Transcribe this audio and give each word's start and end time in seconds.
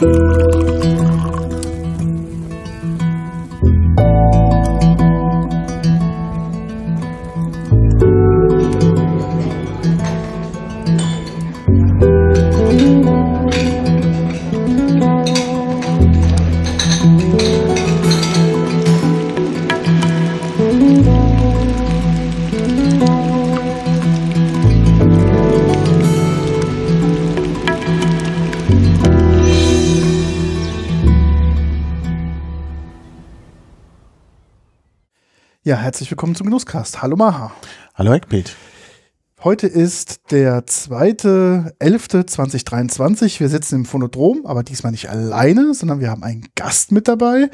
Ja, 0.00 0.27
herzlich 35.98 36.12
willkommen 36.12 36.36
zum 36.36 36.46
Genusscast. 36.46 37.02
Hallo 37.02 37.16
Maha. 37.16 37.50
Hallo 37.96 38.12
Eckbild. 38.12 38.54
Heute 39.42 39.66
ist 39.66 40.30
der 40.30 40.64
2.11.2023. 40.64 43.40
Wir 43.40 43.48
sitzen 43.48 43.74
im 43.74 43.84
Phonodrom, 43.84 44.46
aber 44.46 44.62
diesmal 44.62 44.92
nicht 44.92 45.10
alleine, 45.10 45.74
sondern 45.74 45.98
wir 45.98 46.08
haben 46.08 46.22
einen 46.22 46.46
Gast 46.54 46.92
mit 46.92 47.08
dabei 47.08 47.50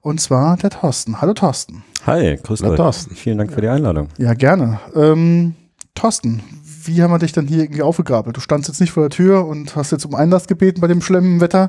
und 0.00 0.20
zwar 0.20 0.56
der 0.58 0.70
Thorsten. 0.70 1.20
Hallo 1.20 1.34
Thorsten. 1.34 1.82
Hi, 2.06 2.36
grüß 2.36 2.62
Hallo 2.62 2.74
euch. 2.74 2.76
Thorsten. 2.76 3.16
Vielen 3.16 3.38
Dank 3.38 3.52
für 3.52 3.62
die 3.62 3.68
Einladung. 3.68 4.10
Ja, 4.16 4.34
gerne. 4.34 4.78
Ähm, 4.94 5.56
Thorsten, 5.96 6.44
wie 6.84 7.02
haben 7.02 7.10
wir 7.10 7.18
dich 7.18 7.32
dann 7.32 7.48
hier 7.48 7.64
irgendwie 7.64 7.82
aufgegabelt? 7.82 8.36
Du 8.36 8.40
standst 8.40 8.68
jetzt 8.68 8.80
nicht 8.80 8.92
vor 8.92 9.02
der 9.02 9.10
Tür 9.10 9.44
und 9.44 9.74
hast 9.74 9.90
jetzt 9.90 10.06
um 10.06 10.14
Einlass 10.14 10.46
gebeten 10.46 10.80
bei 10.80 10.86
dem 10.86 11.02
schlimmen 11.02 11.40
Wetter, 11.40 11.68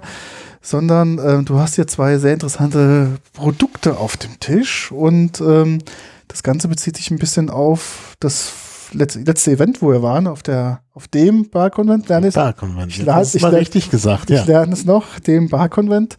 sondern 0.61 1.17
ähm, 1.17 1.45
du 1.45 1.57
hast 1.57 1.73
hier 1.73 1.88
zwei 1.88 2.19
sehr 2.19 2.33
interessante 2.33 3.17
Produkte 3.33 3.97
auf 3.97 4.16
dem 4.16 4.39
Tisch 4.39 4.91
und 4.91 5.41
ähm, 5.41 5.80
das 6.30 6.41
Ganze 6.44 6.69
bezieht 6.69 6.95
sich 6.95 7.11
ein 7.11 7.17
bisschen 7.19 7.49
auf 7.49 8.16
das 8.22 8.53
letzte, 8.94 9.52
Event, 9.52 9.81
wo 9.81 9.91
wir 9.91 10.02
waren, 10.02 10.25
auf 10.25 10.41
der 10.41 10.81
auf 10.94 11.08
dem 11.08 11.49
Barkonvent. 11.49 12.09
Ich, 12.09 12.33
Barkonvent. 12.33 12.91
ich 12.91 12.97
lerne- 12.99 13.19
Das 13.19 13.35
ich 13.35 13.41
mal 13.41 13.49
lerne- 13.49 13.61
richtig 13.61 13.89
gesagt, 13.91 14.30
ich 14.31 14.38
ja. 14.38 14.44
lerne 14.45 14.73
es 14.73 14.85
noch, 14.85 15.19
dem 15.19 15.50
Barkonvent. 15.50 16.17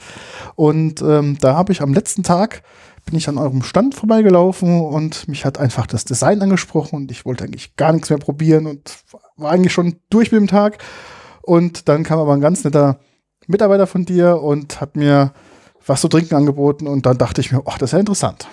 Und 0.56 1.00
ähm, 1.02 1.36
da 1.40 1.56
habe 1.56 1.72
ich 1.72 1.80
am 1.80 1.94
letzten 1.94 2.22
Tag 2.22 2.62
bin 3.06 3.16
ich 3.16 3.28
an 3.28 3.38
eurem 3.38 3.62
Stand 3.62 3.94
vorbeigelaufen 3.94 4.82
und 4.82 5.26
mich 5.26 5.44
hat 5.46 5.58
einfach 5.58 5.86
das 5.86 6.04
Design 6.04 6.42
angesprochen 6.42 6.96
und 6.96 7.10
ich 7.10 7.24
wollte 7.24 7.44
eigentlich 7.44 7.74
gar 7.76 7.92
nichts 7.92 8.10
mehr 8.10 8.18
probieren 8.18 8.66
und 8.66 8.98
war 9.36 9.50
eigentlich 9.50 9.72
schon 9.72 9.96
durch 10.10 10.30
mit 10.30 10.40
dem 10.40 10.46
Tag. 10.48 10.78
Und 11.42 11.88
dann 11.88 12.04
kam 12.04 12.18
aber 12.20 12.34
ein 12.34 12.42
ganz 12.42 12.62
netter 12.62 13.00
Mitarbeiter 13.48 13.86
von 13.86 14.04
dir 14.04 14.40
und 14.42 14.80
hat 14.82 14.96
mir 14.96 15.32
was 15.86 16.02
zu 16.02 16.08
trinken 16.08 16.34
angeboten 16.36 16.86
und 16.86 17.06
dann 17.06 17.16
dachte 17.18 17.40
ich 17.40 17.50
mir, 17.50 17.62
ach, 17.64 17.78
das 17.78 17.88
ist 17.88 17.92
ja 17.94 17.98
interessant. 18.00 18.46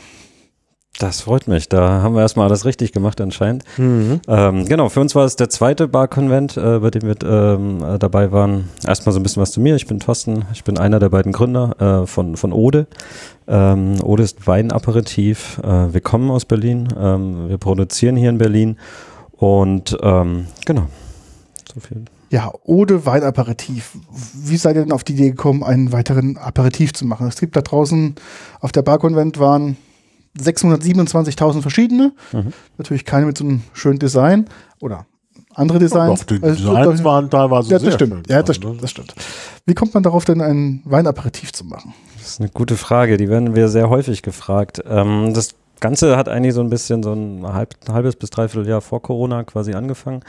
Das 1.00 1.22
freut 1.22 1.48
mich. 1.48 1.70
Da 1.70 2.02
haben 2.02 2.16
wir 2.16 2.22
erstmal 2.22 2.48
alles 2.48 2.66
richtig 2.66 2.92
gemacht 2.92 3.22
anscheinend. 3.22 3.64
Mhm. 3.78 4.20
Ähm, 4.28 4.66
genau, 4.66 4.90
für 4.90 5.00
uns 5.00 5.14
war 5.14 5.26
es 5.26 5.36
der 5.36 5.50
zweite 5.50 5.88
Barkonvent, 5.88 6.58
äh, 6.58 6.80
bei 6.80 6.90
dem 6.90 7.04
wir 7.04 7.16
ähm, 7.24 7.84
äh, 7.84 8.00
dabei 8.00 8.32
waren. 8.32 8.70
Erstmal 8.86 9.14
so 9.14 9.20
ein 9.20 9.24
bisschen 9.24 9.42
was 9.42 9.52
zu 9.52 9.62
mir. 9.62 9.76
Ich 9.76 9.86
bin 9.86 10.00
Thorsten. 10.00 10.46
Ich 10.54 10.64
bin 10.64 10.80
einer 10.80 11.00
der 11.00 11.10
beiden 11.10 11.34
Gründer 11.34 12.02
äh, 12.04 12.08
von, 12.08 12.36
von 12.36 12.52
Ode. 12.52 12.88
Ähm, 13.48 14.02
Ode 14.04 14.24
ist 14.24 14.48
Weinaperitif. 14.48 15.60
Äh, 15.64 15.94
wir 15.94 16.02
kommen 16.02 16.32
aus 16.32 16.46
Berlin. 16.46 16.88
Ähm, 17.00 17.50
wir 17.50 17.60
produzieren 17.60 18.16
hier 18.16 18.32
in 18.32 18.40
Berlin. 18.40 18.78
Und 19.34 19.96
ähm, 20.02 20.48
genau. 20.66 20.88
So 21.72 21.80
viel. 21.80 22.06
Ja, 22.32 22.52
Ode 22.64 23.06
Weinaperitif. 23.06 23.92
Wie 24.34 24.58
seid 24.58 24.76
ihr 24.76 24.82
denn 24.82 24.92
auf 24.92 25.04
die 25.04 25.14
Idee 25.14 25.30
gekommen, 25.30 25.64
einen 25.64 25.92
weiteren 25.92 26.38
Aperitif 26.38 26.94
zu 26.94 27.06
machen? 27.06 27.28
Es 27.28 27.40
gibt 27.40 27.56
da 27.56 27.62
draußen 27.62 28.16
auf 28.62 28.72
der 28.72 28.82
Barkonvent 28.82 29.40
waren 29.40 29.78
627.000 30.38 31.62
verschiedene. 31.62 32.14
Mhm. 32.32 32.54
Natürlich 32.78 33.06
keine 33.06 33.26
mit 33.26 33.38
so 33.38 33.44
einem 33.44 33.62
schönen 33.74 34.00
Design 34.00 34.46
oder 34.80 35.06
andere 35.54 35.80
Designs. 35.80 36.20
Doch, 36.22 36.26
die 36.28 36.36
Äh, 36.36 36.56
Designs 36.56 37.04
waren 37.04 37.30
teilweise 37.30 37.70
ja, 37.72 37.80
sehr 37.80 37.88
das 37.88 37.96
stimmt. 37.96 38.14
schön. 38.14 38.24
Ja, 38.28 38.42
das 38.42 38.50
Also, 38.58 38.62
stimmt, 38.62 38.84
das 38.84 38.92
stimmt. 38.92 39.16
Wie 39.66 39.74
kommt 39.74 39.94
man 39.94 40.04
darauf 40.04 40.24
denn, 40.26 40.42
ein 40.42 40.82
Weinaperitif 40.86 41.52
zu 41.52 41.66
machen? 41.66 41.94
Das 42.20 42.28
ist 42.34 42.40
eine 42.40 42.50
gute 42.50 42.78
Frage, 42.78 43.18
die 43.18 43.30
werden 43.30 43.56
wir 43.56 43.68
sehr 43.70 43.90
häufig 43.90 44.22
gefragt. 44.22 44.84
Ähm, 44.88 45.34
das 45.34 45.56
Ganze 45.80 46.18
hat 46.18 46.28
eigentlich 46.30 46.54
so 46.54 46.62
ein 46.62 46.70
bisschen 46.70 47.04
so 47.04 47.14
ein 47.14 47.46
halb, 47.54 47.76
halbes 47.92 48.16
bis 48.16 48.30
dreiviertel 48.30 48.68
Jahr 48.70 48.82
vor 48.82 49.02
Corona 49.02 49.44
quasi 49.44 49.74
angefangen. 49.74 50.22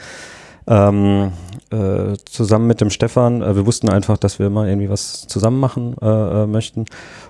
Ähm, 0.69 1.31
äh, 1.71 2.15
zusammen 2.25 2.67
mit 2.67 2.79
dem 2.79 2.89
Stefan, 2.89 3.41
äh, 3.41 3.55
wir 3.55 3.65
wussten 3.65 3.89
einfach, 3.89 4.17
dass 4.17 4.39
wir 4.39 4.49
mal 4.49 4.67
irgendwie 4.67 4.89
was 4.89 5.27
zusammen 5.27 5.59
machen 5.59 5.95
äh, 6.01 6.43
äh, 6.43 6.47
möchten. 6.47 6.85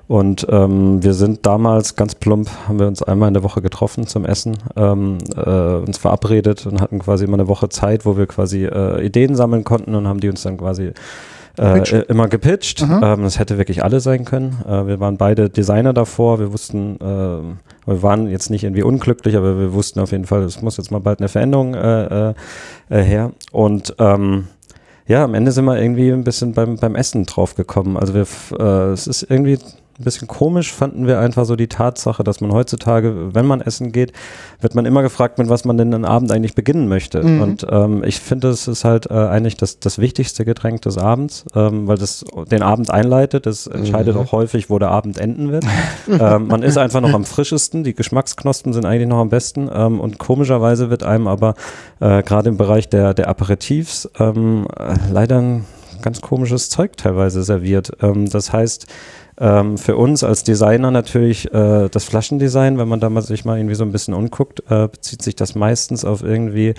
Und 0.07 0.45
ähm, 0.49 1.01
wir 1.03 1.13
sind 1.13 1.45
damals 1.45 1.95
ganz 1.95 2.15
plump, 2.15 2.49
haben 2.67 2.79
wir 2.79 2.87
uns 2.87 3.01
einmal 3.01 3.29
in 3.29 3.33
der 3.33 3.43
Woche 3.43 3.61
getroffen 3.61 4.07
zum 4.07 4.25
Essen, 4.25 4.57
ähm, 4.75 5.19
äh, 5.35 5.75
uns 5.75 5.97
verabredet 5.97 6.65
und 6.65 6.81
hatten 6.81 6.99
quasi 6.99 7.25
immer 7.25 7.37
eine 7.37 7.47
Woche 7.47 7.69
Zeit, 7.69 8.05
wo 8.05 8.17
wir 8.17 8.27
quasi 8.27 8.65
äh, 8.65 9.05
Ideen 9.05 9.35
sammeln 9.35 9.63
konnten 9.63 9.95
und 9.95 10.07
haben 10.07 10.19
die 10.19 10.29
uns 10.29 10.43
dann 10.43 10.57
quasi 10.57 10.93
äh, 11.57 12.01
immer 12.07 12.27
gepitcht. 12.27 12.81
Ähm, 12.81 13.23
das 13.23 13.39
hätte 13.39 13.57
wirklich 13.57 13.83
alle 13.83 13.99
sein 13.99 14.25
können. 14.25 14.57
Äh, 14.67 14.87
wir 14.87 14.99
waren 14.99 15.17
beide 15.17 15.49
Designer 15.49 15.93
davor. 15.93 16.39
Wir 16.39 16.53
wussten, 16.53 16.95
äh, 16.97 17.89
wir 17.89 18.03
waren 18.03 18.27
jetzt 18.29 18.49
nicht 18.49 18.63
irgendwie 18.63 18.83
unglücklich, 18.83 19.35
aber 19.35 19.59
wir 19.59 19.73
wussten 19.73 19.99
auf 19.99 20.11
jeden 20.11 20.25
Fall, 20.25 20.43
es 20.43 20.61
muss 20.61 20.77
jetzt 20.77 20.91
mal 20.91 20.99
bald 20.99 21.19
eine 21.19 21.29
Veränderung 21.29 21.73
äh, 21.73 22.29
äh, 22.29 22.33
äh, 22.89 23.01
her. 23.01 23.31
Und 23.51 23.95
ähm, 23.99 24.47
ja, 25.07 25.23
am 25.23 25.33
Ende 25.33 25.51
sind 25.51 25.65
wir 25.65 25.79
irgendwie 25.81 26.11
ein 26.11 26.23
bisschen 26.23 26.53
beim, 26.53 26.77
beim 26.77 26.95
Essen 26.95 27.25
drauf 27.25 27.55
gekommen. 27.55 27.97
Also 27.97 28.13
wir, 28.13 28.91
es 28.93 29.07
ist 29.07 29.23
irgendwie 29.23 29.57
ein 29.99 30.03
bisschen 30.05 30.27
komisch, 30.27 30.71
fanden 30.73 31.07
wir 31.07 31.19
einfach 31.19 31.43
so 31.43 31.57
die 31.57 31.67
Tatsache, 31.67 32.23
dass 32.23 32.39
man 32.39 32.53
heutzutage, 32.53 33.33
wenn 33.33 33.45
man 33.45 33.59
essen 33.59 33.91
geht, 33.91 34.13
wird 34.61 34.73
man 34.73 34.85
immer 34.85 35.01
gefragt, 35.01 35.37
mit 35.37 35.49
was 35.49 35.65
man 35.65 35.77
denn 35.77 35.93
am 35.93 36.05
Abend 36.05 36.31
eigentlich 36.31 36.55
beginnen 36.55 36.87
möchte. 36.87 37.21
Mhm. 37.21 37.41
Und 37.41 37.67
ähm, 37.69 38.03
ich 38.05 38.19
finde, 38.19 38.47
es 38.47 38.69
ist 38.69 38.85
halt 38.85 39.11
äh, 39.11 39.13
eigentlich 39.13 39.57
das, 39.57 39.79
das 39.79 39.99
wichtigste 39.99 40.45
Getränk 40.45 40.83
des 40.83 40.97
Abends, 40.97 41.45
ähm, 41.53 41.87
weil 41.87 41.97
das 41.97 42.23
den 42.49 42.63
Abend 42.63 42.91
einleitet. 42.91 43.45
Das 43.45 43.67
entscheidet 43.67 44.15
auch 44.15 44.31
häufig, 44.31 44.69
wo 44.69 44.79
der 44.79 44.89
Abend 44.89 45.17
enden 45.17 45.51
wird. 45.51 45.65
ähm, 46.07 46.47
man 46.47 46.63
ist 46.63 46.77
einfach 46.77 47.01
noch 47.01 47.13
am 47.13 47.25
frischesten, 47.25 47.83
die 47.83 47.93
Geschmacksknospen 47.93 48.71
sind 48.71 48.85
eigentlich 48.85 49.09
noch 49.09 49.19
am 49.19 49.29
besten 49.29 49.69
ähm, 49.73 49.99
und 49.99 50.17
komischerweise 50.17 50.89
wird 50.89 51.03
einem 51.03 51.27
aber 51.27 51.55
äh, 51.99 52.23
gerade 52.23 52.47
im 52.47 52.57
Bereich 52.57 52.87
der, 52.87 53.13
der 53.13 53.27
Aperitifs 53.27 54.09
ähm, 54.17 54.65
äh, 54.77 54.95
leider 55.11 55.39
ein 55.39 55.65
ganz 56.01 56.21
komisches 56.21 56.69
Zeug 56.69 56.97
teilweise 56.97 57.43
serviert. 57.43 57.91
Ähm, 58.01 58.29
das 58.29 58.53
heißt, 58.53 58.87
ähm, 59.39 59.77
für 59.77 59.95
uns 59.95 60.23
als 60.23 60.43
Designer 60.43 60.91
natürlich 60.91 61.53
äh, 61.53 61.89
das 61.89 62.03
Flaschendesign, 62.05 62.77
wenn 62.77 62.87
man 62.87 62.99
da 62.99 63.09
mal 63.09 63.21
sich 63.21 63.45
mal 63.45 63.57
irgendwie 63.57 63.75
so 63.75 63.83
ein 63.83 63.91
bisschen 63.91 64.13
umguckt, 64.13 64.63
äh, 64.69 64.87
bezieht 64.87 65.21
sich 65.21 65.35
das 65.35 65.55
meistens 65.55 66.05
auf 66.05 66.23
irgendwie 66.23 66.73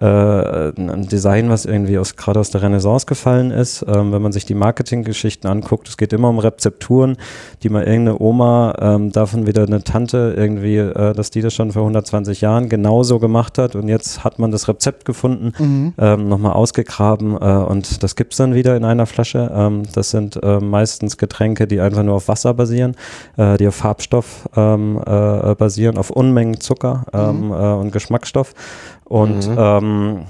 äh, 0.00 0.04
ein 0.04 1.08
Design, 1.08 1.50
was 1.50 1.64
irgendwie 1.64 1.98
aus 1.98 2.16
gerade 2.16 2.40
aus 2.40 2.50
der 2.50 2.62
Renaissance 2.62 3.06
gefallen 3.06 3.50
ist. 3.50 3.84
Ähm, 3.88 4.12
wenn 4.12 4.22
man 4.22 4.32
sich 4.32 4.44
die 4.46 4.54
Marketinggeschichten 4.54 5.50
anguckt, 5.50 5.88
es 5.88 5.96
geht 5.96 6.12
immer 6.12 6.28
um 6.28 6.38
Rezepturen, 6.38 7.16
die 7.62 7.68
mal 7.68 7.84
irgendeine 7.84 8.20
Oma, 8.20 8.74
ähm, 8.80 9.12
davon 9.12 9.46
wieder 9.46 9.64
eine 9.64 9.82
Tante 9.82 10.34
irgendwie, 10.36 10.76
äh, 10.76 11.14
dass 11.14 11.30
die 11.30 11.40
das 11.40 11.54
schon 11.54 11.72
vor 11.72 11.82
120 11.82 12.40
Jahren 12.40 12.68
genauso 12.68 13.18
gemacht 13.18 13.58
hat 13.58 13.74
und 13.74 13.88
jetzt 13.88 14.24
hat 14.24 14.38
man 14.38 14.50
das 14.50 14.68
Rezept 14.68 15.04
gefunden 15.04 15.52
Mhm. 15.58 15.94
ähm, 15.98 16.28
nochmal 16.28 16.52
ausgegraben 16.52 17.36
äh, 17.40 17.64
und 17.64 18.02
das 18.02 18.16
gibt's 18.16 18.36
dann 18.36 18.54
wieder 18.54 18.76
in 18.76 18.84
einer 18.84 19.06
Flasche. 19.06 19.50
Ähm, 19.54 19.82
das 19.94 20.10
sind 20.10 20.38
äh, 20.42 20.60
meistens 20.60 21.16
Getränke, 21.16 21.66
die 21.66 21.80
einfach 21.80 22.02
nur 22.04 22.16
auf 22.16 22.28
Wasser 22.28 22.54
basieren, 22.54 22.96
äh, 23.36 23.56
die 23.56 23.66
auf 23.68 23.74
Farbstoff 23.76 24.48
ähm, 24.56 25.00
äh, 25.04 25.54
basieren, 25.54 25.98
auf 25.98 26.10
Unmengen 26.10 26.60
Zucker 26.60 27.04
ähm, 27.12 27.50
äh, 27.50 27.54
und 27.54 27.92
Geschmacksstoff. 27.92 28.54
Und 29.04 29.48
Mhm. 29.48 30.26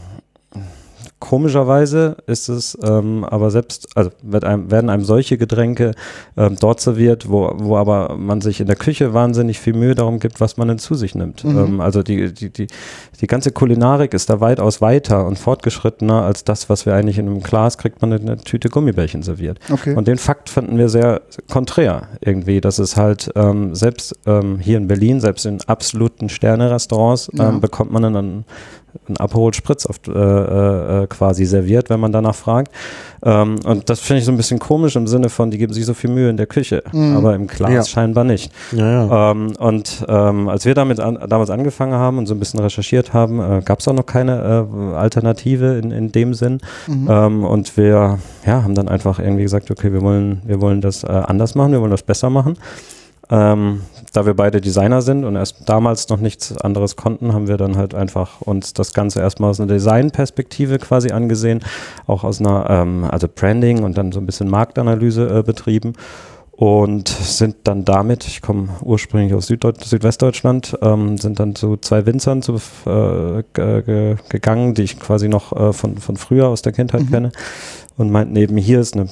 Ähm, 1.14 1.20
komischerweise 1.20 2.16
ist 2.26 2.48
es 2.48 2.78
ähm, 2.82 3.24
aber 3.24 3.50
selbst, 3.50 3.88
also 3.96 4.10
einem, 4.42 4.70
werden 4.70 4.90
einem 4.90 5.04
solche 5.04 5.38
Getränke 5.38 5.92
ähm, 6.36 6.56
dort 6.60 6.80
serviert, 6.80 7.30
wo, 7.30 7.50
wo 7.56 7.76
aber 7.76 8.16
man 8.16 8.40
sich 8.40 8.60
in 8.60 8.66
der 8.66 8.76
Küche 8.76 9.14
wahnsinnig 9.14 9.58
viel 9.58 9.72
Mühe 9.74 9.94
darum 9.94 10.18
gibt, 10.18 10.40
was 10.40 10.56
man 10.56 10.68
denn 10.68 10.78
zu 10.78 10.94
sich 10.94 11.14
nimmt. 11.14 11.44
Mhm. 11.44 11.58
Ähm, 11.58 11.80
also 11.80 12.02
die, 12.02 12.32
die, 12.32 12.50
die, 12.50 12.66
die 13.20 13.26
ganze 13.26 13.52
Kulinarik 13.52 14.12
ist 14.14 14.28
da 14.28 14.40
weitaus 14.40 14.80
weiter 14.80 15.26
und 15.26 15.38
fortgeschrittener 15.38 16.22
als 16.22 16.44
das, 16.44 16.68
was 16.68 16.84
wir 16.86 16.94
eigentlich 16.94 17.18
in 17.18 17.26
einem 17.26 17.42
Glas 17.42 17.78
kriegt 17.78 18.02
man 18.02 18.12
in 18.12 18.28
einer 18.28 18.38
Tüte 18.38 18.68
Gummibärchen 18.68 19.22
serviert. 19.22 19.58
Okay. 19.72 19.94
Und 19.94 20.06
den 20.08 20.18
Fakt 20.18 20.50
fanden 20.50 20.76
wir 20.78 20.88
sehr 20.88 21.22
konträr 21.50 22.08
irgendwie, 22.20 22.60
dass 22.60 22.78
es 22.78 22.96
halt 22.96 23.30
ähm, 23.34 23.74
selbst 23.74 24.14
ähm, 24.26 24.58
hier 24.58 24.76
in 24.76 24.88
Berlin, 24.88 25.20
selbst 25.20 25.46
in 25.46 25.58
absoluten 25.66 26.28
Sterne-Restaurants, 26.28 27.30
ähm, 27.32 27.38
Ja. 27.38 27.50
bekommt 27.58 27.92
man 27.92 28.02
dann 28.12 28.44
ein 29.08 29.16
Aperol 29.18 29.52
Spritz 29.54 29.86
auf, 29.86 29.96
äh, 30.08 30.12
äh, 31.02 31.06
quasi 31.08 31.44
serviert, 31.44 31.90
wenn 31.90 32.00
man 32.00 32.12
danach 32.12 32.34
fragt. 32.34 32.72
Ähm, 33.22 33.56
und 33.64 33.88
das 33.90 34.00
finde 34.00 34.18
ich 34.20 34.24
so 34.24 34.32
ein 34.32 34.36
bisschen 34.36 34.58
komisch 34.58 34.96
im 34.96 35.06
Sinne 35.06 35.28
von, 35.28 35.50
die 35.50 35.58
geben 35.58 35.72
sich 35.72 35.84
so 35.86 35.94
viel 35.94 36.10
Mühe 36.10 36.28
in 36.30 36.36
der 36.36 36.46
Küche, 36.46 36.82
Mhm. 36.92 37.16
aber 37.16 37.34
im 37.34 37.46
Glas 37.46 37.72
Ja. 37.72 37.84
scheinbar 37.84 38.24
nicht. 38.24 38.52
Ja, 38.72 39.06
ja. 39.06 39.30
Ähm, 39.32 39.52
und 39.58 40.04
ähm, 40.08 40.48
als 40.48 40.64
wir 40.64 40.74
damit 40.74 41.00
an, 41.00 41.18
damals 41.28 41.50
angefangen 41.50 41.94
haben 41.94 42.18
und 42.18 42.26
so 42.26 42.34
ein 42.34 42.38
bisschen 42.38 42.60
recherchiert 42.60 43.12
haben, 43.12 43.40
äh, 43.40 43.62
gab 43.64 43.80
es 43.80 43.88
auch 43.88 43.94
noch 43.94 44.06
keine 44.06 44.66
äh, 44.92 44.94
Alternative 44.96 45.78
in, 45.82 45.90
in 45.90 46.12
dem 46.12 46.34
Sinn. 46.34 46.60
Mhm. 46.86 47.08
Ähm, 47.10 47.44
und 47.44 47.76
wir 47.76 48.18
ja, 48.46 48.62
haben 48.62 48.74
dann 48.74 48.88
einfach 48.88 49.18
irgendwie 49.18 49.42
gesagt, 49.44 49.70
okay, 49.70 49.92
wir 49.92 50.02
wollen, 50.02 50.42
wir 50.44 50.60
wollen 50.60 50.80
das 50.80 51.04
äh, 51.04 51.08
anders 51.08 51.54
machen, 51.54 51.72
wir 51.72 51.80
wollen 51.80 51.90
das 51.90 52.02
besser 52.02 52.30
machen. 52.30 52.56
Ähm, 53.30 53.80
da 54.12 54.26
wir 54.26 54.34
beide 54.34 54.60
Designer 54.60 55.02
sind 55.02 55.24
und 55.24 55.36
erst 55.36 55.68
damals 55.68 56.08
noch 56.08 56.20
nichts 56.20 56.56
anderes 56.56 56.96
konnten, 56.96 57.32
haben 57.32 57.48
wir 57.48 57.56
dann 57.56 57.76
halt 57.76 57.94
einfach 57.94 58.40
uns 58.40 58.74
das 58.74 58.92
Ganze 58.92 59.20
erstmal 59.20 59.50
aus 59.50 59.60
einer 59.60 59.72
Designperspektive 59.72 60.78
quasi 60.78 61.10
angesehen, 61.10 61.60
auch 62.06 62.22
aus 62.22 62.40
einer, 62.40 62.68
ähm, 62.68 63.04
also 63.04 63.26
Branding 63.34 63.82
und 63.82 63.96
dann 63.96 64.12
so 64.12 64.20
ein 64.20 64.26
bisschen 64.26 64.48
Marktanalyse 64.48 65.38
äh, 65.38 65.42
betrieben 65.42 65.94
und 66.56 67.08
sind 67.08 67.56
dann 67.64 67.84
damit, 67.84 68.26
ich 68.26 68.40
komme 68.40 68.68
ursprünglich 68.82 69.34
aus 69.34 69.48
Süddeut 69.48 69.82
Südwestdeutschland, 69.82 70.78
ähm, 70.82 71.18
sind 71.18 71.40
dann 71.40 71.56
zu 71.56 71.76
zwei 71.78 72.06
Winzern 72.06 72.42
zu, 72.42 72.54
äh, 72.86 73.42
ge 73.54 73.82
ge 73.82 74.16
gegangen, 74.28 74.74
die 74.74 74.82
ich 74.82 75.00
quasi 75.00 75.28
noch 75.28 75.52
äh, 75.52 75.72
von, 75.72 75.96
von 75.98 76.16
früher 76.16 76.48
aus 76.48 76.62
der 76.62 76.72
Kindheit 76.72 77.02
Mhm. 77.02 77.10
kenne 77.10 77.32
und 77.96 78.12
meinten 78.12 78.36
eben, 78.36 78.56
hier 78.56 78.80
ist 78.80 78.94
eine 78.94 79.08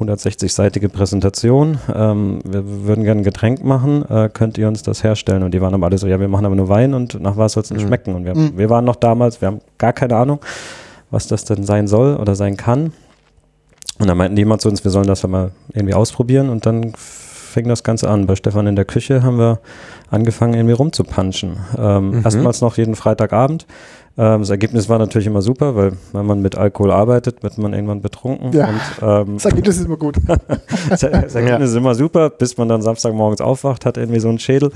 160-seitige 0.00 0.88
Präsentation, 0.88 1.78
ähm, 1.94 2.40
wir 2.44 2.62
würden 2.86 3.04
gerne 3.04 3.20
ein 3.20 3.24
Getränk 3.24 3.62
machen, 3.64 4.04
äh, 4.08 4.28
könnt 4.32 4.58
ihr 4.58 4.68
uns 4.68 4.82
das 4.82 5.02
herstellen? 5.04 5.42
Und 5.42 5.52
die 5.54 5.60
waren 5.60 5.74
aber 5.74 5.86
alle 5.86 5.98
so, 5.98 6.06
ja, 6.06 6.18
wir 6.20 6.28
machen 6.28 6.46
aber 6.46 6.54
nur 6.54 6.68
Wein 6.68 6.94
und 6.94 7.20
nach 7.20 7.36
was 7.36 7.52
soll 7.52 7.62
es 7.62 7.68
denn 7.68 7.78
Mhm. 7.78 7.86
schmecken? 7.86 8.14
Und 8.14 8.24
wir, 8.24 8.36
Mhm. 8.36 8.56
wir 8.56 8.70
waren 8.70 8.84
noch 8.84 8.96
damals, 8.96 9.40
wir 9.40 9.48
haben 9.48 9.60
gar 9.78 9.92
keine 9.92 10.16
Ahnung, 10.16 10.40
was 11.10 11.26
das 11.28 11.44
denn 11.44 11.64
sein 11.64 11.86
soll 11.88 12.16
oder 12.16 12.34
sein 12.34 12.56
kann. 12.56 12.92
Und 13.98 14.08
dann 14.08 14.16
meinten 14.16 14.36
die 14.36 14.42
immer 14.42 14.58
zu 14.58 14.68
uns, 14.68 14.82
wir 14.84 14.90
sollen 14.90 15.06
das 15.06 15.22
mal 15.26 15.50
irgendwie 15.74 15.94
ausprobieren 15.94 16.48
und 16.48 16.66
dann 16.66 16.92
fing 16.96 17.68
das 17.68 17.84
Ganze 17.84 18.08
an. 18.08 18.26
Bei 18.26 18.34
Stefan 18.34 18.66
in 18.66 18.76
der 18.76 18.84
Küche 18.86 19.22
haben 19.22 19.38
wir 19.38 19.60
angefangen, 20.12 20.54
irgendwie 20.54 20.74
rumzupanschen. 20.74 21.56
Ähm, 21.76 22.10
Mhm. 22.10 22.22
Erstmals 22.24 22.60
noch 22.60 22.76
jeden 22.76 22.94
Freitagabend. 22.94 23.66
Ähm, 24.18 24.40
das 24.40 24.50
Ergebnis 24.50 24.88
war 24.90 24.98
natürlich 24.98 25.26
immer 25.26 25.40
super, 25.42 25.74
weil 25.74 25.92
wenn 26.12 26.26
man 26.26 26.42
mit 26.42 26.56
Alkohol 26.56 26.90
arbeitet, 26.92 27.42
wird 27.42 27.56
man 27.58 27.72
irgendwann 27.72 28.02
betrunken. 28.02 28.52
Ja. 28.52 28.68
Und, 28.68 28.80
ähm, 29.00 29.34
Das 29.36 29.46
Ergebnis 29.46 29.78
ist 29.78 29.86
immer 29.86 29.96
gut. 29.96 30.16
das, 30.90 31.02
Ergebnis 31.02 31.70
ist 31.70 31.76
immer 31.76 31.94
super, 31.94 32.28
bis 32.30 32.58
man 32.58 32.68
dann 32.68 32.82
Samstagmorgens 32.82 33.40
aufwacht, 33.40 33.86
hat 33.86 33.96
irgendwie 33.96 34.20
so 34.20 34.28
einen 34.28 34.38
Schädel 34.38 34.70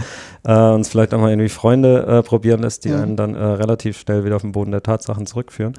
äh, 0.44 0.59
und 0.71 0.87
vielleicht 0.87 1.12
auch 1.12 1.21
mal 1.21 1.31
irgendwie 1.31 1.50
Freunde 1.50 2.06
äh, 2.06 2.23
probieren 2.23 2.62
lässt, 2.62 2.85
die 2.87 2.89
Mhm. 2.89 3.00
einen 3.03 3.17
dann 3.17 3.35
äh, 3.35 3.44
relativ 3.44 3.99
schnell 3.99 4.25
wieder 4.25 4.37
auf 4.37 4.43
den 4.43 4.53
Boden 4.53 4.71
der 4.73 4.82
Tatsachen 4.82 5.27
zurückführen. 5.27 5.75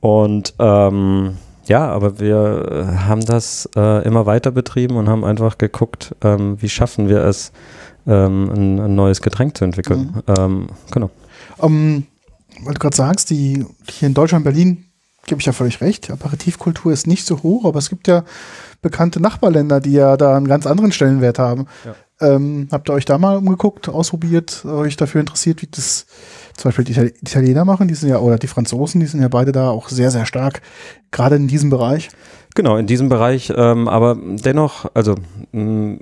Und 0.00 0.54
ähm, 0.58 1.36
ja, 1.66 1.86
aber 1.88 2.20
wir 2.20 2.68
äh, 2.70 2.96
haben 3.06 3.24
das 3.24 3.68
äh, 3.76 4.04
immer 4.06 4.26
weiter 4.26 4.50
betrieben 4.50 4.96
und 4.96 5.08
haben 5.08 5.24
einfach 5.24 5.56
geguckt, 5.58 6.14
ähm, 6.22 6.56
wie 6.60 6.68
schaffen 6.68 7.08
wir 7.08 7.22
es, 7.24 7.52
ähm, 8.06 8.50
ein, 8.50 8.80
ein 8.80 8.94
neues 8.94 9.20
Getränk 9.20 9.56
zu 9.56 9.64
entwickeln. 9.64 10.22
Ähm, 10.38 10.68
genau. 10.90 11.10
Ähm, 11.62 12.06
weil 12.62 12.74
du 12.74 12.78
gerade 12.80 12.96
sagst, 12.96 13.30
die 13.30 13.64
hier 13.88 14.08
in 14.08 14.14
Deutschland, 14.14 14.44
Berlin, 14.44 14.84
gebe 15.26 15.40
ich 15.40 15.46
ja 15.46 15.52
völlig 15.52 15.80
recht, 15.80 16.08
die 16.08 16.12
Aperitivkultur 16.12 16.92
ist 16.92 17.06
nicht 17.06 17.26
so 17.26 17.42
hoch, 17.42 17.64
aber 17.64 17.78
es 17.78 17.88
gibt 17.88 18.08
ja 18.08 18.24
bekannte 18.82 19.20
Nachbarländer, 19.20 19.80
die 19.80 19.92
ja 19.92 20.16
da 20.16 20.36
einen 20.36 20.46
ganz 20.46 20.66
anderen 20.66 20.92
Stellenwert 20.92 21.38
haben. 21.38 21.66
Ähm, 22.20 22.68
habt 22.70 22.88
ihr 22.88 22.92
euch 22.92 23.06
da 23.06 23.18
mal 23.18 23.38
umgeguckt, 23.38 23.88
ausprobiert, 23.88 24.64
euch 24.64 24.96
dafür 24.96 25.20
interessiert, 25.20 25.62
wie 25.62 25.66
das 25.66 26.06
zum 26.56 26.68
Beispiel 26.68 26.84
die 26.84 26.94
Itali- 26.94 27.14
Italiener 27.20 27.64
machen, 27.64 27.88
die 27.88 27.94
sind 27.94 28.08
ja, 28.10 28.18
oder 28.18 28.38
die 28.38 28.46
Franzosen, 28.46 29.00
die 29.00 29.06
sind 29.06 29.20
ja 29.20 29.28
beide 29.28 29.50
da 29.50 29.70
auch 29.70 29.88
sehr, 29.88 30.10
sehr 30.10 30.26
stark, 30.26 30.62
gerade 31.10 31.36
in 31.36 31.48
diesem 31.48 31.70
Bereich. 31.70 32.10
Genau, 32.54 32.76
in 32.76 32.86
diesem 32.86 33.08
Bereich, 33.08 33.52
ähm, 33.56 33.88
aber 33.88 34.16
dennoch, 34.22 34.90
also 34.94 35.16
mh, 35.52 35.98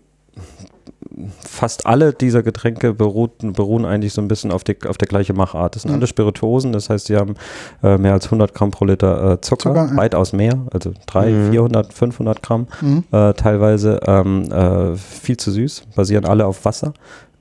fast 1.41 1.87
alle 1.87 2.13
dieser 2.13 2.43
Getränke 2.43 2.95
beruhten, 2.95 3.53
beruhen 3.53 3.85
eigentlich 3.85 4.13
so 4.13 4.21
ein 4.23 4.29
bisschen 4.29 4.51
auf, 4.51 4.65
die, 4.65 4.77
auf 4.89 4.99
der 4.99 5.09
gleiche 5.09 5.35
Machart. 5.35 5.75
Das 5.75 5.83
sind 5.83 5.91
Mhm. 5.93 5.99
alle 5.99 6.07
Spirituosen, 6.07 6.73
das 6.73 6.89
heißt, 6.91 7.07
sie 7.07 7.17
haben 7.17 7.35
äh, 7.83 7.99
mehr 7.99 8.13
als 8.13 8.27
100 8.27 8.55
Gramm 8.55 8.71
pro 8.71 8.85
Liter 8.85 9.33
äh, 9.33 9.41
Zucker, 9.41 9.71
Zucker, 9.75 9.89
ja. 9.91 9.97
weitaus 9.97 10.33
mehr, 10.33 10.59
also 10.73 10.93
300, 11.07 11.47
Mhm. 11.49 11.51
400, 11.53 11.93
500 11.93 12.43
Gramm 12.43 12.67
Mhm. 12.81 13.05
äh, 13.13 13.33
teilweise, 13.35 14.01
ähm, 14.07 14.51
äh, 14.53 14.97
viel 14.97 15.37
zu 15.37 15.51
süß, 15.51 15.83
basieren 15.95 16.25
alle 16.25 16.47
auf 16.47 16.65
Wasser. 16.65 16.93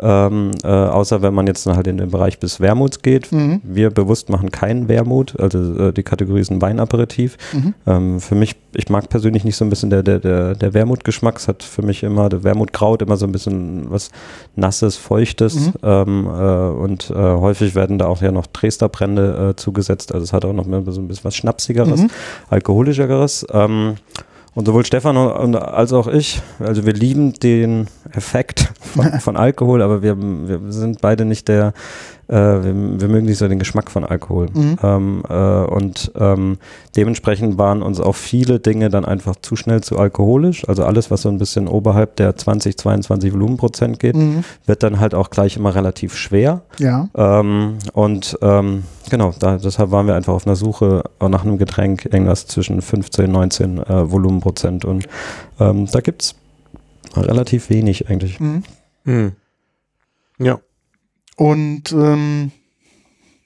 Ähm, 0.02 0.52
äh, 0.64 0.68
außer 0.68 1.22
wenn 1.22 1.34
man 1.34 1.46
jetzt 1.48 1.68
halt 1.68 1.86
in 1.88 1.98
den 1.98 2.10
Bereich 2.10 2.40
bis 2.40 2.60
Wermuts 2.60 3.02
geht. 3.02 3.32
Mhm. 3.32 3.62
Wir 3.64 3.92
bewusst 3.92 4.30
machen 4.30 4.50
keinen 4.52 4.88
Wermut, 4.88 5.40
also 5.40 5.60
äh, 5.90 5.94
die 5.94 6.04
Kategorie 6.04 6.40
ist 6.42 6.52
ein 6.52 6.62
Weinaperitif. 6.62 7.38
Mhm. 7.54 7.74
Ähm, 7.86 8.20
für 8.20 8.34
mich, 8.36 8.56
ich 8.74 8.90
mag 8.90 9.10
persönlich 9.10 9.44
nicht 9.44 9.56
so 9.56 9.64
ein 9.64 9.70
bisschen 9.70 9.92
der, 9.92 10.02
der, 10.02 10.20
der, 10.20 10.56
der 10.56 10.74
Wermutgeschmack. 10.74 11.38
Es 11.38 11.48
hat 11.48 11.62
für 11.62 11.84
mich 11.84 12.02
immer, 12.04 12.30
der 12.30 12.44
Wermutkraut 12.44 13.02
immer 13.02 13.16
so 13.18 13.26
ein 13.28 13.32
bisschen 13.32 13.92
was 13.92 14.10
Nasses, 14.56 14.98
Feuchtes. 14.98 15.56
Mhm. 15.56 15.74
Ähm, 15.84 16.26
äh, 16.28 16.70
und 16.82 17.10
äh, 17.12 17.14
häufig 17.16 17.76
werden 17.76 18.00
da 18.00 18.08
auch 18.08 18.22
ja 18.22 18.32
noch 18.32 18.48
Dresdner-Brände 18.48 19.52
äh, 19.52 19.56
zugesetzt. 19.56 20.14
Also 20.14 20.24
es 20.24 20.34
hat 20.34 20.46
auch 20.46 20.54
noch 20.54 20.66
mehr 20.66 20.82
so 20.88 21.00
ein 21.00 21.08
bisschen 21.08 21.26
was 21.26 21.36
Schnapsigeres, 21.36 22.02
Mhm. 22.02 22.10
alkoholischeres. 22.50 23.46
Ähm, 23.52 23.96
und 24.54 24.66
sowohl 24.66 24.86
Stefan 24.86 25.16
als 25.56 25.94
auch 25.94 26.08
ich, 26.08 26.42
also 26.60 26.86
wir 26.86 26.92
lieben 26.94 27.34
den 27.34 27.88
Effekt 28.14 28.72
von, 28.82 29.06
von 29.20 29.38
Alkohol, 29.38 29.82
aber 29.82 30.02
wir, 30.02 30.18
wir 30.20 30.60
sind 30.72 31.02
beide 31.02 31.26
nicht 31.26 31.48
der, 31.48 31.74
äh, 32.28 32.34
wir, 32.36 32.64
wir 33.02 33.08
mögen 33.08 33.26
nicht 33.26 33.38
so 33.38 33.48
den 33.48 33.60
Geschmack 33.60 33.92
von 33.92 34.04
Alkohol. 34.06 34.48
Mhm. 34.54 34.78
Ähm, 34.82 35.24
äh, 35.30 35.34
und 35.34 36.12
ähm, 36.20 36.58
dementsprechend 36.96 37.58
waren 37.58 37.82
uns 37.82 38.00
auch 38.00 38.16
viele 38.16 38.60
Dinge 38.60 38.90
dann 38.90 39.06
einfach 39.06 39.36
zu 39.42 39.56
schnell 39.56 39.82
zu 39.82 39.98
alkoholisch. 39.98 40.68
Also 40.68 40.86
alles, 40.86 41.12
was 41.12 41.24
so 41.24 41.30
ein 41.30 41.38
bisschen 41.38 41.68
oberhalb 41.68 42.16
der 42.16 42.36
20, 42.36 42.78
22 42.78 43.34
Volumenprozent 43.34 44.00
geht, 44.00 44.16
Mhm. 44.16 44.44
wird 44.66 44.84
dann 44.84 45.00
halt 45.00 45.14
auch 45.16 45.30
gleich 45.30 45.58
immer 45.58 45.74
relativ 45.76 46.16
schwer. 46.16 46.62
Ja. 46.80 47.08
Ähm, 47.16 47.78
und 47.94 48.38
ähm, 48.42 48.84
genau, 49.10 49.34
da, 49.40 49.58
deshalb 49.58 49.92
waren 49.92 50.08
wir 50.08 50.16
einfach 50.16 50.34
auf 50.34 50.46
einer 50.46 50.56
Suche 50.56 51.04
nach 51.22 51.44
einem 51.44 51.58
Getränk, 51.58 52.06
irgendwas 52.06 52.48
zwischen 52.48 52.82
15, 52.82 53.32
19 53.32 53.78
äh, 53.78 54.12
Volumenprozent. 54.12 54.86
Und 54.86 55.08
ähm, 55.60 55.88
da 55.92 56.00
gibt 56.02 56.24
es 56.24 56.36
relativ 57.16 57.70
wenig 57.70 58.10
eigentlich. 58.10 58.40
Mhm. 58.40 58.64
Hm. 59.06 59.32
Ja. 60.40 60.60
Und 61.36 61.92
ähm, 61.92 62.52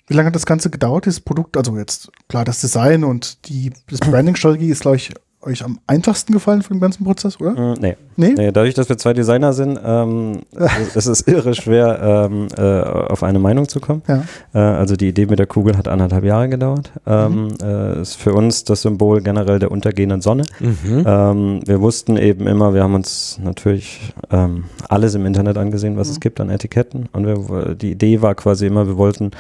wie 0.07 0.13
lange 0.13 0.27
hat 0.27 0.35
das 0.35 0.45
Ganze 0.45 0.69
gedauert, 0.69 1.05
dieses 1.05 1.19
Produkt? 1.19 1.57
Also 1.57 1.77
jetzt 1.77 2.11
klar, 2.27 2.45
das 2.45 2.61
Design 2.61 3.03
und 3.03 3.47
die 3.47 3.71
das 3.89 3.99
Branding-Strategie 3.99 4.69
ist, 4.69 4.81
glaube 4.81 4.97
ich, 4.97 5.11
euch 5.45 5.63
am 5.63 5.79
einfachsten 5.87 6.33
gefallen 6.33 6.61
von 6.61 6.77
dem 6.77 6.81
ganzen 6.81 7.03
Prozess, 7.03 7.39
oder? 7.39 7.51
Mm, 7.51 7.77
nee. 7.79 7.95
Nee? 8.17 8.33
nee, 8.33 8.51
dadurch, 8.51 8.73
dass 8.73 8.87
wir 8.87 8.97
zwei 8.97 9.13
Designer 9.13 9.51
sind, 9.53 9.79
ähm, 9.83 10.41
es 10.95 11.05
ist 11.05 11.27
irre 11.27 11.53
schwer, 11.53 12.29
ähm, 12.31 12.47
äh, 12.57 12.81
auf 13.11 13.23
eine 13.23 13.39
Meinung 13.39 13.67
zu 13.67 13.79
kommen. 13.79 14.01
Ja. 14.07 14.23
Äh, 14.53 14.59
also 14.59 14.95
die 14.95 15.09
Idee 15.09 15.25
mit 15.25 15.39
der 15.39 15.47
Kugel 15.47 15.77
hat 15.77 15.87
anderthalb 15.87 16.23
Jahre 16.23 16.49
gedauert. 16.49 16.91
Ähm, 17.05 17.49
äh, 17.61 18.01
ist 18.01 18.15
für 18.15 18.33
uns 18.33 18.63
das 18.63 18.81
Symbol 18.81 19.21
generell 19.21 19.59
der 19.59 19.71
untergehenden 19.71 20.21
Sonne. 20.21 20.43
Mhm. 20.59 21.03
Ähm, 21.05 21.59
wir 21.65 21.81
wussten 21.81 22.17
eben 22.17 22.47
immer, 22.47 22.73
wir 22.73 22.83
haben 22.83 22.95
uns 22.95 23.39
natürlich 23.43 24.13
ähm, 24.31 24.65
alles 24.87 25.15
im 25.15 25.25
Internet 25.25 25.57
angesehen, 25.57 25.97
was 25.97 26.09
es 26.09 26.19
gibt 26.19 26.39
an 26.39 26.49
Etiketten. 26.49 27.09
Und 27.11 27.25
wir, 27.25 27.75
die 27.75 27.91
Idee 27.91 28.21
war 28.21 28.35
quasi 28.35 28.67
immer, 28.67 28.87
wir 28.87 28.97
wollten 28.97 29.31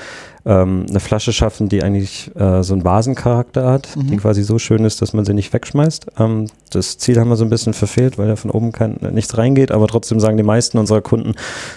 ähm, 0.47 0.85
eine 0.87 0.99
Flasche 0.99 1.33
schaffen, 1.33 1.69
die 1.69 1.81
eigentlich 1.81 2.29
äh, 2.35 2.61
so 2.61 2.73
einen 2.75 2.83
Vasencharakter 2.83 3.65
hat, 3.71 3.95
Mhm. 3.95 4.07
die 4.07 4.17
quasi 4.17 4.43
so 4.43 4.59
schön 4.59 4.85
ist, 4.85 5.01
dass 5.01 5.11
man 5.13 5.25
sie 5.25 5.33
nicht 5.33 5.51
wegschmeißt. 5.51 6.07
Ähm, 6.19 6.47
das 6.69 6.97
Ziel 6.99 7.19
haben 7.19 7.29
wir 7.29 7.35
so 7.35 7.43
ein 7.45 7.49
bisschen 7.49 7.73
verfehlt, 7.73 8.17
weil 8.19 8.27
da 8.27 8.35
von 8.35 8.51
oben 8.51 8.71
kein, 8.71 8.97
nichts 9.11 9.37
reingeht, 9.39 9.71
aber 9.71 9.87
trotzdem 9.87 10.19
sagen 10.19 10.37
die 10.37 10.43
meisten 10.43 10.77
unserer 10.77 11.01
Kunden, 11.01 11.33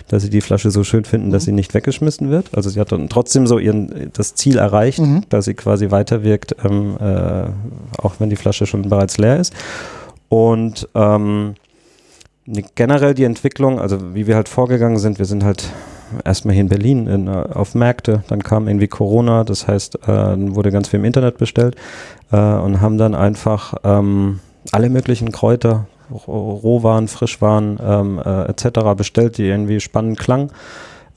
dass 0.08 0.22
sie 0.22 0.28
die 0.30 0.42
Flasche 0.42 0.70
so 0.70 0.84
schön 0.84 1.04
finden, 1.06 1.30
dass 1.30 1.44
Mhm. 1.44 1.46
sie 1.46 1.52
nicht 1.52 1.72
weggeschmissen 1.72 2.28
wird. 2.30 2.50
Also 2.54 2.68
sie 2.68 2.78
hat 2.78 2.92
dann 2.92 3.08
trotzdem 3.08 3.46
so 3.46 3.58
ihren, 3.58 4.10
das 4.12 4.34
Ziel 4.34 4.58
erreicht, 4.58 4.98
Mhm. 4.98 5.22
dass 5.30 5.46
sie 5.46 5.54
quasi 5.54 5.90
weiterwirkt, 5.90 6.54
ähm, 6.62 6.96
äh, 7.00 7.44
auch 8.02 8.16
wenn 8.18 8.28
die 8.28 8.36
Flasche 8.36 8.66
schon 8.66 8.82
bereits 8.82 9.16
leer 9.16 9.38
ist. 9.40 9.54
Und 10.28 10.88
ähm, 10.94 11.54
ne- 12.44 12.64
generell 12.74 13.14
die 13.14 13.24
Entwicklung, 13.24 13.80
also 13.80 14.14
wie 14.14 14.26
wir 14.26 14.36
halt 14.36 14.50
vorgegangen 14.50 14.98
sind, 14.98 15.18
wir 15.18 15.24
sind 15.26 15.42
halt 15.42 15.64
erstmal 16.24 16.54
hier 16.54 16.62
in 16.62 16.68
Berlin 16.68 17.06
in, 17.06 17.26
äh, 17.28 17.30
auf 17.30 17.74
Märkte, 17.74 18.22
dann 18.28 18.42
kam 18.42 18.68
irgendwie 18.68 18.88
Corona, 18.88 19.44
das 19.44 19.66
heißt, 19.68 20.06
äh, 20.08 20.54
wurde 20.54 20.70
ganz 20.70 20.88
viel 20.88 21.00
im 21.00 21.04
Internet 21.04 21.38
bestellt 21.38 21.76
äh, 22.32 22.36
und 22.36 22.80
haben 22.80 22.98
dann 22.98 23.14
einfach 23.14 23.74
ähm, 23.84 24.40
alle 24.72 24.90
möglichen 24.90 25.32
Kräuter, 25.32 25.86
Roh- 26.10 26.54
Rohwaren, 26.54 27.08
Frischwaren 27.08 27.78
ähm, 27.82 28.20
äh, 28.24 28.44
etc. 28.44 28.94
bestellt, 28.96 29.38
die 29.38 29.46
irgendwie 29.46 29.80
spannend 29.80 30.18
klangen. 30.18 30.50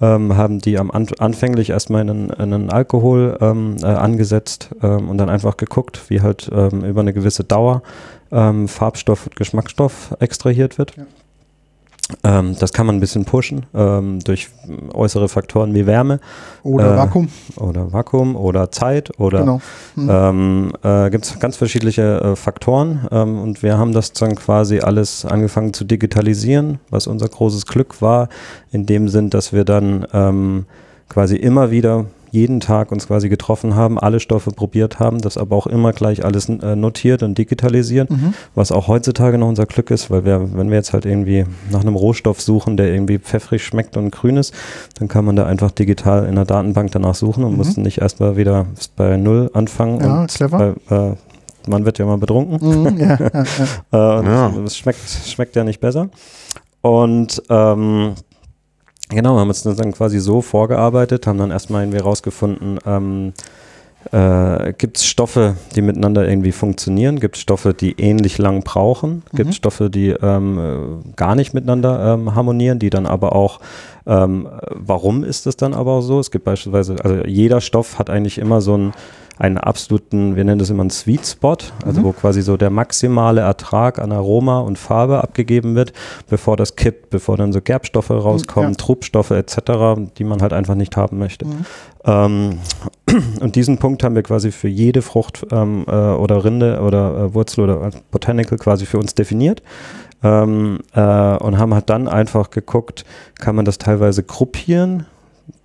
Ähm, 0.03 0.35
haben 0.35 0.57
die 0.57 0.79
am 0.79 0.89
an 0.89 1.07
anfänglich 1.19 1.69
erstmal 1.69 2.01
in 2.01 2.09
einen, 2.09 2.29
in 2.31 2.53
einen 2.53 2.69
Alkohol 2.71 3.37
ähm, 3.39 3.75
äh, 3.83 3.85
angesetzt 3.85 4.69
ähm, 4.81 5.09
und 5.09 5.19
dann 5.19 5.29
einfach 5.29 5.57
geguckt, 5.57 6.01
wie 6.09 6.21
halt 6.21 6.49
ähm, 6.51 6.83
über 6.83 7.01
eine 7.01 7.13
gewisse 7.13 7.43
Dauer 7.43 7.83
ähm, 8.31 8.67
Farbstoff 8.67 9.27
und 9.27 9.35
Geschmacksstoff 9.35 10.15
extrahiert 10.19 10.79
wird. 10.79 10.97
Ja. 10.97 11.03
Ähm, 12.23 12.55
das 12.59 12.73
kann 12.73 12.85
man 12.85 12.95
ein 12.97 12.99
bisschen 12.99 13.23
pushen 13.25 13.65
ähm, 13.73 14.19
durch 14.23 14.49
äußere 14.93 15.29
Faktoren 15.29 15.73
wie 15.73 15.85
Wärme. 15.85 16.19
Oder 16.63 16.93
Äh, 16.93 16.97
Vakuum. 16.97 17.29
Oder 17.55 17.93
Vakuum 17.93 18.35
oder 18.35 18.69
Zeit 18.71 19.17
oder 19.19 19.39
Genau. 19.39 19.61
Mhm. 19.95 20.09
ähm, 20.11 20.71
äh, 20.83 21.09
gibt 21.09 21.25
es 21.25 21.39
ganz 21.39 21.55
verschiedene 21.55 21.91
äh, 22.21 22.35
Faktoren 22.35 23.07
ähm, 23.11 23.39
und 23.39 23.63
wir 23.63 23.77
haben 23.77 23.93
das 23.93 24.11
dann 24.13 24.35
quasi 24.35 24.79
alles 24.79 25.25
angefangen 25.25 25.73
zu 25.73 25.85
digitalisieren, 25.85 26.79
was 26.89 27.07
unser 27.07 27.29
großes 27.29 27.65
Glück 27.65 28.01
war, 28.01 28.27
in 28.71 28.85
dem 28.85 29.07
Sinn, 29.07 29.29
dass 29.29 29.53
wir 29.53 29.63
dann 29.63 30.05
ähm, 30.13 30.65
quasi 31.07 31.35
immer 31.37 31.71
wieder 31.71 32.05
jeden 32.31 32.59
Tag 32.61 32.91
uns 32.91 33.07
quasi 33.07 33.29
getroffen 33.29 33.75
haben, 33.75 33.99
alle 33.99 34.19
Stoffe 34.19 34.51
probiert 34.51 34.99
haben, 34.99 35.19
das 35.19 35.37
aber 35.37 35.55
auch 35.55 35.67
immer 35.67 35.91
gleich 35.93 36.23
alles 36.25 36.49
äh, 36.49 36.75
notiert 36.75 37.23
und 37.23 37.37
digitalisiert, 37.37 38.09
Mhm. 38.09 38.33
was 38.55 38.71
auch 38.71 38.87
heutzutage 38.87 39.37
noch 39.37 39.47
unser 39.49 39.65
Glück 39.65 39.91
ist, 39.91 40.09
weil 40.09 40.25
wir, 40.25 40.53
wenn 40.55 40.69
wir 40.69 40.77
jetzt 40.77 40.93
halt 40.93 41.05
irgendwie 41.05 41.45
nach 41.71 41.81
einem 41.81 41.95
Rohstoff 41.95 42.41
suchen, 42.41 42.77
der 42.77 42.87
irgendwie 42.93 43.19
pfeffrig 43.19 43.63
schmeckt 43.63 43.97
und 43.97 44.11
grün 44.11 44.37
ist, 44.37 44.53
dann 44.97 45.07
kann 45.07 45.25
man 45.25 45.35
da 45.35 45.45
einfach 45.45 45.71
digital 45.71 46.25
in 46.25 46.35
der 46.35 46.45
Datenbank 46.45 46.91
danach 46.91 47.15
suchen 47.15 47.43
und 47.43 47.51
Mhm. 47.51 47.57
muss 47.57 47.77
nicht 47.77 47.99
erstmal 47.99 48.37
wieder 48.37 48.65
bei 48.95 49.17
Null 49.17 49.49
anfangen. 49.53 49.99
Ja, 49.99 50.21
und 50.21 50.31
clever. 50.33 50.75
Weil, 50.89 51.11
äh, 51.11 51.15
man 51.69 51.85
wird 51.85 51.99
ja 51.99 52.05
mal 52.05 52.17
betrunken. 52.17 52.57
Mhm, 52.93 52.97
ja, 52.97 53.17
ja, 53.19 53.29
ja. 53.33 53.43
Äh, 54.15 54.19
und 54.19 54.25
Ja. 54.25 54.51
Es 54.65 54.77
schmeckt, 54.77 54.99
schmeckt 55.27 55.55
ja 55.55 55.63
nicht 55.63 55.79
besser. 55.79 56.09
Und 56.81 57.41
ähm, 57.49 58.13
genau, 59.11 59.37
haben 59.37 59.49
uns 59.49 59.63
dann 59.63 59.91
quasi 59.93 60.19
so 60.19 60.41
vorgearbeitet, 60.41 61.27
haben 61.27 61.37
dann 61.37 61.51
erstmal 61.51 61.83
irgendwie 61.83 61.99
rausgefunden, 61.99 62.79
ähm, 62.85 63.33
äh, 64.11 64.73
gibt 64.73 64.97
es 64.97 65.05
Stoffe, 65.05 65.55
die 65.75 65.83
miteinander 65.83 66.27
irgendwie 66.27 66.51
funktionieren? 66.51 67.19
Gibt 67.19 67.35
es 67.35 67.41
Stoffe, 67.43 67.73
die 67.75 67.99
ähnlich 67.99 68.39
lang 68.39 68.63
brauchen? 68.63 69.21
Gibt 69.31 69.45
Mhm. 69.45 69.49
es 69.49 69.55
Stoffe, 69.55 69.89
die 69.91 70.09
ähm, 70.09 70.57
äh, 70.57 71.13
gar 71.15 71.35
nicht 71.35 71.53
miteinander 71.53 72.15
ähm, 72.15 72.33
harmonieren, 72.33 72.79
die 72.79 72.89
dann 72.89 73.05
aber 73.05 73.35
auch, 73.35 73.59
ähm, 74.07 74.47
warum 74.71 75.23
ist 75.23 75.45
es 75.45 75.55
dann 75.55 75.75
aber 75.75 75.91
auch 75.91 76.01
so? 76.01 76.19
Es 76.19 76.31
gibt 76.31 76.45
beispielsweise, 76.45 76.95
also 77.03 77.23
jeder 77.27 77.61
Stoff 77.61 77.99
hat 77.99 78.09
eigentlich 78.09 78.39
immer 78.39 78.59
so 78.61 78.73
einen, 78.73 78.93
einen 79.37 79.57
absoluten, 79.57 80.35
wir 80.35 80.43
nennen 80.43 80.59
das 80.59 80.69
immer 80.69 80.81
einen 80.81 80.89
Sweet 80.89 81.25
Spot, 81.25 81.57
also 81.85 82.01
Mhm. 82.01 82.05
wo 82.05 82.11
quasi 82.11 82.41
so 82.41 82.57
der 82.57 82.69
maximale 82.69 83.41
Ertrag 83.41 83.99
an 83.99 84.11
Aroma 84.11 84.59
und 84.59 84.77
Farbe 84.77 85.23
abgegeben 85.23 85.75
wird, 85.75 85.93
bevor 86.29 86.57
das 86.57 86.75
kippt, 86.75 87.09
bevor 87.09 87.37
dann 87.37 87.51
so 87.51 87.61
Gerbstoffe 87.61 88.11
rauskommen, 88.11 88.71
ja. 88.71 88.75
Trubstoffe 88.75 89.31
etc., 89.31 90.11
die 90.17 90.23
man 90.23 90.41
halt 90.41 90.53
einfach 90.53 90.75
nicht 90.75 90.95
haben 90.97 91.17
möchte. 91.17 91.45
Mhm. 91.45 91.65
Ähm, 92.05 92.59
und 93.41 93.55
diesen 93.55 93.77
Punkt 93.77 94.03
haben 94.03 94.15
wir 94.15 94.23
quasi 94.23 94.51
für 94.51 94.67
jede 94.67 95.01
Frucht 95.01 95.45
ähm, 95.51 95.85
äh, 95.87 95.91
oder 95.91 96.43
Rinde 96.43 96.81
oder 96.81 97.17
äh, 97.17 97.33
Wurzel 97.33 97.61
oder 97.63 97.87
äh, 97.87 97.91
Botanical 98.11 98.57
quasi 98.57 98.85
für 98.85 98.97
uns 98.99 99.15
definiert. 99.15 99.63
Ähm, 100.23 100.81
äh, 100.93 101.01
und 101.37 101.57
haben 101.57 101.73
halt 101.73 101.89
dann 101.89 102.07
einfach 102.07 102.51
geguckt, 102.51 103.05
kann 103.39 103.55
man 103.55 103.65
das 103.65 103.79
teilweise 103.79 104.21
gruppieren, 104.21 105.07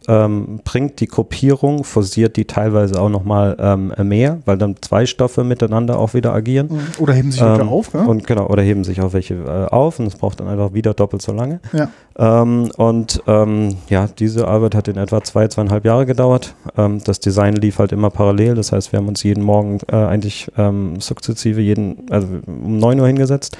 ähm, 0.08 0.60
bringt 0.64 1.00
die 1.00 1.06
Gruppierung, 1.06 1.84
forciert 1.84 2.36
die 2.36 2.44
teilweise 2.44 3.00
auch 3.00 3.08
nochmal 3.08 3.56
ähm, 3.58 3.92
mehr, 4.04 4.38
weil 4.44 4.56
dann 4.58 4.76
zwei 4.80 5.06
Stoffe 5.06 5.44
miteinander 5.44 5.98
auch 5.98 6.14
wieder 6.14 6.32
agieren. 6.32 6.68
Mhm. 6.70 6.80
Oder 6.98 7.14
heben 7.14 7.32
sich 7.32 7.40
wieder 7.40 7.60
Ähm, 7.60 7.68
auf, 7.68 7.92
ne? 7.92 8.06
Und 8.06 8.26
genau, 8.26 8.46
oder 8.46 8.62
heben 8.62 8.84
sich 8.84 9.00
auch 9.00 9.12
welche 9.12 9.34
äh, 9.34 9.66
auf 9.72 9.98
und 9.98 10.06
es 10.06 10.14
braucht 10.16 10.40
dann 10.40 10.48
einfach 10.48 10.72
wieder 10.74 10.94
doppelt 10.94 11.22
so 11.22 11.32
lange. 11.32 11.60
Ja. 11.72 11.88
Ähm, 12.18 12.70
und 12.76 13.22
ähm, 13.26 13.76
ja, 13.88 14.08
diese 14.18 14.48
Arbeit 14.48 14.74
hat 14.74 14.88
in 14.88 14.96
etwa 14.96 15.22
zwei, 15.22 15.48
zweieinhalb 15.48 15.84
Jahre 15.84 16.06
gedauert. 16.06 16.54
Ähm, 16.76 17.00
das 17.04 17.20
Design 17.20 17.54
lief 17.56 17.78
halt 17.78 17.92
immer 17.92 18.10
parallel. 18.10 18.54
Das 18.54 18.72
heißt, 18.72 18.92
wir 18.92 18.98
haben 18.98 19.08
uns 19.08 19.22
jeden 19.22 19.42
Morgen 19.42 19.78
äh, 19.90 19.96
eigentlich 19.96 20.50
ähm, 20.56 21.00
sukzessive 21.00 21.60
jeden, 21.60 22.06
also 22.10 22.28
um 22.46 22.78
9 22.78 23.00
Uhr 23.00 23.06
hingesetzt, 23.06 23.56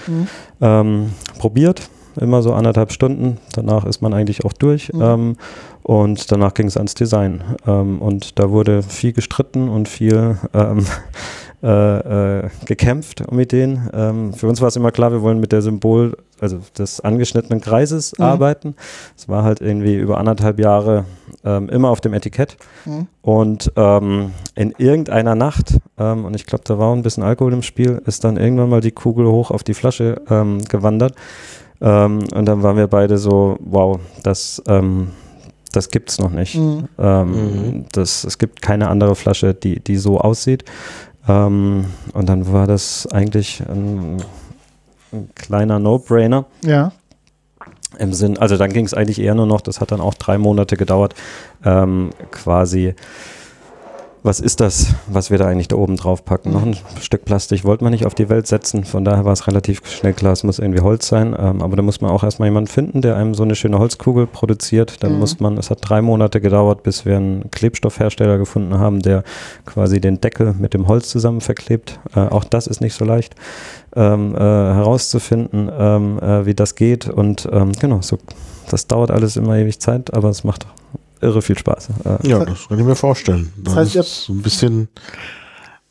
Mhm. 0.60 1.08
probiert. 1.38 1.88
Immer 2.18 2.40
so 2.40 2.54
anderthalb 2.54 2.92
Stunden. 2.92 3.36
Danach 3.52 3.84
ist 3.84 4.00
man 4.00 4.14
eigentlich 4.14 4.44
auch 4.46 4.54
durch. 4.54 4.90
Mhm. 4.92 5.02
Ähm, 5.02 5.36
und 5.86 6.32
danach 6.32 6.52
ging 6.52 6.66
es 6.66 6.76
ans 6.76 6.94
Design. 6.94 7.44
Ähm, 7.64 8.02
und 8.02 8.40
da 8.40 8.50
wurde 8.50 8.82
viel 8.82 9.12
gestritten 9.12 9.68
und 9.68 9.88
viel 9.88 10.36
ähm, 10.52 10.84
äh, 11.62 12.40
äh, 12.40 12.48
gekämpft 12.64 13.22
um 13.28 13.38
Ideen. 13.38 13.88
Ähm, 13.94 14.32
für 14.32 14.48
uns 14.48 14.60
war 14.60 14.66
es 14.66 14.74
immer 14.74 14.90
klar, 14.90 15.12
wir 15.12 15.22
wollen 15.22 15.38
mit 15.38 15.52
der 15.52 15.62
Symbol, 15.62 16.16
also 16.40 16.58
des 16.76 16.98
angeschnittenen 17.02 17.60
Kreises 17.60 18.18
Mhm. 18.18 18.24
arbeiten. 18.24 18.74
Es 19.16 19.28
war 19.28 19.44
halt 19.44 19.60
irgendwie 19.60 19.94
über 19.94 20.18
anderthalb 20.18 20.58
Jahre 20.58 21.04
ähm, 21.44 21.68
immer 21.68 21.90
auf 21.90 22.00
dem 22.00 22.14
Etikett. 22.14 22.56
Mhm. 22.84 23.06
Und 23.22 23.70
ähm, 23.76 24.32
in 24.56 24.72
irgendeiner 24.78 25.36
Nacht, 25.36 25.78
ähm, 25.98 26.24
und 26.24 26.34
ich 26.34 26.46
glaube, 26.46 26.64
da 26.66 26.80
war 26.80 26.88
auch 26.88 26.96
ein 26.96 27.02
bisschen 27.02 27.22
Alkohol 27.22 27.52
im 27.52 27.62
Spiel, 27.62 28.02
ist 28.06 28.24
dann 28.24 28.36
irgendwann 28.38 28.70
mal 28.70 28.80
die 28.80 28.90
Kugel 28.90 29.28
hoch 29.28 29.52
auf 29.52 29.62
die 29.62 29.74
Flasche 29.74 30.20
gewandert. 30.68 31.14
Und 31.78 32.30
dann 32.32 32.62
waren 32.62 32.76
wir 32.78 32.86
beide 32.86 33.18
so, 33.18 33.58
wow, 33.60 34.00
das, 34.22 34.62
das 35.76 35.90
gibt's 35.90 36.18
noch 36.18 36.30
nicht. 36.30 36.54
Mhm. 36.56 36.88
Ähm, 36.98 37.30
Mhm. 37.30 37.84
das, 37.92 38.24
es 38.24 38.38
gibt 38.38 38.62
keine 38.62 38.88
andere 38.88 39.14
Flasche, 39.14 39.54
die, 39.54 39.80
die 39.80 39.96
so 39.96 40.18
aussieht. 40.20 40.64
Ähm, 41.28 41.86
und 42.12 42.28
dann 42.28 42.52
war 42.52 42.66
das 42.66 43.06
eigentlich 43.08 43.62
ein, 43.68 44.22
ein 45.12 45.28
kleiner 45.34 45.78
No-Brainer. 45.78 46.46
Ja. 46.64 46.92
Im 47.98 48.12
Sinn, 48.12 48.36
also 48.38 48.56
dann 48.56 48.72
ging 48.72 48.84
es 48.84 48.92
eigentlich 48.94 49.20
eher 49.20 49.34
nur 49.34 49.46
noch, 49.46 49.60
das 49.62 49.80
hat 49.80 49.90
dann 49.90 50.00
auch 50.00 50.14
drei 50.14 50.36
Monate 50.38 50.76
gedauert, 50.76 51.14
ähm, 51.64 52.10
quasi, 52.30 52.94
was 54.26 54.40
ist 54.40 54.60
das, 54.60 54.88
was 55.06 55.30
wir 55.30 55.38
da 55.38 55.46
eigentlich 55.46 55.68
da 55.68 55.76
oben 55.76 55.96
drauf 55.96 56.24
packen? 56.24 56.52
Noch 56.52 56.62
ein 56.62 56.76
Stück 57.00 57.24
Plastik 57.24 57.64
wollte 57.64 57.84
man 57.84 57.92
nicht 57.92 58.06
auf 58.06 58.14
die 58.14 58.28
Welt 58.28 58.46
setzen, 58.46 58.84
von 58.84 59.04
daher 59.04 59.24
war 59.24 59.32
es 59.32 59.46
relativ 59.46 59.80
schnell 59.86 60.12
klar, 60.12 60.32
es 60.32 60.42
muss 60.42 60.58
irgendwie 60.58 60.80
Holz 60.80 61.06
sein, 61.06 61.34
ähm, 61.38 61.62
aber 61.62 61.76
da 61.76 61.82
muss 61.82 62.00
man 62.00 62.10
auch 62.10 62.24
erstmal 62.24 62.48
jemanden 62.48 62.68
finden, 62.68 63.02
der 63.02 63.16
einem 63.16 63.34
so 63.34 63.44
eine 63.44 63.54
schöne 63.54 63.78
Holzkugel 63.78 64.26
produziert. 64.26 65.02
Dann 65.02 65.14
Mhm. 65.14 65.18
muss 65.20 65.38
man, 65.38 65.56
es 65.58 65.70
hat 65.70 65.78
drei 65.80 66.02
Monate 66.02 66.40
gedauert, 66.40 66.82
bis 66.82 67.04
wir 67.04 67.16
einen 67.16 67.50
Klebstoffhersteller 67.50 68.36
gefunden 68.36 68.78
haben, 68.78 69.00
der 69.00 69.22
quasi 69.64 70.00
den 70.00 70.20
Deckel 70.20 70.54
mit 70.58 70.74
dem 70.74 70.88
Holz 70.88 71.08
zusammen 71.08 71.40
verklebt. 71.40 72.00
Äh, 72.14 72.20
auch 72.20 72.44
das 72.44 72.66
ist 72.66 72.80
nicht 72.80 72.94
so 72.94 73.04
leicht 73.04 73.36
ähm, 73.94 74.34
äh, 74.34 74.38
herauszufinden, 74.38 75.70
ähm, 75.78 76.18
äh, 76.18 76.46
wie 76.46 76.54
das 76.54 76.74
geht. 76.74 77.08
Und 77.08 77.48
ähm, 77.52 77.72
genau, 77.78 78.00
so, 78.02 78.18
das 78.70 78.88
dauert 78.88 79.10
alles 79.12 79.36
immer 79.36 79.56
ewig 79.56 79.78
Zeit, 79.78 80.12
aber 80.12 80.30
es 80.30 80.42
macht 80.42 80.66
irre 81.20 81.42
viel 81.42 81.58
Spaß. 81.58 81.88
Ja, 82.22 82.44
das 82.44 82.68
kann 82.68 82.78
ich 82.78 82.84
mir 82.84 82.94
vorstellen. 82.94 83.52
Das, 83.56 83.76
heißt, 83.76 83.94
ihr 83.94 84.00
ist 84.02 84.24
so 84.24 84.32
ein 84.32 84.42
bisschen, 84.42 84.88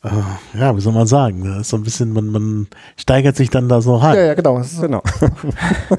äh, 0.02 0.58
ja, 0.58 0.76
wie 0.76 0.80
soll 0.80 0.92
man 0.92 1.06
sagen, 1.06 1.44
das 1.44 1.62
ist 1.62 1.68
so 1.70 1.76
ein 1.76 1.82
bisschen, 1.82 2.12
man, 2.12 2.26
man 2.26 2.66
steigert 2.96 3.36
sich 3.36 3.50
dann 3.50 3.68
da 3.68 3.80
so 3.80 3.96
rein. 3.96 4.16
Ja, 4.16 4.24
ja, 4.26 4.34
genau. 4.34 4.58
Das, 4.58 4.80
genau. 4.80 5.02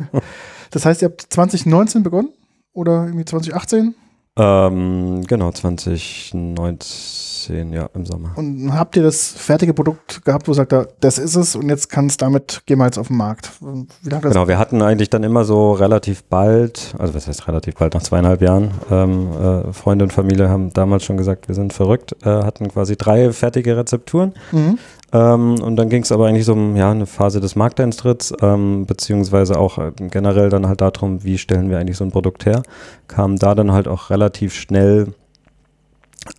das 0.71 0.85
heißt, 0.85 1.01
ihr 1.01 1.09
habt 1.09 1.21
2019 1.21 2.03
begonnen? 2.03 2.29
Oder 2.73 3.05
irgendwie 3.05 3.25
2018? 3.25 3.95
Ähm, 4.37 5.23
genau, 5.27 5.51
2019, 5.51 7.73
ja, 7.73 7.89
im 7.93 8.05
Sommer. 8.05 8.31
Und 8.35 8.73
habt 8.73 8.95
ihr 8.95 9.03
das 9.03 9.31
fertige 9.31 9.73
Produkt 9.73 10.23
gehabt, 10.23 10.47
wo 10.47 10.53
sagt, 10.53 10.71
da, 10.71 10.85
das 10.99 11.17
ist 11.17 11.35
es 11.35 11.55
und 11.55 11.67
jetzt 11.69 11.89
kann 11.89 12.05
es 12.05 12.17
damit, 12.17 12.61
gehen 12.67 12.77
wir 12.77 12.85
jetzt 12.85 12.99
auf 12.99 13.07
den 13.07 13.17
Markt? 13.17 13.49
Wie 13.59 14.09
lange 14.09 14.21
das? 14.23 14.33
Genau, 14.33 14.47
wir 14.47 14.59
hatten 14.59 14.83
eigentlich 14.83 15.09
dann 15.09 15.23
immer 15.23 15.43
so 15.43 15.73
relativ 15.73 16.23
bald, 16.23 16.93
also 16.99 17.15
was 17.15 17.27
heißt 17.27 17.47
relativ 17.47 17.73
bald, 17.75 17.95
nach 17.95 18.03
zweieinhalb 18.03 18.41
Jahren, 18.41 18.71
ähm, 18.91 19.31
äh, 19.31 19.73
Freunde 19.73 20.05
und 20.05 20.13
Familie 20.13 20.49
haben 20.49 20.71
damals 20.71 21.03
schon 21.03 21.17
gesagt, 21.17 21.47
wir 21.47 21.55
sind 21.55 21.73
verrückt, 21.73 22.15
äh, 22.23 22.29
hatten 22.29 22.67
quasi 22.69 22.95
drei 22.95 23.33
fertige 23.33 23.75
Rezepturen. 23.75 24.35
Mhm. 24.51 24.77
Ähm, 25.13 25.61
und 25.61 25.77
dann 25.77 25.89
ging 25.89 26.03
es 26.03 26.11
aber 26.11 26.27
eigentlich 26.27 26.45
so 26.45 26.53
um 26.53 26.75
ja, 26.75 26.91
eine 26.91 27.05
Phase 27.05 27.39
des 27.39 27.55
Markteintritts, 27.55 28.33
ähm, 28.41 28.85
beziehungsweise 28.85 29.57
auch 29.57 29.77
äh, 29.77 29.91
generell 29.97 30.49
dann 30.49 30.67
halt 30.67 30.81
darum, 30.81 31.23
wie 31.23 31.37
stellen 31.37 31.69
wir 31.69 31.79
eigentlich 31.79 31.97
so 31.97 32.03
ein 32.03 32.11
Produkt 32.11 32.45
her. 32.45 32.63
Kam 33.07 33.37
da 33.37 33.55
dann 33.55 33.71
halt 33.71 33.87
auch 33.87 34.09
relativ 34.09 34.53
schnell 34.53 35.13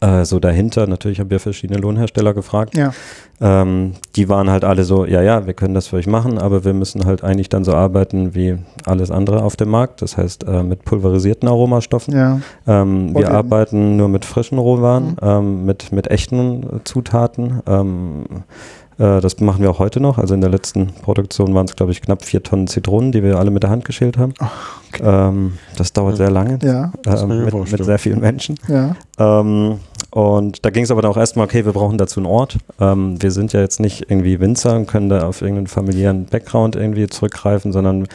äh, 0.00 0.24
so 0.24 0.38
dahinter. 0.38 0.86
Natürlich 0.86 1.20
haben 1.20 1.30
wir 1.30 1.40
verschiedene 1.40 1.78
Lohnhersteller 1.80 2.34
gefragt. 2.34 2.74
Ja. 2.74 2.92
Ähm, 3.40 3.92
die 4.16 4.28
waren 4.28 4.50
halt 4.50 4.64
alle 4.64 4.82
so, 4.84 5.04
ja, 5.04 5.22
ja, 5.22 5.46
wir 5.46 5.54
können 5.54 5.74
das 5.74 5.86
für 5.88 5.96
euch 5.96 6.06
machen, 6.08 6.38
aber 6.38 6.64
wir 6.64 6.74
müssen 6.74 7.04
halt 7.06 7.22
eigentlich 7.22 7.48
dann 7.48 7.62
so 7.64 7.72
arbeiten 7.72 8.34
wie 8.34 8.58
alles 8.84 9.10
andere 9.10 9.42
auf 9.44 9.54
dem 9.56 9.68
Markt. 9.70 10.02
Das 10.02 10.16
heißt, 10.16 10.44
äh, 10.44 10.62
mit 10.64 10.84
pulverisierten 10.84 11.48
Aromastoffen. 11.48 12.14
Ja. 12.14 12.40
Ähm, 12.66 13.14
wir 13.14 13.26
Voll 13.26 13.36
arbeiten 13.36 13.96
nur 13.96 14.08
mit 14.08 14.24
frischen 14.24 14.58
Rohwaren, 14.58 15.10
Mhm. 15.10 15.16
ähm, 15.22 15.64
mit, 15.66 15.92
mit 15.92 16.10
echten 16.10 16.80
Zutaten. 16.84 17.62
Äh, 18.98 19.20
das 19.20 19.40
machen 19.40 19.62
wir 19.62 19.70
auch 19.70 19.78
heute 19.78 20.00
noch. 20.00 20.18
Also 20.18 20.34
in 20.34 20.40
der 20.40 20.50
letzten 20.50 20.88
Produktion 20.88 21.54
waren 21.54 21.66
es, 21.66 21.76
glaube 21.76 21.92
ich, 21.92 22.02
knapp 22.02 22.24
vier 22.24 22.42
Tonnen 22.42 22.66
Zitronen, 22.66 23.12
die 23.12 23.22
wir 23.22 23.38
alle 23.38 23.50
mit 23.50 23.62
der 23.62 23.70
Hand 23.70 23.84
geschält 23.84 24.18
haben. 24.18 24.34
okay. 24.88 25.02
Ähm, 25.04 25.54
das 25.76 25.92
dauert 25.92 26.16
sehr 26.16 26.30
lange. 26.30 26.58
Ja. 26.62 26.92
Mir 27.26 27.44
mit, 27.44 27.72
mit 27.72 27.84
sehr 27.84 27.98
vielen 27.98 28.20
Menschen. 28.20 28.58
Ja. 28.68 28.96
Ähm, 29.18 29.78
und 30.10 30.64
da 30.64 30.70
ging 30.70 30.84
es 30.84 30.90
aber 30.90 31.02
dann 31.02 31.10
auch 31.10 31.16
erstmal, 31.18 31.44
okay, 31.44 31.66
wir 31.66 31.72
brauchen 31.72 31.98
dazu 31.98 32.18
einen 32.18 32.26
Ort. 32.26 32.56
Ähm, 32.80 33.20
wir 33.20 33.30
sind 33.30 33.52
ja 33.52 33.60
jetzt 33.60 33.78
nicht 33.78 34.10
irgendwie 34.10 34.40
Winzer 34.40 34.74
und 34.74 34.86
können 34.86 35.10
da 35.10 35.26
auf 35.26 35.42
irgendeinen 35.42 35.66
familiären 35.66 36.24
Background 36.24 36.76
irgendwie 36.76 37.06
zurückgreifen, 37.08 37.72
sondern 37.72 38.02
wir 38.02 38.08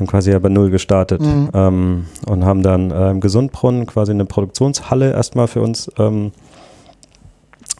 haben 0.00 0.06
quasi 0.06 0.32
ja 0.32 0.38
bei 0.38 0.48
Null 0.48 0.70
gestartet 0.70 1.20
Mhm. 1.20 1.50
ähm, 1.54 2.06
und 2.26 2.44
haben 2.44 2.62
dann 2.62 2.90
äh, 2.90 3.10
im 3.10 3.20
Gesundbrunnen 3.20 3.86
quasi 3.86 4.12
eine 4.12 4.24
Produktionshalle 4.24 5.12
erstmal 5.12 5.46
für 5.46 5.60
uns 5.60 5.90
ähm, 5.98 6.32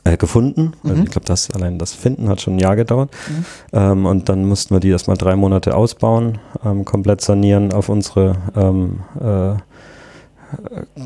äh, 0.05 0.17
gefunden. 0.17 0.75
Also 0.85 1.03
ich 1.03 1.11
glaube, 1.11 1.27
das 1.27 1.51
allein 1.51 1.79
das 1.79 1.95
Finden 1.95 2.29
hat 2.29 2.41
schon 2.41 2.57
ein 2.57 2.59
Jahr 2.59 2.77
gedauert. 2.77 3.11
Ähm, 3.73 4.07
und 4.07 4.29
dann 4.29 4.45
mussten 4.45 4.75
wir 4.75 4.81
die 4.81 4.91
erstmal 4.91 5.17
drei 5.17 5.35
Monate 5.35 5.75
ausbauen, 5.75 6.39
ähm, 6.65 6.85
komplett 6.85 7.21
sanieren 7.21 7.73
auf 7.73 7.89
unsere 7.89 8.37
ähm, 8.55 9.01
äh, 9.21 9.55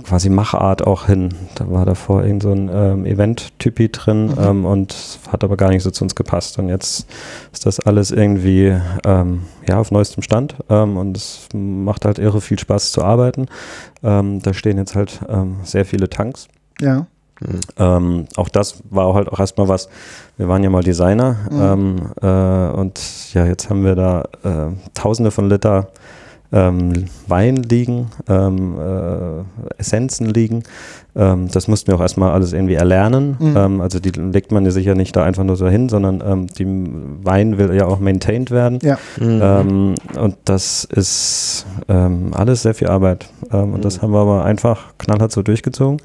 quasi 0.05 0.29
Machart 0.29 0.87
auch 0.87 1.07
hin. 1.07 1.35
Da 1.55 1.71
war 1.71 1.87
davor 1.87 2.25
irgend 2.25 2.43
so 2.43 2.53
ein 2.53 2.71
ähm, 2.73 3.07
Event-Typi 3.07 3.91
drin 3.91 4.35
ähm, 4.39 4.65
und 4.65 4.95
hat 5.31 5.45
aber 5.45 5.57
gar 5.57 5.71
nicht 5.71 5.83
so 5.83 5.91
zu 5.91 6.05
uns 6.05 6.15
gepasst. 6.15 6.59
Und 6.59 6.69
jetzt 6.69 7.07
ist 7.53 7.67
das 7.67 7.81
alles 7.81 8.11
irgendwie 8.11 8.77
ähm, 9.05 9.43
ja, 9.69 9.79
auf 9.79 9.91
neuestem 9.91 10.23
Stand 10.23 10.57
ähm, 10.69 10.97
und 10.97 11.17
es 11.17 11.49
macht 11.55 12.05
halt 12.05 12.19
irre 12.19 12.41
viel 12.41 12.59
Spaß 12.59 12.93
zu 12.93 13.03
arbeiten. 13.03 13.47
Ähm, 14.03 14.43
da 14.43 14.53
stehen 14.55 14.77
jetzt 14.77 14.95
halt 14.95 15.21
ähm, 15.29 15.59
sehr 15.63 15.85
viele 15.85 16.11
Tanks. 16.11 16.49
Ja. 16.81 17.07
Ähm, 17.79 18.27
auch 18.37 18.49
das 18.49 18.83
war 18.91 19.15
halt 19.15 19.29
auch 19.29 19.41
erstmal 19.41 19.69
was. 19.69 19.89
Wir 20.37 20.49
waren 20.49 20.63
ja 20.63 20.71
mal 20.71 20.83
Designer 20.83 21.37
ähm, 21.53 21.97
äh, 22.21 22.79
und 22.79 23.01
ja, 23.33 23.47
jetzt 23.47 23.71
haben 23.71 23.85
wir 23.85 23.95
da 23.95 24.23
äh, 24.43 24.73
Tausende 24.95 25.31
von 25.31 25.49
Liter 25.49 25.89
ähm, 26.51 27.05
Wein 27.27 27.57
liegen, 27.57 28.07
ähm, 28.29 28.79
äh, 28.79 29.79
Essenzen 29.79 30.27
liegen. 30.27 30.63
Ähm, 31.15 31.49
das 31.53 31.69
mussten 31.69 31.89
wir 31.89 31.97
auch 31.97 32.01
erstmal 32.01 32.33
alles 32.33 32.53
irgendwie 32.53 32.75
erlernen. 32.75 33.37
Mhm. 33.39 33.57
Ähm, 33.57 33.81
also 33.81 34.01
die 34.01 34.11
legt 34.11 34.51
man 34.51 34.65
ja 34.65 34.71
sicher 34.71 34.95
nicht 34.95 35.15
da 35.15 35.25
einfach 35.25 35.45
nur 35.45 35.57
so 35.57 35.69
hin, 35.69 35.89
sondern 35.89 36.23
ähm, 36.27 36.47
die 36.47 36.65
Wein 37.23 37.59
will 37.59 37.75
ja 37.75 37.87
auch 37.87 37.99
maintained 37.99 38.51
werden. 38.51 38.79
Ja. 38.83 38.97
Ähm, 39.21 39.95
und 40.19 40.37
das 40.47 40.85
ist 40.85 41.67
ähm, 41.89 42.31
alles 42.33 42.63
sehr 42.63 42.75
viel 42.75 42.89
Arbeit. 42.89 43.29
Ähm, 43.53 43.75
und 43.75 43.85
das 43.85 44.01
haben 44.01 44.13
wir 44.13 44.21
aber 44.21 44.45
einfach 44.45 44.95
knallhart 44.97 45.33
so 45.33 45.43
durchgezogen. 45.43 46.01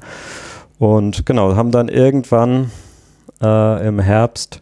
Und 0.78 1.24
genau, 1.26 1.54
haben 1.56 1.70
dann 1.70 1.88
irgendwann 1.88 2.70
äh, 3.42 3.86
im 3.86 3.98
Herbst, 4.00 4.60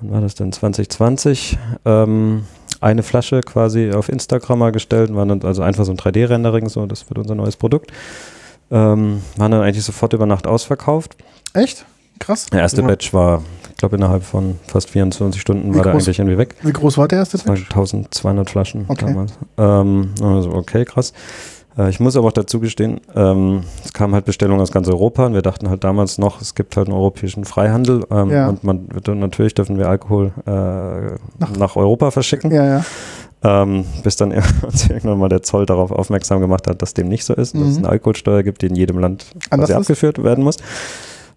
wann 0.00 0.10
war 0.12 0.20
das 0.20 0.34
denn, 0.34 0.52
2020, 0.52 1.58
ähm, 1.84 2.44
eine 2.80 3.02
Flasche 3.02 3.40
quasi 3.40 3.92
auf 3.92 4.08
Instagram 4.08 4.58
mal 4.58 4.72
gestellt, 4.72 5.14
waren 5.14 5.28
dann 5.28 5.42
also 5.42 5.62
einfach 5.62 5.84
so 5.84 5.92
ein 5.92 5.96
3D-Rendering, 5.98 6.68
so 6.68 6.86
das 6.86 7.08
wird 7.08 7.18
unser 7.18 7.34
neues 7.34 7.56
Produkt. 7.56 7.92
Ähm, 8.70 9.22
waren 9.36 9.50
dann 9.52 9.60
eigentlich 9.62 9.84
sofort 9.84 10.12
über 10.14 10.26
Nacht 10.26 10.46
ausverkauft. 10.46 11.16
Echt? 11.52 11.84
Krass. 12.18 12.46
Der 12.46 12.60
erste 12.60 12.80
Ja. 12.80 12.86
Batch 12.86 13.12
war, 13.12 13.42
ich 13.70 13.76
glaube, 13.76 13.96
innerhalb 13.96 14.22
von 14.22 14.58
fast 14.66 14.90
24 14.90 15.40
Stunden 15.40 15.72
Wie 15.72 15.76
war 15.76 15.82
der 15.84 15.92
groß? 15.92 16.04
eigentlich 16.06 16.18
irgendwie 16.18 16.38
weg. 16.38 16.54
Wie 16.62 16.72
groß 16.72 16.96
war 16.96 17.08
der 17.08 17.18
erste 17.18 17.38
Batch? 17.38 17.62
1200 17.70 18.48
Flaschen 18.48 18.84
Okay. 18.88 19.06
damals. 19.06 19.32
Ähm, 19.58 20.10
also 20.22 20.52
okay, 20.52 20.84
krass. 20.84 21.12
Äh, 21.78 21.90
ich 21.90 22.00
muss 22.00 22.16
aber 22.16 22.28
auch 22.28 22.32
dazu 22.32 22.60
gestehen, 22.60 23.00
ähm, 23.14 23.62
es 23.84 23.92
kamen 23.92 24.14
halt 24.14 24.24
Bestellungen 24.24 24.60
aus 24.60 24.72
ganz 24.72 24.88
Europa 24.88 25.26
und 25.26 25.34
wir 25.34 25.42
dachten 25.42 25.68
halt 25.70 25.84
damals 25.84 26.18
noch, 26.18 26.40
es 26.40 26.54
gibt 26.54 26.76
halt 26.76 26.88
einen 26.88 26.96
europäischen 26.96 27.44
Freihandel 27.44 28.04
ähm, 28.10 28.30
Ja. 28.30 28.48
und 28.48 28.64
man 28.64 28.88
natürlich 29.04 29.54
dürfen 29.54 29.78
wir 29.78 29.88
Alkohol 29.88 30.32
äh, 30.46 31.50
nach, 31.58 31.76
Europa 31.76 32.10
verschicken. 32.10 32.50
Ja, 32.52 32.64
ja. 32.66 32.84
Ähm, 33.42 33.84
bis 34.02 34.16
dann 34.16 34.32
uns 34.62 34.88
irgendwann 34.88 35.18
mal 35.18 35.28
der 35.28 35.42
Zoll 35.42 35.66
darauf 35.66 35.90
aufmerksam 35.90 36.40
gemacht 36.40 36.66
hat, 36.66 36.80
dass 36.80 36.94
dem 36.94 37.08
nicht 37.08 37.24
so 37.24 37.34
ist, 37.34 37.54
und 37.54 37.60
dass 37.60 37.70
es 37.70 37.78
Mhm. 37.78 37.84
eine 37.84 37.92
Alkoholsteuer 37.92 38.42
gibt, 38.42 38.62
die 38.62 38.66
in 38.66 38.74
jedem 38.74 38.98
Land 38.98 39.26
abgeführt 39.50 40.22
werden 40.22 40.44
muss. 40.44 40.56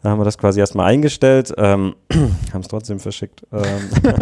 Da 0.04 0.10
haben 0.10 0.20
wir 0.20 0.26
das 0.26 0.38
quasi 0.38 0.60
erstmal 0.60 0.88
eingestellt, 0.88 1.54
ähm, 1.58 1.96
haben 2.54 2.62
es 2.62 2.68
trotzdem 2.68 3.00
verschickt. 3.00 3.42
Ähm, 3.52 4.14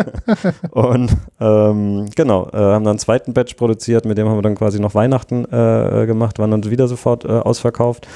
und 0.72 1.12
ähm, 1.40 2.06
genau, 2.16 2.48
äh, 2.48 2.58
haben 2.58 2.84
dann 2.84 2.92
einen 2.92 3.00
zweiten 3.00 3.34
Batch 3.34 3.56
produziert, 3.56 4.06
mit 4.06 4.18
dem 4.18 4.28
haben 4.30 4.38
wir 4.38 4.42
dann 4.42 4.56
quasi 4.56 4.80
noch 4.80 4.96
Weihnachten 4.96 5.46
äh, 5.46 6.06
gemacht, 6.06 6.40
waren 6.40 6.52
dann 6.52 6.70
wieder 6.70 6.88
sofort 6.88 7.26
äh, 7.26 7.30
ausverkauft. 7.30 8.08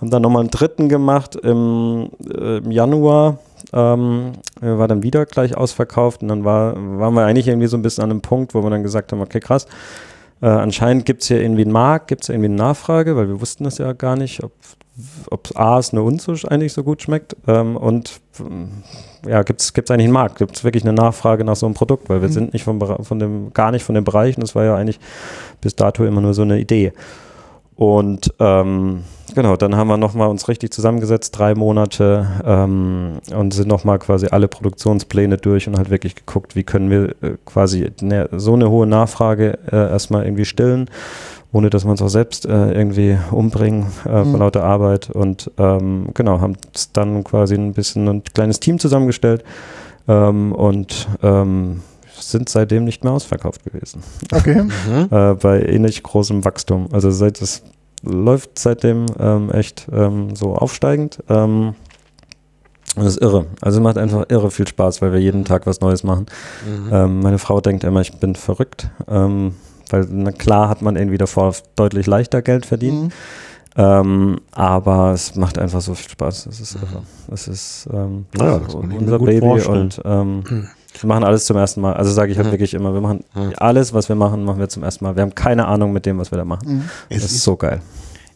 Haben 0.00 0.10
dann 0.10 0.22
nochmal 0.22 0.40
einen 0.40 0.50
dritten 0.50 0.88
gemacht 0.88 1.36
im, 1.36 2.10
äh, 2.28 2.58
im 2.58 2.70
Januar. 2.70 3.38
Ähm, 3.72 4.32
äh, 4.60 4.66
war 4.66 4.88
dann 4.88 5.02
wieder 5.02 5.24
gleich 5.24 5.56
ausverkauft 5.56 6.22
und 6.22 6.28
dann 6.28 6.44
war, 6.44 6.74
waren 6.74 7.14
wir 7.14 7.24
eigentlich 7.24 7.46
irgendwie 7.46 7.68
so 7.68 7.76
ein 7.76 7.82
bisschen 7.82 8.02
an 8.02 8.10
einem 8.10 8.20
Punkt, 8.20 8.54
wo 8.54 8.62
wir 8.62 8.70
dann 8.70 8.82
gesagt 8.82 9.12
haben, 9.12 9.20
okay, 9.20 9.38
krass, 9.38 9.66
äh, 10.42 10.46
anscheinend 10.46 11.06
gibt 11.06 11.22
es 11.22 11.28
hier 11.28 11.40
irgendwie 11.40 11.62
einen 11.62 11.72
Markt, 11.72 12.08
gibt 12.08 12.24
es 12.24 12.28
irgendwie 12.28 12.48
eine 12.48 12.56
Nachfrage, 12.56 13.16
weil 13.16 13.28
wir 13.28 13.40
wussten 13.40 13.64
das 13.64 13.78
ja 13.78 13.92
gar 13.92 14.16
nicht, 14.16 14.42
ob, 14.42 14.52
ob 15.30 15.50
A 15.54 15.78
es 15.78 15.92
nur 15.92 16.04
uns 16.04 16.24
so, 16.24 16.34
eigentlich 16.48 16.72
so 16.72 16.82
gut 16.84 17.00
schmeckt 17.02 17.36
ähm, 17.46 17.76
und 17.76 18.20
ähm, 18.40 18.82
ja, 19.26 19.42
gibt 19.42 19.60
es 19.60 19.72
eigentlich 19.76 20.04
einen 20.04 20.12
Markt, 20.12 20.38
gibt 20.38 20.56
es 20.56 20.64
wirklich 20.64 20.82
eine 20.84 20.92
Nachfrage 20.92 21.44
nach 21.44 21.56
so 21.56 21.66
einem 21.66 21.74
Produkt, 21.74 22.08
weil 22.10 22.20
wir 22.20 22.28
Mhm. 22.28 22.32
sind 22.32 22.52
nicht 22.52 22.64
vom, 22.64 22.80
von 22.80 23.18
dem, 23.18 23.52
gar 23.52 23.70
nicht 23.70 23.84
von 23.84 23.94
dem 23.94 24.04
Bereich 24.04 24.36
und 24.36 24.42
das 24.42 24.54
war 24.54 24.64
ja 24.64 24.76
eigentlich 24.76 24.98
bis 25.60 25.76
dato 25.76 26.04
immer 26.04 26.20
nur 26.20 26.34
so 26.34 26.42
eine 26.42 26.58
Idee. 26.58 26.92
Und 27.76 28.32
ähm, 28.38 29.04
genau, 29.34 29.56
dann 29.56 29.76
haben 29.76 29.88
wir 29.88 29.96
nochmal 29.96 30.28
uns 30.28 30.46
richtig 30.48 30.72
zusammengesetzt, 30.72 31.36
drei 31.36 31.54
Monate 31.54 32.26
ähm, 32.44 33.18
und 33.34 33.54
sind 33.54 33.68
nochmal 33.68 33.98
quasi 33.98 34.26
alle 34.30 34.46
Produktionspläne 34.46 35.36
durch 35.38 35.66
und 35.68 35.76
halt 35.78 35.90
wirklich 35.90 36.14
geguckt, 36.14 36.54
wie 36.54 36.64
können 36.64 36.90
wir 36.90 37.10
äh, 37.22 37.36
quasi 37.44 37.90
ne, 38.00 38.28
so 38.32 38.54
eine 38.54 38.70
hohe 38.70 38.86
Nachfrage 38.86 39.58
äh, 39.70 39.90
erstmal 39.90 40.24
irgendwie 40.24 40.44
stillen, 40.44 40.90
ohne 41.50 41.70
dass 41.70 41.84
wir 41.84 41.90
uns 41.90 42.02
auch 42.02 42.08
selbst 42.08 42.46
äh, 42.46 42.72
irgendwie 42.72 43.18
umbringen 43.30 43.86
äh, 44.06 44.22
Mhm. 44.24 44.30
vor 44.30 44.38
lauter 44.40 44.64
Arbeit. 44.64 45.10
Und 45.10 45.50
ähm, 45.58 46.08
genau, 46.14 46.40
haben 46.40 46.56
dann 46.92 47.24
quasi 47.24 47.54
ein 47.54 47.72
bisschen 47.72 48.06
ein 48.08 48.22
kleines 48.24 48.60
Team 48.60 48.78
zusammengestellt 48.78 49.44
ähm, 50.08 50.52
und 50.52 51.08
ähm, 51.22 51.80
sind 52.30 52.48
seitdem 52.48 52.84
nicht 52.84 53.04
mehr 53.04 53.12
ausverkauft 53.12 53.64
gewesen 53.64 54.02
Okay. 54.32 54.62
Mhm. 54.88 55.08
äh, 55.10 55.34
bei 55.34 55.62
ähnlich 55.62 56.02
großem 56.02 56.44
Wachstum. 56.44 56.88
Also 56.92 57.10
seit 57.10 57.40
es 57.42 57.62
läuft 58.02 58.58
seitdem 58.58 59.06
ähm, 59.18 59.50
echt 59.50 59.86
ähm, 59.92 60.34
so 60.34 60.54
aufsteigend. 60.54 61.18
Ähm, 61.28 61.74
und 62.96 63.04
das 63.04 63.14
ist 63.16 63.22
irre. 63.22 63.46
Also 63.60 63.80
macht 63.80 63.96
einfach 63.96 64.26
irre 64.28 64.50
viel 64.50 64.66
Spaß, 64.66 65.00
weil 65.00 65.12
wir 65.12 65.20
jeden 65.20 65.44
Tag 65.44 65.66
was 65.66 65.80
Neues 65.80 66.02
machen. 66.04 66.26
Mhm. 66.66 66.88
Ähm, 66.92 67.20
meine 67.20 67.38
Frau 67.38 67.60
denkt 67.60 67.84
immer, 67.84 68.00
ich 68.00 68.12
bin 68.18 68.34
verrückt. 68.34 68.90
Ähm, 69.08 69.54
weil 69.90 70.06
na 70.10 70.32
klar 70.32 70.68
hat 70.68 70.82
man 70.82 70.96
irgendwie 70.96 71.18
davor 71.18 71.54
deutlich 71.76 72.06
leichter 72.06 72.42
Geld 72.42 72.66
verdient. 72.66 73.04
Mhm. 73.04 73.10
Ähm, 73.74 74.40
aber 74.50 75.12
es 75.12 75.34
macht 75.34 75.56
einfach 75.58 75.80
so 75.80 75.94
viel 75.94 76.10
Spaß. 76.10 76.46
Es 76.46 76.60
ist 76.60 76.74
irre. 76.74 77.02
Es 77.30 77.48
ist 77.48 77.88
ähm, 77.90 78.26
Ja, 78.38 78.58
das 78.58 78.72
kann 78.72 78.82
ich 78.82 78.88
mir 78.88 78.98
unser 78.98 79.18
Baby 79.18 79.40
vorstellen. 79.40 79.80
und 79.80 80.00
ähm, 80.04 80.68
wir 81.00 81.08
machen 81.08 81.24
alles 81.24 81.46
zum 81.46 81.56
ersten 81.56 81.80
Mal. 81.80 81.94
Also 81.94 82.12
sage 82.12 82.32
ich 82.32 82.38
halt 82.38 82.48
Mhm. 82.48 82.52
wirklich 82.52 82.74
immer, 82.74 82.92
wir 82.94 83.00
machen 83.00 83.24
Mhm. 83.34 83.52
alles, 83.56 83.92
was 83.92 84.08
wir 84.08 84.16
machen, 84.16 84.44
machen 84.44 84.58
wir 84.60 84.68
zum 84.68 84.82
ersten 84.82 85.04
Mal. 85.04 85.16
Wir 85.16 85.22
haben 85.22 85.34
keine 85.34 85.66
Ahnung 85.66 85.92
mit 85.92 86.06
dem, 86.06 86.18
was 86.18 86.30
wir 86.30 86.38
da 86.38 86.44
machen. 86.44 86.68
Mhm. 86.78 86.90
Es 87.08 87.22
das 87.22 87.30
ist 87.30 87.36
ist 87.38 87.44
so 87.44 87.56
geil. 87.56 87.80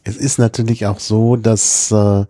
Es 0.05 0.17
ist 0.17 0.39
natürlich 0.39 0.87
auch 0.87 1.01
so, 1.01 1.37
dass 1.37 1.91
äh, 1.91 2.25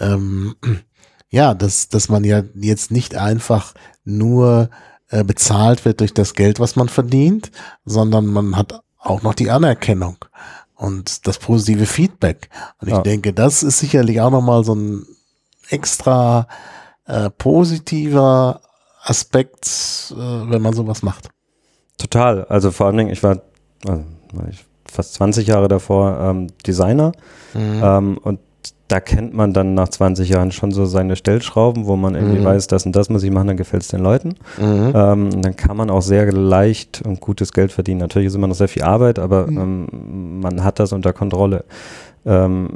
ähm, 0.00 0.54
ja, 1.30 1.54
dass, 1.54 1.88
dass 1.88 2.08
man 2.08 2.24
ja 2.24 2.42
jetzt 2.54 2.90
nicht 2.90 3.14
einfach 3.16 3.74
nur 4.04 4.70
äh, 5.10 5.24
bezahlt 5.24 5.84
wird 5.84 6.00
durch 6.00 6.14
das 6.14 6.34
Geld, 6.34 6.58
was 6.60 6.76
man 6.76 6.88
verdient, 6.88 7.50
sondern 7.84 8.26
man 8.26 8.56
hat 8.56 8.80
auch 8.98 9.22
noch 9.22 9.34
die 9.34 9.50
Anerkennung 9.50 10.16
und 10.74 11.26
das 11.26 11.38
positive 11.38 11.86
Feedback. 11.86 12.48
Und 12.80 12.88
ich 12.88 12.94
Ja. 12.94 13.02
denke, 13.02 13.32
das 13.32 13.62
ist 13.62 13.78
sicherlich 13.78 14.20
auch 14.20 14.30
nochmal 14.30 14.64
so 14.64 14.74
ein 14.74 15.06
extra 15.70 16.46
äh, 17.06 17.30
positiver 17.30 18.60
Aspekt, 19.08 20.12
äh, 20.16 20.50
wenn 20.50 20.62
man 20.62 20.74
sowas 20.74 21.02
macht. 21.02 21.28
Total. 21.98 22.44
Also 22.44 22.70
vor 22.70 22.86
allen 22.86 22.96
Dingen, 22.96 23.10
ich 23.10 23.22
war, 23.22 23.40
also 23.86 24.04
ich 24.50 24.64
fast 24.90 25.14
20 25.14 25.46
Jahre 25.46 25.68
davor 25.68 26.18
ähm, 26.20 26.46
Designer 26.66 27.12
ähm, 27.54 28.18
und 28.22 28.40
da 28.88 29.00
kennt 29.00 29.34
man 29.34 29.52
dann 29.52 29.74
nach 29.74 29.88
20 29.90 30.30
Jahren 30.30 30.50
schon 30.50 30.70
so 30.70 30.86
seine 30.86 31.14
Stellschrauben, 31.16 31.84
wo 31.84 31.96
man 31.96 32.14
irgendwie 32.14 32.38
Mhm. 32.40 32.44
weiß, 32.44 32.68
das 32.68 32.86
und 32.86 32.96
das 32.96 33.10
muss 33.10 33.22
ich 33.22 33.30
machen, 33.30 33.48
dann 33.48 33.56
gefällt 33.58 33.82
es 33.82 33.88
den 33.88 34.00
Leuten. 34.00 34.36
Mhm. 34.58 34.92
Ähm, 34.94 35.42
dann 35.42 35.56
kann 35.56 35.76
man 35.76 35.90
auch 35.90 36.00
sehr 36.00 36.32
leicht 36.32 37.02
und 37.04 37.20
gutes 37.20 37.52
Geld 37.52 37.70
verdienen. 37.70 38.00
Natürlich 38.00 38.28
ist 38.28 38.34
immer 38.34 38.46
noch 38.46 38.54
sehr 38.54 38.68
viel 38.68 38.82
Arbeit, 38.84 39.18
aber 39.18 39.46
Mhm. 39.46 39.58
ähm, 39.58 40.40
man 40.40 40.64
hat 40.64 40.78
das 40.78 40.92
unter 40.94 41.12
Kontrolle. 41.12 41.64
Ähm, 42.26 42.70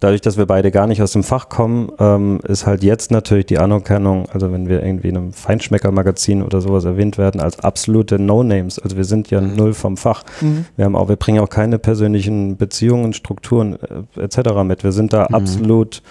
dadurch, 0.00 0.20
dass 0.20 0.36
wir 0.36 0.46
beide 0.46 0.70
gar 0.70 0.86
nicht 0.86 1.02
aus 1.02 1.12
dem 1.12 1.22
Fach 1.22 1.48
kommen, 1.48 1.90
ähm, 1.98 2.40
ist 2.46 2.66
halt 2.66 2.82
jetzt 2.82 3.10
natürlich 3.10 3.46
die 3.46 3.58
Anerkennung, 3.58 4.28
also 4.32 4.50
wenn 4.52 4.68
wir 4.68 4.82
irgendwie 4.82 5.08
in 5.08 5.16
einem 5.16 5.32
Feinschmecker-Magazin 5.32 6.42
oder 6.42 6.60
sowas 6.60 6.84
erwähnt 6.84 7.18
werden, 7.18 7.40
als 7.40 7.58
absolute 7.60 8.18
No-Names. 8.18 8.78
Also 8.78 8.96
wir 8.96 9.04
sind 9.04 9.30
ja 9.30 9.40
Mhm. 9.40 9.56
null 9.56 9.74
vom 9.74 9.96
Fach. 9.96 10.24
Mhm. 10.40 10.64
Wir 10.76 10.84
haben 10.84 10.96
auch, 10.96 11.08
wir 11.08 11.16
bringen 11.16 11.40
auch 11.40 11.50
keine 11.50 11.78
persönlichen 11.78 12.56
Beziehungen, 12.56 13.12
Strukturen 13.12 13.78
äh, 14.16 14.20
etc. 14.22 14.64
mit. 14.64 14.84
Wir 14.84 14.92
sind 14.92 15.12
da 15.12 15.26
Mhm. 15.28 15.34
absolut 15.34 16.02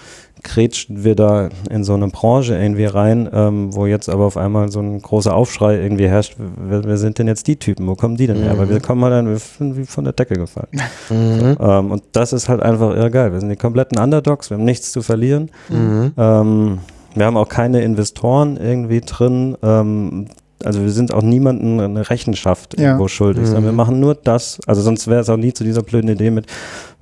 grätschen 0.48 1.04
wir 1.04 1.14
da 1.14 1.48
in 1.70 1.84
so 1.84 1.94
eine 1.94 2.08
Branche 2.08 2.56
irgendwie 2.56 2.86
rein, 2.86 3.28
ähm, 3.32 3.74
wo 3.74 3.86
jetzt 3.86 4.08
aber 4.08 4.24
auf 4.24 4.36
einmal 4.36 4.70
so 4.70 4.80
ein 4.80 5.00
großer 5.00 5.34
Aufschrei 5.34 5.76
irgendwie 5.80 6.08
herrscht. 6.08 6.36
Wer, 6.38 6.84
wer 6.84 6.96
sind 6.98 7.18
denn 7.18 7.26
jetzt 7.28 7.46
die 7.46 7.56
Typen? 7.56 7.86
Wo 7.86 7.94
kommen 7.94 8.16
die 8.16 8.26
denn 8.26 8.38
her? 8.42 8.54
Mhm. 8.54 8.58
Weil 8.58 8.68
wir 8.70 8.80
kommen 8.80 9.02
halt 9.04 9.12
dann, 9.12 9.28
wir 9.28 9.38
sind 9.38 9.76
wie 9.76 9.84
von 9.84 10.04
der 10.04 10.12
Decke 10.14 10.34
gefallen. 10.34 10.68
Mhm. 11.10 11.56
ähm, 11.60 11.90
und 11.92 12.02
das 12.12 12.32
ist 12.32 12.48
halt 12.48 12.62
einfach 12.62 12.94
irre 12.96 13.10
geil. 13.10 13.32
Wir 13.32 13.40
sind 13.40 13.50
die 13.50 13.56
kompletten 13.56 13.98
Underdogs, 13.98 14.50
wir 14.50 14.56
haben 14.56 14.64
nichts 14.64 14.90
zu 14.92 15.02
verlieren. 15.02 15.50
Mhm. 15.68 16.12
Ähm, 16.16 16.78
wir 17.14 17.26
haben 17.26 17.36
auch 17.36 17.48
keine 17.48 17.82
Investoren 17.82 18.56
irgendwie 18.56 19.00
drin. 19.00 19.56
Ähm, 19.62 20.26
also 20.64 20.82
wir 20.82 20.90
sind 20.90 21.14
auch 21.14 21.22
niemandem 21.22 21.78
eine 21.80 22.10
Rechenschaft 22.10 22.78
Ja. 22.78 22.86
irgendwo 22.88 23.06
schuldig, 23.08 23.46
sondern 23.46 23.64
wir 23.64 23.70
Mhm. 23.72 23.76
machen 23.76 24.00
nur 24.00 24.14
das. 24.16 24.58
Also 24.66 24.82
sonst 24.82 25.06
wäre 25.06 25.20
es 25.20 25.28
auch 25.30 25.36
nie 25.36 25.52
zu 25.52 25.62
dieser 25.64 25.82
blöden 25.82 26.10
Idee 26.10 26.30
mit, 26.30 26.46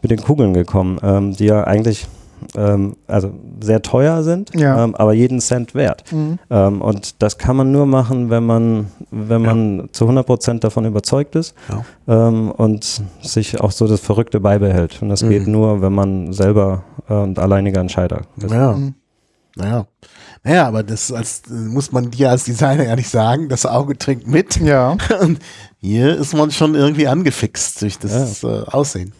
mit 0.02 0.10
den 0.10 0.20
Kugeln 0.20 0.52
gekommen, 0.52 0.98
ähm, 1.02 1.34
die 1.34 1.46
ja 1.46 1.64
eigentlich 1.64 2.06
ähm, 2.56 2.96
also 3.06 3.32
sehr 3.62 3.82
teuer 3.82 4.22
sind, 4.22 4.50
Ja. 4.54 4.84
ähm, 4.84 4.94
aber 4.94 5.12
jeden 5.12 5.40
Cent 5.40 5.74
wert. 5.74 6.04
Mhm. 6.12 6.38
Ähm, 6.50 6.82
und 6.82 7.22
das 7.22 7.38
kann 7.38 7.56
man 7.56 7.72
nur 7.72 7.86
machen, 7.86 8.30
wenn 8.30 8.44
man, 8.44 8.86
wenn 9.10 9.42
man 9.42 9.88
zu 9.92 10.04
100 10.04 10.26
Prozent 10.26 10.64
davon 10.64 10.84
überzeugt 10.84 11.34
ist 11.36 11.54
Ja. 11.68 12.28
ähm, 12.28 12.50
und 12.50 13.02
sich 13.22 13.60
auch 13.60 13.70
so 13.72 13.86
das 13.86 14.00
Verrückte 14.00 14.40
beibehält. 14.40 15.00
Und 15.02 15.08
das 15.08 15.22
Mhm. 15.22 15.28
geht 15.30 15.46
nur, 15.46 15.82
wenn 15.82 15.92
man 15.92 16.32
selber 16.32 16.84
äh, 17.08 17.14
und 17.14 17.38
alleiniger 17.38 17.80
Entscheider 17.80 18.22
ist. 18.36 18.50
Ja. 18.50 18.72
Mhm. 18.72 18.94
Naja. 19.56 19.86
Naja, 20.44 20.68
aber 20.68 20.82
das 20.84 21.10
als, 21.10 21.42
muss 21.48 21.90
man 21.90 22.10
dir 22.10 22.30
als 22.30 22.44
Designer 22.44 22.84
ja 22.84 22.94
nicht 22.94 23.08
sagen. 23.08 23.48
Das 23.48 23.66
Auge 23.66 23.96
trinkt 23.98 24.28
mit. 24.28 24.60
Ja. 24.60 24.96
Und 25.20 25.38
hier 25.80 26.14
ist 26.16 26.34
man 26.34 26.50
schon 26.52 26.74
irgendwie 26.76 27.08
angefixt 27.08 27.82
durch 27.82 27.98
das 27.98 28.44
äh, 28.44 28.46
Aussehen. 28.66 29.12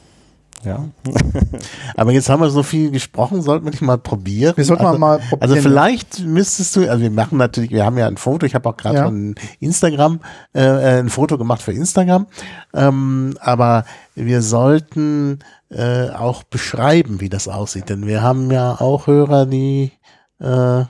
Ja. 0.65 0.85
Aber 1.97 2.13
jetzt 2.13 2.29
haben 2.29 2.41
wir 2.41 2.51
so 2.51 2.63
viel 2.63 2.91
gesprochen, 2.91 3.43
sollten 3.43 3.65
wir 3.65 3.71
nicht 3.71 3.83
mal 3.83 3.99
probieren. 3.99 4.57
Wir 4.57 4.65
sollten 4.65 4.85
also, 4.85 4.99
mal 4.99 5.19
probieren. 5.19 5.43
Also 5.43 5.57
vielleicht 5.57 6.21
müsstest 6.21 6.75
du, 6.77 6.89
also 6.91 7.03
wir 7.03 7.11
machen 7.11 7.39
natürlich, 7.39 7.71
wir 7.71 7.85
haben 7.85 7.99
ja 7.99 8.07
ein 8.07 8.17
Foto, 8.17 8.47
ich 8.47 8.55
habe 8.55 8.69
auch 8.69 8.77
gerade 8.77 8.97
Ja. 8.97 9.05
von 9.05 9.35
Instagram 9.61 10.21
äh, 10.55 10.63
äh, 10.63 10.99
ein 11.01 11.09
Foto 11.09 11.39
gemacht 11.39 11.63
für 11.63 11.73
Instagram, 11.73 12.27
ähm, 12.75 13.37
aber 13.41 13.85
wir 14.15 14.43
sollten 14.43 15.41
äh, 15.71 16.09
auch 16.11 16.43
beschreiben, 16.45 17.21
wie 17.21 17.29
das 17.29 17.49
aussieht, 17.49 17.89
denn 17.89 18.07
wir 18.07 18.23
haben 18.23 18.51
ja 18.51 18.81
auch 18.81 19.07
Hörer, 19.07 19.47
die, 19.47 19.93
äh, 20.41 20.85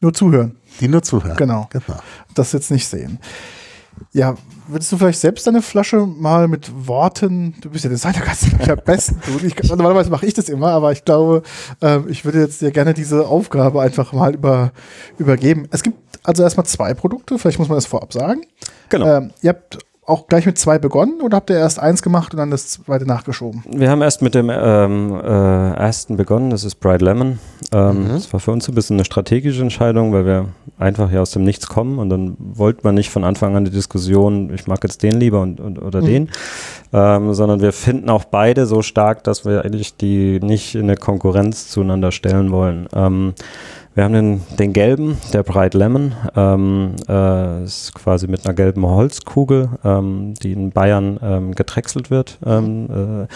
Nur 0.00 0.12
zuhören. 0.14 0.56
die 0.80 0.88
nur 0.88 1.02
zuhören. 1.02 1.36
Genau. 1.36 1.68
genau. 1.70 1.98
Das 2.34 2.52
jetzt 2.52 2.70
nicht 2.70 2.86
sehen. 2.86 3.18
Ja, 4.12 4.36
würdest 4.68 4.92
du 4.92 4.96
vielleicht 4.96 5.18
selbst 5.18 5.46
deine 5.46 5.60
Flasche 5.60 6.06
mal 6.06 6.46
mit 6.46 6.70
Worten, 6.86 7.54
du 7.60 7.70
bist 7.70 7.84
ja 7.84 7.90
Designer, 7.90 8.20
kannst 8.20 8.46
du 8.46 8.72
am 8.72 8.78
besten 8.84 9.20
tun. 9.20 9.40
Ich, 9.44 9.60
normalerweise 9.68 10.10
mache 10.10 10.26
ich 10.26 10.34
das 10.34 10.48
immer, 10.48 10.68
aber 10.68 10.92
ich 10.92 11.04
glaube, 11.04 11.42
ähm, 11.80 12.06
ich 12.08 12.24
würde 12.24 12.40
jetzt 12.40 12.60
dir 12.60 12.70
gerne 12.70 12.94
diese 12.94 13.26
Aufgabe 13.26 13.82
einfach 13.82 14.12
mal 14.12 14.34
über, 14.34 14.72
übergeben. 15.18 15.66
Es 15.70 15.82
gibt 15.82 15.98
also 16.22 16.42
erstmal 16.42 16.66
zwei 16.66 16.94
Produkte, 16.94 17.38
vielleicht 17.38 17.58
muss 17.58 17.68
man 17.68 17.76
das 17.76 17.86
vorab 17.86 18.12
sagen. 18.12 18.42
Genau. 18.88 19.16
Ähm, 19.16 19.30
ihr 19.42 19.50
habt 19.50 19.78
auch 20.06 20.26
gleich 20.26 20.46
mit 20.46 20.58
zwei 20.58 20.78
begonnen 20.78 21.20
oder 21.22 21.36
habt 21.36 21.50
ihr 21.50 21.56
erst 21.56 21.78
eins 21.78 22.02
gemacht 22.02 22.32
und 22.34 22.38
dann 22.38 22.50
das 22.50 22.68
zweite 22.68 23.06
nachgeschoben? 23.06 23.62
Wir 23.70 23.90
haben 23.90 24.02
erst 24.02 24.22
mit 24.22 24.34
dem 24.34 24.50
ähm, 24.52 25.14
äh, 25.14 25.72
ersten 25.74 26.16
begonnen, 26.16 26.50
das 26.50 26.64
ist 26.64 26.76
Bright 26.76 27.00
Lemon. 27.02 27.38
Ähm, 27.72 28.08
Das 28.12 28.32
war 28.32 28.40
für 28.40 28.50
uns 28.52 28.68
ein 28.68 28.74
bisschen 28.74 28.96
eine 28.96 29.04
strategische 29.04 29.62
Entscheidung, 29.62 30.12
weil 30.12 30.26
wir 30.26 30.48
einfach 30.78 31.10
hier 31.10 31.22
aus 31.22 31.30
dem 31.30 31.44
Nichts 31.44 31.66
kommen 31.68 31.98
und 31.98 32.10
dann 32.10 32.36
wollte 32.38 32.80
man 32.82 32.94
nicht 32.94 33.10
von 33.10 33.24
Anfang 33.24 33.56
an 33.56 33.64
die 33.64 33.70
Diskussion, 33.70 34.52
ich 34.52 34.66
mag 34.66 34.82
jetzt 34.82 35.02
den 35.02 35.18
lieber 35.18 35.40
und, 35.40 35.60
und, 35.60 35.78
oder 35.78 36.00
Mhm. 36.02 36.06
den, 36.06 36.28
ähm, 36.92 37.34
sondern 37.34 37.60
wir 37.60 37.72
finden 37.72 38.10
auch 38.10 38.24
beide 38.24 38.66
so 38.66 38.82
stark, 38.82 39.24
dass 39.24 39.44
wir 39.44 39.64
eigentlich 39.64 39.96
die 39.96 40.40
nicht 40.40 40.74
in 40.74 40.82
eine 40.82 40.96
Konkurrenz 40.96 41.68
zueinander 41.68 42.12
stellen 42.12 42.50
wollen. 42.52 42.88
Wir 43.94 44.02
haben 44.02 44.12
den, 44.12 44.40
den 44.58 44.72
gelben, 44.72 45.18
der 45.32 45.44
Bright 45.44 45.74
Lemon, 45.74 46.14
ähm, 46.34 46.96
äh, 47.08 47.62
ist 47.62 47.94
quasi 47.94 48.26
mit 48.26 48.44
einer 48.44 48.54
gelben 48.54 48.84
Holzkugel, 48.84 49.68
ähm, 49.84 50.34
die 50.42 50.52
in 50.52 50.72
Bayern 50.72 51.20
ähm, 51.22 51.54
gedrechselt 51.54 52.10
wird. 52.10 52.38
Ähm, 52.44 53.28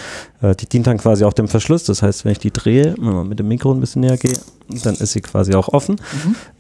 äh, 0.43 0.51
äh, 0.51 0.57
die 0.57 0.69
dient 0.69 0.89
dann 0.89 0.99
quasi 0.99 1.25
auch 1.25 1.33
dem 1.33 1.47
Verschluss. 1.47 1.85
Das 1.85 2.03
heißt, 2.03 2.25
wenn 2.25 2.33
ich 2.33 2.41
die 2.41 2.51
drehe, 2.51 2.97
wenn 2.99 3.13
man 3.15 3.29
mit 3.29 3.39
dem 3.39 3.47
Mikro 3.47 3.73
ein 3.73 3.79
bisschen 3.79 4.01
näher 4.01 4.17
gehe, 4.17 4.37
dann 4.83 4.95
ist 4.95 5.13
sie 5.13 5.21
quasi 5.21 5.55
auch 5.55 5.69
offen. 5.69 5.97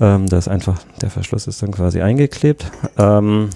Ähm, 0.01 0.27
da 0.29 0.39
ist 0.39 0.49
einfach, 0.49 0.79
der 1.03 1.11
Verschluss 1.11 1.49
ist 1.49 1.63
dann 1.63 1.73
quasi 1.73 2.01
eingeklebt. 2.01 2.71
Ähm, 2.99 3.51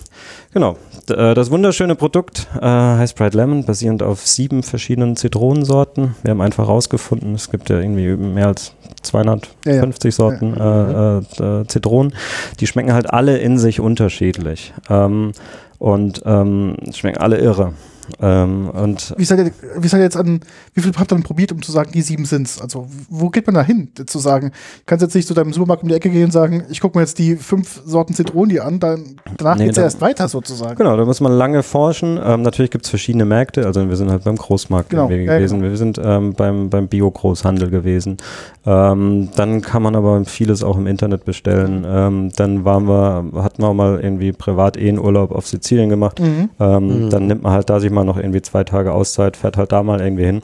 genau. 0.52 0.76
Äh, 1.08 1.34
das 1.34 1.50
wunderschöne 1.50 1.94
Produkt 1.94 2.48
äh, 2.60 2.66
heißt 2.66 3.16
Bright 3.16 3.34
Lemon, 3.34 3.64
basierend 3.64 4.02
auf 4.02 4.26
sieben 4.26 4.62
verschiedenen 4.62 5.16
Zitronensorten. 5.16 6.14
Wir 6.22 6.32
haben 6.32 6.40
einfach 6.40 6.68
rausgefunden, 6.68 7.34
es 7.34 7.50
gibt 7.50 7.70
ja 7.70 7.78
irgendwie 7.78 8.16
mehr 8.16 8.48
als 8.48 8.74
250 9.02 10.14
Sorten 10.14 10.54
äh, 10.54 11.18
äh, 11.18 11.60
äh, 11.60 11.66
Zitronen. 11.66 12.14
Die 12.60 12.66
schmecken 12.66 12.92
halt 12.92 13.10
alle 13.10 13.38
in 13.38 13.58
sich 13.58 13.80
unterschiedlich. 13.80 14.72
Ähm, 14.88 15.32
und 15.78 16.22
ähm, 16.26 16.76
schmecken 16.94 17.18
alle 17.18 17.38
irre. 17.38 17.72
Ähm, 18.20 18.68
und 18.70 19.14
Wie 19.16 19.24
seid, 19.24 19.38
ihr, 19.38 19.52
wie 19.78 19.88
seid 19.88 20.00
ihr 20.00 20.04
jetzt 20.04 20.16
an, 20.16 20.40
wie 20.74 20.80
viel 20.80 20.92
habt 20.96 21.12
ihr 21.12 21.16
denn 21.16 21.22
probiert, 21.24 21.52
um 21.52 21.62
zu 21.62 21.72
sagen, 21.72 21.90
die 21.92 22.02
sieben 22.02 22.24
sind's? 22.24 22.60
Also, 22.60 22.86
wo 23.08 23.30
geht 23.30 23.46
man 23.46 23.54
da 23.54 23.62
hin, 23.62 23.88
zu 24.06 24.18
sagen, 24.18 24.48
du 24.50 24.82
kannst 24.86 25.02
jetzt 25.02 25.14
nicht 25.14 25.26
zu 25.28 25.34
deinem 25.34 25.52
Supermarkt 25.52 25.82
um 25.82 25.88
die 25.88 25.94
Ecke 25.94 26.10
gehen 26.10 26.24
und 26.26 26.32
sagen, 26.32 26.64
ich 26.70 26.80
gucke 26.80 26.98
mir 26.98 27.02
jetzt 27.02 27.18
die 27.18 27.36
fünf 27.36 27.82
Sorten 27.84 28.14
Zitronen 28.14 28.60
an, 28.60 28.80
dann, 28.80 29.16
danach 29.38 29.56
Nee, 29.56 29.64
geht's 29.66 29.76
ja 29.76 29.82
da- 29.82 29.86
erst 29.86 30.00
weiter 30.00 30.28
sozusagen. 30.28 30.76
Genau, 30.76 30.96
da 30.96 31.04
muss 31.04 31.20
man 31.20 31.32
lange 31.32 31.62
forschen. 31.62 32.18
Ähm, 32.22 32.42
natürlich 32.42 32.70
gibt 32.70 32.84
es 32.84 32.90
verschiedene 32.90 33.24
Märkte. 33.24 33.66
Also 33.66 33.88
wir 33.88 33.96
sind 33.96 34.10
halt 34.10 34.24
beim 34.24 34.36
Großmarkt 34.36 34.90
Genau, 34.90 35.08
ja, 35.10 35.36
gewesen. 35.36 35.62
Wir 35.62 35.76
sind 35.76 36.00
ähm, 36.02 36.32
beim, 36.34 36.70
beim 36.70 36.88
Bio-Großhandel 36.88 37.70
gewesen. 37.70 38.16
Ähm, 38.64 39.28
dann 39.36 39.60
kann 39.62 39.82
man 39.82 39.96
aber 39.96 40.24
vieles 40.24 40.62
auch 40.62 40.76
im 40.76 40.86
Internet 40.86 41.24
bestellen. 41.24 41.84
Ähm, 41.86 42.30
dann 42.36 42.64
waren 42.64 42.86
wir, 42.86 43.42
hatten 43.42 43.62
wir 43.62 43.68
auch 43.68 43.74
mal 43.74 44.00
irgendwie 44.00 44.32
privat 44.32 44.76
eh 44.76 44.88
einen 44.88 44.98
Urlaub 44.98 45.32
auf 45.32 45.46
Sizilien 45.46 45.88
gemacht. 45.88 46.20
Mhm. 46.20 46.50
Ähm, 46.60 47.10
Dann 47.10 47.26
nimmt 47.26 47.42
man 47.42 47.52
halt 47.52 47.68
da 47.70 47.80
sich 47.80 47.90
mal 47.90 48.01
noch 48.04 48.16
irgendwie 48.16 48.42
zwei 48.42 48.64
Tage 48.64 48.92
Auszeit, 48.92 49.36
fährt 49.36 49.56
halt 49.56 49.72
da 49.72 49.82
mal 49.82 50.00
irgendwie 50.00 50.24
hin. 50.24 50.42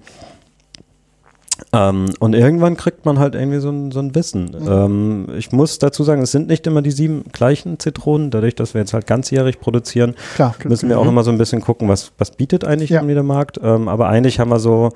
Ähm, 1.73 2.07
und 2.21 2.35
irgendwann 2.35 2.77
kriegt 2.77 3.05
man 3.05 3.19
halt 3.19 3.35
irgendwie 3.35 3.59
so 3.59 3.69
ein, 3.71 3.91
so 3.91 3.99
ein 3.99 4.15
Wissen. 4.15 4.57
Ähm, 4.67 5.27
ich 5.37 5.51
muss 5.51 5.79
dazu 5.81 6.05
sagen, 6.05 6.23
es 6.23 6.31
sind 6.31 6.47
nicht 6.47 6.67
immer 6.69 6.83
die 6.83 6.93
sieben 6.93 7.25
gleichen 7.33 7.81
Zitronen. 7.81 8.31
Dadurch, 8.31 8.55
dass 8.55 8.75
wir 8.75 8.81
jetzt 8.81 8.95
halt 8.95 9.07
ganzjährig 9.09 9.59
produzieren, 9.59 10.15
Klar. 10.37 10.55
müssen 10.65 10.89
wir 10.89 10.99
auch 11.01 11.07
immer 11.09 11.25
so 11.25 11.33
ein 11.33 11.39
bisschen 11.39 11.61
gucken, 11.61 11.89
was, 11.89 12.13
was 12.17 12.31
bietet 12.31 12.65
eigentlich 12.65 12.91
Ja. 12.91 12.99
irgendwie 13.01 13.15
der 13.15 13.25
Markt. 13.25 13.59
Ähm, 13.63 13.89
aber 13.89 14.09
eigentlich 14.09 14.39
haben 14.39 14.51
wir 14.51 14.61
so 14.61 14.91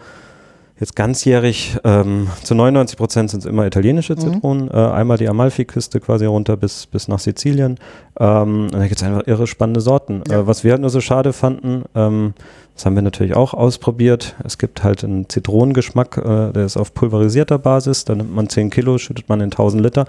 jetzt 0.83 0.97
ganzjährig, 0.97 1.79
ähm, 1.85 2.29
zu 2.42 2.55
99 2.55 2.99
Prozent 2.99 3.31
sind 3.31 3.40
es 3.40 3.47
immer 3.47 3.66
italienische 3.66 4.16
Zitronen. 4.16 4.68
Äh, 4.68 4.75
einmal 4.75 5.16
die 5.16 5.29
Amalfi-Küste 5.29 6.01
quasi 6.01 6.27
runter 6.27 6.57
bis, 6.57 6.87
bis 6.87 7.09
nach 7.09 7.21
Sizilien. 7.21 7.79
Ähm, 8.18 8.64
und 8.64 8.75
da 8.75 8.83
gibt 8.87 8.97
es 8.97 9.03
einfach 9.03 9.27
irre 9.27 9.47
spannende 9.47 9.81
Sorten. 9.81 10.23
Ja. 10.29 10.40
Äh, 10.40 10.47
was 10.47 10.64
wir 10.64 10.73
halt 10.73 10.81
nur 10.81 10.90
so 10.90 11.01
schade 11.01 11.33
fanden, 11.33 11.85
ähm, 11.95 12.35
das 12.75 12.87
haben 12.87 12.95
wir 12.95 13.03
natürlich 13.03 13.37
auch 13.37 13.53
ausprobiert. 13.53 14.35
Es 14.45 14.57
gibt 14.57 14.83
halt 14.83 15.05
einen 15.05 15.29
Zitronengeschmack, 15.29 16.17
äh, 16.17 16.53
der 16.53 16.65
ist 16.65 16.77
auf 16.77 16.95
pulverisierter 16.95 17.59
Basis. 17.59 18.05
Da 18.07 18.15
nimmt 18.15 18.35
man 18.35 18.49
10 18.49 18.71
Kilo, 18.71 18.97
schüttet 18.99 19.29
man 19.29 19.41
in 19.41 19.51
1000 19.51 19.83
Liter. 19.83 20.07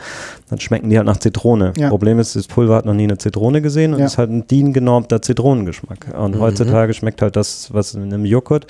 Dann 0.50 0.60
schmecken 0.60 0.90
die 0.90 0.98
halt 0.98 1.06
nach 1.06 1.18
Zitrone. 1.18 1.74
Ja. 1.78 1.90
Problem 1.90 2.20
ist, 2.20 2.36
das 2.36 2.48
Pulver 2.48 2.76
hat 2.76 2.86
noch 2.86 2.94
nie 2.94 3.04
eine 3.04 3.18
Zitrone 3.18 3.62
gesehen 3.62 3.94
und 3.94 4.00
Ja. 4.00 4.06
ist 4.06 4.18
halt 4.18 4.30
ein 4.30 4.48
DIN-genormter 4.48 5.22
Zitronengeschmack. 5.22 6.08
Und 6.18 6.40
heutzutage 6.40 6.94
schmeckt 6.94 7.22
halt 7.22 7.36
das, 7.36 7.74
was 7.74 7.94
in 7.96 8.04
einem 8.04 8.24
Joghurt 8.26 8.66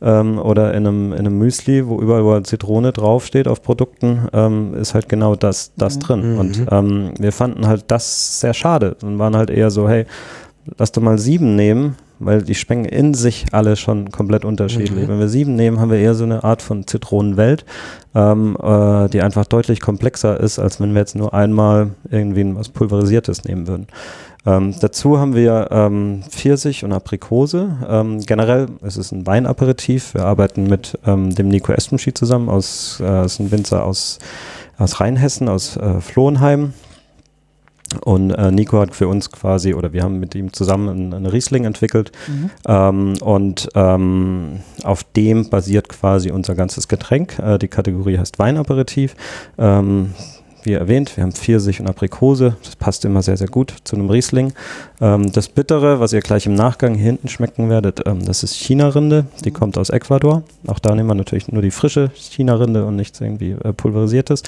ähm, 0.00 0.38
oder 0.38 0.72
in 0.72 0.86
einem, 0.86 1.12
in 1.12 1.18
einem 1.20 1.38
Müsli, 1.38 1.86
wo 1.86 2.00
überall 2.00 2.24
wo 2.24 2.40
Zitrone 2.40 2.92
draufsteht 2.92 3.46
auf 3.46 3.62
Produkten, 3.62 4.26
ähm, 4.32 4.74
ist 4.74 4.94
halt 4.94 5.08
genau 5.08 5.36
das, 5.36 5.72
das 5.76 5.98
drin. 5.98 6.38
Und 6.38 6.66
ähm, 6.70 7.12
wir 7.18 7.32
fanden 7.32 7.66
halt 7.66 7.84
das 7.88 8.40
sehr 8.40 8.54
schade 8.54 8.96
und 9.02 9.18
waren 9.18 9.36
halt 9.36 9.50
eher 9.50 9.70
so, 9.70 9.88
hey, 9.88 10.06
lass 10.78 10.92
doch 10.92 11.02
mal 11.02 11.18
sieben 11.18 11.56
nehmen, 11.56 11.96
weil 12.18 12.42
die 12.42 12.54
schmecken 12.54 12.84
in 12.84 13.14
sich 13.14 13.46
alle 13.52 13.76
schon 13.76 14.10
komplett 14.10 14.44
unterschiedlich. 14.44 15.08
Wenn 15.08 15.18
wir 15.18 15.28
sieben 15.28 15.54
nehmen, 15.56 15.80
haben 15.80 15.90
wir 15.90 15.98
eher 15.98 16.14
so 16.14 16.24
eine 16.24 16.44
Art 16.44 16.62
von 16.62 16.86
Zitronenwelt, 16.86 17.64
ähm, 18.14 18.56
äh, 18.62 19.08
die 19.08 19.22
einfach 19.22 19.46
deutlich 19.46 19.80
komplexer 19.80 20.38
ist, 20.38 20.58
als 20.58 20.80
wenn 20.80 20.94
wir 20.94 21.00
jetzt 21.00 21.16
nur 21.16 21.34
einmal 21.34 21.90
irgendwie 22.10 22.54
was 22.54 22.68
Pulverisiertes 22.68 23.44
nehmen 23.44 23.66
würden. 23.66 23.86
Ähm, 24.46 24.74
dazu 24.78 25.18
haben 25.18 25.34
wir 25.34 25.68
ähm, 25.70 26.22
Pfirsich 26.28 26.84
und 26.84 26.92
Aprikose. 26.92 27.78
Ähm, 27.88 28.20
generell 28.20 28.68
ist 28.82 28.96
es 28.96 29.10
ein 29.10 29.26
Weinaperitif. 29.26 30.14
Wir 30.14 30.26
arbeiten 30.26 30.64
mit 30.64 30.98
ähm, 31.06 31.34
dem 31.34 31.48
Nico 31.48 31.72
Espenschi 31.72 32.12
zusammen, 32.12 32.48
aus, 32.48 33.00
äh, 33.02 33.24
ist 33.24 33.40
ein 33.40 33.50
Winzer 33.50 33.84
aus, 33.84 34.18
aus 34.76 35.00
Rheinhessen, 35.00 35.48
aus 35.48 35.76
äh, 35.76 36.00
Flohenheim. 36.00 36.74
Und 38.00 38.30
äh, 38.30 38.50
Nico 38.50 38.80
hat 38.80 38.94
für 38.94 39.08
uns 39.08 39.30
quasi, 39.30 39.74
oder 39.74 39.92
wir 39.92 40.02
haben 40.02 40.20
mit 40.20 40.34
ihm 40.34 40.52
zusammen 40.52 40.88
einen, 40.88 41.14
einen 41.14 41.26
Riesling 41.26 41.64
entwickelt. 41.64 42.12
Ähm, 42.66 43.14
und 43.20 43.68
ähm, 43.74 44.60
auf 44.82 45.04
dem 45.04 45.48
basiert 45.50 45.88
quasi 45.88 46.30
unser 46.30 46.54
ganzes 46.54 46.88
Getränk. 46.88 47.38
Äh, 47.38 47.58
die 47.58 47.68
Kategorie 47.68 48.18
heißt 48.18 48.38
Weinaperitif. 48.38 49.14
Ähm, 49.58 50.14
wie 50.64 50.72
erwähnt, 50.72 51.16
wir 51.16 51.22
haben 51.22 51.32
Pfirsich 51.32 51.80
und 51.80 51.86
Aprikose. 51.86 52.56
Das 52.62 52.76
passt 52.76 53.04
immer 53.04 53.22
sehr, 53.22 53.36
sehr 53.36 53.48
gut 53.48 53.74
zu 53.84 53.96
einem 53.96 54.10
Riesling. 54.10 54.52
Ähm, 55.00 55.32
das 55.32 55.48
Bittere, 55.48 56.00
was 56.00 56.12
ihr 56.12 56.20
gleich 56.20 56.46
im 56.46 56.54
Nachgang 56.54 56.94
hier 56.94 57.06
hinten 57.06 57.28
schmecken 57.28 57.68
werdet, 57.68 58.06
ähm, 58.06 58.24
das 58.24 58.42
ist 58.42 58.54
China-Rinde. 58.54 59.26
Die 59.44 59.50
kommt 59.50 59.78
aus 59.78 59.90
Ecuador. 59.90 60.42
Auch 60.66 60.78
da 60.78 60.94
nehmen 60.94 61.08
wir 61.08 61.14
natürlich 61.14 61.50
nur 61.50 61.62
die 61.62 61.70
frische 61.70 62.10
China-Rinde 62.14 62.84
und 62.84 62.96
nichts 62.96 63.20
irgendwie 63.20 63.52
äh, 63.52 63.72
pulverisiertes. 63.72 64.42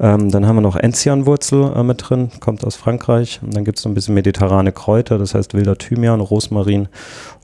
Ähm, 0.00 0.30
dann 0.30 0.46
haben 0.46 0.56
wir 0.56 0.62
noch 0.62 0.76
Enzianwurzel 0.76 1.72
äh, 1.74 1.82
mit 1.82 2.08
drin, 2.08 2.30
kommt 2.40 2.64
aus 2.64 2.76
Frankreich. 2.76 3.40
Und 3.42 3.54
dann 3.54 3.64
gibt 3.64 3.78
es 3.78 3.84
noch 3.84 3.92
ein 3.92 3.94
bisschen 3.94 4.14
mediterrane 4.14 4.72
Kräuter, 4.72 5.18
das 5.18 5.34
heißt 5.34 5.54
wilder 5.54 5.76
Thymian, 5.76 6.20
Rosmarin 6.20 6.88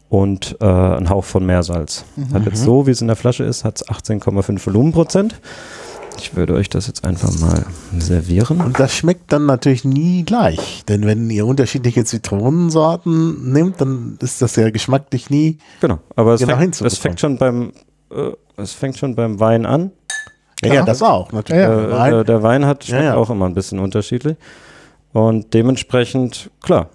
und 0.08 0.56
äh, 0.60 0.64
ein 0.64 1.08
Hauch 1.08 1.24
von 1.24 1.44
Meersalz. 1.44 2.04
Hat 2.32 2.46
jetzt 2.46 2.62
so, 2.62 2.86
wie 2.86 2.92
es 2.92 3.00
in 3.00 3.08
der 3.08 3.16
Flasche 3.16 3.44
ist, 3.44 3.64
hat 3.64 3.80
es 3.80 3.88
18,5 3.88 4.64
Volumenprozent. 4.66 5.34
Ich 6.18 6.36
würde 6.36 6.54
euch 6.54 6.68
das 6.68 6.86
jetzt 6.86 7.04
einfach 7.04 7.32
mal 7.38 7.66
servieren. 7.98 8.60
Und 8.60 8.78
das 8.78 8.94
schmeckt 8.94 9.32
dann 9.32 9.46
natürlich 9.46 9.84
nie 9.84 10.24
gleich. 10.24 10.84
Denn 10.88 11.06
wenn 11.06 11.28
ihr 11.30 11.46
unterschiedliche 11.46 12.04
Zitronensorten 12.04 13.52
nehmt, 13.52 13.80
dann 13.80 14.18
ist 14.20 14.40
das 14.40 14.56
ja 14.56 14.70
geschmacklich 14.70 15.30
nie. 15.30 15.58
Genau, 15.80 15.98
aber 16.16 16.34
es, 16.34 16.40
Genau 16.40 16.56
fängt, 16.56 16.80
es 16.80 16.98
fängt 16.98 17.20
schon 17.20 17.38
beim 17.38 17.72
äh, 18.10 18.32
es 18.56 18.72
fängt 18.72 18.98
schon 18.98 19.14
beim 19.14 19.40
Wein 19.40 19.66
an. 19.66 19.90
Ja, 20.62 20.74
ja, 20.74 20.84
das 20.84 21.02
auch, 21.02 21.32
natürlich. 21.32 21.62
Ja, 21.62 21.72
ja. 21.72 21.86
Äh, 21.86 21.90
Wein. 21.90 22.12
der, 22.12 22.24
der 22.24 22.42
Wein 22.42 22.66
hat 22.66 22.84
schmeckt 22.84 22.90
Ja, 22.90 23.02
ja. 23.02 23.14
auch 23.16 23.30
immer 23.30 23.46
ein 23.46 23.54
bisschen 23.54 23.78
unterschiedlich. 23.78 24.36
Und 25.12 25.52
dementsprechend, 25.54 26.50
klar, 26.62 26.88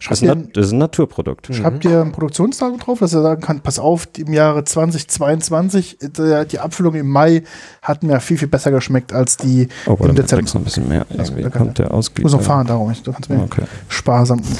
das 0.00 0.06
Schreibt 0.06 0.12
ist, 0.16 0.22
ihr, 0.22 0.32
ein, 0.32 0.50
das 0.54 0.66
ist 0.66 0.72
ein 0.72 0.78
Naturprodukt. 0.78 1.54
schreibt 1.54 1.84
ihr 1.84 2.00
ein 2.00 2.10
Produktionsdatum 2.12 2.78
drauf, 2.78 3.00
dass 3.00 3.12
ihr 3.12 3.20
sagen 3.20 3.42
kann, 3.42 3.60
pass 3.60 3.78
auf, 3.78 4.08
im 4.16 4.32
Jahre 4.32 4.64
2022, 4.64 5.98
äh, 6.18 6.46
die 6.46 6.58
Abfüllung 6.58 6.94
im 6.94 7.08
Mai 7.08 7.42
hat 7.82 8.02
mir 8.02 8.18
viel, 8.20 8.38
viel 8.38 8.48
besser 8.48 8.70
geschmeckt 8.70 9.12
als 9.12 9.36
die 9.36 9.68
Oh, 9.86 9.96
im 10.00 10.14
Dezember. 10.14 10.44
noch 10.44 10.54
ein 10.54 10.64
bisschen 10.64 10.88
mehr. 10.88 11.04
Also, 11.10 11.32
Irgendwie 11.32 11.42
da 11.42 11.50
kann- 11.50 11.62
kommt 11.66 11.78
der 11.78 11.86
Ich 11.86 11.92
muss 11.92 11.98
Ausgleich. 12.08 12.32
noch 12.32 12.42
fahren, 12.42 12.66
darum. 12.66 12.90
Ich, 12.90 13.02
du 13.02 13.12
kannst 13.12 13.28
mir 13.30 13.42
Okay. 13.42 13.62
sparsam. 13.88 14.40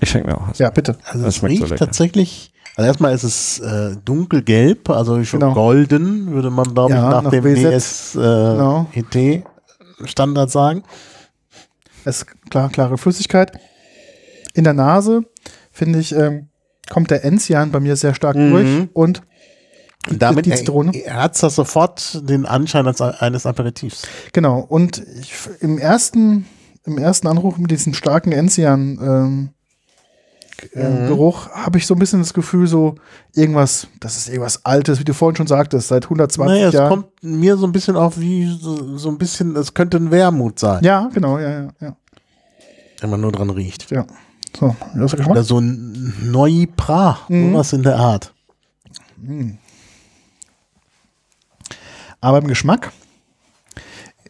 Ich 0.00 0.10
schenke 0.10 0.26
mir 0.28 0.38
auch 0.38 0.48
was. 0.48 0.58
Ja, 0.58 0.70
bitte. 0.70 0.96
Also 1.04 1.24
Das 1.24 1.34
es 1.34 1.36
schmeckt 1.36 1.56
so 1.58 1.62
riecht 1.64 1.70
lecker. 1.70 1.84
tatsächlich, 1.86 2.52
also 2.74 2.88
erstmal 2.88 3.14
ist 3.14 3.22
es 3.22 3.60
äh, 3.60 3.94
dunkelgelb, 4.04 4.90
also 4.90 5.22
schon 5.22 5.38
Genau. 5.40 5.54
golden, 5.54 6.32
würde 6.32 6.50
man 6.50 6.74
glaube 6.74 6.90
ich 6.92 6.96
Ja, 6.98 7.10
nach, 7.10 7.22
nach 7.22 7.30
dem. 7.30 7.44
DS 7.44 8.16
äh, 8.16 8.18
Genau. 8.18 8.86
Sagen. 10.48 10.82
Es 12.04 12.18
ist 12.18 12.26
klar, 12.50 12.70
klare 12.70 12.98
Flüssigkeit. 12.98 13.52
In 14.56 14.64
der 14.64 14.72
Nase, 14.74 15.22
finde 15.70 15.98
ich, 15.98 16.14
ähm, 16.14 16.48
kommt 16.90 17.10
der 17.10 17.24
Enzian 17.24 17.70
bei 17.72 17.80
mir 17.80 17.96
sehr 17.96 18.14
stark 18.14 18.36
Mhm. 18.36 18.50
durch 18.50 18.88
und 18.94 19.22
damit 20.08 20.46
die 20.46 20.52
Zitrone. 20.54 20.92
hat 21.10 21.34
es 21.42 21.54
sofort 21.54 22.28
den 22.28 22.46
Anschein 22.46 22.86
als, 22.86 23.00
eines 23.00 23.44
Aperitifs. 23.44 24.02
Genau, 24.32 24.60
und 24.60 25.04
ich, 25.20 25.34
im 25.60 25.78
ersten, 25.78 26.46
im 26.84 26.96
ersten 26.98 27.26
Anruf 27.26 27.58
mit 27.58 27.70
diesem 27.70 27.92
starken 27.92 28.32
Enzian 28.32 28.98
ähm, 29.02 29.48
äh, 30.74 30.88
Mhm. 30.88 31.08
Geruch 31.08 31.50
habe 31.50 31.76
ich 31.76 31.86
so 31.86 31.94
ein 31.94 31.98
bisschen 31.98 32.20
das 32.20 32.32
Gefühl, 32.32 32.66
so 32.66 32.94
irgendwas, 33.34 33.88
das 34.00 34.16
ist 34.16 34.28
irgendwas 34.28 34.64
Altes, 34.64 34.98
wie 35.00 35.04
du 35.04 35.12
vorhin 35.12 35.36
schon 35.36 35.46
sagtest, 35.48 35.88
seit 35.88 36.04
120 36.04 36.50
Naja, 36.54 36.68
es 36.68 36.74
Jahren. 36.74 36.88
kommt 36.88 37.08
mir 37.22 37.56
so 37.58 37.66
ein 37.66 37.72
bisschen 37.72 37.96
auf 37.96 38.18
wie 38.18 38.46
so, 38.58 38.96
so 38.96 39.10
ein 39.10 39.18
bisschen, 39.18 39.54
es 39.56 39.74
könnte 39.74 39.98
ein 39.98 40.10
Wermut 40.10 40.58
sein, 40.58 40.82
ja, 40.82 41.10
genau, 41.12 41.38
ja, 41.38 41.50
ja, 41.50 41.68
ja. 41.80 41.96
wenn 43.00 43.10
man 43.10 43.20
nur 43.20 43.32
dran 43.32 43.50
riecht. 43.50 43.90
ja. 43.90 44.06
So, 44.58 44.74
das 44.94 45.12
Geschmack. 45.12 45.30
Oder 45.30 45.44
so 45.44 45.58
ein 45.58 46.14
Neupra, 46.30 47.18
Mhm. 47.28 47.52
sowas 47.52 47.72
in 47.72 47.82
der 47.82 47.96
Art. 47.96 48.32
Aber 52.20 52.38
im 52.38 52.46
Geschmack 52.48 52.92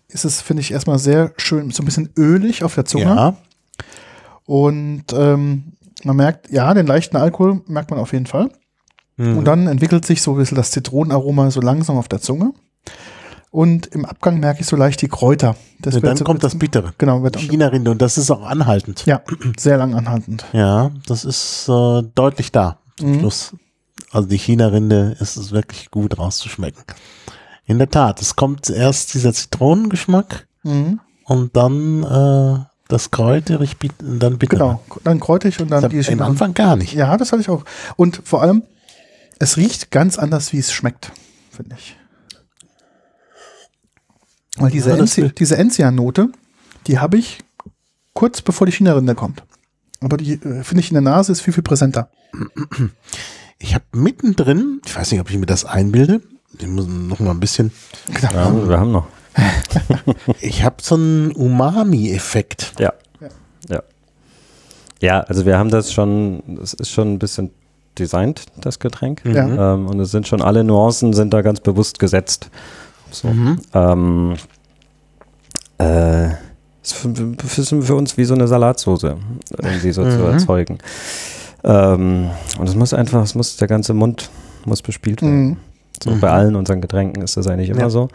ist 0.08 0.24
es, 0.24 0.40
finde 0.40 0.60
ich, 0.62 0.72
erstmal 0.72 0.98
sehr 0.98 1.32
schön, 1.36 1.70
so 1.70 1.82
ein 1.82 1.86
bisschen 1.86 2.10
ölig 2.16 2.64
auf 2.64 2.74
der 2.74 2.84
Zunge. 2.84 3.04
Ja, 3.04 3.36
Und 4.44 5.04
ähm, 5.12 5.72
man 6.04 6.16
merkt, 6.16 6.50
ja, 6.50 6.72
den 6.74 6.86
leichten 6.86 7.16
Alkohol 7.16 7.62
merkt 7.66 7.90
man 7.90 7.98
auf 8.00 8.12
jeden 8.12 8.26
Fall. 8.26 8.50
Mhm. 9.16 9.38
Und 9.38 9.44
dann 9.44 9.66
entwickelt 9.66 10.04
sich 10.04 10.22
so 10.22 10.32
ein 10.32 10.38
bisschen 10.38 10.56
das 10.56 10.70
Zitronenaroma 10.70 11.50
so 11.50 11.60
langsam 11.60 11.96
auf 11.96 12.08
der 12.08 12.20
Zunge. 12.20 12.52
Und 13.50 13.86
im 13.86 14.04
Abgang 14.04 14.38
merke 14.40 14.60
ich 14.60 14.66
so 14.66 14.76
leicht 14.76 15.00
die 15.02 15.08
Kräuter. 15.08 15.56
Das 15.80 15.94
Und 15.94 16.02
wird 16.02 16.10
dann 16.10 16.16
so- 16.18 16.24
kommt 16.24 16.42
das 16.44 16.58
Bittere. 16.58 16.92
Genau, 16.98 17.22
wird 17.22 17.36
China-Rinde 17.38 17.90
und 17.90 18.02
das 18.02 18.18
ist 18.18 18.30
auch 18.30 18.42
anhaltend. 18.42 19.06
ja, 19.06 19.22
sehr 19.58 19.76
lang 19.78 19.94
anhaltend. 19.94 20.44
Ja, 20.52 20.90
das 21.06 21.24
ist 21.24 21.68
äh, 21.68 22.02
deutlich 22.14 22.52
da 22.52 22.78
zum 22.98 23.12
Mhm. 23.12 23.20
Schluss. 23.20 23.52
Also 24.12 24.28
die 24.28 24.36
China-Rinde 24.38 25.16
ist 25.20 25.36
es 25.36 25.52
wirklich 25.52 25.90
gut 25.90 26.18
rauszuschmecken. 26.18 26.82
In 27.66 27.78
der 27.78 27.90
Tat, 27.90 28.20
es 28.22 28.36
kommt 28.36 28.68
erst 28.70 29.14
dieser 29.14 29.32
Zitronengeschmack 29.32 30.46
Mhm. 30.62 31.00
und 31.24 31.56
dann 31.56 32.02
äh, 32.04 32.64
das 32.88 33.10
kräuterig, 33.10 33.76
dann 33.98 34.38
bitter. 34.38 34.56
Genau, 34.56 34.80
dann 35.02 35.18
kräutig 35.18 35.60
und 35.60 35.70
dann 35.70 35.82
Das 35.82 35.90
die 36.06 36.12
am 36.12 36.22
Anfang 36.22 36.54
gar 36.54 36.76
nicht. 36.76 36.92
Ja, 36.92 37.16
das 37.16 37.32
hatte 37.32 37.40
ich 37.42 37.48
auch. 37.48 37.64
Und 37.96 38.20
vor 38.24 38.42
allem, 38.42 38.62
es 39.38 39.56
riecht 39.56 39.90
ganz 39.90 40.18
anders, 40.18 40.52
wie 40.52 40.58
es 40.58 40.72
schmeckt, 40.72 41.10
finde 41.50 41.76
ich. 41.78 41.96
Weil 44.56 44.70
diese, 44.70 44.90
Ja, 44.90 44.96
Enzi 44.96 45.30
diese 45.30 45.56
Enzian-Note, 45.56 46.30
die 46.86 46.98
habe 46.98 47.18
ich 47.18 47.40
kurz 48.14 48.42
bevor 48.42 48.66
die 48.66 48.72
China-Rinde 48.72 49.14
kommt. 49.14 49.42
Aber 50.00 50.16
die 50.16 50.34
äh, 50.34 50.62
finde 50.62 50.80
ich 50.80 50.90
in 50.90 50.94
der 50.94 51.02
Nase 51.02 51.32
ist 51.32 51.40
viel, 51.40 51.52
viel 51.52 51.62
präsenter. 51.62 52.10
Ich 53.58 53.74
habe 53.74 53.84
mittendrin, 53.92 54.80
ich 54.84 54.96
weiß 54.96 55.12
nicht, 55.12 55.20
ob 55.20 55.30
ich 55.30 55.38
mir 55.38 55.46
das 55.46 55.64
einbilde, 55.64 56.20
ich 56.58 56.66
muss 56.66 56.86
noch 56.86 57.20
mal 57.20 57.30
ein 57.32 57.40
bisschen, 57.40 57.72
Genau. 58.06 58.32
Ja, 58.32 58.68
wir 58.68 58.78
haben 58.78 58.92
noch. 58.92 59.06
ich 60.40 60.64
habe 60.64 60.76
so 60.80 60.94
einen 60.94 61.32
Umami-Effekt. 61.32 62.74
Ja. 62.78 62.92
Ja. 63.20 63.28
ja. 63.68 63.82
Ja, 65.02 65.20
also 65.20 65.44
wir 65.44 65.58
haben 65.58 65.70
das 65.70 65.92
schon, 65.92 66.58
es 66.62 66.72
ist 66.72 66.90
schon 66.90 67.14
ein 67.14 67.18
bisschen 67.18 67.50
designt, 67.98 68.46
das 68.60 68.78
Getränk. 68.78 69.22
Ja. 69.24 69.74
Ähm, 69.74 69.86
und 69.88 70.00
es 70.00 70.10
sind 70.10 70.26
schon 70.26 70.42
alle 70.42 70.64
Nuancen 70.64 71.12
sind 71.12 71.32
da 71.32 71.42
ganz 71.42 71.60
bewusst 71.60 71.98
gesetzt. 71.98 72.50
So. 73.10 73.28
Mhm. 73.28 73.58
Ähm, 73.74 74.34
äh, 75.78 76.28
ist 76.82 76.94
für, 76.94 77.94
uns 77.96 78.16
wie 78.16 78.24
so 78.24 78.34
eine 78.34 78.46
Salatsoße, 78.46 79.16
irgendwie 79.62 79.92
so 79.92 80.02
zu 80.08 80.18
Mhm. 80.18 80.24
erzeugen. 80.32 80.78
Ähm, 81.64 82.30
und 82.58 82.68
es 82.68 82.74
muss 82.76 82.94
einfach, 82.94 83.22
es 83.24 83.34
muss, 83.34 83.56
der 83.56 83.68
ganze 83.68 83.92
Mund 83.92 84.30
muss 84.64 84.82
bespielt 84.82 85.20
werden. 85.22 85.46
Mhm. 85.48 85.56
So, 86.02 86.10
Mhm. 86.10 86.20
Bei 86.20 86.30
allen 86.30 86.54
unseren 86.56 86.80
Getränken 86.80 87.22
ist 87.22 87.36
das 87.36 87.46
eigentlich 87.48 87.70
immer 87.70 87.80
Ja. 87.80 87.90
so. 87.90 88.08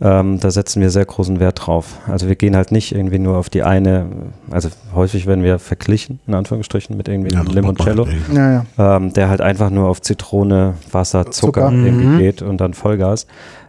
Ähm, 0.00 0.38
da 0.40 0.50
setzen 0.50 0.82
wir 0.82 0.90
sehr 0.90 1.06
großen 1.06 1.40
Wert 1.40 1.66
drauf. 1.66 1.98
Also 2.06 2.28
wir 2.28 2.36
gehen 2.36 2.54
halt 2.54 2.70
nicht 2.70 2.92
irgendwie 2.94 3.18
nur 3.18 3.36
auf 3.38 3.48
die 3.48 3.62
eine, 3.62 4.06
also 4.50 4.68
häufig 4.94 5.26
werden 5.26 5.42
wir 5.42 5.58
verglichen, 5.58 6.20
in 6.26 6.34
Anführungsstrichen, 6.34 6.96
mit 6.96 7.08
irgendwie 7.08 7.34
einem 7.34 7.46
das 7.46 7.54
Limoncello, 7.54 8.06
Ja, 8.32 8.64
ja. 8.78 8.96
ähm, 8.96 9.12
der 9.14 9.30
halt 9.30 9.40
einfach 9.40 9.70
nur 9.70 9.88
auf 9.88 10.02
Zitrone, 10.02 10.74
Wasser, 10.92 11.30
Zucker, 11.30 11.62
Zucker. 11.68 11.72
irgendwie 11.72 12.06
Mhm. 12.06 12.18
geht 12.18 12.42
und 12.42 12.58
dann 12.58 12.74
Vollgas. 12.74 13.26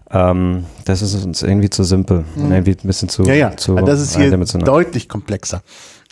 Ähm, 0.10 0.66
das 0.86 1.02
ist 1.02 1.26
uns 1.26 1.44
irgendwie 1.44 1.70
zu 1.70 1.84
simpel 1.84 2.24
und 2.36 2.46
Mhm. 2.46 2.52
irgendwie 2.52 2.72
ein 2.72 2.88
bisschen 2.88 3.10
zu, 3.10 3.24
Ja, 3.24 3.34
ja, 3.34 3.58
zu 3.58 3.76
das 3.76 4.00
ist 4.00 4.16
hier 4.16 4.32
deutlich 4.32 5.10
komplexer. 5.10 5.62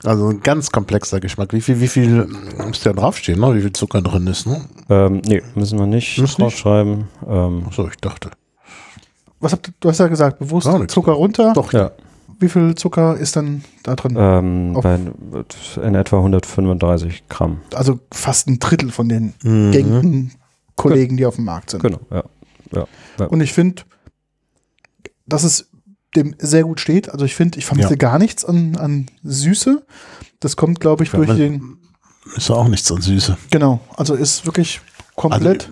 Also 0.04 0.28
ein 0.28 0.42
ganz 0.42 0.70
komplexer 0.72 1.22
Geschmack. 1.22 1.54
Wie 1.54 1.62
viel, 1.62 1.80
wie 1.80 1.88
viel 1.88 2.28
muss 2.58 2.82
da 2.82 2.92
draufstehen, 2.92 3.40
ne? 3.40 3.56
wie 3.56 3.62
viel 3.62 3.72
Zucker 3.72 4.02
drin 4.02 4.28
ist? 4.28 4.46
Ne? 4.46 4.62
Ähm, 4.90 5.22
nee, 5.26 5.42
müssen 5.56 5.80
wir 5.80 5.86
nicht 5.88 6.18
Muss 6.18 6.32
nicht? 6.32 6.40
draufschreiben. 6.42 7.06
Ähm, 7.28 7.64
Achso, 7.68 7.88
ich 7.88 7.96
dachte. 7.98 8.32
Was 9.40 9.54
habt, 9.54 9.70
ihr- 9.70 9.74
du 9.80 9.90
hast 9.90 10.00
ja 10.00 10.08
gesagt, 10.08 10.40
bewusst 10.40 10.68
nichts. 10.68 10.94
Zucker 10.94 11.14
runter. 11.14 11.54
Doch, 11.54 11.72
ja, 11.72 11.92
Wie 12.40 12.50
viel 12.50 12.76
Zucker 12.76 13.16
ist 13.16 13.38
dann 13.38 13.64
da 13.84 13.96
drin? 13.96 14.16
ähm, 14.20 14.74
bei, 14.82 15.00
in 15.82 15.96
etwa 15.96 16.18
135 16.18 17.30
Gramm. 17.30 17.62
Also 17.74 18.00
fast 18.12 18.50
ein 18.50 18.60
Drittel 18.60 18.92
von 18.92 19.08
den 19.08 19.34
Mhm. 19.44 19.72
gängigen 19.72 20.32
Kollegen, 20.76 21.16
die 21.16 21.26
auf 21.26 21.36
dem 21.38 21.46
Markt 21.46 21.70
sind. 21.70 21.82
Genau, 21.82 22.00
ja. 22.12 22.24
Ja. 22.72 23.26
Und 23.26 23.42
ich 23.42 23.54
finde, 23.54 23.84
dass 25.26 25.44
es 25.44 25.70
dem 26.16 26.36
sehr 26.40 26.64
gut 26.64 26.80
steht. 26.80 27.10
Also 27.10 27.26
ich 27.26 27.36
finde, 27.36 27.60
ich 27.60 27.66
vermisse 27.66 27.90
Ja. 27.92 27.96
gar 27.96 28.20
nichts 28.20 28.46
an, 28.46 28.76
an 28.78 29.08
Süße. 29.24 29.86
Das 30.40 30.56
kommt, 30.56 30.80
glaube 30.80 31.04
ich, 31.04 31.12
Ja, 31.12 31.18
durch 31.18 31.36
den. 31.36 31.78
Ist 32.36 32.50
ja 32.50 32.56
auch 32.56 32.68
nichts 32.68 32.92
an 32.92 33.02
Süße. 33.02 33.38
Genau. 33.52 33.80
Also 33.98 34.16
ist 34.16 34.46
wirklich 34.46 34.82
komplett. 35.16 35.70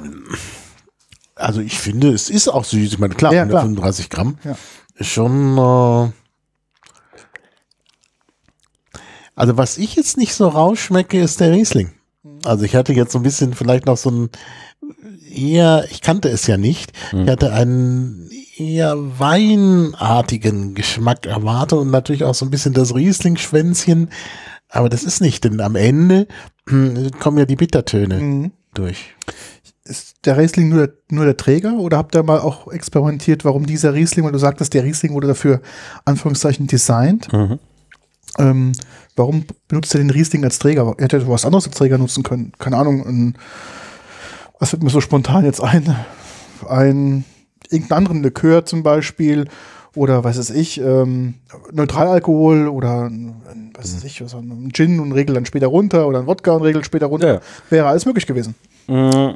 Also 1.36 1.62
ich 1.62 1.80
finde, 1.80 2.12
es 2.12 2.30
ist 2.30 2.48
auch 2.48 2.64
süß. 2.66 2.94
Ich 2.94 3.00
meine, 3.00 3.16
klar, 3.16 3.34
Ja, 3.34 3.46
klar. 3.46 3.64
135 3.64 4.10
Gramm 4.10 4.38
Ja. 4.44 4.56
ist 4.96 5.08
schon. 5.10 5.58
Äh 5.58 6.12
also 9.36 9.58
was 9.58 9.78
ich 9.78 9.96
jetzt 9.96 10.18
nicht 10.18 10.34
so 10.36 10.48
rausschmecke, 10.48 11.20
ist 11.20 11.40
der 11.40 11.52
Riesling. 11.52 11.92
Also 12.46 12.66
ich 12.66 12.76
hatte 12.76 12.94
jetzt 12.94 13.12
so 13.14 13.20
ein 13.20 13.24
bisschen 13.24 13.54
vielleicht 13.54 13.86
noch 13.86 13.98
so 13.98 14.12
ein 14.12 14.30
eher, 15.34 15.86
ich 15.90 16.02
kannte 16.02 16.30
es 16.30 16.48
ja 16.48 16.58
nicht, 16.58 16.92
ich 17.12 17.28
hatte 17.30 17.52
einen 17.54 18.30
eher 18.58 18.96
weinartigen 19.20 20.76
Geschmack 20.76 21.26
erwartet 21.26 21.80
und 21.80 21.92
natürlich 21.92 22.24
auch 22.24 22.36
so 22.36 22.46
ein 22.46 22.52
bisschen 22.52 22.74
das 22.74 22.96
Riesling-Schwänzchen, 22.96 24.10
aber 24.70 24.90
das 24.90 25.04
ist 25.04 25.22
nicht, 25.22 25.44
denn 25.44 25.60
am 25.62 25.76
Ende 25.76 26.28
hm, 26.68 27.12
kommen 27.20 27.38
ja 27.38 27.46
die 27.46 27.56
Bittertöne 27.56 28.16
Mhm. 28.20 28.52
durch. 28.74 29.16
Ist 29.86 30.16
der 30.26 30.38
Riesling 30.38 30.70
nur 30.70 30.88
der, 30.88 30.96
nur 31.10 31.26
der 31.26 31.36
Träger 31.36 31.74
oder 31.78 31.98
habt 31.98 32.16
ihr 32.16 32.24
mal 32.24 32.40
auch 32.40 32.72
experimentiert, 32.72 33.44
warum 33.44 33.66
dieser 33.66 33.94
Riesling, 33.94 34.24
weil 34.24 34.32
du 34.32 34.40
sagtest, 34.40 34.74
der 34.74 34.84
Riesling 34.86 35.14
wurde 35.14 35.28
dafür 35.28 35.62
Anführungszeichen 36.06 36.68
designt. 36.68 37.32
Mhm. 37.34 37.60
Ähm, 38.40 38.72
warum 39.16 39.46
benutzt 39.68 39.94
ihr 39.94 40.00
den 40.00 40.10
Riesling 40.10 40.44
als 40.46 40.58
Träger? 40.58 40.96
Er 40.98 41.04
hätte 41.04 41.28
was 41.28 41.44
anderes 41.46 41.68
als 41.68 41.76
Träger 41.76 41.98
nutzen 41.98 42.24
können. 42.24 42.54
Keine 42.60 42.78
Ahnung, 42.78 43.06
ein, 43.06 43.38
was 44.60 44.72
wird 44.72 44.84
mir 44.84 44.90
so 44.90 45.02
spontan 45.02 45.46
jetzt 45.46 45.62
ein? 45.62 45.96
Ein 46.68 47.26
irgendeinen 47.70 47.98
anderen 47.98 48.24
Likör 48.24 48.66
zum 48.66 48.84
Beispiel 48.84 49.48
oder 49.96 50.24
was 50.24 50.38
weiß 50.38 50.50
ich, 50.52 50.80
ähm, 50.82 51.36
Neutralalkohol 51.72 52.68
oder 52.68 53.12
was 53.76 53.96
weiß 53.96 54.04
ich, 54.06 54.24
was, 54.24 54.34
ein 54.34 54.72
Gin 54.74 55.00
und 55.00 55.12
regel 55.12 55.36
dann 55.36 55.46
später 55.46 55.68
runter 55.68 56.08
oder 56.08 56.20
ein 56.20 56.28
Wodka 56.28 56.52
und 56.54 56.64
regel 56.64 56.84
später 56.84 57.08
runter. 57.08 57.28
Ja, 57.28 57.34
ja. 57.36 57.42
Wäre 57.70 57.88
alles 57.88 58.06
möglich 58.06 58.26
gewesen. 58.26 58.56
Mm, 58.88 59.32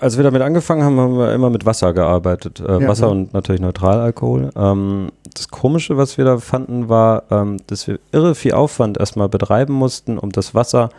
Als 0.00 0.16
wir 0.16 0.24
damit 0.24 0.42
angefangen 0.42 0.82
haben, 0.82 0.98
haben 0.98 1.18
wir 1.18 1.32
immer 1.32 1.50
mit 1.50 1.66
Wasser 1.66 1.92
gearbeitet. 1.92 2.60
Äh, 2.60 2.80
Ja. 2.82 2.88
Wasser 2.88 3.10
und 3.10 3.32
natürlich 3.32 3.60
Neutralalkohol. 3.60 4.50
Ähm, 4.56 5.10
das 5.34 5.48
Komische, 5.48 5.96
was 5.96 6.16
wir 6.18 6.24
da 6.24 6.38
fanden, 6.38 6.88
war, 6.88 7.24
ähm, 7.30 7.58
dass 7.66 7.86
wir 7.86 7.98
irre 8.12 8.34
viel 8.34 8.52
Aufwand 8.54 8.98
erstmal 8.98 9.28
betreiben 9.28 9.72
mussten, 9.74 10.18
um 10.18 10.30
das 10.32 10.54
Wasser, 10.54 10.90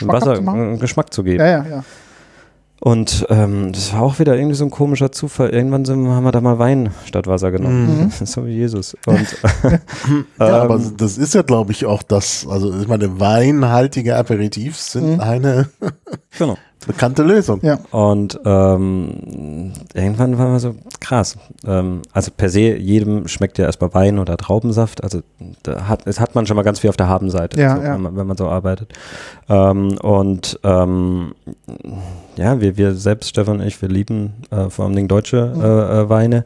Wasser 0.00 0.40
Geschmack 0.78 1.12
zu 1.12 1.22
geben. 1.24 1.40
Ja, 1.40 1.46
ja, 1.46 1.66
ja. 1.68 1.84
Und 2.80 3.26
ähm, 3.30 3.72
das 3.72 3.94
war 3.94 4.02
auch 4.02 4.18
wieder 4.18 4.36
irgendwie 4.36 4.54
so 4.54 4.64
ein 4.64 4.70
komischer 4.70 5.10
Zufall. 5.10 5.48
Irgendwann 5.50 5.84
sind, 5.86 6.06
haben 6.08 6.24
wir 6.24 6.32
da 6.32 6.42
mal 6.42 6.58
Wein 6.58 6.90
statt 7.06 7.26
Wasser 7.26 7.50
genommen. 7.50 8.04
Mhm. 8.04 8.10
so 8.26 8.46
wie 8.46 8.52
Jesus. 8.52 8.96
Und, 9.06 9.26
Ja, 10.38 10.62
aber 10.62 10.76
ähm, 10.76 10.94
das 10.98 11.16
ist 11.16 11.34
ja, 11.34 11.42
glaube 11.42 11.72
ich, 11.72 11.86
auch 11.86 12.02
das, 12.02 12.46
also 12.48 12.78
ich 12.78 12.86
meine, 12.86 13.18
weinhaltige 13.18 14.16
Aperitifs 14.16 14.92
sind 14.92 15.14
Mhm. 15.14 15.20
eine 15.20 15.68
genau. 16.38 16.58
Bekannte 16.86 17.22
Lösung. 17.22 17.60
Ja. 17.62 17.78
Und 17.90 18.38
ähm, 18.44 19.72
irgendwann 19.94 20.38
war 20.38 20.48
man 20.48 20.58
so 20.58 20.74
krass. 21.00 21.36
Ähm, 21.66 22.02
also 22.12 22.30
per 22.36 22.48
se, 22.48 22.76
jedem 22.76 23.26
schmeckt 23.28 23.58
ja 23.58 23.64
erstmal 23.64 23.92
Wein 23.94 24.18
oder 24.18 24.36
Traubensaft. 24.36 25.02
Also 25.02 25.20
da 25.62 25.88
hat, 25.88 26.06
das 26.06 26.20
hat 26.20 26.34
man 26.34 26.46
schon 26.46 26.56
mal 26.56 26.62
ganz 26.62 26.78
viel 26.80 26.90
auf 26.90 26.96
der 26.96 27.08
Habenseite, 27.08 27.60
Ja, 27.60 27.76
so, 27.76 27.82
ja. 27.82 27.94
Wenn, 27.94 28.02
man, 28.02 28.16
wenn 28.16 28.26
man 28.26 28.36
so 28.36 28.48
arbeitet. 28.48 28.92
Ähm, 29.48 29.96
und 29.98 30.58
ähm, 30.62 31.34
ja, 32.36 32.60
wir, 32.60 32.76
wir 32.76 32.94
selbst, 32.94 33.30
Stefan 33.30 33.60
und 33.60 33.66
ich, 33.66 33.80
wir 33.80 33.88
lieben 33.88 34.34
äh, 34.50 34.68
vor 34.70 34.84
allem 34.86 35.08
deutsche 35.08 35.52
Mhm. 35.54 35.60
äh, 35.62 36.00
äh, 36.02 36.08
Weine. 36.08 36.44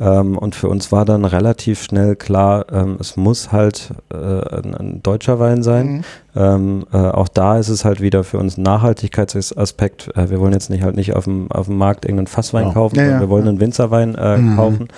Ähm, 0.00 0.36
und 0.36 0.56
für 0.56 0.68
uns 0.68 0.90
war 0.90 1.04
dann 1.04 1.24
relativ 1.24 1.82
schnell 1.82 2.16
klar, 2.16 2.66
ähm, 2.72 2.96
es 2.98 3.16
muss 3.16 3.52
halt 3.52 3.90
äh, 4.12 4.16
ein, 4.16 4.74
ein 4.74 5.02
deutscher 5.04 5.38
Wein 5.38 5.62
sein. 5.62 5.86
Mhm. 5.86 6.04
Ähm, 6.34 6.86
äh, 6.92 6.96
auch 6.96 7.28
da 7.28 7.58
ist 7.58 7.68
es 7.68 7.84
halt 7.84 8.00
wieder 8.00 8.24
für 8.24 8.38
uns 8.38 8.56
ein 8.58 8.62
Nachhaltigkeitsaspekt. 8.62 10.10
Äh, 10.16 10.30
wir 10.30 10.40
wollen 10.40 10.52
jetzt 10.52 10.68
nicht 10.70 10.82
halt 10.82 10.96
nicht 10.96 11.14
auf 11.14 11.24
dem, 11.24 11.50
auf 11.50 11.66
dem 11.66 11.76
Markt 11.78 12.04
irgendeinen 12.04 12.26
Fasswein 12.26 12.66
Ja. 12.68 12.72
kaufen, 12.72 12.96
Ja, 12.96 13.02
sondern 13.04 13.20
ja. 13.20 13.26
wir 13.26 13.30
wollen 13.30 13.48
einen 13.48 13.60
Winzerwein 13.60 14.14
äh, 14.16 14.36
Mhm. 14.38 14.56
kaufen. 14.56 14.88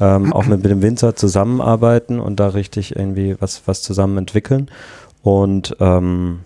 Ähm, 0.00 0.32
auch 0.32 0.46
mit, 0.46 0.62
mit 0.62 0.70
dem 0.70 0.80
Winzer 0.80 1.14
zusammenarbeiten 1.16 2.18
und 2.20 2.40
da 2.40 2.48
richtig 2.48 2.96
irgendwie 2.96 3.36
was, 3.40 3.62
was 3.66 3.82
zusammen 3.82 4.16
entwickeln. 4.18 4.70
Und 5.22 5.76
ähm, 5.80 6.40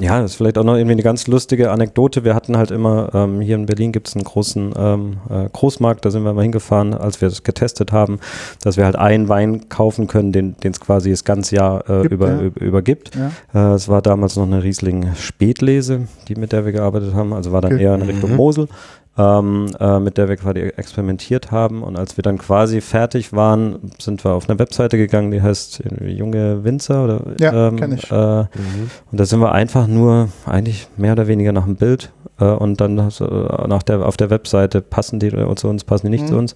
ja, 0.00 0.20
das 0.20 0.32
ist 0.32 0.36
vielleicht 0.36 0.58
auch 0.58 0.64
noch 0.64 0.74
irgendwie 0.74 0.92
eine 0.92 1.02
ganz 1.02 1.26
lustige 1.28 1.70
Anekdote. 1.70 2.24
Wir 2.24 2.34
hatten 2.34 2.56
halt 2.56 2.72
immer, 2.72 3.10
ähm, 3.14 3.40
hier 3.40 3.54
in 3.54 3.66
Berlin 3.66 3.92
gibt 3.92 4.08
es 4.08 4.16
einen 4.16 4.24
großen 4.24 4.74
ähm, 4.76 5.18
äh, 5.30 5.48
Großmarkt, 5.52 6.04
da 6.04 6.10
sind 6.10 6.24
wir 6.24 6.32
mal 6.32 6.42
hingefahren, 6.42 6.94
als 6.94 7.20
wir 7.20 7.28
das 7.28 7.44
getestet 7.44 7.92
haben, 7.92 8.18
dass 8.62 8.76
wir 8.76 8.84
halt 8.84 8.96
einen 8.96 9.28
Wein 9.28 9.68
kaufen 9.68 10.08
können, 10.08 10.32
den 10.32 10.56
es 10.62 10.80
quasi 10.80 11.10
das 11.10 11.24
ganze 11.24 11.56
Jahr 11.56 11.88
äh, 11.88 12.02
Gibt, 12.02 12.12
über, 12.14 12.28
ja. 12.28 12.40
über, 12.40 12.60
übergibt. 12.60 13.12
Ja. 13.14 13.72
Äh, 13.72 13.74
es 13.74 13.88
war 13.88 14.02
damals 14.02 14.36
noch 14.36 14.46
eine 14.46 14.62
Riesling 14.64 15.14
Spätlese, 15.14 16.08
die 16.26 16.34
mit 16.34 16.52
der 16.52 16.64
wir 16.64 16.72
gearbeitet 16.72 17.14
haben, 17.14 17.32
also 17.32 17.52
war 17.52 17.60
dann 17.60 17.78
eher 17.78 17.94
in 17.94 18.02
Richtung 18.02 18.30
Mhm. 18.30 18.36
Mosel. 18.36 18.68
Ähm, 19.18 19.66
äh, 19.80 19.98
mit 19.98 20.16
der 20.16 20.28
wir 20.28 20.36
quasi 20.36 20.60
experimentiert 20.60 21.50
haben. 21.50 21.82
Und 21.82 21.98
als 21.98 22.16
wir 22.16 22.22
dann 22.22 22.38
quasi 22.38 22.80
fertig 22.80 23.32
waren, 23.32 23.90
sind 23.98 24.24
wir 24.24 24.30
auf 24.32 24.48
eine 24.48 24.58
Webseite 24.60 24.96
gegangen, 24.96 25.32
die 25.32 25.42
heißt 25.42 25.82
Junge 26.06 26.62
Winzer 26.62 27.02
oder 27.04 27.20
Ja, 27.40 27.68
ähm, 27.68 27.76
kenn 27.76 27.92
ich. 27.92 28.10
Äh, 28.12 28.14
Mhm. 28.42 28.90
und 29.10 29.18
da 29.20 29.24
sind 29.24 29.40
wir 29.40 29.50
einfach 29.52 29.88
nur 29.88 30.28
eigentlich 30.46 30.86
mehr 30.96 31.12
oder 31.12 31.26
weniger 31.26 31.52
nach 31.52 31.64
dem 31.64 31.74
Bild 31.76 32.12
und 32.44 32.80
dann 32.80 33.00
hast 33.02 33.20
äh, 33.20 33.24
nach 33.68 33.82
der, 33.82 34.06
auf 34.06 34.16
der 34.16 34.30
Webseite 34.30 34.80
passen 34.80 35.18
die 35.18 35.30
zu 35.56 35.68
uns, 35.68 35.84
passen 35.84 36.06
die 36.06 36.10
nicht 36.10 36.22
Mhm. 36.24 36.28
zu 36.28 36.36
uns. 36.36 36.54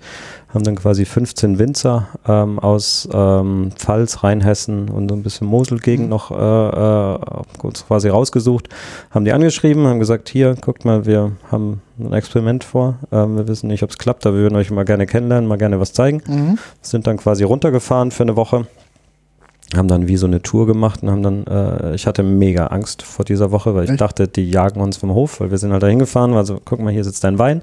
Haben 0.54 0.64
dann 0.64 0.76
quasi 0.76 1.04
15 1.04 1.58
Winzer 1.58 2.08
ähm, 2.26 2.58
aus 2.58 3.08
ähm, 3.12 3.70
Pfalz, 3.76 4.22
Rheinhessen 4.22 4.88
und 4.88 5.08
so 5.08 5.14
ein 5.16 5.22
bisschen 5.22 5.46
Moselgegend 5.46 6.04
Mhm. 6.06 6.10
noch 6.10 6.30
äh, 6.30 6.34
äh, 6.36 7.72
quasi 7.86 8.08
rausgesucht, 8.08 8.68
haben 9.10 9.24
die 9.24 9.32
angeschrieben, 9.32 9.86
haben 9.86 9.98
gesagt, 9.98 10.28
hier, 10.28 10.54
guckt 10.60 10.84
mal, 10.84 11.06
wir 11.06 11.32
haben 11.50 11.80
ein 11.98 12.12
Experiment 12.12 12.64
vor. 12.64 12.96
Ähm, 13.10 13.36
wir 13.36 13.48
wissen 13.48 13.66
nicht, 13.68 13.82
ob 13.82 13.90
es 13.90 13.98
klappt, 13.98 14.26
aber 14.26 14.36
wir 14.36 14.42
würden 14.44 14.56
euch 14.56 14.70
mal 14.70 14.84
gerne 14.84 15.06
kennenlernen, 15.06 15.48
mal 15.48 15.58
gerne 15.58 15.80
was 15.80 15.92
zeigen 15.92 16.22
Mhm. 16.26 16.58
sind 16.80 17.06
dann 17.06 17.16
quasi 17.16 17.44
runtergefahren 17.44 18.10
für 18.10 18.22
eine 18.22 18.36
Woche, 18.36 18.66
haben 19.76 19.88
dann 19.88 20.06
wie 20.06 20.16
so 20.18 20.26
eine 20.26 20.42
Tour 20.42 20.66
gemacht 20.66 21.02
und 21.02 21.10
haben 21.10 21.22
dann, 21.22 21.46
äh, 21.46 21.94
ich 21.94 22.06
hatte 22.06 22.22
mega 22.22 22.66
Angst 22.66 23.02
vor 23.02 23.24
dieser 23.24 23.52
Woche, 23.52 23.74
weil 23.74 23.84
ich 23.84 23.90
Echt? 23.90 24.00
dachte, 24.02 24.28
die 24.28 24.50
jagen 24.50 24.80
uns 24.80 24.98
vom 24.98 25.14
Hof, 25.14 25.40
weil 25.40 25.50
wir 25.50 25.56
sind 25.56 25.72
halt 25.72 25.82
da 25.82 25.86
hingefahren, 25.86 26.34
also 26.34 26.60
guck 26.62 26.78
mal, 26.80 26.92
hier 26.92 27.04
sitzt 27.04 27.24
dein 27.24 27.38
Wein, 27.38 27.62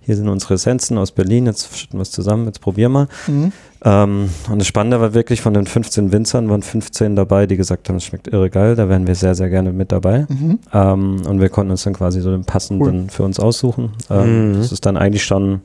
hier 0.00 0.16
sind 0.16 0.28
unsere 0.28 0.54
Essenzen 0.54 0.96
aus 0.96 1.12
Berlin, 1.12 1.44
jetzt 1.44 1.76
schütten 1.76 1.98
wir 1.98 2.02
es 2.02 2.10
zusammen, 2.12 2.46
jetzt 2.46 2.62
probier 2.62 2.88
mal. 2.88 3.08
Mhm. 3.26 3.52
Ähm, 3.84 4.30
und 4.50 4.58
das 4.58 4.66
Spannende 4.66 5.00
war 5.02 5.12
wirklich, 5.12 5.42
von 5.42 5.52
den 5.52 5.66
15 5.66 6.12
Winzern 6.12 6.48
waren 6.48 6.62
15 6.62 7.14
dabei, 7.14 7.46
die 7.46 7.58
gesagt 7.58 7.88
haben, 7.90 7.96
es 7.96 8.04
schmeckt 8.04 8.28
irre 8.28 8.48
geil, 8.48 8.74
da 8.74 8.88
wären 8.88 9.06
wir 9.06 9.14
sehr, 9.14 9.34
sehr 9.34 9.50
gerne 9.50 9.72
mit 9.72 9.92
dabei. 9.92 10.26
Mhm. 10.30 10.58
Ähm, 10.72 11.22
und 11.28 11.40
wir 11.42 11.50
konnten 11.50 11.72
uns 11.72 11.82
dann 11.84 11.92
quasi 11.92 12.22
so 12.22 12.30
den 12.30 12.44
passenden 12.44 13.10
für 13.10 13.22
uns 13.22 13.38
aussuchen. 13.38 13.90
Ähm, 14.08 14.52
Mhm. 14.52 14.54
Das 14.56 14.72
ist 14.72 14.86
dann 14.86 14.96
eigentlich 14.96 15.24
schon 15.24 15.60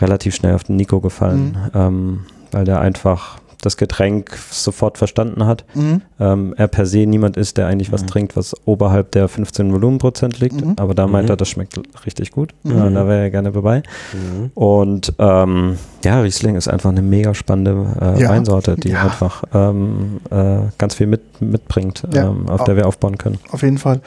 relativ 0.00 0.34
schnell 0.36 0.54
auf 0.54 0.64
den 0.64 0.76
Nico 0.76 1.00
gefallen, 1.00 1.56
ähm, 1.74 2.20
weil 2.52 2.64
der 2.64 2.80
einfach 2.80 3.38
das 3.60 3.76
Getränk 3.76 4.36
sofort 4.50 4.98
verstanden 4.98 5.46
hat. 5.46 5.64
Mhm. 5.74 6.02
Ähm, 6.18 6.54
er 6.56 6.68
per 6.68 6.86
se 6.86 7.06
niemand 7.06 7.36
ist, 7.36 7.56
der 7.56 7.66
eigentlich 7.66 7.92
was 7.92 8.02
Mhm. 8.02 8.06
trinkt, 8.08 8.36
was 8.36 8.54
oberhalb 8.66 9.10
der 9.12 9.28
15 9.28 9.72
Volumenprozent 9.72 10.40
liegt. 10.40 10.64
Mhm. 10.64 10.74
Aber 10.78 10.94
da 10.94 11.06
meint 11.06 11.26
Mhm. 11.28 11.32
er, 11.32 11.36
das 11.36 11.48
schmeckt 11.48 11.78
richtig 12.06 12.30
gut. 12.30 12.54
Mhm. 12.62 12.76
Ja, 12.78 12.90
da 12.90 13.06
wäre 13.06 13.20
er 13.22 13.30
gerne 13.30 13.52
dabei. 13.52 13.82
Mhm. 14.12 14.50
Und 14.54 15.12
ähm, 15.18 15.76
ja, 16.04 16.20
Riesling 16.20 16.56
ist 16.56 16.68
einfach 16.68 16.90
eine 16.90 17.02
mega 17.02 17.34
spannende 17.34 17.86
äh, 18.00 18.22
Ja. 18.22 18.30
Weinsorte, 18.30 18.76
die 18.76 18.90
Ja. 18.90 19.02
einfach 19.04 19.44
ähm, 19.54 20.20
äh, 20.30 20.60
ganz 20.78 20.94
viel 20.94 21.06
mit, 21.06 21.40
mitbringt, 21.40 22.02
Ja. 22.12 22.28
ähm, 22.30 22.48
auf 22.48 22.64
der 22.64 22.76
wir 22.76 22.86
aufbauen 22.86 23.18
können. 23.18 23.38
Auf 23.50 23.62
jeden 23.62 23.78
Fall. 23.78 24.00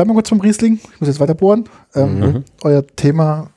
Bleiben 0.00 0.12
wir 0.12 0.14
kurz 0.14 0.30
vom 0.30 0.40
Riesling. 0.40 0.80
Ich 0.94 1.00
muss 1.02 1.08
jetzt 1.08 1.20
weiter 1.20 1.34
bohren. 1.34 1.64
Ähm, 1.94 2.20
Mhm. 2.20 2.44
Euer 2.62 2.86
Thema, 2.86 3.50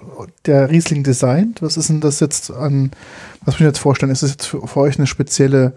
der 0.45 0.69
Riesling 0.69 1.01
Design. 1.01 1.55
Was 1.61 1.77
ist 1.77 1.87
denn 1.87 2.01
das 2.01 2.19
jetzt 2.19 2.51
an, 2.51 2.91
was 3.39 3.45
muss 3.45 3.55
ich 3.55 3.61
mir 3.61 3.67
jetzt 3.67 3.79
vorstellen? 3.79 4.11
Ist 4.11 4.23
das 4.23 4.31
jetzt 4.31 4.47
für, 4.47 4.67
für 4.67 4.79
euch 4.81 4.97
eine 4.97 5.07
spezielle 5.07 5.71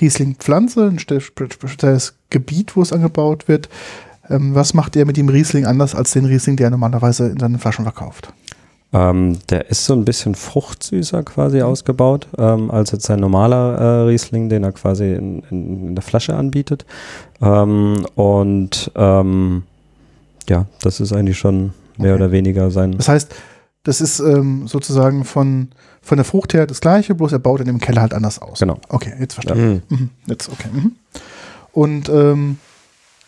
Riesling-Pflanze, 0.00 0.86
ein 0.86 0.98
spe- 0.98 1.20
spe- 1.20 1.48
spezielles 1.50 2.14
Gebiet, 2.30 2.76
wo 2.76 2.80
es 2.80 2.94
angebaut 2.94 3.46
wird? 3.46 3.68
Ähm, 4.30 4.54
was 4.54 4.72
macht 4.72 4.96
ihr 4.96 5.04
mit 5.04 5.18
dem 5.18 5.28
Riesling 5.28 5.66
anders 5.66 5.94
als 5.94 6.12
den 6.12 6.24
Riesling, 6.24 6.56
der 6.56 6.70
normalerweise 6.70 7.26
in 7.28 7.38
seinen 7.38 7.58
Flaschen 7.58 7.84
verkauft? 7.84 8.32
Ähm, 8.94 9.36
der 9.50 9.68
ist 9.68 9.84
so 9.84 9.92
ein 9.92 10.06
bisschen 10.06 10.34
fruchtsüßer 10.34 11.24
quasi 11.24 11.60
ausgebaut, 11.60 12.26
ähm, 12.38 12.70
als 12.70 12.90
jetzt 12.90 13.10
ein 13.10 13.20
normaler 13.20 13.76
äh, 13.76 14.02
Riesling, 14.08 14.48
den 14.48 14.64
er 14.64 14.72
quasi 14.72 15.12
in, 15.12 15.42
in, 15.50 15.88
in 15.88 15.94
der 15.94 16.02
Flasche 16.02 16.34
anbietet. 16.34 16.86
Ähm, 17.42 18.06
und 18.14 18.90
ähm, 18.96 19.64
ja, 20.48 20.66
das 20.82 21.00
ist 21.00 21.12
eigentlich 21.12 21.38
schon 21.38 21.72
mehr 21.98 22.14
Okay. 22.14 22.22
oder 22.22 22.32
weniger 22.32 22.70
sein. 22.70 22.92
Das 22.92 23.08
heißt, 23.08 23.34
das 23.84 24.00
ist 24.00 24.20
ähm, 24.20 24.66
sozusagen 24.66 25.24
von, 25.24 25.68
von 26.02 26.16
der 26.18 26.24
Frucht 26.24 26.54
her 26.54 26.66
das 26.66 26.80
gleiche, 26.80 27.14
bloß 27.14 27.32
er 27.32 27.38
baut 27.38 27.60
in 27.60 27.66
dem 27.66 27.78
Keller 27.78 28.02
halt 28.02 28.14
anders 28.14 28.40
aus. 28.40 28.58
Genau. 28.58 28.78
Okay, 28.88 29.14
jetzt 29.20 29.34
verstanden. 29.34 29.82
Mhm. 29.88 29.96
Mhm, 29.96 30.10
jetzt, 30.26 30.48
okay. 30.48 30.68
Mhm. 30.72 30.92
Und 31.72 32.08
ähm, 32.08 32.58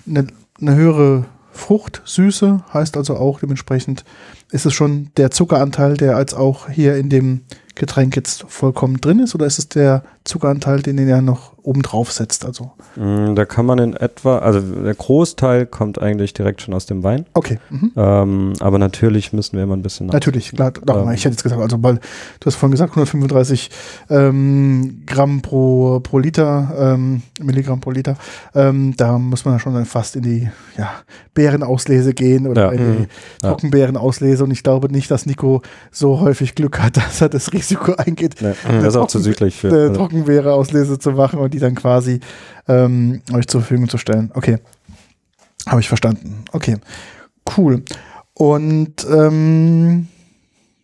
eine, 0.07 0.27
eine 0.61 0.75
höhere 0.75 1.25
Fruchtsüße 1.53 2.63
heißt 2.73 2.97
also 2.97 3.17
auch 3.17 3.41
dementsprechend, 3.41 4.05
ist 4.51 4.67
es 4.67 4.75
schon 4.75 5.11
der 5.17 5.31
Zuckeranteil, 5.31 5.97
der 5.97 6.17
als 6.17 6.35
auch 6.35 6.69
hier 6.69 6.97
in 6.97 7.09
dem 7.11 7.43
Getränk 7.75 8.17
jetzt 8.17 8.45
vollkommen 8.49 9.01
drin 9.01 9.21
ist, 9.21 9.35
oder 9.35 9.47
ist 9.47 9.59
es 9.59 9.69
der 9.69 10.03
Zuckeranteil, 10.29 10.81
den 10.83 10.99
ihr 10.99 11.21
noch 11.23 11.53
oben 11.63 11.83
drauf 11.83 12.13
setzt? 12.13 12.45
Also, 12.47 12.71
Mm, 12.97 13.35
Da 13.37 13.45
kann 13.45 13.65
man 13.67 13.79
in 13.79 13.95
etwa, 13.95 14.39
also 14.39 14.61
der 14.61 14.95
Großteil 14.95 15.67
kommt 15.67 16.01
eigentlich 16.01 16.33
direkt 16.35 16.63
schon 16.63 16.75
aus 16.75 16.87
dem 16.87 17.03
Wein. 17.05 17.27
okay. 17.35 17.59
Mhm. 17.71 17.93
Ähm, 17.97 18.53
aber 18.61 18.79
natürlich 18.79 19.33
müssen 19.33 19.57
wir 19.57 19.63
immer 19.65 19.77
ein 19.77 19.83
bisschen. 19.83 20.07
Natürlich, 20.09 20.53
klar. 20.53 20.73
Doch, 20.85 21.07
Ähm. 21.07 21.13
ich 21.13 21.25
hätte 21.25 21.35
jetzt 21.35 21.43
gesagt, 21.43 21.61
also 21.61 21.81
weil 21.83 21.97
du 21.97 22.47
hast 22.47 22.55
vorhin 22.57 22.73
gesagt, 22.73 22.91
135 22.93 23.71
ähm, 24.11 25.03
Gramm 25.07 25.43
pro, 25.43 26.01
pro 26.01 26.19
Liter, 26.19 26.73
ähm, 26.95 27.23
Milligramm 27.41 27.81
pro 27.81 27.91
Liter. 27.91 28.17
Ähm, 28.55 28.95
da 28.97 29.19
muss 29.19 29.45
man 29.45 29.55
ja 29.55 29.61
schon 29.61 29.75
dann 29.75 29.85
fast 29.85 30.17
in 30.17 30.23
die 30.23 30.49
ja, 30.77 30.91
Beerenauslese 31.35 32.15
gehen 32.15 32.47
oder 32.47 32.67
Ja. 32.67 32.73
in 32.73 32.79
die 32.79 32.99
Mhm. 33.03 33.07
Trockenbeerenauslese. 33.43 34.45
Und 34.45 34.51
ich 34.51 34.63
glaube 34.63 34.91
nicht, 34.91 35.11
dass 35.11 35.27
Nico 35.27 35.63
so 35.93 36.21
häufig 36.21 36.55
Glück 36.55 36.81
hat, 36.83 36.97
dass 36.97 37.21
er 37.21 37.29
das 37.29 37.53
Risiko 37.53 37.93
eingeht, 37.97 38.37
Nee, 38.41 38.55
das 38.81 38.89
ist 38.89 38.97
auch 38.97 39.07
zu 39.09 39.19
südlich 39.21 39.57
für. 39.57 39.69
eine 39.69 39.79
Also, 39.89 39.93
Trockenbeerenauslese 40.19 40.99
zu 40.99 41.13
machen 41.13 41.39
und 41.39 41.55
die 41.55 41.59
dann 41.59 41.75
quasi 41.75 42.21
ähm, 42.67 43.23
euch 43.33 43.47
zur 43.47 43.61
Verfügung 43.61 43.89
zu 43.89 43.99
stellen. 43.99 44.31
Okay. 44.35 44.59
Habe 45.67 45.81
ich 45.81 45.89
verstanden. 45.89 46.45
Okay. 46.53 46.77
Cool. 47.57 47.83
Und 48.35 49.07
ähm, 49.11 50.09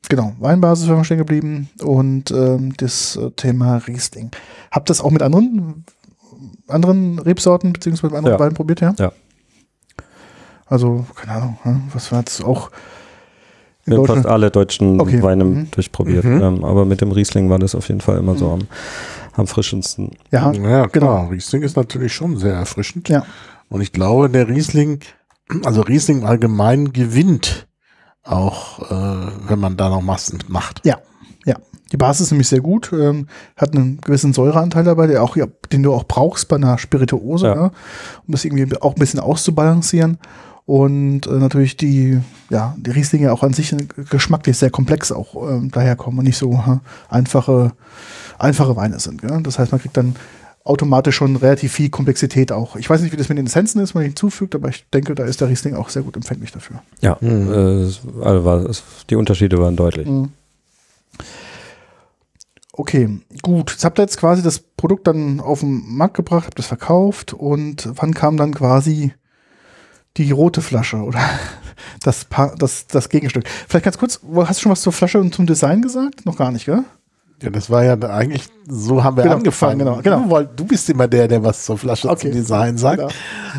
genau, 0.09 0.33
Weinbasis 0.41 0.89
wir 0.89 1.05
stehen 1.05 1.19
geblieben 1.19 1.69
und 1.83 2.31
ähm, 2.31 2.75
das 2.77 3.17
äh, 3.17 3.31
Thema 3.33 3.77
Riesling. 3.87 4.31
Habt 4.71 4.89
ihr 4.89 4.95
das 4.95 5.01
auch 5.01 5.11
mit 5.11 5.23
anderen, 5.23 5.85
anderen 6.69 7.19
Rebsorten 7.19 7.73
beziehungsweise 7.73 8.13
mit 8.13 8.19
anderen 8.19 8.39
Ja. 8.39 8.41
Weinen 8.45 8.55
probiert, 8.55 8.81
ja? 8.81 8.95
Ja. 8.99 9.13
Also, 10.67 11.07
keine 11.15 11.33
Ahnung, 11.33 11.59
hm, 11.63 11.83
was 11.93 12.11
war 12.11 12.21
jetzt 12.21 12.43
auch 12.43 12.71
wir 13.87 13.99
haben 13.99 14.07
fast 14.07 14.27
alle 14.27 14.51
deutschen 14.51 15.01
Okay. 15.01 15.23
Weine 15.23 15.45
Mhm. 15.45 15.71
durchprobiert. 15.71 16.25
Mhm. 16.25 16.43
Ähm, 16.43 16.65
aber 16.65 16.85
mit 16.85 17.01
dem 17.01 17.13
Riesling 17.13 17.51
war 17.51 17.59
das 17.59 17.75
auf 17.75 17.89
jeden 17.89 18.01
Fall 18.01 18.19
immer 18.19 18.35
so 18.35 18.51
am, 18.51 18.61
am 19.35 19.47
frischendsten. 19.47 20.11
Ja, 20.31 20.53
Ja, 20.53 20.87
genau. 20.87 20.89
klar. 20.89 21.31
Riesling 21.31 21.63
ist 21.63 21.77
natürlich 21.77 22.13
schon 22.13 22.37
sehr 22.37 22.55
erfrischend. 22.55 23.09
Ja. 23.09 23.25
Und 23.69 23.81
ich 23.81 23.93
glaube, 23.93 24.29
der 24.31 24.49
Riesling, 24.49 25.01
also 25.65 25.83
Riesling 25.83 26.25
allgemein 26.25 26.93
gewinnt 26.93 27.67
auch, 28.23 28.91
äh, 28.91 29.27
wenn 29.49 29.59
man 29.59 29.77
da 29.77 29.89
noch 29.91 30.03
Massen 30.03 30.39
macht. 30.49 30.81
Die 31.93 31.99
Basis 31.99 32.23
ist 32.29 32.31
nämlich 32.33 32.49
sehr 32.49 32.61
gut, 32.63 32.91
ähm, 32.93 33.29
hat 33.57 33.73
einen 33.77 34.01
gewissen 34.01 34.33
Säureanteil 34.33 34.83
dabei, 34.83 35.07
der 35.07 35.23
auch, 35.23 35.37
ja, 35.37 35.47
den 35.71 35.83
du 35.85 35.93
auch 35.93 36.05
brauchst 36.05 36.49
bei 36.49 36.57
einer 36.57 36.77
Spirituose, 36.77 37.47
Ja. 37.47 37.55
ne? 37.55 37.71
um 38.27 38.33
das 38.33 38.45
irgendwie 38.45 38.67
auch 38.81 38.95
ein 38.97 38.99
bisschen 38.99 39.21
auszubalancieren. 39.21 40.19
Und 40.65 41.27
äh, 41.29 41.31
natürlich 41.35 41.77
die, 41.77 42.19
ja, 42.51 42.75
die 42.79 42.91
Rieslinge 42.91 43.31
auch 43.33 43.43
an 43.45 43.53
sich 43.53 43.77
geschmacklich 44.11 44.57
sehr 44.59 44.71
komplex 44.71 45.13
auch 45.13 45.49
ähm, 45.49 45.71
daherkommen 45.71 46.19
und 46.19 46.25
nicht 46.25 46.39
so 46.39 46.55
äh, 46.55 46.79
einfache, 47.15 47.73
einfache 48.45 48.77
Weine 48.77 49.01
sind. 49.01 49.23
Gell? 49.23 49.43
Das 49.43 49.59
heißt, 49.59 49.73
man 49.73 49.81
kriegt 49.81 49.97
dann 49.97 50.15
automatisch 50.65 51.17
schon 51.17 51.37
relativ 51.37 51.73
viel 51.73 51.91
Komplexität 51.91 52.51
auch. 52.51 52.77
Ich 52.77 52.89
weiß 52.89 53.03
nicht, 53.03 53.13
wie 53.13 53.17
das 53.17 53.29
mit 53.29 53.37
den 53.37 53.47
Essenzen 53.47 53.83
ist, 53.83 53.95
wenn 53.95 54.01
man 54.01 54.07
hinzufügt, 54.07 54.55
aber 54.55 54.69
ich 54.69 54.89
denke, 54.91 55.15
da 55.15 55.25
ist 55.25 55.41
der 55.41 55.49
Riesling 55.49 55.75
auch 55.75 55.91
sehr 55.91 56.03
gut 56.03 56.17
empfänglich 56.17 56.53
dafür. 56.53 56.83
Ja, 57.03 57.19
mhm. 57.21 57.53
äh, 57.53 58.25
also 58.25 58.45
war, 58.45 58.71
die 59.11 59.17
Unterschiede 59.17 59.59
waren 59.59 59.77
deutlich. 59.77 60.09
Mhm. 60.09 60.31
Okay, 62.73 63.21
gut. 63.43 63.71
Jetzt 63.71 63.85
habt 63.85 63.99
ihr 63.99 64.03
jetzt 64.03 64.17
quasi 64.17 64.43
das 64.43 64.59
Produkt 64.59 65.07
dann 65.07 65.39
auf 65.39 65.61
den 65.61 65.85
Markt 65.97 66.15
gebracht, 66.15 66.47
habt 66.47 66.59
es 66.59 66.67
verkauft 66.67 67.33
und 67.33 67.89
wann 67.95 68.15
kam 68.15 68.37
dann 68.37 68.55
quasi 68.55 69.13
die 70.17 70.31
rote 70.33 70.61
Flasche 70.61 70.97
oder 70.97 71.21
das, 72.03 72.25
pa 72.25 72.55
das, 72.59 72.87
das 72.87 73.11
Gegenstück? 73.11 73.45
Vielleicht 73.69 73.85
ganz 73.85 73.99
kurz, 73.99 74.21
hast 74.35 74.59
du 74.59 74.63
schon 74.63 74.73
was 74.73 74.81
zur 74.81 74.93
Flasche 74.93 75.21
und 75.21 75.35
zum 75.35 75.47
Design 75.47 75.83
gesagt? 75.83 76.25
Noch 76.25 76.37
gar 76.37 76.51
nicht, 76.51 76.65
gell? 76.65 76.85
Ja, 77.43 77.51
das 77.51 77.69
war 77.69 77.85
ja 77.85 77.95
eigentlich, 77.95 78.45
so 78.69 79.03
haben 79.03 79.17
wir 79.17 79.25
genau, 79.25 79.37
angefangen. 79.37 79.81
Genau, 79.81 80.01
genau. 80.03 80.43
Du, 80.43 80.49
du, 80.57 80.65
bist 80.65 80.89
immer 80.89 81.09
der, 81.09 81.29
der 81.29 81.43
was 81.43 81.65
zur 81.65 81.77
Flasche 81.77 82.09
okay. 82.09 82.29
zum 82.29 82.33
Design 82.33 82.79
sagt. 82.79 83.15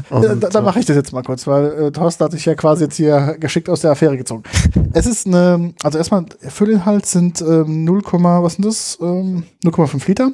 Genau. 0.09 0.31
Und, 0.31 0.43
da, 0.43 0.49
dann 0.49 0.63
mache 0.63 0.79
ich 0.79 0.85
das 0.85 0.95
jetzt 0.95 1.11
mal 1.11 1.23
kurz, 1.23 1.45
weil 1.45 1.65
äh, 1.65 1.91
Thorsten 1.91 2.23
hat 2.23 2.31
sich 2.31 2.45
ja 2.45 2.55
quasi 2.55 2.85
jetzt 2.85 2.95
hier 2.95 3.37
geschickt 3.39 3.69
aus 3.69 3.81
der 3.81 3.91
Affäre 3.91 4.17
gezogen. 4.17 4.43
es 4.93 5.05
ist 5.05 5.27
eine, 5.27 5.73
also 5.83 5.97
erstmal, 5.97 6.25
Füllinhalt 6.39 7.05
sind 7.05 7.41
ähm, 7.41 7.83
0, 7.83 8.01
was 8.11 8.53
sind 8.53 8.65
das? 8.65 8.97
Ähm, 9.01 9.43
0,5 9.63 10.07
Liter. 10.07 10.31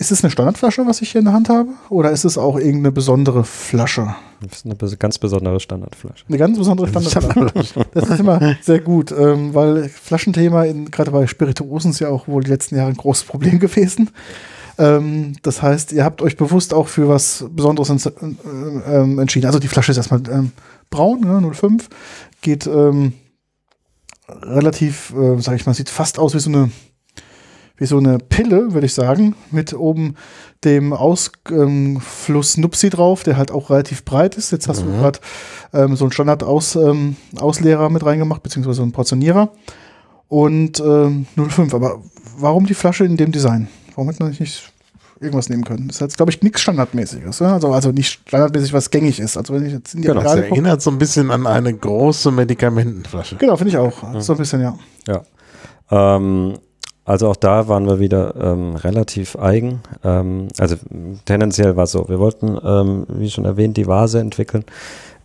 Ist 0.00 0.10
es 0.10 0.24
eine 0.24 0.30
Standardflasche, 0.30 0.86
was 0.86 1.02
ich 1.02 1.10
hier 1.12 1.18
in 1.18 1.26
der 1.26 1.34
Hand 1.34 1.50
habe? 1.50 1.68
Oder 1.90 2.10
ist 2.10 2.24
es 2.24 2.38
auch 2.38 2.56
irgendeine 2.56 2.90
besondere 2.90 3.44
Flasche? 3.44 4.14
Das 4.40 4.60
ist 4.60 4.64
eine 4.64 4.74
ganz 4.96 5.18
besondere 5.18 5.60
Standardflasche. 5.60 6.24
Eine 6.26 6.38
ganz 6.38 6.56
besondere 6.56 6.88
Standardflasche. 6.88 7.86
das 7.92 8.08
ist 8.08 8.18
immer 8.20 8.56
sehr 8.62 8.80
gut, 8.80 9.12
ähm, 9.12 9.52
weil 9.52 9.90
Flaschenthema, 9.90 10.64
gerade 10.90 11.10
bei 11.10 11.26
Spirituosen, 11.26 11.90
ist 11.90 12.00
ja 12.00 12.08
auch 12.08 12.28
wohl 12.28 12.42
die 12.42 12.48
letzten 12.48 12.76
Jahre 12.76 12.88
ein 12.88 12.96
großes 12.96 13.24
Problem 13.24 13.58
gewesen. 13.58 14.08
Ähm, 14.78 15.34
das 15.42 15.60
heißt, 15.60 15.92
ihr 15.92 16.02
habt 16.02 16.22
euch 16.22 16.38
bewusst 16.38 16.72
auch 16.72 16.88
für 16.88 17.06
was 17.06 17.44
Besonderes 17.50 17.90
äh, 18.06 18.10
äh, 18.10 19.20
entschieden. 19.20 19.44
Also 19.44 19.58
die 19.58 19.68
Flasche 19.68 19.92
ist 19.92 19.98
erstmal 19.98 20.22
ähm, 20.30 20.52
braun, 20.88 21.20
ne, 21.20 21.52
05, 21.52 21.90
geht 22.40 22.66
ähm, 22.66 23.12
relativ, 24.30 25.12
äh, 25.14 25.38
sag 25.42 25.56
ich 25.56 25.66
mal, 25.66 25.74
sieht 25.74 25.90
fast 25.90 26.18
aus 26.18 26.34
wie 26.34 26.40
so 26.40 26.48
eine 26.48 26.70
wie 27.80 27.86
so 27.86 27.96
eine 27.96 28.18
Pille, 28.18 28.74
würde 28.74 28.86
ich 28.86 28.92
sagen, 28.92 29.34
mit 29.50 29.72
oben 29.72 30.14
dem 30.64 30.92
Ausfluss 30.92 32.56
ähm, 32.56 32.60
Nupsi 32.60 32.90
drauf, 32.90 33.22
der 33.22 33.38
halt 33.38 33.50
auch 33.50 33.70
relativ 33.70 34.04
breit 34.04 34.36
ist. 34.36 34.52
Jetzt 34.52 34.68
hast 34.68 34.84
mhm. 34.84 34.92
du 34.92 34.98
gerade 34.98 35.18
ähm, 35.72 35.96
so 35.96 36.04
einen 36.04 36.12
Standard-Ausleerer 36.12 37.86
ähm, 37.86 37.92
mit 37.92 38.04
reingemacht, 38.04 38.42
beziehungsweise 38.42 38.76
so 38.76 38.82
einen 38.82 38.92
Portionierer. 38.92 39.50
Und 40.28 40.78
ähm, 40.80 41.26
05. 41.36 41.72
Aber 41.72 42.02
warum 42.38 42.66
die 42.66 42.74
Flasche 42.74 43.06
in 43.06 43.16
dem 43.16 43.32
Design? 43.32 43.68
Warum 43.94 44.08
hätte 44.10 44.22
man 44.22 44.36
nicht 44.38 44.70
irgendwas 45.18 45.48
nehmen 45.48 45.64
können? 45.64 45.88
Das 45.88 45.96
ist 45.96 46.00
jetzt, 46.02 46.16
glaube 46.18 46.32
ich, 46.32 46.42
nichts 46.42 46.60
Standardmäßiges. 46.60 47.38
Ja? 47.38 47.54
Also, 47.54 47.72
also 47.72 47.92
nicht 47.92 48.20
standardmäßig, 48.28 48.74
was 48.74 48.90
gängig 48.90 49.20
ist. 49.20 49.38
Also 49.38 49.54
wenn 49.54 49.64
ich 49.64 49.72
jetzt 49.72 49.94
in 49.94 50.02
die 50.02 50.08
genau, 50.08 50.22
das 50.22 50.34
erinnert 50.34 50.82
so 50.82 50.90
ein 50.90 50.98
bisschen 50.98 51.30
an 51.30 51.46
eine 51.46 51.72
große 51.72 52.30
Medikamentenflasche. 52.30 53.36
Genau, 53.36 53.56
finde 53.56 53.70
ich 53.70 53.78
auch. 53.78 54.02
Mhm. 54.02 54.20
So 54.20 54.34
ein 54.34 54.38
bisschen, 54.38 54.60
ja. 54.60 54.78
Ja. 55.08 55.22
Ähm, 55.90 56.58
also 57.04 57.28
auch 57.28 57.36
da 57.36 57.68
waren 57.68 57.86
wir 57.86 57.98
wieder 57.98 58.34
ähm, 58.40 58.76
relativ 58.76 59.36
eigen. 59.36 59.80
Ähm, 60.04 60.48
also 60.58 60.76
tendenziell 61.24 61.76
war 61.76 61.84
es 61.84 61.92
so, 61.92 62.08
wir 62.08 62.18
wollten, 62.18 62.58
ähm, 62.64 63.06
wie 63.08 63.30
schon 63.30 63.44
erwähnt, 63.44 63.76
die 63.76 63.86
Vase 63.86 64.20
entwickeln. 64.20 64.64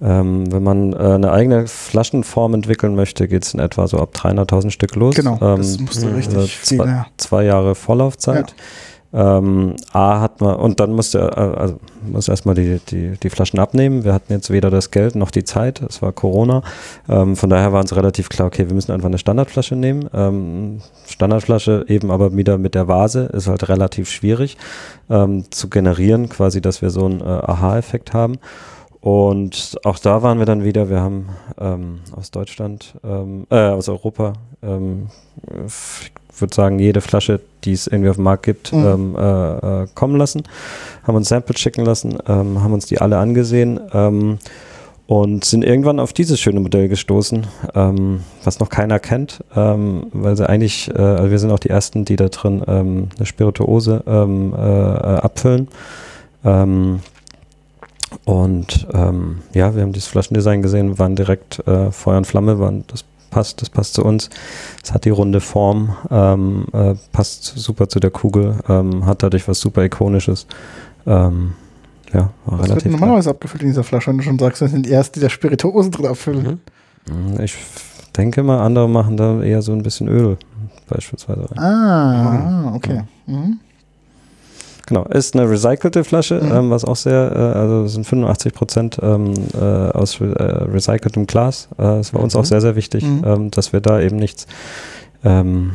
Ähm, 0.01 0.51
wenn 0.51 0.63
man 0.63 0.93
äh, 0.93 0.97
eine 0.97 1.31
eigene 1.31 1.67
Flaschenform 1.67 2.53
entwickeln 2.53 2.95
möchte, 2.95 3.27
geht 3.27 3.45
es 3.45 3.53
in 3.53 3.59
etwa 3.59 3.87
so 3.87 3.99
ab 3.99 4.13
300.000 4.13 4.71
Stück 4.71 4.95
los. 4.95 5.15
Genau, 5.15 5.37
das 5.39 5.79
musste 5.79 6.07
ähm, 6.07 6.15
richtig 6.15 6.35
also 6.35 6.47
viel, 6.47 6.77
zwei, 6.77 6.85
ja. 6.85 7.07
zwei 7.17 7.43
Jahre 7.45 7.75
Vorlaufzeit. 7.75 8.49
Ja. 8.49 8.55
Ähm, 9.15 9.75
A 9.93 10.19
hat 10.19 10.41
man, 10.41 10.57
und 10.57 10.81
dann 10.81 10.91
musste 10.91 11.19
äh, 11.19 11.39
also 11.39 11.79
muss 12.05 12.27
erstmal 12.27 12.53
die, 12.53 12.79
die, 12.89 13.17
die 13.17 13.29
Flaschen 13.29 13.59
abnehmen. 13.59 14.03
Wir 14.03 14.13
hatten 14.13 14.33
jetzt 14.33 14.49
weder 14.49 14.69
das 14.69 14.91
Geld 14.91 15.15
noch 15.15 15.31
die 15.31 15.45
Zeit, 15.45 15.81
es 15.81 16.01
war 16.01 16.11
Corona. 16.11 16.63
Ähm, 17.07 17.37
von 17.37 17.49
daher 17.49 17.71
war 17.71 17.79
uns 17.79 17.95
relativ 17.95 18.27
klar, 18.27 18.47
okay, 18.47 18.67
wir 18.67 18.75
müssen 18.75 18.91
einfach 18.91 19.07
eine 19.07 19.17
Standardflasche 19.17 19.75
nehmen. 19.77 20.09
Ähm, 20.13 20.81
Standardflasche 21.07 21.85
eben 21.87 22.11
aber 22.11 22.35
wieder 22.35 22.57
mit 22.57 22.75
der 22.75 22.89
Vase 22.89 23.29
ist 23.31 23.47
halt 23.47 23.69
relativ 23.69 24.09
schwierig 24.09 24.57
ähm, 25.09 25.49
zu 25.49 25.69
generieren, 25.69 26.27
quasi, 26.27 26.59
dass 26.59 26.81
wir 26.81 26.89
so 26.89 27.05
einen 27.05 27.21
äh, 27.21 27.23
Aha-Effekt 27.23 28.13
haben. 28.13 28.37
Und 28.99 29.77
auch 29.83 29.99
da 29.99 30.23
waren 30.23 30.39
wir 30.39 30.47
dann 30.47 30.63
wieder, 30.63 30.89
wir 30.89 30.99
haben 30.99 31.29
ähm, 31.59 31.99
aus 32.11 32.31
Deutschland, 32.31 32.95
ähm, 33.03 33.45
äh, 33.49 33.69
aus 33.69 33.87
Europa, 33.87 34.33
ähm, 34.63 35.09
würde 36.41 36.55
sagen, 36.55 36.79
jede 36.79 37.01
Flasche, 37.01 37.39
die 37.63 37.73
es 37.73 37.87
irgendwie 37.87 38.09
auf 38.09 38.15
dem 38.15 38.25
Markt 38.25 38.43
gibt, 38.43 38.73
mhm. 38.73 38.85
ähm, 38.85 39.15
äh, 39.15 39.83
äh, 39.83 39.87
kommen 39.95 40.17
lassen, 40.17 40.43
haben 41.03 41.15
uns 41.15 41.29
Samples 41.29 41.59
schicken 41.59 41.85
lassen, 41.85 42.17
ähm, 42.27 42.63
haben 42.63 42.73
uns 42.73 42.85
die 42.85 42.99
alle 42.99 43.17
angesehen 43.17 43.79
ähm, 43.93 44.37
und 45.07 45.45
sind 45.45 45.63
irgendwann 45.63 45.99
auf 45.99 46.13
dieses 46.13 46.39
schöne 46.39 46.59
Modell 46.59 46.87
gestoßen, 46.87 47.45
ähm, 47.75 48.21
was 48.43 48.59
noch 48.59 48.69
keiner 48.69 48.99
kennt, 48.99 49.43
ähm, 49.55 50.07
weil 50.13 50.35
sie 50.35 50.47
eigentlich, 50.47 50.89
äh, 50.93 51.01
also 51.01 51.31
wir 51.31 51.39
sind 51.39 51.51
auch 51.51 51.59
die 51.59 51.69
Ersten, 51.69 52.05
die 52.05 52.15
da 52.15 52.29
drin 52.29 52.63
ähm, 52.67 53.09
eine 53.15 53.25
Spirituose 53.25 54.03
äh, 54.07 54.11
äh, 54.11 55.17
abfüllen. 55.19 55.67
und 58.25 58.87
ja, 59.53 59.75
wir 59.75 59.81
haben 59.81 59.93
dieses 59.93 60.07
Flaschendesign 60.07 60.61
gesehen, 60.61 60.99
waren 60.99 61.15
direkt 61.15 61.67
äh, 61.67 61.91
Feuer 61.91 62.17
und 62.17 62.27
Flamme, 62.27 62.59
waren 62.59 62.83
das 62.87 63.03
passt, 63.35 63.61
das 63.61 63.69
passt 63.69 63.95
zu 63.95 64.05
uns. 64.05 64.29
Es 64.81 64.93
hat 64.93 65.03
die 65.03 65.09
runde 65.09 65.41
Form, 65.41 65.97
ähm, 66.09 66.67
äh, 66.71 66.95
passt 67.11 67.43
super 67.43 67.89
zu 67.89 67.99
der 67.99 68.09
Kugel, 68.09 68.55
ähm, 68.69 69.05
hat 69.05 69.23
dadurch 69.23 69.45
was 69.49 69.59
super 69.59 69.83
Ikonisches. 69.83 70.47
Ähm, 71.05 71.51
ja, 72.13 72.29
war 72.45 72.59
was 72.59 72.69
relativ. 72.69 72.85
Wird 72.85 72.93
normalerweise 72.93 73.31
abgefüllt 73.31 73.63
in 73.63 73.69
dieser 73.69 73.83
Flasche, 73.83 74.09
wenn 74.09 74.19
du 74.19 74.23
schon 74.23 74.39
sagst, 74.39 74.61
das 74.61 74.71
sind 74.71 74.85
die 74.85 74.91
ersten, 74.93 75.15
die 75.15 75.19
da 75.19 75.29
Spirituosen 75.29 75.91
drin 75.91 76.05
abfüllen. 76.05 76.61
Mhm. 77.09 77.41
Ich 77.41 77.57
denke 78.15 78.41
mal, 78.41 78.63
andere 78.65 78.87
machen 78.87 79.17
da 79.17 79.43
eher 79.43 79.61
so 79.61 79.73
ein 79.73 79.83
bisschen 79.83 80.07
Öl 80.07 80.37
beispielsweise 80.87 81.51
rein. 81.51 81.59
Ah, 81.59 82.73
okay. 82.73 83.03
Mhm. 83.25 83.59
Genau, 84.87 85.03
ist 85.05 85.35
eine 85.35 85.49
recycelte 85.49 86.03
Flasche, 86.03 86.39
mhm. 86.41 86.51
ähm, 86.51 86.69
was 86.69 86.85
auch 86.85 86.95
sehr, 86.95 87.31
äh, 87.35 87.59
also 87.59 87.87
sind 87.87 88.05
85 88.05 88.53
Prozent 88.53 88.99
ähm, 89.01 89.33
äh, 89.53 89.57
aus 89.57 90.21
re 90.21 90.35
äh, 90.35 90.71
recyceltem 90.71 91.25
Glas. 91.25 91.69
Äh, 91.77 91.83
das 91.83 92.13
war 92.13 92.21
uns 92.21 92.35
auch 92.35 92.41
mhm. 92.41 92.45
sehr, 92.45 92.61
sehr 92.61 92.75
wichtig, 92.75 93.03
mhm. 93.03 93.23
ähm, 93.25 93.51
dass 93.51 93.73
wir 93.73 93.81
da 93.81 93.99
eben 93.99 94.17
nichts 94.17 94.45
ähm, 95.23 95.73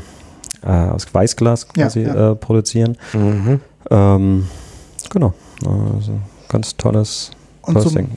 äh, 0.62 0.68
aus 0.68 1.12
Weißglas 1.12 1.68
quasi 1.68 2.02
ja, 2.02 2.14
ja. 2.14 2.32
Äh, 2.32 2.36
produzieren. 2.36 2.96
Mhm. 3.12 3.60
Ähm, 3.90 4.46
genau, 5.10 5.34
also 5.64 6.12
ganz 6.48 6.76
tolles, 6.76 7.32
und 7.62 7.80
zum, 7.80 7.94
Ding. 7.94 8.08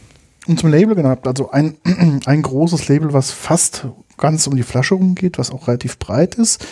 Und 0.48 0.60
zum 0.60 0.70
Label 0.70 0.96
gehabt, 0.96 1.28
also 1.28 1.52
ein, 1.52 1.78
ein 2.26 2.42
großes 2.42 2.88
Label, 2.88 3.14
was 3.14 3.32
fast 3.32 3.88
ganz 4.18 4.46
um 4.48 4.56
die 4.56 4.64
Flasche 4.64 4.96
rumgeht, 4.96 5.38
was 5.38 5.52
auch 5.52 5.68
relativ 5.68 5.98
breit 5.98 6.36
ist. 6.36 6.66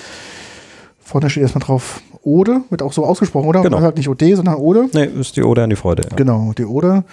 Vorne 0.99 1.30
steht 1.30 1.43
erstmal 1.43 1.63
drauf 1.63 2.01
Ode, 2.24 2.61
wird 2.69 2.82
auch 2.82 2.93
so 2.93 3.05
ausgesprochen, 3.05 3.47
oder? 3.47 3.61
Genau. 3.61 3.82
Halt 3.82 3.97
nicht 3.97 4.09
Ode, 4.09 4.36
sondern 4.36 4.55
Ode. 4.55 4.89
Nee, 4.93 5.05
ist 5.05 5.36
die 5.36 5.43
Ode 5.43 5.63
an 5.63 5.69
die 5.69 5.76
Freude. 5.76 6.03
Ja. 6.09 6.15
Genau, 6.15 6.53
die 6.57 6.65
Ode. 6.65 7.03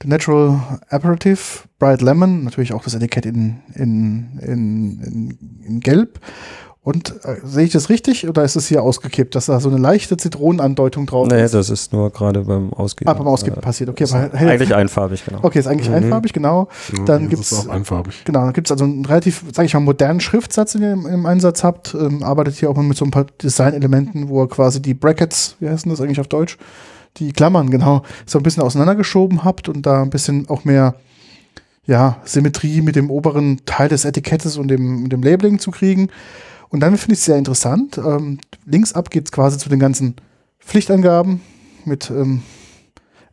The 0.00 0.08
Natural 0.08 0.60
Aperitif, 0.90 1.66
Bright 1.80 2.02
Lemon, 2.02 2.44
natürlich 2.44 2.72
auch 2.72 2.84
das 2.84 2.94
Etikett 2.94 3.26
in, 3.26 3.62
in, 3.74 4.38
in, 4.40 5.00
in, 5.02 5.38
in 5.64 5.80
Gelb. 5.80 6.20
Und 6.88 7.22
äh, 7.26 7.36
sehe 7.44 7.66
ich 7.66 7.72
das 7.72 7.90
richtig 7.90 8.26
oder 8.26 8.44
ist 8.44 8.56
es 8.56 8.66
hier 8.66 8.82
ausgekippt, 8.82 9.34
dass 9.34 9.44
da 9.44 9.60
so 9.60 9.68
eine 9.68 9.76
leichte 9.76 10.16
Zitronenandeutung 10.16 11.04
drauf 11.04 11.28
nee, 11.28 11.44
ist? 11.44 11.52
Nee, 11.52 11.58
das 11.58 11.68
ist 11.68 11.92
nur 11.92 12.08
gerade 12.08 12.40
beim 12.44 12.72
Ausgeben. 12.72 13.10
Ah, 13.10 13.12
beim 13.12 13.26
Ausgeben 13.26 13.58
äh, 13.58 13.60
passiert, 13.60 13.90
okay. 13.90 14.06
eigentlich 14.32 14.74
einfarbig, 14.74 15.22
genau. 15.22 15.40
Okay, 15.42 15.58
ist 15.58 15.66
eigentlich 15.66 15.90
mhm. 15.90 15.96
einfarbig, 15.96 16.32
genau. 16.32 16.68
Ja, 16.96 17.04
dann 17.04 17.28
gibt 17.28 17.42
es 17.42 17.52
auch 17.52 17.68
einfarbig. 17.68 18.24
Genau, 18.24 18.40
dann 18.40 18.54
gibt 18.54 18.68
es 18.68 18.72
also 18.72 18.86
einen 18.86 19.04
relativ, 19.04 19.44
sage 19.52 19.66
ich 19.66 19.74
mal, 19.74 19.80
modernen 19.80 20.20
Schriftsatz, 20.20 20.72
den 20.72 20.80
ihr 20.82 20.92
im, 20.94 21.04
im 21.04 21.26
Einsatz 21.26 21.62
habt. 21.62 21.92
Ähm, 21.92 22.22
arbeitet 22.22 22.54
hier 22.54 22.70
auch 22.70 22.74
mal 22.74 22.84
mit 22.84 22.96
so 22.96 23.04
ein 23.04 23.10
paar 23.10 23.26
Designelementen, 23.42 24.30
wo 24.30 24.44
ihr 24.44 24.48
quasi 24.48 24.80
die 24.80 24.94
Brackets, 24.94 25.56
wie 25.60 25.68
heißen 25.68 25.90
das 25.90 26.00
eigentlich 26.00 26.20
auf 26.20 26.28
Deutsch? 26.28 26.56
Die 27.18 27.34
Klammern, 27.34 27.68
genau, 27.68 28.02
so 28.24 28.38
ein 28.38 28.42
bisschen 28.42 28.62
auseinandergeschoben 28.62 29.44
habt 29.44 29.68
und 29.68 29.84
da 29.84 30.00
ein 30.00 30.08
bisschen 30.08 30.48
auch 30.48 30.64
mehr 30.64 30.94
ja, 31.84 32.16
Symmetrie 32.24 32.80
mit 32.80 32.96
dem 32.96 33.10
oberen 33.10 33.60
Teil 33.66 33.90
des 33.90 34.06
Etikettes 34.06 34.56
und 34.56 34.68
dem, 34.68 35.10
dem 35.10 35.22
Labeling 35.22 35.58
zu 35.58 35.70
kriegen. 35.70 36.08
Und 36.70 36.80
dann 36.80 36.96
finde 36.96 37.14
ich 37.14 37.20
es 37.20 37.24
sehr 37.24 37.36
interessant. 37.38 37.98
Ähm, 37.98 38.38
links 38.64 38.92
ab 38.92 39.10
geht 39.10 39.26
es 39.26 39.32
quasi 39.32 39.58
zu 39.58 39.68
den 39.68 39.78
ganzen 39.78 40.16
Pflichtangaben 40.60 41.40
mit 41.84 42.10
ähm, 42.10 42.42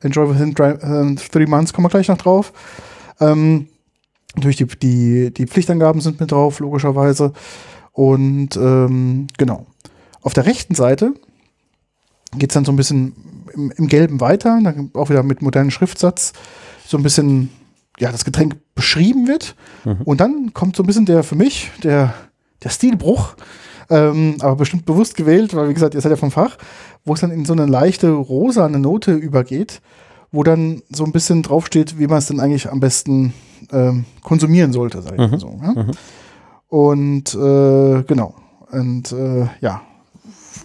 Enjoy 0.01 0.29
within 0.29 0.55
äh, 0.55 1.15
three 1.15 1.47
months, 1.47 1.73
kommen 1.73 1.85
wir 1.85 1.89
gleich 1.89 2.07
noch 2.07 2.17
drauf. 2.17 2.53
Ähm, 3.19 3.67
natürlich 4.35 4.57
die, 4.57 4.65
die, 4.65 5.33
die 5.33 5.47
Pflichtangaben 5.47 6.01
sind 6.01 6.19
mit 6.19 6.31
drauf, 6.31 6.59
logischerweise. 6.59 7.33
Und 7.91 8.55
ähm, 8.57 9.27
genau. 9.37 9.65
Auf 10.21 10.33
der 10.33 10.45
rechten 10.45 10.75
Seite 10.75 11.13
geht 12.37 12.51
es 12.51 12.53
dann 12.53 12.65
so 12.65 12.71
ein 12.71 12.75
bisschen 12.75 13.13
im, 13.53 13.71
im 13.71 13.87
Gelben 13.87 14.19
weiter, 14.19 14.59
dann 14.61 14.91
auch 14.93 15.09
wieder 15.09 15.23
mit 15.23 15.41
modernem 15.41 15.71
Schriftsatz, 15.71 16.33
so 16.85 16.97
ein 16.97 17.03
bisschen 17.03 17.49
ja, 17.99 18.11
das 18.11 18.25
Getränk 18.25 18.57
beschrieben 18.75 19.27
wird. 19.27 19.55
Mhm. 19.85 20.01
Und 20.03 20.19
dann 20.19 20.53
kommt 20.53 20.75
so 20.75 20.83
ein 20.83 20.87
bisschen 20.87 21.05
der 21.05 21.23
für 21.23 21.35
mich, 21.35 21.71
der, 21.83 22.13
der 22.65 22.69
Stilbruch, 22.71 23.35
ähm, 23.89 24.35
aber 24.41 24.57
bestimmt 24.57 24.85
bewusst 24.85 25.15
gewählt, 25.15 25.55
weil 25.55 25.69
wie 25.69 25.73
gesagt, 25.73 25.93
ihr 25.93 26.01
seid 26.01 26.09
ja 26.09 26.17
vom 26.17 26.31
Fach, 26.31 26.57
wo 27.05 27.13
es 27.13 27.21
dann 27.21 27.31
in 27.31 27.45
so 27.45 27.53
eine 27.53 27.65
leichte 27.67 28.09
rosane 28.11 28.79
Note 28.79 29.13
übergeht, 29.13 29.81
wo 30.31 30.43
dann 30.43 30.81
so 30.91 31.05
ein 31.05 31.11
bisschen 31.13 31.43
draufsteht, 31.43 31.97
wie 31.99 32.07
man 32.07 32.17
es 32.17 32.25
denn 32.27 32.39
eigentlich 32.41 32.69
am 32.69 32.79
besten 32.81 33.33
ähm, 33.71 34.05
konsumieren 34.23 34.73
sollte, 34.73 35.01
sag 35.01 35.13
ich 35.13 35.17
mal 35.19 35.27
Mhm. 35.29 35.39
so. 35.39 35.59
Ja? 35.61 35.71
Mhm. 35.83 35.91
Und 36.67 37.35
äh, 37.35 38.03
genau. 38.03 38.33
Und 38.71 39.11
äh, 39.11 39.45
ja, 39.61 39.81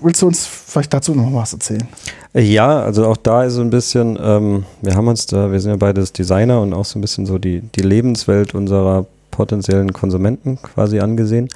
willst 0.01 0.23
du 0.23 0.27
uns 0.27 0.47
vielleicht 0.47 0.93
dazu 0.93 1.15
noch 1.15 1.33
was 1.35 1.53
erzählen? 1.53 1.87
Ja, 2.33 2.81
also 2.81 3.07
auch 3.07 3.17
da 3.17 3.45
ist 3.45 3.55
so 3.55 3.61
ein 3.61 3.71
bisschen, 3.71 4.19
ähm, 4.21 4.65
wir 4.83 4.95
haben 4.95 5.09
uns 5.09 5.27
da, 5.27 5.53
wir 5.53 5.61
sind 5.61 5.71
ja 5.73 5.77
beides 5.77 6.13
Designer 6.13 6.61
und 6.63 6.73
auch 6.73 6.85
so 6.85 6.99
ein 6.99 7.03
bisschen 7.03 7.27
so 7.27 7.39
die, 7.39 7.61
die 7.61 7.83
Lebenswelt 7.83 8.55
unserer 8.55 9.07
potenziellen 9.41 9.95
Konsumenten 9.95 10.59
quasi 10.61 11.01
angesehen. 11.01 11.49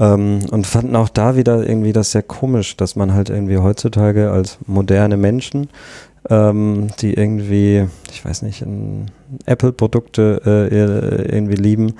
Ähm, 0.00 0.40
und 0.50 0.66
fanden 0.66 0.96
auch 0.96 1.08
da 1.08 1.36
wieder 1.36 1.64
irgendwie 1.66 1.92
das 1.92 2.10
sehr 2.10 2.24
komisch, 2.24 2.76
dass 2.76 2.96
man 2.96 3.14
halt 3.14 3.30
irgendwie 3.30 3.58
heutzutage 3.58 4.32
als 4.32 4.58
moderne 4.66 5.16
Menschen, 5.16 5.68
ähm, 6.28 6.88
die 7.00 7.14
irgendwie, 7.14 7.86
ich 8.10 8.24
weiß 8.24 8.42
nicht, 8.42 8.60
in 8.60 9.06
Apple-Produkte 9.44 10.42
äh, 10.44 11.32
irgendwie 11.32 11.54
lieben 11.54 11.94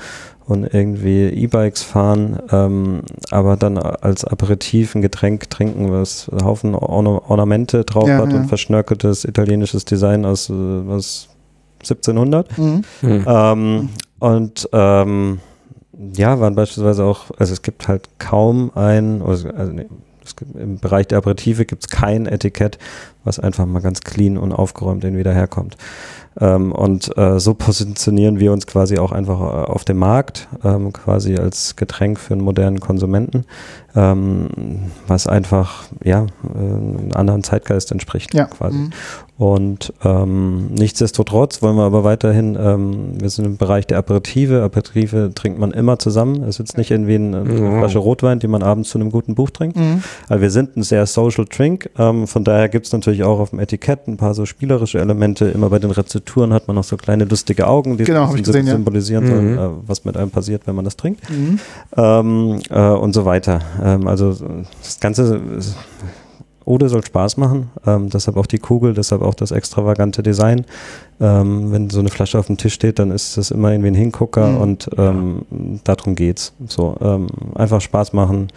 und 0.45 0.75
irgendwie 0.75 1.29
E-Bikes 1.29 1.85
fahren, 1.85 2.41
ähm, 2.51 3.03
aber 3.31 3.57
dann 3.57 3.79
als 3.79 4.25
Aperitif 4.25 4.97
ein 4.97 5.03
Getränk 5.03 5.49
trinken, 5.51 5.93
was 5.93 6.29
einen 6.29 6.45
Haufen 6.45 6.75
Orna 6.75 7.23
Ornamente 7.29 7.85
drauf 7.85 8.09
Ja, 8.09 8.19
hat 8.19 8.33
ja. 8.33 8.41
und 8.41 8.49
verschnörkeltes 8.49 9.25
italienisches 9.25 9.85
Design 9.85 10.25
aus, 10.25 10.51
äh, 10.51 10.53
aus 10.53 11.29
1700. 11.83 12.59
Mhm. 12.59 12.83
Ähm, 13.03 13.89
und 14.19 14.69
ähm, 14.73 15.41
ja, 16.15 16.41
waren 16.41 16.55
beispielsweise 16.55 17.05
auch, 17.05 17.31
also 17.39 17.53
es 17.53 17.63
gibt 17.63 17.89
halt 17.89 18.09
kaum 18.19 18.71
ein, 18.75 19.23
also, 19.23 19.49
also 19.51 19.73
nee, 19.73 19.87
gibt, 20.37 20.57
im 20.57 20.79
Bereich 20.79 21.07
der 21.09 21.19
Aperitive 21.19 21.65
gibt 21.65 21.85
es 21.85 21.89
kein 21.89 22.27
Etikett, 22.27 22.79
was 23.27 23.39
einfach 23.39 23.67
mal 23.67 23.81
ganz 23.81 24.01
clean 24.01 24.39
und 24.39 24.53
aufgeräumt 24.53 25.05
irgendwie 25.05 25.25
daherkommt. 25.25 25.77
Ähm, 26.39 26.73
und 26.73 27.17
äh, 27.17 27.41
so 27.41 27.55
positionieren 27.55 28.39
wir 28.39 28.53
uns 28.53 28.67
quasi 28.67 28.99
auch 28.99 29.13
einfach 29.13 29.41
äh, 29.41 29.71
auf 29.71 29.85
dem 29.85 29.97
Markt, 29.97 30.49
ähm, 30.65 30.93
quasi 30.93 31.37
als 31.37 31.77
Getränk 31.77 32.21
für 32.21 32.35
einen 32.35 32.43
modernen 32.43 32.81
Konsumenten, 32.81 33.47
ähm, 33.95 34.49
was 35.07 35.27
einfach 35.27 35.85
ja 36.05 36.27
äh, 36.45 36.59
einem 36.59 37.11
anderen 37.15 37.43
Zeitgeist 37.43 37.91
entspricht 37.91 38.35
Ja. 38.35 38.45
quasi. 38.45 38.77
Mhm. 38.77 38.91
Und 39.39 39.93
ähm, 40.03 40.69
nichtsdestotrotz 40.69 41.61
wollen 41.61 41.77
wir 41.77 41.85
aber 41.85 42.05
weiterhin, 42.05 42.57
ähm, 42.59 43.21
wir 43.21 43.29
sind 43.29 43.45
im 43.45 43.57
Bereich 43.59 43.87
der 43.87 43.99
Aperitive. 43.99 44.63
Aperitive 44.63 45.33
trinkt 45.35 45.59
man 45.59 45.73
immer 45.73 45.99
zusammen. 45.99 46.43
Es 46.43 46.51
ist 46.51 46.59
jetzt 46.59 46.79
nicht 46.79 46.91
irgendwie 46.91 47.17
eine, 47.17 47.41
eine. 47.41 47.79
Flasche 47.79 47.99
Rotwein, 47.99 48.39
die 48.39 48.49
man 48.49 48.63
abends 48.63 48.89
zu 48.91 48.99
einem 48.99 49.11
guten 49.11 49.35
Buch 49.35 49.51
trinkt. 49.51 49.77
Mhm. 49.77 50.03
Also 50.29 50.41
wir 50.41 50.51
sind 50.51 50.77
ein 50.77 50.83
sehr 50.83 51.05
social 51.05 51.45
Drink. 51.45 51.91
Ähm, 51.99 52.27
von 52.27 52.45
daher 52.45 52.71
gibt 52.71 52.87
es 52.87 52.93
natürlich 52.93 53.16
auch 53.25 53.39
auf 53.39 53.51
dem 53.51 53.59
Etikett 53.61 54.07
ein 54.09 54.17
paar 54.17 54.35
so 54.35 54.47
spielerische 54.47 54.99
Elemente. 54.99 55.47
Immer 55.47 55.71
bei 55.71 55.79
den 55.79 55.91
Rezepturen 55.91 56.53
hat 56.53 56.67
man 56.69 56.77
noch 56.77 56.85
so 56.85 56.97
kleine 56.97 57.25
lustige 57.25 57.67
Augen, 57.67 57.97
die 57.97 58.05
Genau, 58.05 58.27
so 58.29 58.35
gesehen, 58.37 58.67
ja. 58.67 58.73
symbolisieren 58.73 59.25
Mhm. 59.25 59.29
sollen, 59.29 59.59
äh, 59.59 59.69
was 59.87 60.05
mit 60.05 60.17
einem 60.17 60.31
passiert, 60.31 60.67
wenn 60.67 60.75
man 60.75 60.85
das 60.85 60.97
trinkt 60.97 61.29
Mhm. 61.31 61.59
ähm, 61.97 62.61
äh, 62.71 62.89
und 62.91 63.13
so 63.15 63.25
weiter. 63.25 63.61
Ähm, 63.83 64.07
also 64.07 64.35
das 64.83 65.01
Ganze 65.01 65.41
ist- 65.57 65.77
Ode 66.69 66.89
soll 66.89 67.05
Spaß 67.07 67.37
machen, 67.37 67.71
ähm, 67.87 68.09
deshalb 68.11 68.37
auch 68.37 68.47
die 68.47 68.59
Kugel, 68.59 68.93
deshalb 68.93 69.23
auch 69.23 69.35
das 69.35 69.53
extravagante 69.53 70.21
Design. 70.25 70.65
Ähm, 71.21 71.71
wenn 71.71 71.91
so 71.91 72.01
eine 72.01 72.09
Flasche 72.09 72.41
auf 72.41 72.47
dem 72.49 72.57
Tisch 72.57 72.75
steht, 72.75 72.99
dann 72.99 73.13
ist 73.13 73.37
das 73.37 73.53
immer 73.53 73.71
irgendwie 73.71 73.91
ein 73.93 73.95
Hingucker 73.95 74.49
Mhm. 74.49 74.57
und 74.61 74.91
ähm, 74.99 75.43
darum 75.85 76.17
geht's. 76.17 76.53
So 76.67 76.97
ähm, 77.01 77.29
einfach 77.55 77.81
Spaß 77.81 78.13
machen, 78.15 78.49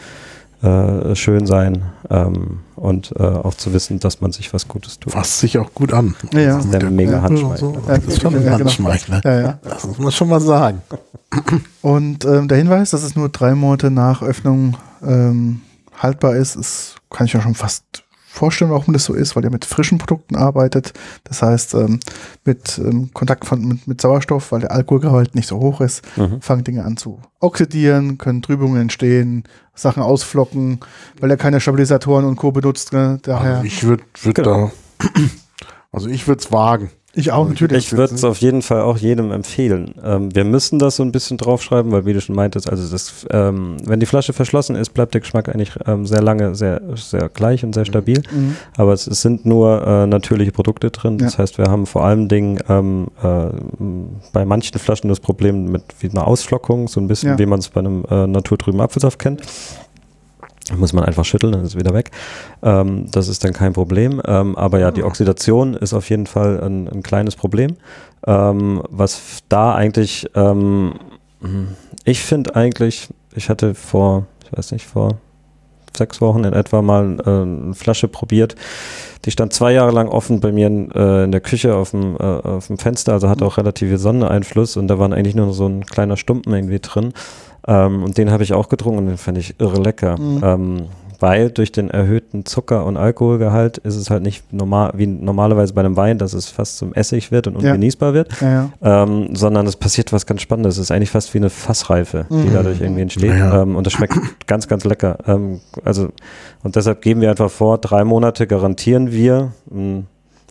äh, 0.64 1.14
schön 1.16 1.46
sein 1.46 1.84
ähm, 2.10 2.62
und 2.80 3.14
äh, 3.18 3.24
auch 3.24 3.54
zu 3.54 3.74
wissen, 3.74 4.00
dass 4.00 4.22
man 4.22 4.32
sich 4.32 4.54
was 4.54 4.68
Gutes 4.68 5.00
tut. 5.00 5.14
Fasst 5.14 5.40
sich 5.40 5.58
auch 5.58 5.74
gut 5.74 5.94
an. 5.94 6.16
Ja, 6.34 6.40
ja. 6.40 6.56
Das 6.58 6.66
ist 6.66 6.74
der 6.74 6.90
mega 6.90 7.12
Ja. 7.14 7.22
Handschmeichler. 7.22 7.58
So, 7.58 7.84
Ja, 7.88 7.98
das 7.98 8.06
ist 8.06 8.22
schon 8.22 8.36
ein 8.36 8.44
ja, 8.44 8.52
genau. 8.52 8.60
Handschmeichler. 8.60 9.22
Ja, 9.24 9.40
ja. 9.42 9.60
Das 9.64 9.86
muss 9.86 9.98
man 10.00 10.12
schon 10.12 10.30
mal 10.30 10.40
sagen. 10.42 10.82
Und 11.82 12.26
ähm, 12.26 12.48
der 12.48 12.58
Hinweis, 12.58 12.92
dass 12.92 13.04
es 13.04 13.16
nur 13.16 13.30
drei 13.30 13.54
Monate 13.56 13.92
nach 13.92 14.22
Öffnung 14.22 14.78
ähm, 15.06 15.62
haltbar 15.98 16.36
ist, 16.36 16.56
ist, 16.56 16.96
kann 17.10 17.28
ich 17.28 17.34
mir 17.34 17.42
schon 17.42 17.56
fast 17.56 17.84
vorstellen, 18.40 18.72
warum 18.72 18.94
das 18.94 19.04
so 19.04 19.14
ist, 19.14 19.36
weil 19.36 19.44
ihr 19.44 19.52
mit 19.52 19.66
frischen 19.66 19.98
Produkten 20.00 20.36
arbeitet. 20.36 20.94
Das 21.26 21.42
heißt, 21.42 21.74
ähm, 21.76 22.00
mit 22.46 22.78
ähm, 22.80 23.12
Kontakt 23.14 23.46
von, 23.46 23.64
mit, 23.68 23.88
mit 23.88 24.02
Sauerstoff, 24.02 24.52
weil 24.52 24.62
der 24.62 24.72
Alkoholgehalt 24.72 25.36
nicht 25.36 25.48
so 25.48 25.60
hoch 25.60 25.82
ist, 25.82 26.02
Mhm. 26.18 26.42
fangen 26.42 26.64
Dinge 26.64 26.84
an 26.86 26.98
zu 26.98 27.20
oxidieren, 27.40 28.18
können 28.18 28.42
Trübungen 28.42 28.82
entstehen, 28.82 29.44
Sachen 29.76 30.02
ausflocken, 30.04 30.80
weil 31.20 31.30
er 31.32 31.38
keine 31.38 31.60
Stabilisatoren 31.62 32.26
und 32.26 32.36
Co. 32.38 32.52
benutzt. 32.52 32.92
Ne? 32.94 33.20
Daher, 33.22 33.56
Also 33.58 33.66
ich 33.66 33.84
würde 33.84 34.04
würd 34.24 34.36
Genau. 34.36 34.72
da, 34.98 35.10
also 35.92 36.10
ich 36.10 36.28
würde 36.28 36.40
es 36.42 36.52
wagen. 36.52 36.90
Ich 37.14 37.32
auch 37.32 37.48
natürlich. 37.50 37.86
Ich 37.88 37.92
würde 37.98 38.14
es 38.14 38.24
auf 38.24 38.38
jeden 38.38 38.62
Fall 38.62 38.82
auch 38.82 38.98
jedem 38.98 39.32
empfehlen. 39.32 39.96
Ähm, 40.04 40.34
wir 40.36 40.44
müssen 40.44 40.78
das 40.80 40.96
so 40.98 41.04
ein 41.04 41.12
bisschen 41.12 41.38
draufschreiben, 41.38 41.92
weil 41.92 42.06
wie 42.06 42.14
du 42.14 42.22
schon 42.22 42.36
meintest, 42.36 42.70
also 42.70 42.88
das, 42.90 43.26
ähm, 43.32 43.78
wenn 43.86 44.00
die 44.00 44.06
Flasche 44.06 44.32
verschlossen 44.34 44.76
ist, 44.76 44.94
bleibt 44.94 45.14
der 45.16 45.22
Geschmack 45.22 45.50
eigentlich 45.50 45.72
ähm, 45.88 46.06
sehr 46.06 46.22
lange 46.22 46.54
sehr, 46.56 46.82
sehr 46.96 47.28
gleich 47.30 47.64
und 47.64 47.74
sehr 47.74 47.86
stabil. 47.86 48.22
Mhm. 48.32 48.56
Aber 48.78 48.94
es, 48.94 49.08
es 49.08 49.22
sind 49.22 49.46
nur 49.46 49.86
äh, 49.86 50.06
natürliche 50.08 50.52
Produkte 50.52 50.92
drin. 50.92 51.18
Das 51.18 51.34
Ja. 51.34 51.40
heißt, 51.40 51.58
wir 51.58 51.66
haben 51.66 51.86
vor 51.88 52.06
allem 52.06 52.28
Dingen 52.28 52.60
ähm, 52.70 53.08
äh, 53.24 53.48
bei 54.32 54.46
manchen 54.46 54.78
Flaschen 54.80 55.10
das 55.10 55.20
Problem 55.20 55.66
mit 55.72 55.84
wie 56.00 56.10
einer 56.10 56.28
Ausflockung, 56.28 56.88
so 56.88 57.00
ein 57.00 57.08
bisschen 57.08 57.30
Ja. 57.32 57.40
wie 57.40 57.46
man 57.48 57.60
es 57.60 57.70
bei 57.70 57.80
einem 57.80 58.06
äh, 58.10 58.28
naturtrüben 58.28 58.80
Apfelsaft 58.82 59.20
kennt. 59.20 59.42
Muss 60.76 60.94
man 60.94 61.04
einfach 61.04 61.26
schütteln, 61.26 61.54
dann 61.54 61.62
ist 61.62 61.70
es 61.70 61.80
wieder 61.80 61.94
weg. 61.94 62.12
Ähm, 62.62 63.10
das 63.12 63.28
ist 63.28 63.44
dann 63.44 63.54
kein 63.54 63.74
Problem. 63.74 64.22
Ähm, 64.26 64.56
aber 64.56 64.80
ja, 64.80 64.92
die 64.92 65.04
Oxidation 65.04 65.74
ist 65.74 65.94
auf 65.94 66.10
jeden 66.10 66.28
Fall 66.28 66.62
ein, 66.62 66.88
ein 66.88 67.04
kleines 67.04 67.36
Problem. 67.36 67.78
Ähm, 68.26 68.82
was 68.90 69.44
da 69.50 69.74
eigentlich, 69.74 70.30
ähm, 70.36 70.94
ich 72.04 72.22
finde 72.22 72.56
eigentlich, 72.56 73.10
ich 73.36 73.50
hatte 73.50 73.76
vor, 73.76 74.26
ich 74.46 74.58
weiß 74.58 74.72
nicht, 74.72 74.86
vor 74.86 75.18
sechs 75.96 76.22
Wochen 76.22 76.44
in 76.44 76.54
etwa 76.54 76.82
mal 76.82 77.18
äh, 77.20 77.30
eine 77.30 77.74
Flasche 77.74 78.08
probiert. 78.08 78.56
Die 79.26 79.32
stand 79.32 79.54
zwei 79.54 79.74
Jahre 79.74 79.92
lang 79.92 80.08
offen 80.08 80.40
bei 80.40 80.52
mir 80.52 80.68
in, 80.68 80.92
äh, 80.92 81.26
in 81.26 81.32
der 81.32 81.42
Küche 81.42 81.76
auf 81.76 81.92
dem, 81.92 82.16
äh, 82.16 82.24
auf 82.24 82.68
dem 82.68 82.78
Fenster, 82.78 83.14
also 83.14 83.30
hatte 83.30 83.46
auch 83.46 83.58
relativ 83.58 83.90
viel 83.90 83.98
Sonneneinfluss 83.98 84.78
und 84.78 84.88
da 84.88 84.98
waren 84.98 85.14
eigentlich 85.14 85.36
nur 85.36 85.52
so 85.54 85.68
ein 85.68 85.86
kleiner 85.86 86.16
Stumpen 86.16 86.54
irgendwie 86.54 86.80
drin. 86.80 87.14
Ähm, 87.68 88.04
und 88.04 88.18
den 88.18 88.32
habe 88.32 88.44
ich 88.44 88.54
auch 88.54 88.70
getrunken 88.70 89.00
und 89.00 89.06
den 89.08 89.18
fand 89.18 89.38
ich 89.38 89.60
irre 89.60 89.82
lecker. 89.82 90.18
Mhm. 90.20 90.42
Ähm, 90.44 90.86
weil 91.20 91.50
durch 91.52 91.72
den 91.72 91.90
erhöhten 91.90 92.46
Zucker- 92.46 92.86
und 92.86 92.98
Alkoholgehalt 92.98 93.78
ist 93.80 93.96
es 93.96 94.10
halt 94.10 94.24
nicht 94.24 94.54
normal, 94.54 94.92
wie 94.96 95.08
normalerweise 95.08 95.74
bei 95.74 95.82
einem 95.82 95.98
Wein, 95.98 96.18
dass 96.18 96.34
es 96.34 96.50
fast 96.50 96.78
zum 96.78 96.94
Essig 96.94 97.32
wird 97.32 97.48
und 97.48 97.62
Ja. 97.62 97.72
ungenießbar 97.74 98.14
wird, 98.14 98.30
Ja, 98.42 98.70
ja. 98.82 99.04
ähm, 99.04 99.36
sondern 99.36 99.68
es 99.68 99.76
passiert 99.76 100.14
was 100.14 100.26
ganz 100.26 100.42
Spannendes. 100.42 100.76
Es 100.78 100.84
ist 100.84 100.92
eigentlich 100.92 101.12
fast 101.12 101.34
wie 101.34 101.40
eine 101.40 101.50
Fassreife, 101.50 102.26
die 102.30 102.36
Mhm. 102.36 102.54
dadurch 102.54 102.82
irgendwie 102.82 103.02
entsteht. 103.02 103.32
Ja. 103.38 103.64
Ähm, 103.64 103.76
und 103.76 103.86
das 103.86 103.94
schmeckt 103.94 104.14
ganz, 104.48 104.68
ganz 104.68 104.84
lecker. 104.86 105.18
Ähm, 105.28 105.60
also, 105.86 106.10
und 106.64 106.76
deshalb 106.76 107.02
geben 107.02 107.22
wir 107.22 107.30
einfach 107.30 107.52
vor, 107.52 107.78
drei 107.78 108.04
Monate 108.04 108.48
garantieren 108.48 109.12
wir 109.12 109.52
einen 109.72 110.08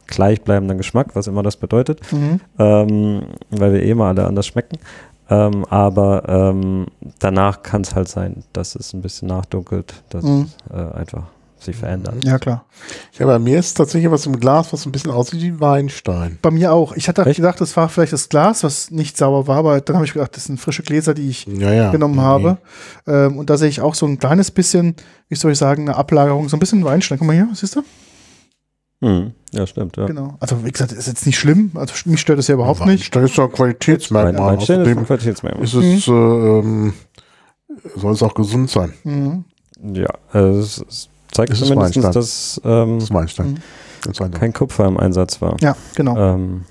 gleichbleibenden 0.07 0.79
Geschmack, 0.79 1.09
was 1.15 1.27
immer 1.27 1.43
das 1.43 1.57
bedeutet, 1.57 2.01
Mhm. 2.13 2.41
ähm, 2.59 3.23
weil 3.51 3.73
wir 3.75 3.83
eh 3.83 3.95
mal 3.95 4.09
alle 4.09 4.27
anders 4.27 4.47
schmecken. 4.47 4.79
Ähm, 5.31 5.65
aber 5.67 6.23
ähm, 6.29 6.87
danach 7.19 7.63
kann 7.63 7.83
es 7.83 7.95
halt 7.95 8.09
sein, 8.09 8.45
dass 8.53 8.75
es 8.75 8.93
ein 8.95 9.03
bisschen 9.03 9.29
nachdunkelt, 9.29 10.03
dass 10.11 10.25
Mhm. 10.25 10.49
es 10.71 10.75
äh, 10.77 10.93
einfach 10.95 11.25
sich 11.61 11.75
verändert. 11.77 12.15
ja, 12.23 12.39
klar. 12.39 12.65
Ja, 13.19 13.27
bei 13.27 13.39
mir 13.41 13.59
ist 13.59 13.75
tatsächlich 13.75 14.09
was 14.13 14.25
im 14.27 14.39
Glas, 14.39 14.73
was 14.73 14.83
so 14.83 14.89
ein 14.89 14.93
bisschen 14.93 15.11
aussieht 15.11 15.43
wie 15.43 15.59
Weinstein. 15.59 16.39
Bei 16.41 16.53
mir 16.53 16.73
auch. 16.73 16.93
Ich 16.95 17.09
hatte 17.09 17.27
Echt? 17.27 17.35
gedacht, 17.37 17.61
das 17.61 17.77
war 17.77 17.89
vielleicht 17.89 18.13
das 18.13 18.29
Glas, 18.29 18.63
was 18.63 18.93
nicht 18.93 19.17
sauber 19.17 19.49
war, 19.49 19.57
aber 19.59 19.81
dann 19.81 19.97
habe 19.97 20.07
ich 20.07 20.13
gedacht, 20.13 20.37
das 20.37 20.45
sind 20.45 20.61
frische 20.61 20.85
Gläser, 20.85 21.15
die 21.15 21.29
ich 21.29 21.47
Ja, 21.47 21.73
ja. 21.73 21.91
genommen 21.91 22.15
Nee, 22.15 22.21
habe. 22.23 22.59
Ähm, 23.09 23.39
und 23.39 23.51
da 23.51 23.57
sehe 23.57 23.69
ich 23.69 23.81
auch 23.81 23.97
so 23.97 24.07
ein 24.07 24.21
kleines 24.21 24.53
bisschen, 24.53 24.95
wie 25.29 25.35
soll 25.35 25.51
ich 25.51 25.59
sagen, 25.59 25.89
eine 25.89 25.97
Ablagerung, 25.99 26.49
so 26.49 26.57
ein 26.57 26.61
bisschen 26.61 26.85
Weinstein. 26.85 27.19
Guck 27.19 27.27
mal 27.27 27.35
hier, 27.35 27.49
siehst 27.55 27.75
du? 27.75 27.83
Mhm. 29.01 29.33
Ja, 29.53 29.67
stimmt. 29.67 29.97
Ja. 29.97 30.07
Genau. 30.07 30.37
Also 30.41 30.65
wie 30.65 30.73
gesagt, 30.73 30.93
ist 30.93 31.07
jetzt 31.07 31.25
nicht 31.27 31.39
schlimm. 31.39 31.71
Also 31.75 31.95
mich 32.07 32.21
stört 32.21 32.39
das 32.39 32.49
ja 32.49 32.55
überhaupt 32.55 32.81
nee. 32.81 32.93
nicht. 32.93 33.15
Weinstein 33.15 33.25
ist 33.25 33.39
doch 33.39 33.45
ein 33.45 33.53
Qualitätsmerkmal. 33.53 34.53
Weinstein 34.53 34.81
ist 34.83 34.89
ein 34.89 35.07
Qualitätsmerkmal. 35.07 35.65
ist 35.65 35.75
es, 35.75 36.09
äh, 36.09 36.13
ähm, 36.13 36.93
soll 37.97 38.13
es 38.13 38.23
auch 38.23 38.35
gesund 38.35 38.71
sein. 38.71 38.93
Mhm. 39.05 39.45
Ja, 39.95 40.09
also 40.33 40.61
es, 40.61 40.85
es 40.89 41.09
zeigt 41.31 41.53
Es 41.53 41.61
ist 41.61 41.69
zumindest, 41.69 42.17
dass 42.17 42.61
ähm, 42.65 42.99
Das. 42.99 43.11
Mhm. 43.11 43.57
Ganz 44.01 44.21
eindeutig. 44.21 44.41
kein 44.41 44.53
Kupfer 44.53 44.87
im 44.87 44.97
Einsatz 44.97 45.41
war. 45.41 45.57
Ja, 45.61 45.77
genau. 45.95 46.17
Ähm, 46.17 46.65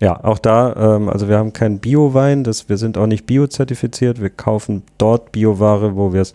ja, 0.00 0.22
auch 0.22 0.38
da, 0.38 0.96
ähm, 0.96 1.08
also 1.08 1.28
wir 1.28 1.38
haben 1.38 1.52
keinen 1.52 1.80
Bio-Wein, 1.80 2.44
das, 2.44 2.68
wir 2.68 2.76
sind 2.76 2.96
auch 2.96 3.06
nicht 3.06 3.26
biozertifiziert, 3.26 4.20
wir 4.20 4.30
kaufen 4.30 4.84
dort 4.96 5.32
Bioware, 5.32 5.96
wo 5.96 6.12
wir 6.12 6.22
es 6.22 6.34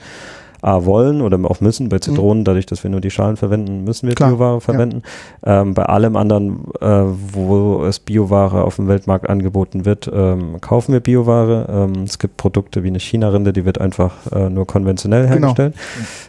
A 0.64 0.86
wollen 0.86 1.22
oder 1.22 1.38
auch 1.50 1.60
müssen. 1.62 1.90
Bei 1.90 2.00
Zitronen, 2.00 2.46
dadurch, 2.46 2.66
dass 2.66 2.84
wir 2.84 2.90
nur 2.90 3.02
die 3.02 3.12
Schalen 3.12 3.36
verwenden, 3.38 3.84
müssen 3.84 4.08
wir 4.08 4.16
Klar, 4.16 4.30
Bioware 4.32 4.62
verwenden. 4.62 5.02
Ähm, 5.46 5.74
bei 5.74 5.84
allem 5.84 6.16
anderen, 6.16 6.66
äh, 6.80 7.04
wo 7.34 7.84
es 7.86 8.00
Bioware 8.00 8.64
auf 8.64 8.78
dem 8.78 8.88
Weltmarkt 8.88 9.30
angeboten 9.30 9.86
wird, 9.86 10.10
ähm, 10.14 10.62
kaufen 10.62 10.94
wir 10.94 11.00
Bioware. 11.02 11.68
Ähm, 11.70 12.04
es 12.04 12.18
gibt 12.18 12.38
Produkte 12.38 12.84
wie 12.84 12.88
eine 12.88 13.00
China-Rinde, 13.00 13.52
die 13.54 13.66
wird 13.66 13.82
einfach 13.82 14.14
äh, 14.32 14.50
nur 14.50 14.66
konventionell 14.66 15.24
Genau. 15.28 15.56
hergestellt. 15.56 15.76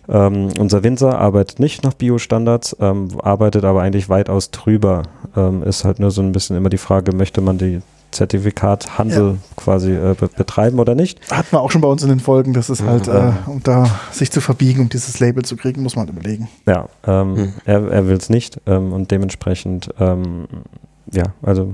Ähm, 0.09 0.49
unser 0.59 0.83
Winzer 0.83 1.19
arbeitet 1.19 1.61
nicht 1.61 1.85
nach 1.85 1.95
Biostandards, 1.95 2.77
ähm, 2.81 3.09
arbeitet 3.23 3.65
aber 3.65 3.83
eigentlich 3.83 4.09
weitaus 4.09 4.51
drüber. 4.51 5.03
Ähm, 5.37 5.63
ist 5.63 5.85
halt 5.85 6.01
nur 6.01 6.11
so 6.11 6.23
ein 6.23 6.33
bisschen 6.33 6.57
immer 6.57 6.71
die 6.71 6.79
Frage, 6.79 7.15
möchte 7.15 7.41
man 7.41 7.59
die 7.59 7.81
Zertifikathandel 8.15 9.39
quasi 9.57 9.93
äh, 9.93 10.15
be 10.19 10.29
betreiben 10.29 10.79
oder 10.79 10.95
nicht? 10.95 11.21
Hatten 11.31 11.53
wir 11.53 11.61
auch 11.61 11.71
schon 11.71 11.81
bei 11.81 11.89
uns 11.89 12.03
in 12.03 12.09
den 12.09 12.21
Folgen, 12.21 12.53
das 12.55 12.71
ist 12.71 12.83
halt, 12.83 13.07
Ja. 13.07 13.31
äh, 13.31 13.33
um 13.47 13.63
da 13.63 13.91
sich 14.13 14.31
zu 14.33 14.41
verbiegen, 14.41 14.81
um 14.81 14.89
dieses 14.89 15.21
Label 15.21 15.45
zu 15.45 15.57
kriegen, 15.57 15.83
muss 15.83 15.97
man 15.97 16.07
halt 16.07 16.17
überlegen. 16.17 16.49
Ja, 16.67 16.89
ähm, 17.07 17.37
Hm. 17.37 17.53
er, 17.65 17.91
er 17.91 18.07
will 18.09 18.17
es 18.17 18.31
nicht 18.31 18.61
ähm, 18.67 18.93
und 18.93 19.11
dementsprechend, 19.11 19.91
ähm, 19.99 20.47
ja, 21.13 21.25
also 21.43 21.73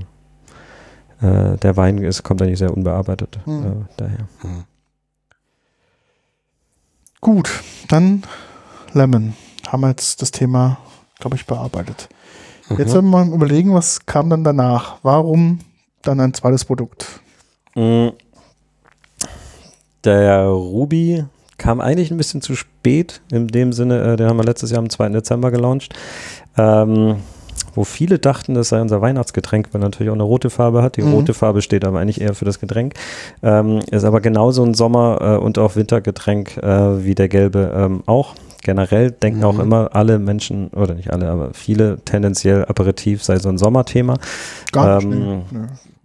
äh, 1.21 1.57
der 1.57 1.77
Wein 1.77 1.97
ist, 1.99 2.23
kommt 2.23 2.41
eigentlich 2.41 2.59
sehr 2.59 2.75
unbearbeitet 2.75 3.39
Hm. 3.45 3.63
äh, 3.63 3.71
daher. 3.97 4.27
Hm. 4.41 4.63
Gut, 7.21 7.49
dann 7.87 8.23
Lemon. 8.93 9.33
Haben 9.67 9.81
wir 9.81 9.89
jetzt 9.89 10.21
das 10.21 10.31
Thema, 10.31 10.77
glaube 11.19 11.35
ich, 11.35 11.45
bearbeitet. 11.45 12.09
Jetzt 12.77 12.89
Mhm. 12.89 12.93
wir 12.95 13.01
mal 13.03 13.27
überlegen, 13.27 13.73
was 13.73 14.05
kam 14.05 14.29
dann 14.29 14.43
danach? 14.43 14.97
Warum 15.03 15.59
dann 16.03 16.19
ein 16.19 16.33
zweites 16.33 16.65
Produkt? 16.65 17.05
Mm. 17.75 18.09
Der 20.03 20.45
Ruby 20.47 21.25
kam 21.57 21.79
eigentlich 21.79 22.09
ein 22.11 22.17
bisschen 22.17 22.41
zu 22.41 22.55
spät, 22.55 23.21
in 23.31 23.47
dem 23.47 23.71
Sinne, 23.71 24.13
äh, 24.13 24.15
den 24.15 24.27
haben 24.27 24.37
wir 24.37 24.43
letztes 24.43 24.71
Jahr 24.71 24.79
am 24.79 24.89
2. 24.89 25.09
Dezember 25.09 25.51
gelauncht, 25.51 25.93
ähm, 26.57 27.17
wo 27.75 27.83
viele 27.83 28.17
dachten, 28.17 28.55
das 28.55 28.69
sei 28.69 28.81
unser 28.81 29.01
Weihnachtsgetränk, 29.01 29.69
weil 29.71 29.79
er 29.81 29.85
natürlich 29.85 30.09
auch 30.09 30.15
eine 30.15 30.23
rote 30.23 30.49
Farbe 30.49 30.81
hat. 30.81 30.97
Die 30.97 31.03
Mhm. 31.03 31.13
rote 31.13 31.33
Farbe 31.35 31.61
steht 31.61 31.85
aber 31.85 31.99
eigentlich 31.99 32.19
eher 32.19 32.33
für 32.33 32.45
das 32.45 32.59
Getränk. 32.59 32.95
Ähm, 33.43 33.79
ist 33.91 34.03
aber 34.03 34.21
genauso 34.21 34.63
ein 34.65 34.73
Sommer- 34.73 35.19
äh, 35.21 35.37
und 35.37 35.59
auch 35.59 35.75
Wintergetränk 35.75 36.57
äh, 36.57 37.05
wie 37.05 37.13
der 37.15 37.29
gelbe 37.29 37.71
ähm, 37.75 38.01
auch. 38.07 38.33
Generell 38.63 39.11
denken 39.11 39.39
Mhm. 39.39 39.45
auch 39.45 39.59
immer 39.59 39.89
alle 39.93 40.17
Menschen, 40.19 40.69
oder 40.69 40.95
nicht 40.95 41.13
alle, 41.13 41.29
aber 41.29 41.53
viele 41.53 41.99
tendenziell 42.03 42.65
Aperitif 42.65 43.23
sei 43.23 43.37
so 43.37 43.49
ein 43.49 43.57
Sommerthema. 43.59 44.15
Gar 44.71 45.01
nicht. 45.03 45.05
Ähm, 45.15 45.41
nee. 45.51 45.59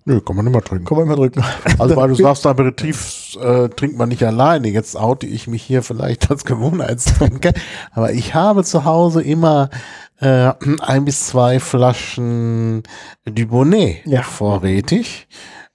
Nö. 0.07 0.21
Kann 0.21 0.37
man 0.37 0.47
immer 0.47 0.63
trinken. 0.63 0.85
Können 0.87 1.01
wir 1.01 1.05
immer 1.05 1.17
drücken. 1.17 1.43
Also 1.79 1.97
weil 1.97 2.09
du 2.09 2.15
sagst, 2.15 2.47
Aperitif 2.47 3.37
äh, 3.41 3.69
trinkt 3.69 3.99
man 3.99 4.09
nicht 4.09 4.23
alleine. 4.23 4.69
Jetzt 4.69 4.97
oute 4.97 5.27
ich 5.27 5.47
mich 5.49 5.63
hier 5.63 5.83
vielleicht 5.83 6.31
als 6.31 6.45
Gewohnheitstrinker. 6.45 7.53
aber 7.93 8.13
ich 8.13 8.35
habe 8.35 8.65
zu 8.65 8.85
Hause 8.85 9.21
immer 9.23 9.69
äh, 10.21 10.53
ein 10.81 11.05
bis 11.05 11.27
zwei 11.27 11.61
Flaschen 11.61 12.85
Dubonnet 13.27 14.07
Ja. 14.07 14.23
vorrätig, 14.23 15.27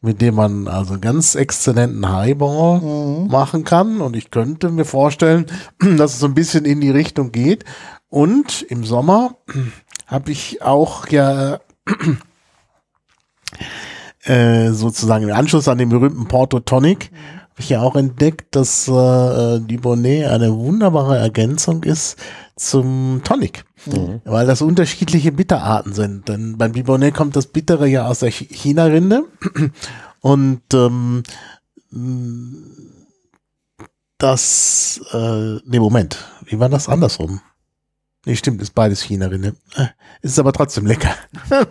mit 0.02 0.22
dem 0.22 0.36
man 0.36 0.68
also 0.68 0.98
ganz 1.00 1.36
exzellenten 1.36 2.10
Highball 2.12 2.80
Mhm. 2.80 3.28
machen 3.28 3.64
kann. 3.66 4.00
Und 4.02 4.16
ich 4.16 4.32
könnte 4.32 4.70
mir 4.70 4.86
vorstellen, 4.86 5.46
dass 5.98 6.14
es 6.14 6.20
so 6.20 6.26
ein 6.28 6.34
bisschen 6.34 6.64
in 6.66 6.80
die 6.82 6.90
Richtung 6.92 7.32
geht. 7.32 7.66
Und 8.10 8.62
im 8.64 8.86
Sommer 8.86 9.36
habe 10.08 10.32
ich 10.32 10.62
auch 10.64 11.08
ja 11.10 11.60
äh, 14.24 14.72
sozusagen 14.72 15.24
im 15.28 15.36
Anschluss 15.36 15.68
an 15.68 15.78
den 15.78 15.90
berühmten 15.90 16.28
Porto 16.28 16.60
Tonic 16.60 17.12
habe 17.52 17.60
ich 17.60 17.70
ja 17.70 17.82
auch 17.82 17.96
entdeckt, 17.96 18.56
dass 18.56 18.88
äh, 18.88 19.60
die 19.60 19.78
Bonnet 19.78 20.28
eine 20.28 20.56
wunderbare 20.56 21.18
Ergänzung 21.18 21.84
ist 21.84 22.18
zum 22.56 23.22
Tonic. 23.24 23.66
Mhm. 23.86 24.22
Weil 24.24 24.48
das 24.48 24.62
unterschiedliche 24.62 25.32
Bitterarten 25.32 25.94
sind. 25.94 26.30
Denn 26.30 26.58
beim 26.58 26.72
Dibonnet 26.72 27.14
kommt 27.14 27.36
das 27.36 27.48
Bittere 27.48 27.88
ja 27.88 28.08
aus 28.08 28.20
der 28.20 28.32
Ch- 28.32 28.48
China-Rinde. 28.50 29.26
Und 30.22 30.62
ähm, 30.74 31.24
das, 34.18 35.02
äh, 35.12 35.58
nee, 35.66 35.80
Moment, 35.80 36.24
wie 36.46 36.60
war 36.60 36.70
das 36.70 36.88
andersrum? 36.88 37.42
Nee, 38.26 38.36
stimmt, 38.36 38.62
ist 38.62 38.76
beides 38.76 39.02
China-Rinde. 39.02 39.56
Äh, 39.76 39.86
Es 40.22 40.32
ist 40.34 40.40
aber 40.40 40.54
trotzdem 40.54 40.86
lecker. 40.86 41.10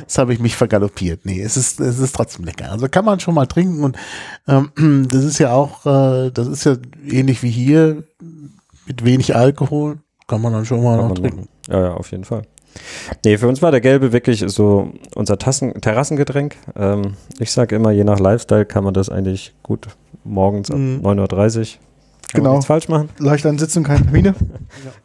Jetzt 0.00 0.16
habe 0.16 0.32
ich 0.32 0.40
mich 0.40 0.56
vergaloppiert. 0.56 1.26
Nee, 1.26 1.42
es 1.42 1.56
ist, 1.58 1.78
es 1.80 1.98
ist 1.98 2.14
trotzdem 2.14 2.44
lecker. 2.46 2.70
Also 2.72 2.88
kann 2.88 3.04
man 3.04 3.20
schon 3.20 3.34
mal 3.34 3.46
trinken 3.46 3.84
und 3.84 3.96
ähm, 4.48 4.70
das 5.10 5.24
ist 5.24 5.38
ja 5.38 5.52
auch, 5.52 5.84
äh, 5.84 6.30
das 6.30 6.46
ist 6.48 6.64
ja 6.64 6.76
ähnlich 7.06 7.42
wie 7.42 7.50
hier 7.50 8.04
mit 8.86 9.04
wenig 9.04 9.36
Alkohol. 9.36 9.98
Kann 10.26 10.40
man 10.40 10.54
dann 10.54 10.64
schon 10.64 10.82
mal 10.82 10.96
Kann 10.98 11.08
noch 11.08 11.14
trinken. 11.18 11.48
Ja, 11.68 11.80
ja, 11.80 11.94
auf 11.94 12.10
jeden 12.10 12.24
Fall. 12.24 12.42
Nee, 13.24 13.36
für 13.38 13.46
uns 13.46 13.60
war 13.62 13.70
der 13.70 13.80
gelbe 13.82 14.12
wirklich 14.12 14.42
so 14.48 14.90
unser 15.14 15.38
Tassen 15.38 15.80
Terrassengetränk. 15.80 16.56
Ähm, 16.74 17.14
ich 17.38 17.52
sage 17.52 17.76
immer, 17.76 17.90
je 17.90 18.04
nach 18.04 18.18
Lifestyle 18.18 18.64
kann 18.64 18.84
man 18.84 18.94
das 18.94 19.10
eigentlich 19.10 19.54
gut 19.62 19.86
morgens 20.24 20.70
ab 20.70 20.78
Mhm. 20.78 21.00
9.30 21.04 21.58
Uhr 21.60 21.66
kann 22.34 22.42
Genau. 22.42 22.50
nichts 22.54 22.66
falsch 22.66 22.88
machen. 22.88 23.08
Leicht 23.18 23.44
Sitzung, 23.58 23.84
keine 23.84 24.02
Termine. 24.02 24.34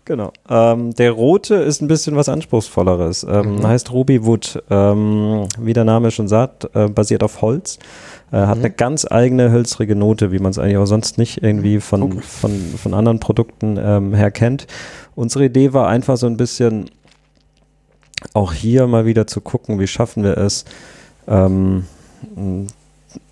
Genau. 0.05 0.33
Ähm, 0.49 0.95
der 0.95 1.11
rote 1.11 1.53
ist 1.55 1.81
ein 1.83 1.87
bisschen 1.87 2.15
was 2.15 2.27
Anspruchsvolleres. 2.29 3.23
Ähm, 3.29 3.57
Mhm. 3.57 3.67
Heißt 3.67 3.91
Ruby 3.91 4.25
Wood. 4.25 4.63
Ähm, 4.71 5.45
wie 5.59 5.73
der 5.73 5.83
Name 5.85 6.09
schon 6.09 6.27
sagt, 6.27 6.67
äh, 6.73 6.87
basiert 6.87 7.21
auf 7.21 7.41
Holz. 7.43 7.77
Äh, 8.31 8.37
hat 8.37 8.57
Mhm. 8.57 8.63
eine 8.65 8.71
ganz 8.73 9.05
eigene 9.09 9.51
hölzrige 9.51 9.95
Note, 9.95 10.31
wie 10.31 10.39
man 10.39 10.49
es 10.49 10.57
eigentlich 10.57 10.77
auch 10.77 10.85
sonst 10.87 11.19
nicht 11.19 11.43
irgendwie 11.43 11.79
von, 11.79 12.01
Okay. 12.01 12.21
von, 12.21 12.51
von 12.81 12.93
anderen 12.95 13.19
Produkten 13.19 13.77
ähm, 13.79 14.13
her 14.15 14.31
kennt. 14.31 14.65
Unsere 15.15 15.45
Idee 15.45 15.73
war 15.73 15.87
einfach 15.87 16.17
so 16.17 16.25
ein 16.25 16.37
bisschen 16.37 16.89
auch 18.33 18.51
hier 18.53 18.87
mal 18.87 19.05
wieder 19.05 19.27
zu 19.27 19.39
gucken, 19.41 19.79
wie 19.79 19.87
schaffen 19.87 20.23
wir 20.23 20.37
es, 20.39 20.65
ähm, 21.27 21.85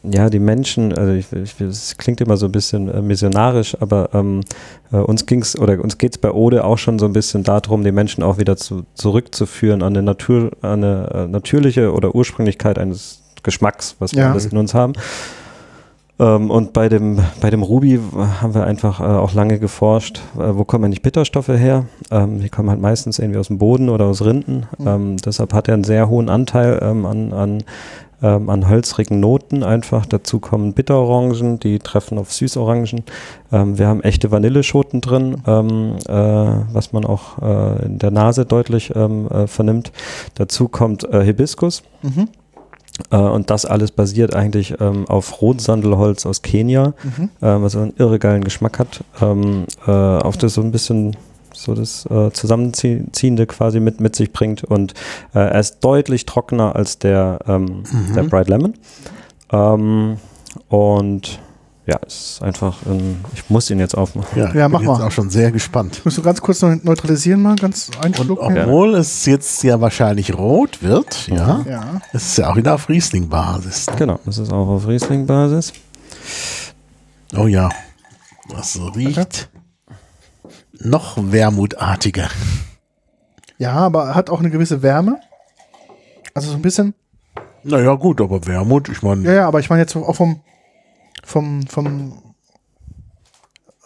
ja, 0.04 0.30
die 0.30 0.40
Menschen, 0.40 0.94
also 0.94 1.12
ich, 1.14 1.32
ich, 1.34 1.60
es 1.60 1.98
klingt 1.98 2.22
immer 2.22 2.38
so 2.38 2.46
ein 2.46 2.52
bisschen 2.52 2.88
äh, 2.90 3.02
missionarisch, 3.02 3.76
aber 3.80 4.10
ähm, 4.14 4.42
äh, 4.92 4.98
uns 4.98 5.26
ging's 5.26 5.58
oder 5.58 5.82
uns 5.82 5.98
geht's 5.98 6.18
bei 6.18 6.32
Ode 6.32 6.64
auch 6.64 6.78
schon 6.78 7.00
so 7.00 7.06
ein 7.06 7.14
bisschen 7.14 7.44
darum, 7.44 7.84
die 7.84 7.92
Menschen 7.92 8.24
auch 8.24 8.38
wieder 8.38 8.56
zu, 8.56 8.84
zurückzuführen 8.94 9.82
an 9.82 9.94
eine 9.94 10.04
Natur, 10.04 10.52
an 10.62 10.84
eine 10.84 11.10
äh, 11.14 11.28
natürliche 11.28 11.92
oder 11.94 12.16
Ursprünglichkeit 12.16 12.80
eines 12.80 13.22
Geschmacks, 13.44 13.96
was 14.00 14.14
wir 14.14 14.24
Ja. 14.24 14.32
alles 14.32 14.46
in 14.46 14.58
uns 14.58 14.74
haben. 14.74 14.94
Ähm, 16.20 16.50
und 16.50 16.74
bei 16.74 16.90
dem, 16.90 17.20
bei 17.42 17.50
dem 17.50 17.62
Ruby 17.62 18.00
haben 18.42 18.56
wir 18.56 18.64
einfach 18.64 19.00
äh, 19.00 19.04
auch 19.04 19.34
lange 19.34 19.60
geforscht, 19.60 20.20
äh, 20.36 20.56
wo 20.56 20.64
kommen 20.64 20.86
eigentlich 20.86 21.04
Bitterstoffe 21.04 21.50
her? 21.50 21.86
Ähm, 22.10 22.40
die 22.40 22.50
kommen 22.50 22.70
halt 22.70 22.82
meistens 22.82 23.20
irgendwie 23.20 23.40
aus 23.40 23.48
dem 23.48 23.60
Boden 23.60 23.90
oder 23.90 24.06
aus 24.06 24.24
Rinden. 24.26 24.66
Mhm. 24.80 24.88
Ähm, 24.88 25.18
deshalb 25.18 25.54
hat 25.54 25.68
er 25.68 25.76
einen 25.76 25.84
sehr 25.84 26.10
hohen 26.10 26.30
Anteil 26.30 26.80
ähm, 26.82 27.06
an, 27.06 27.34
an, 27.34 27.64
ähm, 28.22 28.50
an 28.50 28.68
hölzrigen 28.68 29.20
Noten 29.20 29.64
einfach. 29.64 30.06
Dazu 30.06 30.40
kommen 30.40 30.74
Bitterorangen, 30.74 31.60
die 31.60 31.80
treffen 31.80 32.18
auf 32.18 32.34
Süßorangen. 32.34 33.04
Ähm, 33.52 33.78
wir 33.78 33.88
haben 33.88 34.02
echte 34.02 34.32
Vanilleschoten 34.32 35.02
drin, 35.02 35.42
ähm, 35.46 35.96
äh, 36.08 36.14
was 36.74 36.94
man 36.94 37.06
auch 37.06 37.42
äh, 37.42 37.86
in 37.86 38.00
der 38.00 38.12
Nase 38.12 38.46
deutlich 38.46 38.94
ähm, 38.96 39.28
äh, 39.30 39.48
vernimmt. 39.48 39.92
Dazu 40.36 40.68
kommt 40.68 41.04
äh, 41.04 41.24
Hibiskus. 41.24 41.84
Mhm. 42.02 42.30
Äh, 43.12 43.18
und 43.18 43.50
das 43.52 43.66
alles 43.66 43.92
basiert 43.92 44.36
eigentlich 44.36 44.74
ähm, 44.80 45.08
auf 45.08 45.42
Rotsandelholz 45.42 46.26
aus 46.26 46.42
Kenia, 46.42 46.94
Mhm. 47.04 47.30
äh, 47.42 47.62
was 47.62 47.76
einen 47.76 47.94
irre 47.98 48.18
geilen 48.18 48.44
Geschmack 48.44 48.80
hat. 48.80 49.04
Ähm, 49.22 49.66
äh, 49.86 49.92
auf 49.92 50.38
das 50.38 50.56
so 50.56 50.62
ein 50.62 50.72
bisschen 50.72 51.16
so 51.58 51.74
das 51.74 52.06
äh, 52.08 52.32
Zusammenziehende 52.32 53.46
quasi 53.48 53.80
mit, 53.80 54.00
mit 54.00 54.16
sich 54.16 54.32
bringt. 54.32 54.64
Und 54.64 54.94
äh, 55.34 55.40
er 55.40 55.60
ist 55.60 55.80
deutlich 55.82 56.26
trockener 56.26 56.76
als 56.76 57.00
der, 57.00 57.40
ähm, 57.48 57.84
Mhm. 57.92 58.14
der 58.16 58.24
Bright 58.24 58.48
Lemon. 58.50 58.74
Ähm, 59.52 60.18
und 60.70 61.40
ja, 61.86 61.98
es 62.06 62.32
ist 62.32 62.42
einfach, 62.44 62.86
ein, 62.86 63.24
ich 63.34 63.50
muss 63.50 63.70
ihn 63.70 63.80
jetzt 63.80 63.96
aufmachen. 63.98 64.38
Ja, 64.38 64.50
ich 64.50 64.56
Ja, 64.56 64.68
bin 64.68 64.74
mach 64.74 64.82
jetzt 64.82 65.00
mal. 65.00 65.08
auch 65.08 65.12
schon 65.12 65.30
sehr 65.30 65.52
gespannt. 65.52 66.02
Musst 66.04 66.18
du 66.18 66.22
ganz 66.22 66.42
kurz 66.42 66.62
noch 66.62 66.76
neutralisieren 66.84 67.42
mal, 67.42 67.56
ganz 67.56 67.90
einen 68.02 68.14
Und 68.16 68.26
Schluck. 68.26 68.40
obwohl 68.42 68.96
es 68.96 69.26
jetzt 69.26 69.64
ja 69.64 69.80
wahrscheinlich 69.80 70.38
rot 70.38 70.84
wird, 70.84 71.28
ja, 71.30 71.64
Ja. 71.68 72.02
es 72.12 72.24
ist 72.32 72.38
ja 72.40 72.52
auch 72.52 72.58
wieder 72.58 72.76
auf 72.76 72.90
Riesling-Basis. 72.90 73.86
Genau, 73.98 74.20
das 74.26 74.38
ist 74.38 74.52
auch 74.52 74.68
auf 74.68 74.86
Riesling-Basis. 74.88 75.72
Oh 77.38 77.48
ja, 77.48 77.70
das 78.54 78.78
riecht 78.96 79.50
noch 80.80 81.18
wermutartiger. 81.32 82.30
ja, 83.58 83.74
aber 83.74 84.06
er 84.10 84.16
hat 84.16 84.30
auch 84.30 84.40
eine 84.40 84.50
gewisse 84.50 84.82
Wärme. 84.82 85.20
Also 86.34 86.50
so 86.52 86.56
ein 86.56 86.62
bisschen. 86.62 86.94
Naja, 87.64 87.94
gut, 87.96 88.22
aber 88.22 88.46
Wermut, 88.46 88.88
ich 88.90 89.02
meine, 89.02 89.24
Ja, 89.24 89.34
ja, 89.34 89.48
aber 89.48 89.60
ich 89.60 89.70
meine 89.70 89.82
jetzt 89.82 89.96
auch 89.96 90.16
vom, 90.16 90.40
vom, 91.24 91.66
vom, 91.68 92.14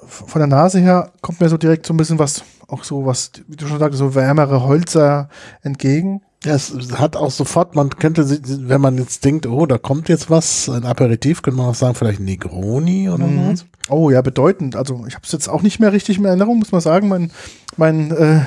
von 0.06 0.40
der 0.40 0.48
Nase 0.48 0.80
her 0.80 1.12
kommt 1.22 1.40
mir 1.40 1.50
so 1.50 1.58
direkt 1.58 1.86
so 1.86 1.94
ein 1.94 1.98
bisschen 1.98 2.20
was, 2.20 2.44
auch 2.68 2.84
so 2.84 3.06
was, 3.06 3.32
wie 3.48 3.56
du 3.56 3.66
schon 3.68 3.80
sagst, 3.80 3.98
so 3.98 4.14
wärmere 4.14 4.64
Holzer 4.64 5.30
entgegen. 5.62 6.22
Ja, 6.44 6.56
es 6.56 6.74
hat 6.94 7.16
auch 7.16 7.32
sofort, 7.32 7.76
man 7.76 7.90
könnte, 7.92 8.28
wenn 8.68 8.82
man 8.82 8.98
jetzt 8.98 9.24
denkt, 9.24 9.46
oh, 9.46 9.66
da 9.66 9.78
kommt 9.78 10.10
jetzt 10.10 10.30
was, 10.30 10.70
ein 10.70 10.86
Aperitif, 10.86 11.42
könnte 11.42 11.58
man 11.58 11.68
auch 11.70 11.76
sagen, 11.76 11.96
vielleicht 11.96 12.20
Negroni 12.20 13.10
oder 13.10 13.26
Mhm. 13.28 13.52
was. 13.52 13.66
Oh 13.90 14.10
ja, 14.10 14.22
bedeutend. 14.22 14.76
Also 14.76 15.06
ich 15.08 15.16
habe 15.16 15.26
es 15.26 15.32
jetzt 15.32 15.48
auch 15.48 15.62
nicht 15.62 15.80
mehr 15.80 15.92
richtig 15.92 16.18
in 16.18 16.26
Erinnerung, 16.26 16.60
muss 16.60 16.72
man 16.72 16.82
sagen. 16.82 17.08
Mein, 17.08 17.32
mein, 17.78 18.12
äh, 18.12 18.46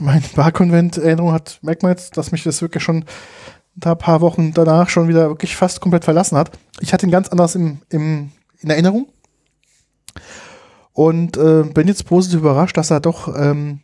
mein 0.00 0.22
Barkonvent-Erinnerung 0.34 1.32
hat, 1.32 1.58
merkt 1.62 1.82
man 1.82 1.92
jetzt, 1.92 2.16
dass 2.16 2.32
mich 2.32 2.42
das 2.42 2.62
wirklich 2.62 2.82
schon 2.82 3.04
da 3.76 3.94
paar 3.94 4.20
Wochen 4.20 4.52
danach 4.52 4.88
schon 4.88 5.08
wieder 5.08 5.28
wirklich 5.28 5.56
fast 5.56 5.80
komplett 5.80 6.04
verlassen 6.04 6.36
hat. 6.36 6.58
Ich 6.80 6.92
hatte 6.92 7.06
ihn 7.06 7.12
ganz 7.12 7.28
anders 7.28 7.54
im, 7.54 7.78
im, 7.88 8.32
in 8.60 8.70
Erinnerung. 8.70 9.08
Und 10.92 11.36
äh, 11.36 11.62
bin 11.62 11.88
jetzt 11.88 12.06
positiv 12.06 12.40
überrascht, 12.40 12.76
dass 12.76 12.90
er 12.90 13.00
doch 13.00 13.34
ähm, 13.34 13.80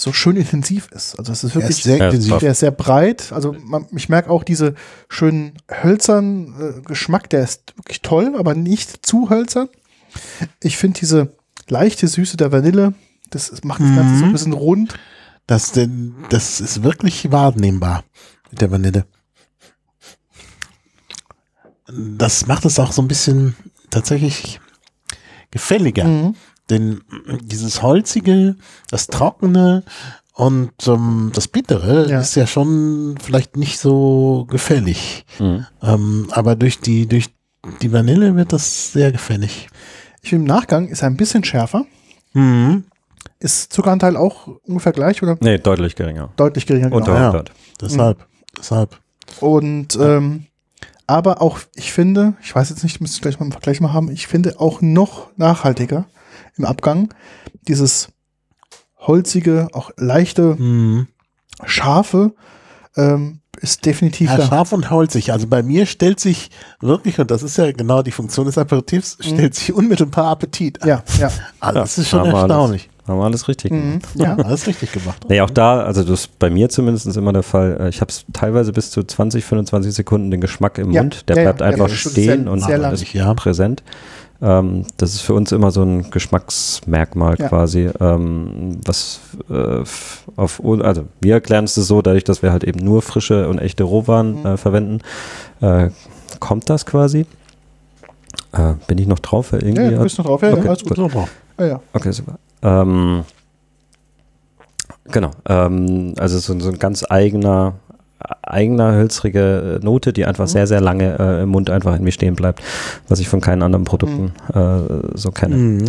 so 0.00 0.12
schön 0.12 0.36
intensiv 0.36 0.88
ist. 0.92 1.18
Also 1.18 1.32
es 1.32 1.42
ist 1.44 1.50
Er 1.52 1.62
wirklich 1.62 1.78
ist 1.78 1.82
sehr 1.84 1.96
intensiv. 2.06 2.38
der 2.38 2.52
ist 2.52 2.60
sehr 2.60 2.70
breit. 2.70 3.32
Also 3.32 3.54
man, 3.64 3.86
ich 3.96 4.08
merke 4.08 4.30
auch 4.30 4.44
diese 4.44 4.74
schönen 5.08 5.54
hölzern 5.82 6.54
äh, 6.78 6.80
Geschmack, 6.82 7.28
der 7.30 7.42
ist 7.42 7.74
wirklich 7.76 8.02
toll, 8.02 8.34
aber 8.38 8.54
nicht 8.54 9.04
zu 9.04 9.28
hölzern. 9.30 9.68
Ich 10.62 10.76
finde 10.76 11.00
diese 11.00 11.32
leichte 11.68 12.06
Süße 12.08 12.36
der 12.36 12.52
Vanille, 12.52 12.94
das 13.30 13.52
macht 13.64 13.80
das 13.80 13.94
Ganze 13.94 14.18
so 14.18 14.24
ein 14.24 14.28
Mhm. 14.28 14.32
bisschen 14.32 14.52
rund. 14.52 14.94
Das, 15.46 15.72
das 16.30 16.60
ist 16.60 16.82
wirklich 16.82 17.30
wahrnehmbar 17.32 18.04
mit 18.50 18.60
der 18.60 18.70
Vanille. 18.70 19.04
Das 21.90 22.46
macht 22.46 22.64
es 22.66 22.78
auch 22.78 22.92
so 22.92 23.00
ein 23.02 23.08
bisschen 23.08 23.56
tatsächlich 23.90 24.60
gefälliger. 25.50 26.04
Mhm. 26.04 26.34
Denn 26.70 27.00
dieses 27.42 27.82
Holzige, 27.82 28.56
das 28.90 29.06
Trockene 29.06 29.82
und 30.34 30.70
ähm, 30.86 31.30
das 31.34 31.48
Bittere 31.48 32.08
Ja. 32.10 32.20
ist 32.20 32.34
ja 32.36 32.46
schon 32.46 33.16
vielleicht 33.22 33.56
nicht 33.56 33.78
so 33.78 34.46
gefällig. 34.50 35.24
Mhm. 35.38 35.66
Ähm, 35.82 36.28
aber 36.30 36.54
durch 36.56 36.80
die, 36.80 37.06
durch 37.06 37.30
die 37.82 37.92
Vanille 37.92 38.36
wird 38.36 38.52
das 38.52 38.92
sehr 38.92 39.10
gefällig. 39.12 39.68
Ich 40.22 40.30
finde, 40.30 40.42
im 40.44 40.48
Nachgang 40.56 40.88
ist 40.88 41.02
er 41.02 41.08
ein 41.08 41.16
bisschen 41.16 41.42
schärfer. 41.44 41.86
Mhm. 42.34 42.84
Ist 43.40 43.72
Zuckeranteil 43.72 44.16
auch 44.16 44.48
ungefähr 44.66 44.92
gleich 44.92 45.22
oder 45.22 45.36
Nee, 45.40 45.58
deutlich 45.58 45.94
geringer. 45.96 46.30
deutlich 46.36 46.66
geringer? 46.66 46.92
Unter 46.92 47.14
Ja. 47.14 47.26
100. 47.30 47.52
Deshalb, 47.80 48.26
deshalb. 48.58 48.98
Und 49.40 49.96
ähm, 50.00 50.46
aber 51.06 51.40
auch, 51.40 51.58
ich 51.74 51.92
finde, 51.92 52.34
ich 52.42 52.54
weiß 52.54 52.68
jetzt 52.70 52.82
nicht, 52.82 53.00
müsste 53.00 53.16
ich 53.16 53.22
gleich 53.22 53.38
mal 53.38 53.44
einen 53.44 53.52
Vergleich 53.52 53.80
mal 53.80 53.92
haben, 53.92 54.10
ich 54.10 54.26
finde 54.26 54.60
auch 54.60 54.80
noch 54.82 55.28
nachhaltiger 55.36 56.06
im 56.58 56.64
Abgang 56.64 57.12
dieses 57.66 58.08
holzige, 58.98 59.68
auch 59.72 59.90
leichte, 59.96 60.56
Mhm. 60.58 61.06
scharfe 61.64 62.32
ähm, 62.96 63.40
ist 63.60 63.84
definitiv 63.86 64.30
Ja, 64.30 64.36
da. 64.38 64.46
scharf 64.46 64.72
und 64.72 64.90
holzig. 64.90 65.32
Also 65.32 65.46
bei 65.48 65.62
mir 65.62 65.86
stellt 65.86 66.20
sich 66.20 66.50
wirklich, 66.80 67.18
und 67.18 67.30
das 67.30 67.42
ist 67.42 67.56
ja 67.58 67.70
genau 67.72 68.02
die 68.02 68.12
Funktion 68.12 68.46
des 68.46 68.56
Aperitifs, 68.58 69.18
stellt 69.20 69.54
sich 69.54 69.72
unmittelbar 69.72 70.26
Appetit. 70.26 70.78
Ja, 70.84 71.02
ja. 71.18 71.30
Also 71.60 71.74
Ja, 71.78 71.82
das 71.82 71.98
ist 71.98 72.08
schon 72.08 72.24
erstaunlich. 72.24 72.88
Alles, 72.88 73.08
haben 73.08 73.18
wir 73.18 73.24
alles 73.24 73.48
richtig 73.48 73.70
gemacht. 73.70 74.06
Mhm. 74.14 74.20
ja. 74.20 74.36
Alles 74.44 74.66
richtig 74.66 74.92
gemacht. 74.92 75.24
Nee, 75.28 75.40
auch 75.40 75.50
da, 75.50 75.80
also 75.80 76.02
das 76.02 76.20
ist 76.20 76.38
bei 76.38 76.50
mir 76.50 76.68
zumindest 76.68 77.16
immer 77.16 77.32
der 77.32 77.42
Fall. 77.42 77.76
äh, 77.80 77.88
Ich 77.88 78.00
habe 78.00 78.12
teilweise 78.32 78.72
bis 78.72 78.90
zu 78.90 79.02
20, 79.02 79.44
25 79.44 79.92
Sekunden 79.94 80.30
den 80.30 80.40
Geschmack 80.40 80.78
im 80.78 80.90
Ja, 80.92 81.02
Mund. 81.02 81.28
Der 81.28 81.36
ja, 81.36 81.42
ja, 81.42 81.46
bleibt 81.52 81.62
einfach 81.62 81.88
ja, 81.88 81.94
das 81.94 82.04
ist 82.06 82.12
stehen 82.12 82.42
sehr- 82.44 82.52
und 82.52 82.60
sehr 82.60 82.92
ist 82.92 83.12
Ja. 83.14 83.34
präsent. 83.34 83.82
Ähm, 84.40 84.84
das 84.98 85.14
ist 85.14 85.22
für 85.22 85.34
uns 85.34 85.50
immer 85.50 85.70
so 85.72 85.82
ein 85.82 86.10
Geschmacksmerkmal 86.10 87.34
Ja. 87.38 87.48
quasi, 87.48 87.90
ähm, 88.00 88.78
was 88.84 89.18
äh, 89.50 89.82
auf, 90.36 90.62
also 90.64 91.06
wir 91.20 91.34
erklären 91.34 91.64
es 91.64 91.74
so, 91.74 92.02
dadurch, 92.02 92.22
dass 92.24 92.42
wir 92.42 92.52
halt 92.52 92.62
eben 92.62 92.78
nur 92.78 93.02
frische 93.02 93.48
und 93.48 93.58
echte 93.58 93.82
Rohwaren 93.82 94.40
Mhm. 94.40 94.46
äh, 94.46 94.56
verwenden, 94.56 95.00
äh, 95.60 95.90
kommt 96.38 96.70
das 96.70 96.86
quasi. 96.86 97.26
Äh, 98.52 98.74
bin 98.86 98.98
ich 98.98 99.06
noch 99.08 99.18
drauf? 99.18 99.52
Irgendwie 99.52 99.82
Ja, 99.82 99.90
du 99.90 100.02
bist 100.04 100.18
noch 100.18 100.26
drauf, 100.26 100.42
ja, 100.42 100.52
Okay, 100.52 100.62
ja, 100.62 100.68
alles 100.70 100.84
gut. 100.84 100.96
Super. 100.96 101.28
Ja, 101.58 101.66
ja. 101.66 101.80
Okay, 101.92 102.12
super. 102.12 102.38
Ähm, 102.62 103.24
genau. 105.10 105.30
Ähm, 105.48 106.14
also 106.16 106.38
so, 106.38 106.58
so 106.60 106.68
ein 106.70 106.78
ganz 106.78 107.04
eigener, 107.08 107.74
eigener 108.42 108.92
hölzrige 108.94 109.78
äh, 109.80 109.84
Note, 109.84 110.12
die 110.12 110.24
einfach 110.24 110.44
Mhm. 110.44 110.48
sehr, 110.48 110.66
sehr 110.66 110.80
lange 110.80 111.18
äh, 111.18 111.42
im 111.42 111.50
Mund 111.50 111.70
einfach 111.70 111.96
in 111.96 112.02
mir 112.04 112.12
stehen 112.12 112.34
bleibt, 112.34 112.62
was 113.08 113.20
ich 113.20 113.28
von 113.28 113.40
keinen 113.40 113.62
anderen 113.62 113.84
Produkten 113.84 114.32
äh, 114.52 115.16
so 115.16 115.30
kenne. 115.30 115.56
Mhm. 115.56 115.84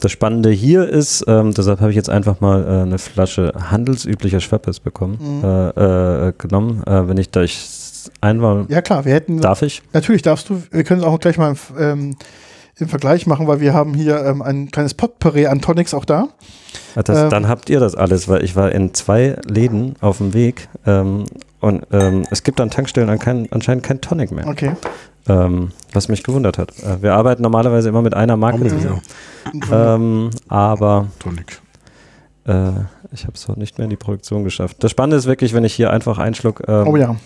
Das 0.00 0.10
Spannende 0.12 0.50
hier 0.50 0.88
ist, 0.88 1.24
ähm, 1.28 1.52
deshalb 1.52 1.80
habe 1.80 1.90
ich 1.90 1.96
jetzt 1.96 2.08
einfach 2.08 2.40
mal 2.40 2.64
äh, 2.64 2.82
eine 2.82 2.98
Flasche 2.98 3.52
handelsüblicher 3.70 4.40
Schweppes 4.40 4.80
bekommen, 4.80 5.18
Mhm. 5.20 5.44
äh, 5.44 6.28
äh, 6.28 6.32
genommen. 6.38 6.82
Äh, 6.86 7.06
wenn 7.08 7.18
ich 7.18 7.30
da 7.30 7.42
ich 7.42 7.68
einmal, 8.22 8.64
ja, 8.68 8.80
klar, 8.80 9.04
wir 9.04 9.12
hätten, 9.12 9.40
darf 9.42 9.60
ich? 9.62 9.82
natürlich 9.92 10.22
darfst 10.22 10.48
du, 10.48 10.62
wir 10.70 10.84
können 10.84 11.00
es 11.00 11.06
auch 11.06 11.18
gleich 11.20 11.36
mal 11.36 11.54
ähm, 11.78 12.16
im 12.80 12.88
Vergleich 12.88 13.26
machen, 13.26 13.46
weil 13.46 13.60
wir 13.60 13.74
haben 13.74 13.94
hier 13.94 14.24
ähm, 14.24 14.42
ein 14.42 14.70
kleines 14.70 14.94
Potpourri 14.94 15.46
an 15.46 15.60
Tonics 15.60 15.94
auch 15.94 16.04
da. 16.04 16.28
Ah, 16.94 17.02
Das, 17.02 17.18
Ähm. 17.18 17.30
dann 17.30 17.48
habt 17.48 17.68
ihr 17.70 17.80
das 17.80 17.94
alles, 17.94 18.28
weil 18.28 18.44
ich 18.44 18.56
war 18.56 18.72
in 18.72 18.94
zwei 18.94 19.36
Läden 19.46 19.96
auf 20.00 20.18
dem 20.18 20.32
Weg 20.34 20.68
ähm, 20.86 21.24
und 21.60 21.82
ähm, 21.92 22.24
es 22.30 22.42
gibt 22.42 22.60
an 22.60 22.70
Tankstellen 22.70 23.10
an 23.10 23.18
kein, 23.18 23.48
anscheinend 23.52 23.84
kein 23.84 24.00
Tonic 24.00 24.30
mehr, 24.32 24.46
Okay. 24.46 24.72
ähm, 25.28 25.72
was 25.92 26.08
mich 26.08 26.22
gewundert 26.22 26.58
hat. 26.58 26.70
Äh, 26.82 27.02
wir 27.02 27.14
arbeiten 27.14 27.42
normalerweise 27.42 27.88
immer 27.88 28.02
mit 28.02 28.14
einer 28.14 28.36
Marke 28.36 28.66
zusammen, 28.68 29.00
nicht? 29.52 29.66
ähm, 29.70 30.30
aber 30.48 31.08
Tonic. 31.18 31.60
äh, 32.46 32.70
ich 33.12 33.22
habe 33.24 33.34
es 33.34 33.48
auch 33.50 33.56
nicht 33.56 33.76
mehr 33.78 33.84
in 33.84 33.90
die 33.90 33.96
Produktion 33.96 34.44
geschafft. 34.44 34.76
Das 34.80 34.90
Spannende 34.92 35.16
ist 35.16 35.26
wirklich, 35.26 35.52
wenn 35.52 35.64
ich 35.64 35.74
hier 35.74 35.90
einfach 35.90 36.18
einen 36.18 36.34
Schluck 36.34 36.62
ähm, 36.68 36.86
Oh 36.86 36.96
ja. 36.96 37.16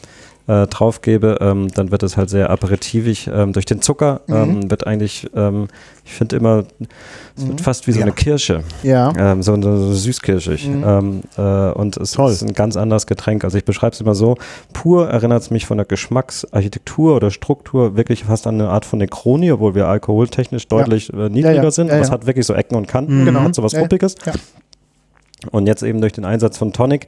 Äh, 0.47 0.67
drauf 0.67 1.01
gebe, 1.01 1.39
ähm, 1.41 1.69
dann 1.75 1.91
wird 1.91 2.03
es 2.03 2.19
halt 2.19 2.29
sehr 2.29 2.51
aperitivig. 2.51 3.31
Ähm, 3.33 3.55
durch 3.55 3.65
den 3.65 3.81
Zucker 3.81 4.21
Mhm. 4.27 4.35
ähm, 4.35 4.71
wird 4.71 4.87
eigentlich, 4.87 5.27
ähm, 5.35 5.69
ich 6.05 6.13
finde 6.13 6.37
immer, 6.37 6.65
es 7.35 7.47
wird 7.47 7.61
Mhm. 7.61 7.63
fast 7.65 7.87
wie 7.87 7.93
so 7.93 8.01
Ja. 8.01 8.05
eine 8.05 8.13
Kirsche. 8.13 8.63
Ja. 8.83 9.11
Ähm, 9.17 9.43
so, 9.43 9.61
so 9.63 9.95
süßkirschig. 9.95 10.69
Mhm. 10.69 11.23
Äh, 11.39 11.41
und 11.71 11.97
es 11.97 12.13
Toll. 12.13 12.31
ist 12.31 12.43
ein 12.43 12.53
ganz 12.53 12.77
anderes 12.77 13.07
Getränk. 13.07 13.43
Also 13.45 13.57
ich 13.57 13.65
beschreibe 13.65 13.95
es 13.95 14.01
immer 14.03 14.15
so, 14.15 14.37
pur 14.75 15.09
erinnert 15.09 15.41
es 15.41 15.51
mich 15.51 15.65
von 15.65 15.79
der 15.79 15.87
Geschmacksarchitektur 15.87 17.17
oder 17.17 17.31
Struktur 17.31 17.97
wirklich 17.97 18.25
fast 18.25 18.47
an 18.47 18.61
eine 18.61 18.69
Art 18.69 18.85
von 18.85 18.99
Negroni, 18.99 19.51
obwohl 19.51 19.75
wir 19.75 19.89
alkoholtechnisch 19.89 20.69
deutlich 20.69 21.11
äh, 21.13 21.31
niedriger 21.31 21.55
Ja, 21.55 21.63
ja. 21.63 21.71
sind. 21.71 21.87
Ja, 21.87 21.95
Aber 21.95 22.03
es 22.03 22.09
ja. 22.09 22.15
hat 22.15 22.27
wirklich 22.27 22.45
so 22.45 22.53
Ecken 22.53 22.77
und 22.77 22.87
Kanten. 22.87 23.25
Genau. 23.25 23.41
hat 23.41 23.55
so 23.55 23.63
was. 23.63 23.75
Ruppiges. 23.75 24.15
Und 25.51 25.67
jetzt 25.67 25.83
eben 25.83 26.01
durch 26.01 26.13
den 26.13 26.25
Einsatz 26.25 26.57
von 26.59 26.73
Tonic 26.73 27.07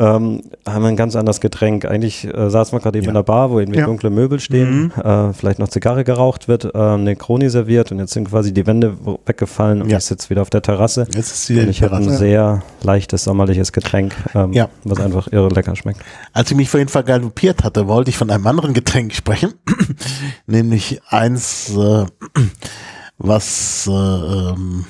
ähm, 0.00 0.42
haben 0.66 0.82
wir 0.82 0.88
ein 0.88 0.96
ganz 0.96 1.16
anderes 1.16 1.40
Getränk. 1.40 1.84
Eigentlich 1.84 2.24
äh, 2.24 2.50
saßen 2.50 2.76
wir 2.76 2.80
gerade 2.80 2.98
eben 2.98 3.06
Ja. 3.06 3.10
in 3.10 3.14
der 3.14 3.22
Bar, 3.24 3.50
wo 3.50 3.58
irgendwie 3.58 3.80
Ja. 3.80 3.86
dunkle 3.86 4.10
Möbel 4.10 4.38
stehen, 4.40 4.92
äh, 4.92 5.32
vielleicht 5.32 5.58
noch 5.58 5.68
Zigarre 5.68 6.04
geraucht 6.04 6.46
wird, 6.48 6.72
äh, 6.74 6.96
Negroni 6.96 7.48
serviert 7.50 7.90
und 7.90 7.98
jetzt 7.98 8.12
sind 8.12 8.28
quasi 8.30 8.52
die 8.54 8.66
Wände 8.66 8.96
weggefallen 9.26 9.82
und 9.82 9.90
Ja. 9.90 9.98
ich 9.98 10.04
sitze 10.04 10.30
wieder 10.30 10.42
auf 10.42 10.50
der 10.50 10.62
Terrasse. 10.62 11.06
Jetzt 11.12 11.32
ist 11.32 11.48
wieder 11.50 11.62
Und 11.62 11.68
ich 11.70 11.82
habe 11.82 11.96
ein 11.96 12.08
sehr 12.10 12.62
leichtes 12.82 13.24
sommerliches 13.24 13.72
Getränk, 13.72 14.14
ähm, 14.34 14.52
Ja. 14.52 14.68
was 14.84 15.00
einfach 15.00 15.28
irre 15.32 15.48
lecker 15.48 15.74
schmeckt. 15.76 16.00
Als 16.32 16.50
ich 16.50 16.56
mich 16.56 16.70
vorhin 16.70 16.88
vergaloppiert 16.88 17.64
hatte, 17.64 17.88
wollte 17.88 18.10
ich 18.10 18.16
von 18.16 18.30
einem 18.30 18.46
anderen 18.46 18.74
Getränk 18.74 19.14
sprechen, 19.14 19.54
nämlich 20.46 21.00
eins, 21.08 21.70
äh, 21.76 22.06
was 23.18 23.86
äh, 23.88 23.92
ähm, 23.92 24.84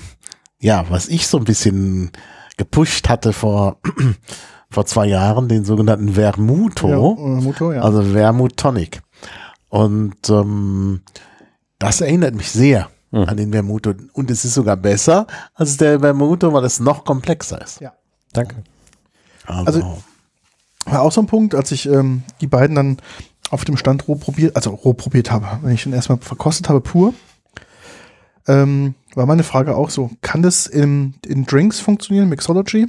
ja, 0.61 0.85
was 0.91 1.09
ich 1.09 1.27
so 1.29 1.39
ein 1.39 1.45
bisschen 1.45 2.11
gepusht 2.57 3.09
hatte 3.09 3.33
vor 3.33 3.79
vor 4.71 4.85
zwei 4.87 5.07
Jahren, 5.07 5.49
den 5.49 5.65
sogenannten 5.65 6.15
Vermuto, 6.15 6.89
Ja, 6.89 6.97
äh, 7.39 7.41
Motor, 7.43 7.75
ja. 7.75 7.83
also 7.83 8.03
Vermut 8.03 8.57
Tonic. 8.57 9.01
Und 9.69 10.29
ähm, 10.31 11.03
das 11.79 12.01
erinnert 12.01 12.35
mich 12.35 12.51
sehr 12.51 12.89
Mhm. 13.11 13.25
an 13.25 13.37
den 13.39 13.53
Vermuto. 13.53 13.95
Und 14.13 14.31
es 14.31 14.45
ist 14.45 14.53
sogar 14.53 14.77
besser 14.77 15.27
als 15.55 15.79
der 15.79 16.01
Vermuto, 16.01 16.53
weil 16.53 16.65
es 16.65 16.79
noch 16.79 17.05
komplexer 17.07 17.59
ist. 17.63 17.81
Ja. 17.81 17.95
Danke. 18.35 18.57
Also, 19.47 19.65
Also- 19.81 19.99
War 20.85 21.01
auch 21.03 21.13
so 21.13 21.23
ein 21.23 21.27
Punkt, 21.27 21.55
als 21.55 21.73
ich 21.73 21.87
ähm, 21.87 22.23
die 22.43 22.47
beiden 22.47 22.77
dann 22.77 22.99
auf 23.51 23.65
dem 23.65 23.79
Stand 23.79 24.07
roh 24.09 24.17
probiert, 24.17 24.57
also 24.57 24.71
roh 24.71 24.93
probiert 24.93 25.31
habe, 25.31 25.47
wenn 25.63 25.73
ich 25.73 25.85
den 25.85 25.95
erstmal 25.95 26.19
verkostet 26.19 26.69
habe, 26.69 26.83
pur, 26.83 27.15
ähm, 28.47 28.95
war 29.15 29.27
meine 29.27 29.43
Frage 29.43 29.75
auch 29.77 29.89
so, 29.91 30.11
kann 30.21 30.43
das 30.43 30.67
in, 30.67 31.15
in 31.27 31.45
Drinks 31.47 31.81
funktionieren, 31.81 32.29
Mixology? 32.29 32.89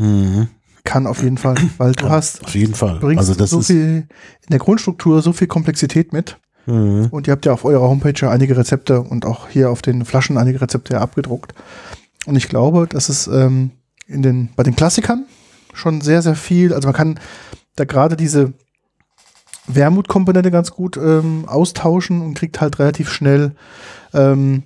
Mhm, 0.00 0.48
Kann 0.84 1.06
auf 1.06 1.22
jeden 1.22 1.38
Fall, 1.38 1.56
weil 1.78 1.92
du 1.92 2.08
hast, 2.08 2.44
auf 2.44 2.54
jeden 2.54 2.74
Fall. 2.74 2.98
bringst 2.98 3.18
Also 3.18 3.34
das 3.34 3.50
so 3.50 3.60
ist 3.60 3.66
viel 3.68 4.06
in 4.42 4.50
der 4.50 4.58
Grundstruktur 4.58 5.22
so 5.22 5.32
viel 5.32 5.46
Komplexität 5.46 6.12
mit. 6.12 6.38
mhm. 6.66 7.08
Und 7.10 7.26
ihr 7.26 7.32
habt 7.32 7.46
ja 7.46 7.52
auf 7.52 7.64
eurer 7.64 7.88
Homepage 7.88 8.14
ja 8.16 8.30
einige 8.30 8.56
Rezepte 8.56 9.00
und 9.00 9.24
auch 9.24 9.48
hier 9.48 9.70
auf 9.70 9.82
den 9.82 10.04
Flaschen 10.04 10.38
einige 10.38 10.60
Rezepte 10.60 10.94
ja 10.94 11.00
abgedruckt. 11.00 11.54
Und 12.26 12.36
ich 12.36 12.48
glaube, 12.48 12.86
dass 12.86 13.08
es 13.08 13.26
ähm, 13.26 13.70
in 14.06 14.22
den, 14.22 14.50
bei 14.56 14.62
den 14.62 14.76
Klassikern 14.76 15.26
schon 15.72 16.00
sehr, 16.00 16.22
sehr 16.22 16.34
viel, 16.34 16.74
also 16.74 16.88
man 16.88 16.94
kann 16.94 17.20
da 17.76 17.84
gerade 17.84 18.16
diese 18.16 18.52
Wermutkomponente 19.66 20.50
ganz 20.50 20.72
gut 20.72 20.96
ähm, 20.96 21.44
austauschen 21.46 22.22
und 22.22 22.34
kriegt 22.34 22.60
halt 22.60 22.78
relativ 22.78 23.10
schnell, 23.10 23.52
ähm, 24.12 24.64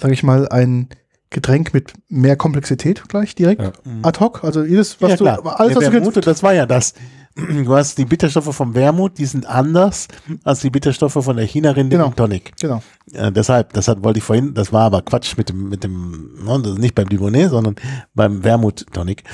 sage 0.00 0.14
ich 0.14 0.22
mal, 0.22 0.48
ein 0.48 0.88
Getränk 1.32 1.74
mit 1.74 1.92
mehr 2.08 2.36
Komplexität 2.36 3.08
gleich 3.08 3.34
direkt 3.34 3.62
Ja. 3.62 3.72
ad 4.02 4.20
hoc. 4.20 4.44
Also 4.44 4.62
jedes, 4.64 5.00
was 5.00 5.10
ja, 5.10 5.16
du, 5.16 5.24
klar. 5.24 5.60
alles, 5.60 5.76
was 5.76 5.84
du 5.86 5.92
Wermut, 5.92 6.14
kennst. 6.14 6.26
das 6.26 6.42
war 6.42 6.54
ja 6.54 6.66
das. 6.66 6.94
Du 7.34 7.74
hast 7.74 7.96
die 7.96 8.04
Bitterstoffe 8.04 8.54
vom 8.54 8.74
Wermut, 8.74 9.16
die 9.16 9.24
sind 9.24 9.46
anders 9.46 10.06
als 10.44 10.60
die 10.60 10.68
Bitterstoffe 10.68 11.14
von 11.24 11.34
der 11.34 11.46
China-Rinde 11.46 11.96
Genau. 11.96 12.08
im 12.08 12.14
Tonic. 12.14 12.52
Genau. 12.60 12.82
Ja, 13.10 13.30
deshalb, 13.30 13.72
das 13.72 13.88
hat, 13.88 14.04
wollte 14.04 14.18
ich 14.18 14.22
vorhin, 14.24 14.52
das 14.52 14.70
war 14.70 14.82
aber 14.82 15.00
Quatsch 15.00 15.38
mit 15.38 15.48
dem, 15.48 15.70
mit 15.70 15.82
dem, 15.82 16.44
ne, 16.44 16.58
nicht 16.78 16.94
beim 16.94 17.08
Dubonnet, 17.08 17.48
sondern 17.48 17.76
beim 18.14 18.44
Wermut-Tonic. 18.44 19.24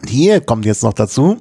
Und 0.00 0.08
hier 0.08 0.40
kommt 0.40 0.64
jetzt 0.64 0.82
noch 0.82 0.92
dazu 0.92 1.38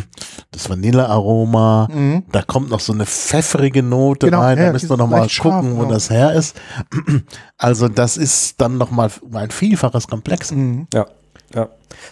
das 0.52 0.70
Vanillearoma, 0.70 1.88
Mhm. 1.92 2.22
da 2.32 2.42
kommt 2.42 2.70
noch 2.70 2.80
so 2.80 2.92
eine 2.92 3.06
pfeffrige 3.06 3.82
Note 3.82 4.26
Genau, 4.26 4.40
rein, 4.40 4.58
ja, 4.58 4.66
da 4.66 4.72
müssen 4.72 4.88
wir 4.88 4.96
dieses 4.96 4.98
noch 4.98 5.08
mal 5.08 5.18
leicht 5.20 5.32
scharf, 5.32 5.62
gucken, 5.62 5.76
wo 5.76 5.80
genau. 5.82 5.94
das 5.94 6.10
her 6.10 6.32
ist. 6.34 6.56
Also 7.58 7.88
das 7.88 8.16
ist 8.18 8.60
dann 8.60 8.76
noch 8.76 8.90
mal 8.90 9.10
ein 9.32 9.50
Vielfaches 9.50 10.08
komplex. 10.08 10.52
Mhm. 10.52 10.86
Ja, 10.92 11.06
ja. 11.54 11.68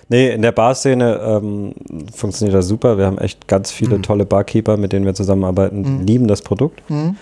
Nee, 0.08 0.30
in 0.32 0.40
der 0.42 0.52
Barszene 0.52 1.16
ähm, 1.20 1.74
funktioniert 2.14 2.56
das 2.56 2.66
super. 2.66 2.96
Wir 2.96 3.04
haben 3.06 3.18
echt 3.18 3.46
ganz 3.46 3.70
viele 3.70 4.00
tolle 4.00 4.24
Barkeeper, 4.24 4.76
mit 4.78 4.92
denen 4.94 5.04
wir 5.04 5.14
zusammenarbeiten, 5.14 5.82
die 6.06 6.12
lieben 6.12 6.26
das 6.28 6.40
Produkt. 6.40 6.82
Mhm. 6.88 7.16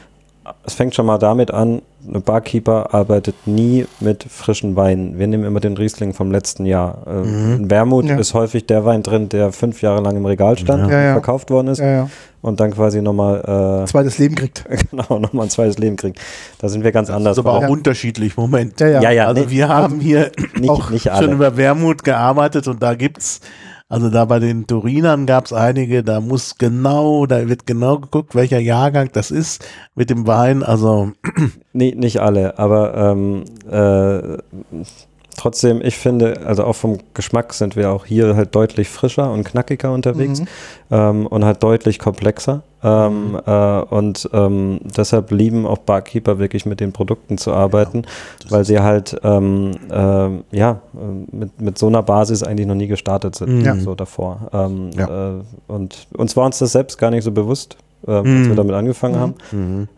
Es 0.65 0.75
fängt 0.75 0.95
schon 0.95 1.07
mal 1.07 1.19
damit 1.19 1.51
an, 1.51 1.83
ein 2.07 2.23
Barkeeper 2.23 2.95
arbeitet 2.95 3.35
nie 3.47 3.87
mit 4.01 4.25
frischen 4.25 4.75
Weinen. 4.77 5.19
Wir 5.19 5.27
nehmen 5.27 5.45
immer 5.45 5.61
den 5.61 5.77
Riesling 5.77 6.15
vom 6.15 6.31
letzten 6.33 6.67
Jahr. 6.67 6.99
Ähm, 7.07 7.57
In 7.61 7.71
Wermut 7.71 8.07
Ja. 8.07 8.17
ist 8.19 8.35
häufig 8.35 8.67
der 8.67 8.85
Wein 8.85 9.03
drin, 9.03 9.29
der 9.29 9.53
fünf 9.53 9.83
Jahre 9.83 10.03
lang 10.03 10.17
im 10.17 10.27
Regal 10.27 10.59
stand, 10.59 10.91
Ja, 10.91 11.01
ja. 11.01 11.13
verkauft 11.13 11.51
worden 11.51 11.69
ist 11.69 11.79
Ja, 11.79 11.87
ja. 11.91 12.09
und 12.41 12.59
dann 12.61 12.73
quasi 12.73 13.01
nochmal 13.03 13.85
Zweites 13.87 14.19
Leben 14.19 14.35
kriegt. 14.35 14.65
äh, 14.69 14.77
genau, 14.91 15.19
noch 15.21 15.33
ein 15.35 15.51
zweites 15.51 15.79
Leben 15.79 15.97
kriegt. 15.97 16.19
Da 16.59 16.69
sind 16.69 16.83
wir 16.83 16.91
ganz 16.93 17.09
Das 17.09 17.17
anders. 17.17 17.37
ist 17.37 17.39
aber 17.39 17.53
auch 17.55 17.63
Ja. 17.63 17.69
unterschiedlich. 17.69 18.37
Moment. 18.37 18.81
Ja, 18.81 18.89
ja. 18.89 19.01
ja, 19.03 19.11
ja, 19.11 19.27
Also 19.29 19.43
nee, 19.45 19.51
wir 19.51 19.69
haben 19.69 20.01
hier 20.01 20.33
nicht, 20.59 20.71
auch 20.71 20.91
nicht 20.91 21.05
schon 21.05 21.13
alle. 21.13 21.33
über 21.33 21.57
Wermut 21.57 22.03
gearbeitet 22.05 22.67
und 22.69 22.83
da 22.83 22.95
gibt's, 22.95 23.41
also 23.93 24.09
da 24.09 24.25
bei 24.25 24.39
den 24.39 24.67
Turinern 24.67 25.27
gab's 25.27 25.53
einige, 25.53 26.03
da 26.03 26.23
muss 26.23 26.57
genau, 26.57 27.27
da 27.27 27.47
wird 27.47 27.67
genau 27.67 27.99
geguckt, 27.99 28.35
welcher 28.35 28.59
Jahrgang 28.59 29.11
das 29.13 29.31
ist 29.31 29.67
mit 29.95 30.09
dem 30.09 30.27
Wein. 30.27 30.63
Also 30.63 31.13
Nee, 31.75 31.95
nicht 31.95 32.19
alle, 32.21 32.59
aber 32.59 32.95
ähm, 32.95 33.45
äh, 33.71 34.39
trotzdem, 35.43 35.83
ich 35.83 35.97
finde, 35.99 36.43
also 36.47 36.65
auch 36.65 36.77
vom 36.77 36.99
Geschmack 37.15 37.53
sind 37.53 37.75
wir 37.77 37.91
auch 37.91 38.05
hier 38.07 38.37
halt 38.37 38.55
deutlich 38.55 38.89
frischer 38.89 39.31
und 39.33 39.45
knackiger 39.45 39.93
unterwegs 39.93 40.41
Mhm. 40.41 40.47
ähm, 40.91 41.27
und 41.27 41.45
halt 41.45 41.63
deutlich 41.63 41.99
komplexer. 41.99 42.63
Ähm, 42.85 43.39
äh, 43.47 43.79
und 43.81 44.29
ähm, 44.33 44.81
deshalb 44.97 45.31
lieben 45.31 45.67
auch 45.67 45.79
Barkeeper 45.79 46.39
wirklich 46.39 46.67
mit 46.67 46.81
den 46.81 46.93
Produkten 46.93 47.39
zu 47.39 47.53
arbeiten, 47.53 48.03
weil 48.49 48.65
sie 48.65 48.81
halt 48.81 49.21
ähm, 49.23 49.73
ähm, 49.91 50.45
ja 50.51 50.81
äh, 50.95 51.37
mit, 51.37 51.61
mit 51.61 51.79
so 51.79 51.87
einer 51.89 52.03
Basis 52.03 52.43
eigentlich 52.43 52.67
noch 52.67 52.75
nie 52.75 52.89
gestartet 52.89 53.35
sind, 53.37 53.63
Ja. 53.65 53.77
so 53.77 53.95
davor. 53.95 54.49
Ähm, 54.53 54.91
Ja. 54.97 55.37
äh, 55.39 55.41
und 55.69 56.07
uns 56.17 56.37
war 56.37 56.47
uns 56.47 56.59
das 56.59 56.73
selbst 56.73 56.99
gar 56.99 57.11
nicht 57.11 57.23
so 57.25 57.31
bewusst, 57.33 57.77
äh, 58.07 58.11
als 58.13 58.27
Mhm. 58.27 58.49
wir 58.49 58.57
damit 58.57 58.75
angefangen 58.75 59.17
haben. 59.17 59.89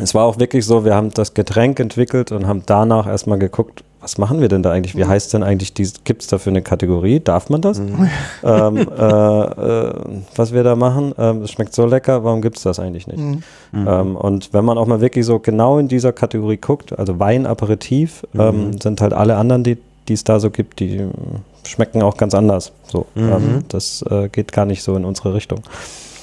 Es 0.00 0.14
war 0.14 0.24
auch 0.24 0.38
wirklich 0.38 0.64
so, 0.64 0.84
wir 0.84 0.94
haben 0.94 1.10
das 1.12 1.34
Getränk 1.34 1.80
entwickelt 1.80 2.32
und 2.32 2.46
haben 2.46 2.62
danach 2.66 3.06
erstmal 3.06 3.38
geguckt, 3.38 3.82
was 4.00 4.16
machen 4.16 4.40
wir 4.40 4.48
denn 4.48 4.62
da 4.62 4.70
eigentlich? 4.70 4.94
Wie 4.96 5.02
Mhm. 5.04 5.08
heißt 5.08 5.34
denn 5.34 5.42
eigentlich, 5.42 5.74
gibt 6.04 6.22
es 6.22 6.28
dafür 6.28 6.52
eine 6.52 6.62
Kategorie? 6.62 7.18
Darf 7.18 7.50
man 7.50 7.60
das? 7.60 7.80
Mhm. 7.80 8.08
Ähm, 8.44 8.76
äh, 8.76 8.82
äh, 8.82 9.92
was 10.36 10.52
wir 10.52 10.62
da 10.62 10.76
machen, 10.76 11.12
ähm, 11.18 11.42
es 11.42 11.50
schmeckt 11.50 11.74
so 11.74 11.84
lecker, 11.84 12.22
warum 12.22 12.40
gibt 12.40 12.58
es 12.58 12.62
das 12.62 12.78
eigentlich 12.78 13.08
nicht? 13.08 13.18
Mhm. 13.18 13.42
Ähm, 13.74 14.14
und 14.16 14.52
wenn 14.52 14.64
man 14.64 14.78
auch 14.78 14.86
mal 14.86 15.00
wirklich 15.00 15.26
so 15.26 15.40
genau 15.40 15.78
in 15.78 15.88
dieser 15.88 16.12
Kategorie 16.12 16.58
guckt, 16.58 16.96
also 16.96 17.18
Wein, 17.18 17.44
Aperitif, 17.46 18.22
Mhm. 18.34 18.40
ähm, 18.40 18.80
sind 18.80 19.00
halt 19.00 19.12
alle 19.12 19.36
anderen, 19.36 19.64
die 19.64 19.78
die 20.08 20.14
es 20.14 20.24
da 20.24 20.40
so 20.40 20.48
gibt, 20.48 20.80
die 20.80 21.06
schmecken 21.66 22.00
auch 22.02 22.16
ganz 22.16 22.32
anders. 22.34 22.72
So, 22.90 23.04
Mhm. 23.14 23.28
ähm, 23.30 23.64
das 23.68 24.02
äh, 24.08 24.30
geht 24.30 24.52
gar 24.52 24.64
nicht 24.64 24.82
so 24.82 24.96
in 24.96 25.04
unsere 25.04 25.34
Richtung. 25.34 25.60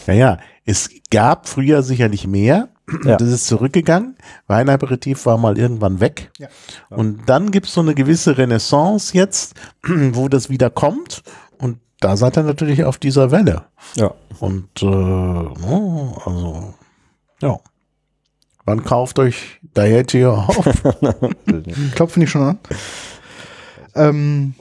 Naja, 0.08 0.40
es 0.66 0.90
gab 1.12 1.48
früher 1.48 1.84
sicherlich 1.84 2.26
mehr. 2.26 2.70
Ja. 3.04 3.18
Das 3.18 3.30
ist 3.30 3.48
zurückgegangen. 3.48 4.16
Weinaperitif 4.48 5.26
war 5.26 5.38
mal 5.38 5.58
irgendwann 5.58 6.00
weg. 6.00 6.32
Ja. 6.38 6.48
Und 6.90 7.22
dann 7.28 7.52
gibt 7.52 7.68
es 7.68 7.74
so 7.74 7.82
eine 7.82 7.96
gewisse 7.96 8.38
Renaissance 8.38 9.16
jetzt, 9.18 9.56
wo 9.84 10.28
das 10.30 10.50
wieder 10.50 10.70
kommt. 10.70 11.24
Und 11.58 11.80
da 12.00 12.16
seid 12.16 12.38
ihr 12.38 12.44
natürlich 12.44 12.84
auf 12.84 12.98
dieser 12.98 13.32
Welle. 13.32 13.64
Ja. 13.96 14.14
Und 14.40 14.70
äh, 14.82 14.86
no, 14.86 16.22
also, 16.26 16.74
ja. 17.42 17.58
Wann 18.66 18.84
kauft 18.84 19.20
euch 19.20 19.60
Diageo 19.76 20.34
auf? 20.34 20.66
Klopfen 21.96 22.22
die 22.22 22.28
schon 22.28 22.42
an? 22.42 22.60
Ähm, 23.94 24.56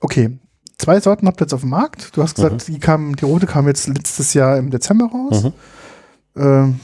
okay. 0.00 0.38
Zwei 0.78 1.00
Sorten 1.00 1.26
habt 1.26 1.40
ihr 1.40 1.44
jetzt 1.44 1.54
auf 1.54 1.60
dem 1.60 1.70
Markt. 1.70 2.16
Du 2.16 2.22
hast 2.22 2.34
gesagt, 2.34 2.68
die, 2.68 2.78
kam, 2.78 3.16
die 3.16 3.24
rote 3.24 3.46
kam 3.46 3.66
jetzt 3.66 3.86
letztes 3.86 4.34
Jahr 4.34 4.58
im 4.58 4.70
Dezember 4.70 5.06
raus. 5.06 5.44
Mhm. 5.44 5.52
Ähm, 6.36 6.80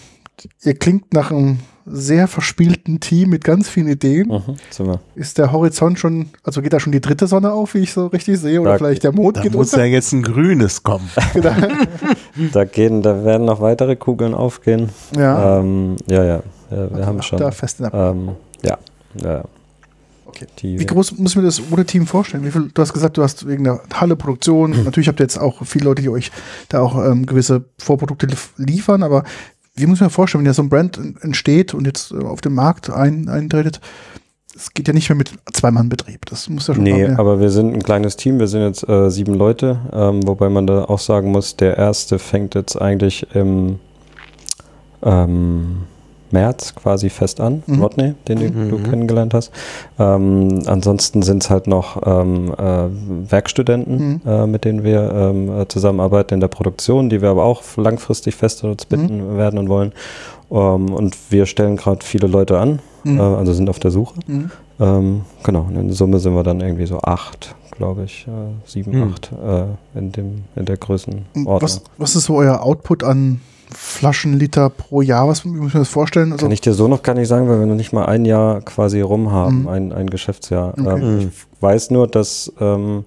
ihr 0.63 0.75
klingt 0.75 1.13
nach 1.15 1.31
einem 1.31 1.59
sehr 1.85 2.29
verspielten 2.29 3.01
Team 3.01 3.31
mit 3.31 3.43
ganz 3.43 3.69
vielen 3.69 3.89
Ideen. 3.89 4.29
Mhm. 4.29 4.55
Ist 5.17 5.39
der 5.39 5.51
Horizont 5.51 5.99
schon, 5.99 6.29
also 6.45 6.63
geht 6.63 6.73
da 6.73 6.79
schon 6.79 6.93
die 6.93 7.01
dritte 7.01 7.27
Sonne 7.27 7.53
auf, 7.53 7.75
wie 7.75 7.79
ich 7.81 7.93
so 7.93 8.07
richtig 8.07 8.39
sehe, 8.39 8.61
oder 8.61 8.73
Da- 8.73 8.79
vielleicht 8.79 9.03
der 9.03 9.11
Mond 9.13 9.37
Da 9.39 9.41
geht 9.43 9.53
muss 9.53 9.73
unter? 9.73 9.85
ja 9.85 9.93
jetzt 9.93 10.13
ein 10.13 10.23
grünes 10.23 10.83
kommen. 10.85 11.09
Da 12.53 12.65
gehen, 12.65 13.03
da 13.03 13.25
werden 13.25 13.45
noch 13.47 13.61
weitere 13.61 13.97
Kugeln 13.97 14.33
aufgehen. 14.35 14.89
ja, 15.17 15.59
Ähm, 15.59 15.97
ja, 16.09 16.25
ja, 16.25 16.43
ja, 16.71 16.97
wir 16.97 17.07
haben 17.07 17.19
Ach, 17.21 17.25
schon. 17.25 17.39
da 17.39 17.51
fest 17.51 17.81
in 17.81 17.91
der 17.91 17.95
Ähm, 17.95 18.29
ja, 18.63 18.79
ja, 19.23 19.33
ja. 19.39 19.45
Okay. 20.35 20.79
Wie 20.79 20.87
groß 20.87 21.19
muss 21.19 21.33
ich 21.33 21.37
mir 21.37 21.43
das 21.43 21.61
ohne 21.71 21.85
Team 21.85 22.07
vorstellen? 22.07 22.51
Viel, 22.51 22.71
du 22.73 22.83
hast 22.83 22.93
gesagt, 22.93 23.17
du 23.17 23.23
hast 23.23 23.47
wegen 23.47 23.65
der 23.65 23.81
Halle 23.95 24.17
Produktion, 24.17 24.85
natürlich 24.85 25.09
habt 25.09 25.21
ihr 25.21 25.25
jetzt 25.25 25.39
auch 25.39 25.65
viele 25.65 25.85
Leute, 25.85 26.03
die 26.03 26.09
euch 26.09 26.31
da 26.69 26.81
auch 26.81 26.97
ähm, 27.05 27.27
gewisse 27.27 27.65
Vorprodukte 27.79 28.27
liefern, 28.57 29.03
aber 29.03 29.25
wie 29.75 29.87
muss 29.87 30.01
man 30.01 30.09
sich 30.11 30.15
vorstellen, 30.15 30.43
wenn 30.45 30.47
ja 30.51 30.55
so 30.55 30.63
ein 30.63 30.69
Brand 30.69 30.99
en- 30.99 31.17
entsteht 31.23 31.73
und 31.75 31.87
jetzt 31.87 32.13
äh, 32.13 32.17
auf 32.17 32.41
den 32.41 32.55
Markt 32.55 32.91
ein, 32.91 33.29
eintretet, 33.29 33.81
es 34.55 34.75
geht 34.75 34.87
ja 34.87 34.93
nicht 34.93 35.09
mehr 35.09 35.17
mit 35.17 35.33
Zwei-Mann-Betrieb. 35.55 36.27
Das 36.27 36.51
muss 36.51 36.67
ja 36.67 36.75
schon 36.75 36.85
Nee, 36.85 36.93
mehr. 37.09 37.19
aber 37.19 37.41
wir 37.41 37.49
sind 37.49 37.73
ein 37.73 37.83
kleines 37.83 38.17
Team, 38.17 38.39
wir 38.39 38.49
sind 38.49 38.61
jetzt 38.63 38.87
äh, 38.87 39.11
sieben 39.11 39.33
Leute, 39.33 39.81
ähm, 39.95 40.21
wobei 40.27 40.51
man 40.51 40.67
da 40.67 40.85
auch 40.85 40.99
sagen 40.99 41.31
muss, 41.31 41.57
der 41.57 41.79
erste 41.79 42.19
fängt 42.19 42.55
jetzt 42.55 42.77
eigentlich 42.77 43.27
im 43.35 43.79
ähm, 45.03 45.85
März 46.33 46.75
quasi 46.75 47.11
fest 47.11 47.41
an, 47.41 47.63
Mhm. 47.67 47.83
Rodney, 47.83 48.15
den 48.29 48.39
du, 48.41 48.51
du 48.71 48.79
Mhm. 48.79 48.83
kennengelernt 48.91 49.35
hast. 49.35 49.53
Ähm, 49.99 50.63
ansonsten 50.67 51.23
sind 51.23 51.43
es 51.45 51.51
halt 51.51 51.67
noch 51.67 52.01
ähm, 52.05 52.53
äh, 52.59 53.31
Werkstudenten, 53.31 54.21
Mhm. 54.25 54.31
äh, 54.31 54.47
mit 54.47 54.65
denen 54.65 54.83
wir 54.85 55.13
ähm, 55.13 55.61
äh, 55.61 55.69
zusammenarbeiten 55.69 56.35
in 56.35 56.41
der 56.41 56.49
Produktion, 56.49 57.09
die 57.11 57.23
wir 57.23 57.31
aber 57.31 57.45
auch 57.45 57.63
langfristig 57.77 58.35
fest 58.35 58.65
an 58.65 58.71
uns 58.73 58.85
binden 58.87 59.37
werden 59.37 59.59
und 59.59 59.69
wollen. 59.69 59.93
Ähm, 60.51 60.93
und 60.93 61.17
wir 61.31 61.47
stellen 61.47 61.77
gerade 61.77 62.05
viele 62.05 62.27
Leute 62.27 62.59
an, 62.59 62.81
Mhm. 63.05 63.19
äh, 63.19 63.23
also 63.23 63.53
sind 63.53 63.69
auf 63.71 63.79
der 63.79 63.91
Suche. 63.91 64.15
Mhm. 64.27 64.51
Ähm, 64.81 65.21
genau, 65.43 65.67
und 65.69 65.77
in 65.77 65.93
Summe 65.93 66.19
sind 66.19 66.35
wir 66.35 66.43
dann 66.43 66.61
irgendwie 66.61 66.87
so 66.87 66.99
acht, 67.01 67.55
glaube 67.71 68.05
ich, 68.05 68.27
äh, 68.27 68.31
sieben, 68.69 68.93
Hm. 68.93 69.13
acht 69.13 69.31
äh, 69.33 69.99
in, 69.99 70.13
dem, 70.13 70.45
in 70.57 70.65
der 70.65 70.77
Größenordnung. 70.77 71.61
was, 71.61 71.83
was 71.99 72.17
ist 72.17 72.25
so 72.25 72.37
euer 72.37 72.63
Output 72.63 73.05
an 73.05 73.41
Flaschenliter 73.75 74.71
pro 74.71 75.03
Jahr? 75.03 75.29
Was 75.29 75.45
muss 75.45 75.69
ich 75.69 75.75
mir 75.75 75.81
das 75.81 75.89
vorstellen? 75.89 76.33
Also, 76.33 76.45
Kann 76.47 76.53
ich 76.53 76.61
dir 76.61 76.75
so 76.75 76.89
noch 76.89 77.03
gar 77.03 77.15
nicht 77.15 77.29
sagen, 77.29 77.49
weil 77.49 77.59
wir 77.61 77.67
noch 77.67 77.75
nicht 77.75 77.93
mal 77.93 78.07
ein 78.07 78.25
Jahr 78.25 78.61
quasi 78.63 79.01
rum 79.01 79.31
haben, 79.33 79.63
Mhm. 79.63 79.69
ein, 79.69 79.93
ein 79.93 80.11
Geschäftsjahr. 80.11 80.75
Okay. 80.79 81.01
Ähm, 81.01 81.19
ich 81.31 81.63
weiß 81.63 81.91
nur, 81.91 82.07
dass, 82.09 82.53
ähm, 82.61 83.05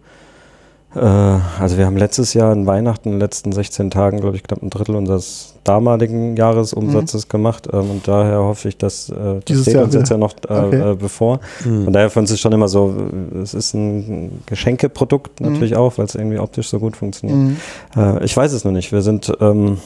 äh, 0.96 1.00
also 1.00 1.78
wir 1.78 1.86
haben 1.86 1.98
letztes 1.98 2.34
Jahr 2.34 2.52
an 2.52 2.66
Weihnachten, 2.66 3.10
in 3.10 3.16
den 3.16 3.20
letzten 3.20 3.52
16 3.52 3.92
Tagen, 3.92 4.22
glaube 4.22 4.38
ich, 4.38 4.44
knapp 4.44 4.62
ein 4.64 4.70
Drittel 4.70 4.96
unseres 4.96 5.56
damaligen 5.66 6.38
Jahresumsatzes 6.38 7.28
gemacht 7.28 7.68
ähm, 7.74 7.90
und 7.90 8.08
daher 8.08 8.38
hoffe 8.40 8.70
ich, 8.70 8.78
dass 8.78 9.10
äh, 9.10 9.14
das 9.16 9.24
Mhm. 9.36 9.40
Dieses 9.48 9.64
steht 9.64 9.74
Jahr 9.76 9.84
uns 9.86 9.94
jetzt 9.96 10.10
ja 10.10 10.18
noch 10.18 10.34
äh, 10.48 10.54
Okay. 10.54 10.92
äh, 10.92 10.96
bevor. 10.96 11.40
Von 11.64 11.92
daher 11.92 12.10
für 12.10 12.20
uns 12.20 12.32
ist 12.32 12.40
schon 12.40 12.54
immer 12.54 12.68
so, 12.68 12.94
es 13.42 13.54
ist 13.54 13.74
ein 13.74 14.42
Geschenkeprodukt 14.46 15.42
natürlich 15.42 15.76
auch, 15.76 15.98
weil 15.98 16.06
es 16.06 16.16
irgendwie 16.16 16.40
optisch 16.40 16.70
so 16.70 16.80
gut 16.80 16.96
funktioniert. 16.96 17.38
Mhm. 17.40 17.58
Äh, 17.98 18.24
ich 18.24 18.38
weiß 18.38 18.54
es 18.54 18.64
noch 18.64 18.72
nicht. 18.72 18.92
Wir 18.92 19.02
sind 19.02 19.32
ähm, 19.42 19.74
äh, 19.74 19.78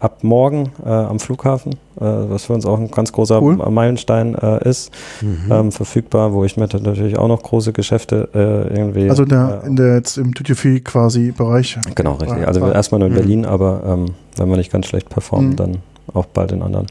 ab 0.00 0.18
morgen 0.24 0.72
äh, 0.84 0.88
am 0.88 1.20
Flughafen, 1.20 1.74
äh, 2.00 2.04
was 2.04 2.44
für 2.44 2.54
uns 2.54 2.64
auch 2.66 2.78
ein 2.78 2.90
ganz 2.90 3.12
großer 3.12 3.40
Cool. 3.42 3.56
Meilenstein 3.56 4.34
äh, 4.34 4.68
ist, 4.68 4.90
ähm, 5.22 5.70
verfügbar, 5.72 6.32
wo 6.32 6.44
ich 6.44 6.56
mir 6.56 6.66
natürlich 6.72 7.16
auch 7.18 7.28
noch 7.28 7.42
große 7.42 7.72
Geschäfte 7.72 8.28
äh, 8.34 8.74
irgendwie. 8.76 9.08
Also 9.10 9.24
der, 9.24 9.60
äh, 9.62 9.66
in 9.66 9.76
der 9.76 9.96
jetzt 9.96 10.16
im 10.16 10.32
Duty 10.32 10.54
Free 10.54 10.80
quasi 10.80 11.32
Bereich. 11.32 11.78
Genau, 11.94 12.14
richtig. 12.14 12.46
Also 12.46 12.66
erstmal 12.70 12.98
nur 13.00 13.08
in 13.08 13.14
Mhm. 13.14 13.18
Berlin, 13.18 13.46
aber 13.46 13.82
ähm, 13.86 14.06
wenn 14.36 14.48
wir 14.48 14.56
nicht 14.56 14.72
ganz 14.72 14.86
schlecht 14.86 15.08
performen, 15.10 15.50
Mhm. 15.50 15.56
dann 15.56 15.76
auch 16.14 16.26
bald 16.26 16.52
in 16.52 16.62
anderen. 16.62 16.86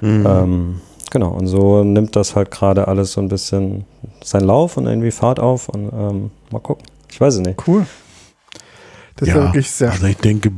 Mhm. 0.00 0.26
Ähm, 0.28 0.80
genau, 1.10 1.30
und 1.30 1.46
so 1.46 1.82
nimmt 1.82 2.14
das 2.14 2.36
halt 2.36 2.50
gerade 2.50 2.86
alles 2.88 3.12
so 3.12 3.20
ein 3.20 3.28
bisschen 3.28 3.84
seinen 4.22 4.44
Lauf 4.46 4.76
und 4.76 4.86
irgendwie 4.86 5.10
Fahrt 5.10 5.40
auf 5.40 5.68
und 5.68 5.90
ähm, 5.92 6.30
mal 6.52 6.60
gucken. 6.60 6.84
Ich 7.10 7.20
weiß 7.20 7.34
es 7.34 7.40
nicht. 7.40 7.66
Cool. 7.66 7.86
Das 9.16 9.28
ist 9.28 9.34
ja 9.34 9.42
wirklich 9.42 9.70
sehr 9.70 9.92
also 9.92 10.06
ich 10.06 10.16
denke, 10.16 10.50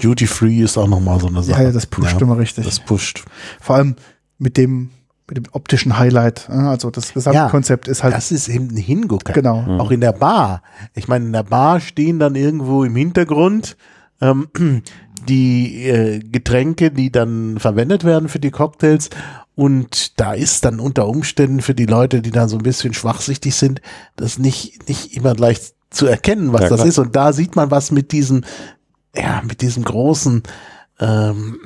Duty 0.00 0.26
Free 0.26 0.60
ist 0.60 0.76
auch 0.76 0.86
nochmal 0.86 1.20
so 1.20 1.26
eine 1.26 1.42
Sache. 1.42 1.60
Ja, 1.60 1.68
ja, 1.68 1.72
das 1.72 1.86
pusht 1.86 2.12
Ja, 2.12 2.20
immer 2.20 2.38
richtig. 2.38 2.64
Das 2.64 2.80
pusht. 2.80 3.24
Vor 3.60 3.76
allem 3.76 3.96
mit 4.38 4.56
dem 4.56 4.90
mit 5.28 5.36
dem 5.36 5.44
optischen 5.52 5.98
Highlight. 5.98 6.48
ja, 6.48 6.70
Also 6.70 6.90
das 6.90 7.12
Gesamtkonzept 7.12 7.86
ist 7.86 8.02
halt. 8.02 8.14
Das 8.14 8.32
ist 8.32 8.48
eben 8.48 8.68
ein 8.70 8.76
Hingucker. 8.76 9.34
Genau. 9.34 9.62
Auch 9.78 9.90
in 9.90 10.00
der 10.00 10.12
Bar. 10.12 10.62
Ich 10.94 11.06
meine, 11.06 11.26
in 11.26 11.32
der 11.32 11.42
Bar 11.42 11.80
stehen 11.80 12.18
dann 12.18 12.34
irgendwo 12.34 12.82
im 12.82 12.96
Hintergrund 12.96 13.76
ähm, 14.22 14.48
die 15.28 15.84
äh, 15.86 16.20
Getränke, 16.20 16.90
die 16.90 17.12
dann 17.12 17.58
verwendet 17.58 18.04
werden 18.04 18.28
für 18.28 18.38
die 18.38 18.50
Cocktails. 18.50 19.10
Und 19.54 20.18
da 20.20 20.34
ist 20.34 20.64
dann 20.64 20.80
unter 20.80 21.08
Umständen 21.08 21.60
für 21.60 21.74
die 21.74 21.86
Leute, 21.86 22.22
die 22.22 22.30
da 22.30 22.48
so 22.48 22.56
ein 22.56 22.62
bisschen 22.62 22.94
schwachsichtig 22.94 23.54
sind, 23.54 23.82
das 24.16 24.38
nicht, 24.38 24.88
nicht 24.88 25.16
immer 25.16 25.34
gleich 25.34 25.58
zu 25.90 26.06
erkennen, 26.06 26.52
was 26.52 26.62
Ja, 26.62 26.68
das 26.68 26.76
klar. 26.78 26.88
ist. 26.88 26.98
Und 26.98 27.16
da 27.16 27.32
sieht 27.32 27.56
man 27.56 27.70
was 27.70 27.90
mit 27.90 28.12
diesem, 28.12 28.44
ja, 29.14 29.42
mit 29.46 29.62
diesem 29.62 29.84
großen 29.84 30.42
ähm, 31.00 31.58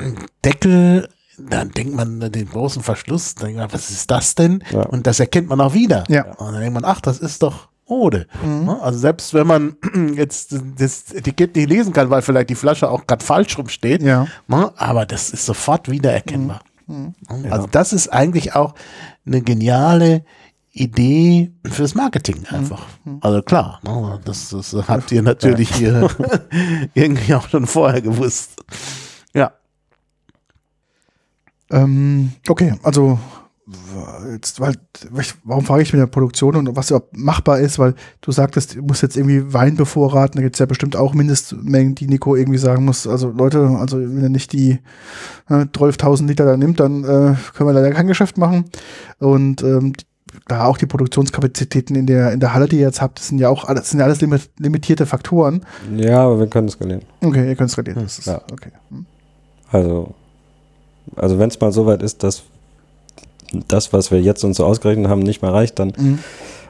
Deckel. 0.45 1.09
Dann 1.39 1.70
denkt 1.70 1.95
man 1.95 2.23
an 2.23 2.31
den 2.33 2.49
großen 2.49 2.83
Verschluss, 2.83 3.35
dann 3.35 3.47
denkt 3.47 3.61
man, 3.61 3.73
was 3.73 3.91
ist 3.91 4.11
das 4.11 4.35
denn? 4.35 4.62
Ja. 4.70 4.83
Und 4.83 5.07
das 5.07 5.18
erkennt 5.18 5.49
man 5.49 5.61
auch 5.61 5.75
wieder. 5.75 6.05
Ja. 6.09 6.27
Und 6.35 6.53
dann 6.53 6.61
denkt 6.61 6.75
man, 6.75 6.85
ach, 6.85 7.01
das 7.01 7.18
ist 7.18 7.43
doch 7.43 7.68
Ode. 7.87 8.27
Mhm. 8.45 8.66
Ne? 8.66 8.81
Also 8.81 8.99
selbst 8.99 9.35
wenn 9.35 9.47
man 9.47 9.77
jetzt 10.14 10.55
das 10.79 11.11
Etikett 11.12 11.57
nicht 11.57 11.68
lesen 11.68 11.93
kann, 11.93 12.11
weil 12.11 12.23
vielleicht 12.23 12.51
die 12.51 12.55
Flasche 12.55 12.89
auch 12.91 13.07
gerade 13.07 13.25
falsch 13.25 13.59
rumsteht, 13.59 14.03
Ja. 14.03 14.27
ne? 14.47 14.73
aber 14.77 15.05
das 15.07 15.31
ist 15.31 15.47
sofort 15.47 15.91
wiedererkennbar. 15.91 16.61
Mhm. 16.87 17.14
Ne? 17.31 17.51
Also 17.51 17.66
das 17.70 17.93
ist 17.93 18.09
eigentlich 18.12 18.55
auch 18.55 18.75
eine 19.27 19.41
geniale 19.41 20.25
Idee 20.73 21.53
fürs 21.70 21.95
Marketing 21.95 22.39
Mhm. 22.51 22.57
einfach. 22.57 22.87
Also 23.20 23.43
klar, 23.43 23.81
ne? 23.85 24.20
das, 24.25 24.51
das 24.51 24.75
habt 24.89 25.12
ihr 25.12 25.23
natürlich 25.23 25.75
hier 25.75 26.09
irgendwie 26.95 27.35
auch 27.35 27.49
schon 27.49 27.66
vorher 27.66 28.01
gewusst. 28.01 28.62
Ja. 29.35 29.53
Ähm, 31.70 32.33
okay, 32.49 32.75
also 32.83 33.18
jetzt, 34.31 34.61
weil, 34.61 34.75
warum 35.45 35.64
frage 35.64 35.83
ich 35.83 35.93
mit 35.93 36.01
der 36.01 36.07
Produktion 36.07 36.57
und 36.57 36.75
was 36.77 36.91
überhaupt 36.91 37.16
machbar 37.16 37.61
ist, 37.61 37.79
weil 37.79 37.95
du 38.20 38.33
sagtest, 38.33 38.75
du 38.77 38.83
musst 38.83 39.03
jetzt 39.03 39.16
irgendwie 39.16 39.53
Wein 39.53 39.77
bevorraten, 39.77 40.37
da 40.37 40.43
gibt 40.43 40.57
es 40.57 40.59
ja 40.61 40.66
bestimmt 40.66 40.97
auch 40.97 41.14
Mindestmengen, 41.14 41.95
die 41.95 42.09
Nico 42.09 42.35
irgendwie 42.35 42.59
sagen 42.59 42.85
muss. 42.85 43.07
Also 43.07 43.31
Leute, 43.31 43.61
also 43.79 43.99
wenn 43.99 44.23
er 44.23 44.29
nicht 44.29 44.53
die 44.53 44.79
äh, 45.49 45.55
12.000 45.64 46.27
Liter 46.27 46.45
da 46.45 46.57
nimmt, 46.57 46.81
dann 46.81 47.05
äh, 47.05 47.35
können 47.55 47.68
wir 47.68 47.73
leider 47.73 47.93
kein 47.93 48.07
Geschäft 48.09 48.37
machen. 48.37 48.64
Und 49.18 49.62
ähm, 49.62 49.93
da 50.49 50.64
auch 50.66 50.76
die 50.76 50.86
Produktionskapazitäten 50.86 51.95
in 51.97 52.07
der, 52.07 52.32
in 52.32 52.40
der 52.40 52.53
Halle, 52.55 52.66
die 52.68 52.76
ihr 52.76 52.82
jetzt 52.86 53.01
habt, 53.01 53.18
das 53.18 53.28
sind 53.28 53.38
ja 53.38 53.49
auch 53.49 53.64
alles, 53.64 53.90
sind 53.90 54.01
ja 54.01 54.07
alles 54.07 54.20
limit, 54.20 54.51
limitierte 54.59 55.07
Faktoren. 55.07 55.62
Ja, 55.97 56.24
aber 56.24 56.38
wir 56.40 56.47
können 56.49 56.68
es 56.68 56.74
skalieren. 56.74 57.03
Okay, 57.24 57.49
ihr 57.49 57.55
könnt 57.57 57.70
es 57.70 57.78
reden. 57.78 57.95
Das 58.03 58.18
ist, 58.18 58.26
Ja. 58.26 58.40
okay. 58.53 58.70
Also, 59.70 60.14
also 61.16 61.38
wenn 61.38 61.49
es 61.49 61.61
mal 61.61 61.72
so 61.72 61.86
weit 61.86 62.03
ist, 62.03 62.22
dass 62.22 62.43
das, 63.68 63.93
was 63.93 64.11
wir 64.11 64.20
jetzt 64.20 64.45
uns 64.45 64.57
so 64.57 64.64
ausgerechnet 64.64 65.09
haben, 65.09 65.20
nicht 65.20 65.43
mehr 65.43 65.53
reicht, 65.53 65.78
dann 65.78 65.93
Mhm. 65.97 66.18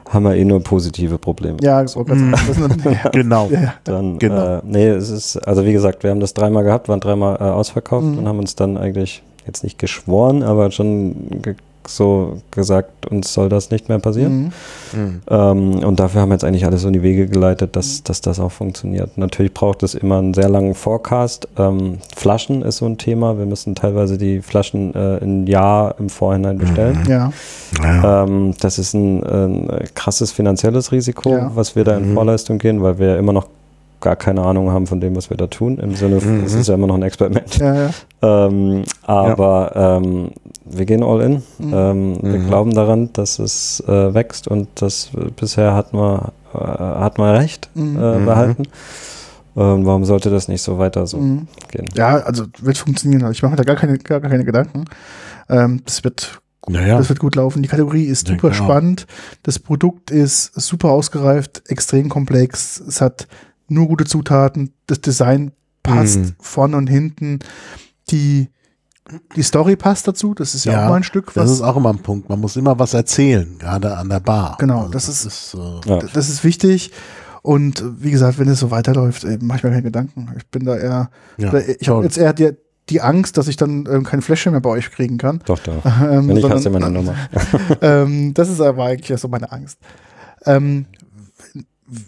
haben 0.09 0.23
wir 0.23 0.35
eh 0.35 0.45
nur 0.45 0.61
positive 0.61 1.17
Probleme. 1.17 1.57
Ja, 1.61 1.83
dann, 1.83 2.35
ja. 2.83 3.09
Genau. 3.11 3.47
Ja, 3.49 3.59
ja. 3.61 3.73
Dann, 3.85 4.19
Genau. 4.19 4.57
äh, 4.57 4.61
nee, 4.65 4.87
es 4.89 5.09
ist, 5.09 5.37
also 5.37 5.65
wie 5.65 5.73
gesagt, 5.73 6.03
wir 6.03 6.09
haben 6.11 6.19
das 6.19 6.33
dreimal 6.33 6.63
gehabt, 6.63 6.89
waren 6.89 6.99
dreimal 6.99 7.37
äh, 7.37 7.43
ausverkauft 7.43 8.05
Mhm. 8.05 8.17
und 8.19 8.27
haben 8.27 8.39
uns 8.39 8.55
dann 8.55 8.77
eigentlich 8.77 9.23
jetzt 9.47 9.63
nicht 9.63 9.79
geschworen, 9.79 10.43
aber 10.43 10.71
schon 10.71 11.41
ge 11.41 11.55
so 11.87 12.37
gesagt, 12.51 13.05
uns 13.09 13.33
soll 13.33 13.49
das 13.49 13.69
nicht 13.71 13.89
mehr 13.89 13.99
passieren. 13.99 14.51
Mhm. 14.93 14.99
Mhm. 14.99 15.21
Ähm, 15.29 15.83
und 15.83 15.99
dafür 15.99 16.21
haben 16.21 16.29
wir 16.29 16.35
jetzt 16.35 16.43
eigentlich 16.43 16.65
alles 16.65 16.81
so 16.81 16.87
in 16.87 16.93
die 16.93 17.01
Wege 17.03 17.27
geleitet, 17.27 17.75
dass, 17.75 18.03
dass 18.03 18.21
das 18.21 18.39
auch 18.39 18.51
funktioniert. 18.51 19.17
Natürlich 19.17 19.53
braucht 19.53 19.83
es 19.83 19.93
immer 19.95 20.17
einen 20.19 20.33
sehr 20.33 20.49
langen 20.49 20.75
Forecast. 20.75 21.47
Ähm, 21.57 21.97
Flaschen 22.15 22.61
ist 22.61 22.77
so 22.77 22.85
ein 22.85 22.97
Thema. 22.97 23.37
Wir 23.37 23.45
müssen 23.45 23.75
teilweise 23.75 24.17
die 24.17 24.41
Flaschen 24.41 24.93
äh, 24.95 25.17
ein 25.23 25.47
Jahr 25.47 25.95
im 25.99 26.09
Vorhinein 26.09 26.57
bestellen. 26.57 26.99
Ja. 27.07 27.31
Ja. 27.81 28.23
Ähm, 28.23 28.53
das 28.59 28.77
ist 28.79 28.93
ein, 28.93 29.23
ein 29.23 29.67
krasses 29.95 30.31
finanzielles 30.31 30.91
Risiko, 30.91 31.29
Ja. 31.31 31.51
was 31.55 31.75
wir 31.75 31.83
da 31.83 31.97
in 31.97 32.11
Mhm. 32.11 32.13
Vorleistung 32.15 32.57
gehen, 32.59 32.81
weil 32.83 32.99
wir 32.99 33.07
ja 33.07 33.15
immer 33.17 33.33
noch 33.33 33.47
gar 34.01 34.15
keine 34.17 34.41
Ahnung 34.41 34.69
haben 34.69 34.85
von 34.85 34.99
dem, 34.99 35.15
was 35.15 35.29
wir 35.29 35.37
da 35.37 35.47
tun. 35.47 35.77
Im 35.77 35.95
Sinne, 35.95 36.15
Mhm. 36.17 36.43
es 36.43 36.53
ist 36.53 36.67
ja 36.67 36.73
immer 36.75 36.87
noch 36.87 36.95
ein 36.95 37.03
Experiment. 37.03 37.57
Ja, 37.57 37.75
ja. 37.75 37.89
Ähm, 38.25 38.83
aber 39.05 39.71
ähm, 40.01 40.31
wir 40.65 40.85
gehen 40.85 41.03
all 41.03 41.21
in. 41.21 41.33
Mhm. 41.59 41.73
Ähm, 41.73 42.17
Wir 42.21 42.39
Mhm. 42.39 42.47
glauben 42.47 42.73
daran, 42.73 43.11
dass 43.13 43.39
es 43.39 43.81
äh, 43.87 44.13
wächst 44.13 44.47
und 44.47 44.67
das 44.75 45.09
bisher 45.35 45.73
hat 45.75 45.93
man, 45.93 46.31
äh, 46.53 46.57
hat 46.57 47.17
man 47.17 47.35
recht 47.35 47.69
Mhm. 47.75 47.97
äh, 47.97 48.19
Mhm. 48.19 48.25
behalten. 48.25 48.63
Ähm, 49.55 49.85
warum 49.85 50.03
sollte 50.05 50.29
das 50.31 50.47
nicht 50.47 50.61
so 50.63 50.79
weiter 50.79 51.05
so 51.05 51.17
Mhm. 51.17 51.47
gehen? 51.71 51.89
Ja, 51.95 52.17
also 52.17 52.45
wird 52.61 52.77
funktionieren. 52.77 53.21
Also 53.23 53.33
ich 53.33 53.43
mache 53.43 53.51
mir 53.51 53.57
da 53.57 53.63
gar 53.63 53.75
keine, 53.75 53.97
gar, 53.99 54.19
gar 54.19 54.29
keine 54.31 54.45
Gedanken. 54.45 54.85
Ähm, 55.49 55.81
das 55.85 56.03
wird 56.03 56.39
Naja. 56.65 56.97
Das 56.97 57.09
wird 57.09 57.19
gut 57.19 57.35
laufen. 57.35 57.61
Die 57.61 57.67
Kategorie 57.67 58.05
ist 58.05 58.29
Ja, 58.29 58.35
super 58.35 58.49
klar. 58.51 58.63
spannend. 58.63 59.05
Das 59.43 59.59
Produkt 59.59 60.11
ist 60.11 60.53
super 60.59 60.91
ausgereift, 60.91 61.61
extrem 61.67 62.07
komplex. 62.07 62.79
Es 62.79 63.01
hat 63.01 63.27
nur 63.67 63.89
gute 63.89 64.05
Zutaten. 64.05 64.71
Das 64.87 65.01
Design 65.01 65.51
passt 65.83 66.19
Mhm. 66.19 66.35
vorne 66.39 66.77
und 66.77 66.87
hinten. 66.87 67.39
Die, 68.11 68.47
die 69.35 69.43
Story 69.43 69.75
passt 69.75 70.07
dazu. 70.07 70.33
Das 70.33 70.55
ist 70.55 70.65
ja, 70.65 70.73
Ja, 70.73 70.85
auch 70.85 70.89
mal 70.89 70.95
ein 70.97 71.03
Stück. 71.03 71.27
Das 71.33 71.45
Was, 71.45 71.51
ist 71.51 71.61
auch 71.61 71.75
immer 71.75 71.89
ein 71.91 71.99
Punkt. 71.99 72.29
Man 72.29 72.39
muss 72.39 72.55
immer 72.55 72.77
was 72.79 72.93
erzählen, 72.93 73.57
gerade 73.59 73.97
an 73.97 74.09
der 74.09 74.19
Bar. 74.21 74.55
Genau, 74.59 74.81
Also 74.81 74.91
das 74.91 75.09
ist- 75.09 75.53
äh, 75.55 75.89
Ja. 75.89 75.99
das 76.13 76.29
ist 76.29 76.43
wichtig. 76.43 76.91
Und 77.41 77.81
äh, 77.81 77.83
wie 78.01 78.11
gesagt, 78.11 78.39
wenn 78.39 78.47
es 78.47 78.59
so 78.61 78.71
weiterläuft, 78.71 79.25
äh, 79.25 79.37
mache 79.41 79.57
ich 79.57 79.63
mir 79.63 79.69
keine 79.71 79.83
Gedanken. 79.83 80.29
Ich 80.37 80.47
bin 80.47 80.63
da 80.65 80.77
eher, 80.77 81.09
ja, 81.37 81.49
da- 81.51 81.59
ich 81.59 81.89
habe 81.89 82.03
jetzt 82.03 82.17
eher 82.17 82.31
die, 82.33 82.51
die 82.89 83.01
Angst, 83.01 83.37
dass 83.37 83.47
ich 83.49 83.57
dann 83.57 83.85
ähm, 83.91 84.03
kein 84.03 84.21
Fläschchen 84.21 84.51
mehr 84.53 84.61
bei 84.61 84.69
euch 84.69 84.89
kriegen 84.91 85.17
kann. 85.17 85.41
Doch, 85.45 85.59
da. 85.59 85.71
Ähm, 86.09 86.27
Wenn 86.29 86.35
ich 86.37 86.41
sondern- 86.41 86.57
hast 86.57 86.65
du 86.65 86.69
meine 86.69 86.89
Nummer. 86.89 87.13
ähm, 87.81 88.33
das 88.33 88.49
ist 88.49 88.61
aber 88.61 88.85
eigentlich 88.85 89.19
so 89.19 89.27
meine 89.27 89.51
Angst. 89.51 89.77
Ähm, 90.45 90.85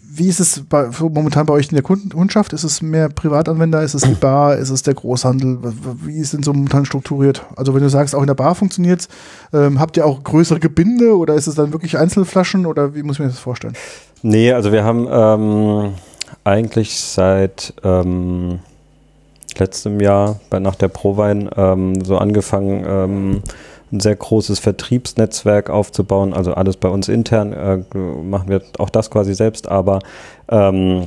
wie 0.08 0.28
ist 0.28 0.40
es 0.40 0.62
bei, 0.68 0.88
momentan 1.00 1.46
bei 1.46 1.54
euch 1.54 1.68
in 1.68 1.74
der 1.74 1.82
Kundschaft? 1.82 2.52
Ist 2.52 2.64
es 2.64 2.82
mehr 2.82 3.08
Privatanwender? 3.08 3.82
Ist 3.82 3.94
es 3.94 4.02
die 4.02 4.14
Bar? 4.14 4.56
Ist 4.56 4.70
es 4.70 4.82
der 4.82 4.94
Großhandel? 4.94 5.58
Wie 6.04 6.18
ist 6.18 6.32
denn 6.32 6.42
so 6.42 6.52
momentan 6.52 6.86
strukturiert? 6.86 7.44
Also 7.56 7.74
wenn 7.74 7.82
du 7.82 7.90
sagst, 7.90 8.14
auch 8.14 8.22
in 8.22 8.26
der 8.26 8.34
Bar 8.34 8.54
funktioniert 8.54 9.08
ähm, 9.52 9.80
habt 9.80 9.96
ihr 9.96 10.06
auch 10.06 10.22
größere 10.22 10.60
Gebinde 10.60 11.16
oder 11.16 11.34
ist 11.34 11.46
es 11.46 11.54
dann 11.54 11.72
wirklich 11.72 11.98
Einzelflaschen 11.98 12.66
oder 12.66 12.94
wie 12.94 13.02
muss 13.02 13.16
ich 13.16 13.20
mir 13.20 13.26
das 13.26 13.38
vorstellen? 13.38 13.74
Nee, 14.22 14.52
also 14.52 14.72
wir 14.72 14.84
haben 14.84 15.06
ähm, 15.10 15.94
eigentlich 16.44 16.98
seit 16.98 17.74
ähm, 17.84 18.60
letztem 19.58 20.00
Jahr 20.00 20.40
nach 20.50 20.74
der 20.74 20.88
Prowein 20.88 21.48
ähm, 21.56 22.04
so 22.04 22.18
angefangen, 22.18 22.84
ähm, 22.86 23.42
ein 23.92 24.00
sehr 24.00 24.16
großes 24.16 24.58
Vertriebsnetzwerk 24.58 25.70
aufzubauen. 25.70 26.34
Also 26.34 26.54
alles 26.54 26.76
bei 26.76 26.88
uns 26.88 27.08
intern 27.08 27.52
äh, 27.52 27.78
machen 27.96 28.48
wir 28.48 28.62
auch 28.78 28.90
das 28.90 29.10
quasi 29.10 29.34
selbst, 29.34 29.68
aber 29.68 30.00
ähm, 30.48 31.04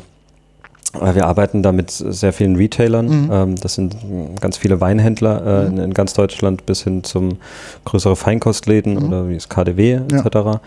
äh, 0.99 1.13
wir 1.15 1.27
arbeiten 1.27 1.61
da 1.61 1.71
mit 1.71 1.91
sehr 1.91 2.31
vielen 2.33 2.55
Retailern. 2.55 3.05
Mhm. 3.25 3.29
Ähm, 3.31 3.55
das 3.57 3.73
sind 3.75 3.95
ganz 4.39 4.57
viele 4.57 4.79
Weinhändler 4.81 5.63
äh, 5.63 5.67
in, 5.67 5.77
in 5.77 5.93
ganz 5.93 6.13
Deutschland 6.13 6.65
bis 6.65 6.83
hin 6.83 7.03
zum 7.03 7.37
größere 7.85 8.15
Feinkostläden 8.15 8.93
Mhm. 8.95 9.07
oder 9.07 9.29
wie 9.29 9.35
es 9.35 9.49
KDW 9.49 9.99
Ja. 10.11 10.19
etc. 10.19 10.59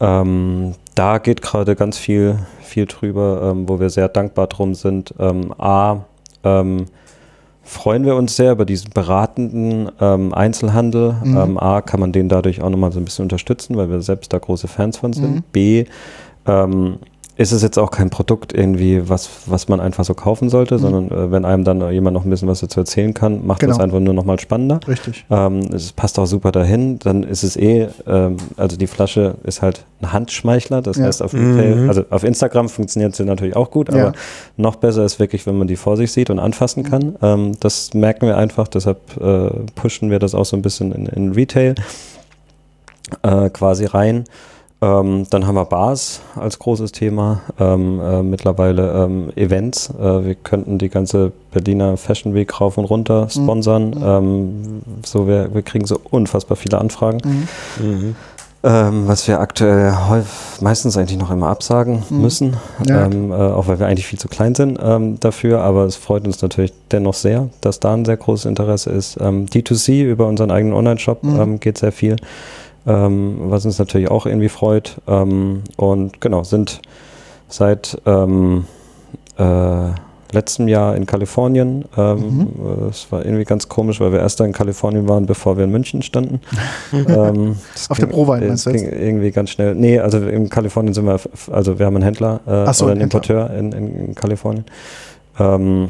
Ähm, 0.00 0.74
da 0.94 1.18
geht 1.18 1.40
gerade 1.40 1.76
ganz 1.76 1.96
viel, 1.98 2.38
viel 2.62 2.86
drüber, 2.86 3.50
ähm, 3.52 3.68
wo 3.68 3.80
wir 3.80 3.88
sehr 3.90 4.08
dankbar 4.08 4.48
drum 4.48 4.74
sind. 4.74 5.14
Ähm, 5.18 5.52
A, 5.58 6.04
freuen 7.64 8.04
wir 8.04 8.16
uns 8.16 8.36
sehr 8.36 8.52
über 8.52 8.64
diesen 8.64 8.90
beratenden 8.90 9.90
ähm, 10.00 10.32
Einzelhandel. 10.32 11.16
Mhm. 11.22 11.36
Ähm, 11.36 11.58
A, 11.58 11.80
kann 11.80 12.00
man 12.00 12.12
den 12.12 12.28
dadurch 12.28 12.62
auch 12.62 12.70
nochmal 12.70 12.92
so 12.92 13.00
ein 13.00 13.04
bisschen 13.04 13.24
unterstützen, 13.24 13.76
weil 13.76 13.90
wir 13.90 14.00
selbst 14.02 14.32
da 14.32 14.38
große 14.38 14.68
Fans 14.68 14.98
von 14.98 15.12
sind. 15.12 15.36
Mhm. 15.36 15.42
B, 15.52 15.84
ähm, 16.46 16.98
ist 17.36 17.50
es 17.50 17.62
jetzt 17.62 17.78
auch 17.80 17.90
kein 17.90 18.10
Produkt 18.10 18.52
irgendwie, 18.52 19.08
was, 19.08 19.28
was 19.46 19.66
man 19.68 19.80
einfach 19.80 20.04
so 20.04 20.14
kaufen 20.14 20.48
sollte, 20.50 20.76
Mhm. 20.76 20.78
sondern 20.78 21.10
äh, 21.10 21.30
wenn 21.32 21.44
einem 21.44 21.64
dann 21.64 21.90
jemand 21.90 22.14
noch 22.14 22.24
ein 22.24 22.30
bisschen 22.30 22.46
was 22.46 22.60
dazu 22.60 22.78
erzählen 22.78 23.12
kann, 23.12 23.44
macht 23.44 23.62
das 23.64 23.70
Genau. 23.72 23.82
einfach 23.82 23.98
nur 23.98 24.14
nochmal 24.14 24.38
spannender. 24.38 24.78
Richtig. 24.86 25.24
Ähm, 25.30 25.60
es 25.72 25.92
passt 25.92 26.16
auch 26.20 26.26
super 26.26 26.52
dahin. 26.52 27.00
Dann 27.00 27.24
ist 27.24 27.42
es 27.42 27.56
eh, 27.56 27.88
ähm, 28.06 28.36
also 28.56 28.76
die 28.76 28.86
Flasche 28.86 29.34
ist 29.42 29.62
halt 29.62 29.84
ein 30.00 30.12
Handschmeichler. 30.12 30.80
Das 30.80 30.96
Ja. 30.96 31.06
heißt, 31.06 31.22
auf 31.22 31.34
Retail, 31.34 31.74
Mhm. 31.74 31.88
also 31.88 32.04
auf 32.10 32.22
Instagram 32.22 32.68
funktioniert 32.68 33.16
sie 33.16 33.24
natürlich 33.24 33.56
auch 33.56 33.72
gut, 33.72 33.92
Ja. 33.92 34.00
aber 34.08 34.12
noch 34.56 34.76
besser 34.76 35.04
ist 35.04 35.18
wirklich, 35.18 35.44
wenn 35.44 35.58
man 35.58 35.66
die 35.66 35.76
vor 35.76 35.96
sich 35.96 36.12
sieht 36.12 36.30
und 36.30 36.38
anfassen 36.38 36.84
kann. 36.84 37.16
Ähm, 37.20 37.52
das 37.58 37.94
merken 37.94 38.28
wir 38.28 38.36
einfach, 38.36 38.68
deshalb 38.68 38.98
äh, 39.20 39.50
pushen 39.74 40.08
wir 40.10 40.20
das 40.20 40.36
auch 40.36 40.44
so 40.44 40.54
ein 40.56 40.62
bisschen 40.62 40.92
in, 40.92 41.06
in 41.06 41.32
Retail 41.32 41.74
äh, 43.22 43.50
quasi 43.50 43.86
rein. 43.86 44.24
Ähm, 44.84 45.26
dann 45.30 45.46
haben 45.46 45.54
wir 45.54 45.64
Bars 45.64 46.20
als 46.36 46.58
großes 46.58 46.92
Thema. 46.92 47.40
Ähm, 47.58 48.00
äh, 48.00 48.22
mittlerweile 48.22 49.04
ähm, 49.04 49.30
Events. 49.36 49.90
Äh, 49.98 50.24
wir 50.26 50.34
könnten 50.34 50.78
die 50.78 50.88
ganze 50.90 51.32
Berliner 51.52 51.96
Fashion 51.96 52.34
Week 52.34 52.60
rauf 52.60 52.76
und 52.76 52.84
runter 52.84 53.28
sponsern. 53.30 53.96
Ähm, 54.04 54.82
so 55.04 55.26
wir, 55.26 55.54
wir 55.54 55.62
kriegen 55.62 55.86
so 55.86 55.98
unfassbar 56.10 56.56
viele 56.56 56.78
Anfragen. 56.78 57.20
Mhm. 57.24 57.86
Mhm. 57.86 58.16
ähm, 58.66 59.06
was 59.06 59.28
wir 59.28 59.40
aktuell 59.40 59.92
häufig, 60.08 60.60
meistens 60.62 60.96
eigentlich 60.96 61.18
noch 61.18 61.30
immer 61.30 61.48
absagen 61.48 62.02
Mhm. 62.08 62.20
müssen, 62.22 62.56
Ja. 62.88 63.04
ähm, 63.04 63.30
äh, 63.30 63.34
auch 63.34 63.68
weil 63.68 63.78
wir 63.78 63.86
eigentlich 63.86 64.06
viel 64.06 64.18
zu 64.18 64.28
klein 64.28 64.54
sind 64.54 64.78
ähm, 64.82 65.20
dafür, 65.20 65.60
aber 65.60 65.84
es 65.84 65.96
freut 65.96 66.26
uns 66.26 66.40
natürlich 66.40 66.72
dennoch 66.90 67.12
sehr, 67.14 67.48
dass 67.60 67.78
da 67.78 67.92
ein 67.92 68.04
sehr 68.06 68.16
großes 68.16 68.46
Interesse 68.46 68.88
ist. 68.90 69.18
Ähm, 69.20 69.46
D2C 69.46 70.04
über 70.04 70.26
unseren 70.26 70.50
eigenen 70.50 70.74
Online-Shop 70.74 71.22
Mhm. 71.22 71.40
ähm, 71.40 71.60
geht 71.60 71.76
sehr 71.78 71.92
viel, 71.92 72.16
ähm, 72.86 73.36
was 73.50 73.64
uns 73.64 73.78
natürlich 73.78 74.10
auch 74.10 74.26
irgendwie 74.26 74.48
freut 74.48 74.96
ähm, 75.06 75.62
und 75.76 76.20
genau, 76.20 76.44
sind 76.44 76.80
seit 77.48 78.00
ähm, 78.06 78.64
äh, 79.38 79.88
letztem 80.32 80.66
Jahr 80.66 80.96
in 80.96 81.06
Kalifornien. 81.06 81.84
Ähm, 81.96 82.18
Mhm. 82.18 82.88
Es 82.90 83.10
war 83.12 83.24
irgendwie 83.24 83.44
ganz 83.44 83.68
komisch, 83.68 84.00
weil 84.00 84.10
wir 84.12 84.18
erst 84.18 84.40
da 84.40 84.44
in 84.44 84.52
Kalifornien 84.52 85.08
waren, 85.08 85.26
bevor 85.26 85.56
wir 85.56 85.62
in 85.64 85.70
München 85.70 86.02
standen. 86.02 86.40
ähm, 86.92 87.56
Auf 87.88 87.98
der 87.98 88.06
ging- 88.08 88.14
Prowein, 88.14 88.40
das 88.40 88.66
meinst 88.66 88.66
du 88.66 88.72
ging 88.90 89.00
irgendwie 89.00 89.30
ganz 89.30 89.50
schnell. 89.50 89.74
Nee, 89.76 90.00
also 90.00 90.18
in 90.18 90.48
Kalifornien 90.50 90.92
sind 90.92 91.06
wir, 91.06 91.20
also 91.52 91.78
wir 91.78 91.86
haben 91.86 91.94
einen 91.96 92.04
Händler 92.04 92.40
äh, 92.46 92.72
so, 92.72 92.84
oder 92.86 92.92
ein 92.94 92.98
einen 92.98 93.02
Importeur 93.02 93.50
in, 93.50 93.70
in, 93.72 93.94
in 94.08 94.14
Kalifornien. 94.16 94.64
Ähm, 95.38 95.88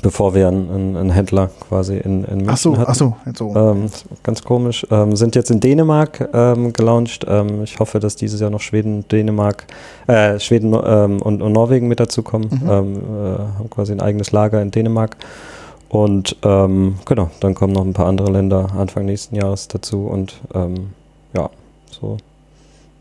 bevor 0.00 0.34
wir 0.34 0.48
einen, 0.48 0.70
einen, 0.70 0.96
einen 0.96 1.10
Händler 1.10 1.50
quasi 1.68 1.96
in, 1.96 2.24
in 2.24 2.36
München 2.38 2.50
Ach 2.50 2.56
so, 2.56 2.76
hatten. 2.78 2.90
ach 2.90 2.94
so, 2.94 3.16
jetzt 3.26 3.38
so. 3.38 3.54
Ähm, 3.54 3.90
ganz 4.22 4.42
komisch. 4.42 4.86
Ähm, 4.90 5.16
sind 5.16 5.34
jetzt 5.34 5.50
in 5.50 5.60
Dänemark 5.60 6.28
ähm, 6.32 6.72
gelauncht. 6.72 7.26
Ähm, 7.28 7.62
ich 7.62 7.78
hoffe, 7.78 8.00
dass 8.00 8.16
dieses 8.16 8.40
Jahr 8.40 8.50
noch 8.50 8.60
Schweden, 8.60 9.06
Dänemark, 9.08 9.66
äh, 10.06 10.38
Schweden 10.40 10.72
ähm, 10.72 11.20
und, 11.20 11.42
und 11.42 11.52
Norwegen 11.52 11.88
mit 11.88 12.00
dazukommen. 12.00 12.48
Mhm. 12.50 12.70
Ähm, 12.70 12.96
äh, 12.96 13.58
haben 13.58 13.70
quasi 13.70 13.92
ein 13.92 14.00
eigenes 14.00 14.32
Lager 14.32 14.62
in 14.62 14.70
Dänemark. 14.70 15.16
Und 15.88 16.36
ähm, 16.42 16.94
genau, 17.04 17.30
dann 17.40 17.54
kommen 17.54 17.74
noch 17.74 17.84
ein 17.84 17.92
paar 17.92 18.06
andere 18.06 18.30
Länder 18.30 18.70
Anfang 18.78 19.04
nächsten 19.04 19.36
Jahres 19.36 19.68
dazu. 19.68 20.06
Und 20.06 20.40
ähm, 20.54 20.90
ja, 21.34 21.50
so. 21.90 22.16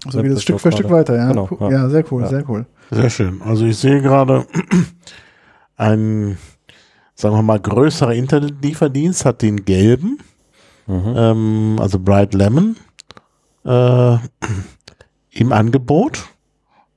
so 0.09 0.21
geht 0.21 0.33
es 0.33 0.41
Stück 0.41 0.59
für 0.59 0.73
Stück 0.73 0.89
weiter, 0.89 1.15
ja. 1.15 1.29
Genau, 1.29 1.47
ja. 1.61 1.69
ja. 1.69 1.89
sehr 1.89 2.03
cool, 2.11 2.23
Ja. 2.23 2.27
sehr 2.27 2.49
cool. 2.49 2.65
Sehr 2.91 3.09
schön. 3.09 3.41
Also 3.45 3.65
ich 3.65 3.77
sehe 3.77 4.01
gerade 4.01 4.45
ein, 5.77 6.37
sagen 7.21 7.35
wir 7.35 7.43
mal, 7.43 7.59
größerer 7.59 8.13
Internetlieferdienst 8.15 9.25
hat 9.25 9.41
den 9.43 9.63
gelben, 9.65 10.17
Mhm. 10.87 11.13
ähm, 11.15 11.75
also 11.79 11.99
Bright 11.99 12.33
Lemon, 12.33 12.75
äh, 13.63 14.17
im 15.31 15.51
Angebot, 15.53 16.23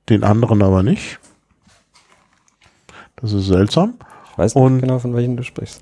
den 0.09 0.23
anderen 0.23 0.61
aber 0.63 0.81
nicht. 0.81 1.19
Das 3.17 3.31
ist 3.31 3.45
seltsam. 3.45 3.93
Ich 4.31 4.37
weiß 4.37 4.55
nicht 4.55 4.63
und- 4.63 4.81
genau, 4.81 4.99
von 4.99 5.13
welchen 5.15 5.37
du 5.37 5.43
sprichst. 5.43 5.79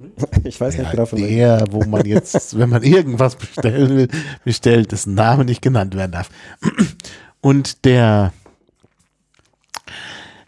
Ich 0.44 0.60
weiß 0.60 0.76
nicht 0.76 0.84
Ja, 0.86 0.90
genau, 0.90 1.06
von 1.06 1.20
welchen. 1.20 1.36
der, 1.36 1.64
wo 1.70 1.82
man 1.84 2.04
jetzt, 2.04 2.56
wenn 2.58 2.68
man 2.68 2.82
irgendwas 2.82 3.36
bestellen 3.36 3.96
will, 3.96 4.08
bestellt, 4.44 4.92
dessen 4.92 5.14
Name 5.14 5.44
nicht 5.46 5.62
genannt 5.62 5.94
werden 5.96 6.12
darf. 6.12 6.28
Und 7.40 7.84
der 7.86 8.32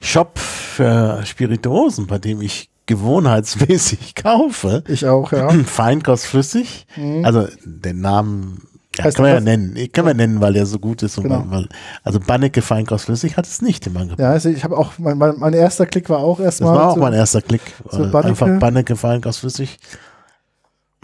Shop 0.01 0.39
für 0.39 1.25
Spirituosen, 1.25 2.07
bei 2.07 2.19
dem 2.19 2.43
ich 2.43 2.69
gewohnheitsmäßig 2.87 4.15
kaufe, 4.23 4.85
Ich 4.89 5.07
auch, 5.07 5.33
ja. 5.33 5.49
Feinkost 5.67 6.27
flüssig, 6.27 6.87
Mhm. 6.97 7.25
also 7.25 7.47
den 7.65 8.01
Namen 8.01 8.63
ja, 8.97 9.05
Heißt 9.07 9.17
kann 9.17 9.25
man 9.25 9.31
ja 9.31 9.37
das- 9.37 9.45
nennen, 9.45 9.89
kann 9.93 10.05
man 10.05 10.17
nennen, 10.17 10.41
weil 10.41 10.53
der 10.53 10.67
so 10.67 10.79
gut 10.79 11.03
ist. 11.03 11.19
Und 11.19 11.25
Genau. 11.25 11.43
weil, 11.49 11.63
weil, 11.63 11.69
also 12.05 12.21
Banneke 12.21 12.63
Feinkost 12.63 13.07
flüssig 13.07 13.37
hat 13.37 13.45
es 13.45 13.61
nicht 13.61 13.85
im 13.89 13.97
Angebot. 13.97 14.21
Ja, 14.21 14.31
also 14.31 14.49
ich 14.51 14.63
habe 14.63 14.79
auch, 14.79 14.93
mein, 14.99 15.19
mein, 15.19 15.35
mein 15.37 15.53
erster 15.53 15.85
Klick 15.85 16.09
war 16.09 16.19
auch 16.21 16.37
Das 16.37 16.45
erstmal. 16.61 16.77
war 16.77 16.91
auch 16.91 16.95
so- 16.95 17.01
mein 17.01 17.13
erster 17.13 17.43
Klick. 17.43 17.61
so 17.91 18.05
Äh, 18.05 18.07
Banneke. 18.07 18.29
Einfach 18.29 18.61
Banneke 18.61 18.95
Feinkost 18.95 19.41
flüssig. 19.41 19.79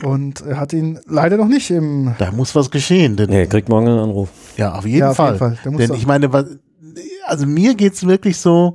Und 0.05 0.41
er 0.43 0.61
hat 0.61 0.73
ihn 0.73 1.01
leider 1.07 1.37
noch 1.37 1.49
nicht 1.49 1.69
im. 1.73 2.15
Da 2.19 2.31
muss 2.31 2.55
was 2.55 2.71
geschehen. 2.71 3.17
Denn 3.17 3.29
Nee, 3.29 3.47
kriegt 3.49 3.69
morgen 3.69 3.89
einen 3.89 3.99
Anruf. 3.99 4.29
Ja, 4.57 4.75
auf 4.77 4.87
jeden 4.87 4.99
Ja, 5.01 5.11
auf 5.11 5.17
Fall. 5.17 5.33
jeden 5.35 5.57
Fall. 5.57 5.77
Denn 5.77 5.93
ich 5.95 6.07
meine, 6.07 6.33
was, 6.33 6.45
also 7.27 7.45
mir 7.45 7.75
geht's 7.75 8.07
wirklich 8.07 8.39
so, 8.39 8.75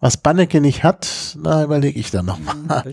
was 0.00 0.16
Banneke 0.18 0.60
nicht 0.60 0.84
hat, 0.84 1.36
da 1.42 1.64
überlege 1.64 1.98
ich 1.98 2.10
dann 2.10 2.26
nochmal. 2.26 2.92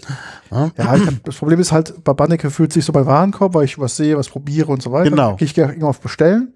Ja, 0.51 0.71
ich 0.77 1.05
hab, 1.05 1.23
das 1.23 1.35
Problem 1.35 1.59
ist 1.59 1.71
halt, 1.71 2.03
bei 2.03 2.13
Banneke 2.13 2.49
fühlt 2.49 2.71
sich 2.71 2.85
so 2.85 2.93
bei 2.93 3.05
Warenkorb, 3.05 3.53
weil 3.55 3.65
ich 3.65 3.77
was 3.77 3.97
sehe, 3.97 4.17
was 4.17 4.29
probiere 4.29 4.71
und 4.71 4.81
so 4.81 4.91
weiter. 4.91 5.09
Genau. 5.09 5.35
Gehe 5.35 5.45
ich 5.45 5.57
irgendwann 5.57 5.89
auf 5.89 5.99
Bestellen. 5.99 6.53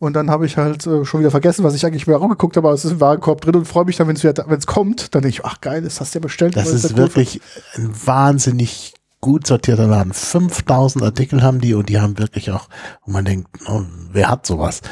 Und 0.00 0.14
dann 0.14 0.30
habe 0.30 0.46
ich 0.46 0.56
halt 0.56 0.86
äh, 0.86 1.04
schon 1.04 1.20
wieder 1.20 1.30
vergessen, 1.30 1.64
was 1.64 1.74
ich 1.74 1.84
eigentlich 1.84 2.06
mir 2.06 2.16
auch 2.16 2.28
geguckt 2.28 2.56
habe, 2.56 2.68
aber 2.68 2.74
es 2.74 2.84
ist 2.84 2.92
im 2.92 3.00
Warenkorb 3.00 3.40
drin 3.40 3.56
und 3.56 3.66
freue 3.66 3.84
mich 3.84 3.96
dann, 3.96 4.06
wenn 4.06 4.16
es 4.16 4.66
kommt. 4.66 5.14
Dann 5.14 5.22
denke 5.22 5.40
ich, 5.40 5.44
ach 5.44 5.60
geil, 5.60 5.82
das 5.82 6.00
hast 6.00 6.14
du 6.14 6.18
ja 6.18 6.22
bestellt. 6.22 6.56
Das 6.56 6.70
ist 6.70 6.84
der 6.84 6.92
cool 6.92 6.98
wirklich 6.98 7.40
ein 7.74 7.90
wahnsinnig 8.06 8.94
gut 9.20 9.46
sortierter 9.46 9.88
Laden. 9.88 10.12
5000 10.12 11.04
Artikel 11.04 11.42
haben 11.42 11.60
die 11.60 11.74
und 11.74 11.88
die 11.88 11.98
haben 11.98 12.18
wirklich 12.18 12.52
auch, 12.52 12.68
wo 13.04 13.12
man 13.12 13.24
denkt, 13.24 13.48
oh, 13.66 13.82
wer 14.12 14.30
hat 14.30 14.46
sowas? 14.46 14.82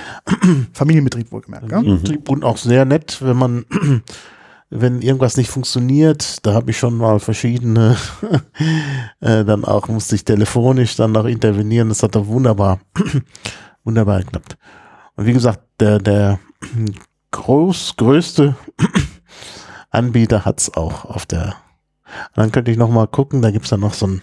Familienbetrieb 0.73 1.31
wohlgemerkt. 1.31 1.71
Ja? 1.71 1.81
Betrieb 1.81 2.29
Und 2.29 2.45
auch 2.45 2.57
sehr 2.57 2.85
nett, 2.85 3.19
wenn 3.21 3.37
man, 3.37 3.65
wenn 4.71 5.01
irgendwas 5.01 5.37
nicht 5.37 5.51
funktioniert, 5.51 6.45
da 6.45 6.53
habe 6.55 6.71
ich 6.71 6.79
schon 6.79 6.97
mal 6.97 7.21
verschiedene, 7.21 7.97
äh, 9.21 9.45
dann 9.45 9.65
auch 9.65 9.89
musste 9.89 10.17
ich 10.17 10.25
telefonisch 10.25 10.97
dann 10.97 11.13
noch 11.13 11.25
intervenieren. 11.25 11.89
Das 11.89 12.03
hat 12.03 12.15
doch 12.17 12.27
wunderbar, 12.27 12.81
wunderbar 13.85 14.21
geklappt. 14.21 14.57
Und 15.15 15.27
wie 15.27 15.33
gesagt, 15.33 15.61
der, 15.79 15.99
der 15.99 16.41
groß, 17.31 17.95
größte 17.97 18.57
Anbieter 19.91 20.45
hat's 20.45 20.75
auch 20.77 21.05
auf 21.05 21.27
der. 21.27 21.57
Und 22.29 22.37
dann 22.37 22.53
könnte 22.53 22.71
ich 22.71 22.77
noch 22.77 22.91
mal 22.91 23.07
gucken, 23.07 23.43
da 23.43 23.51
gibt's 23.51 23.71
dann 23.71 23.81
noch 23.81 23.95
so 23.95 24.07
ein, 24.07 24.23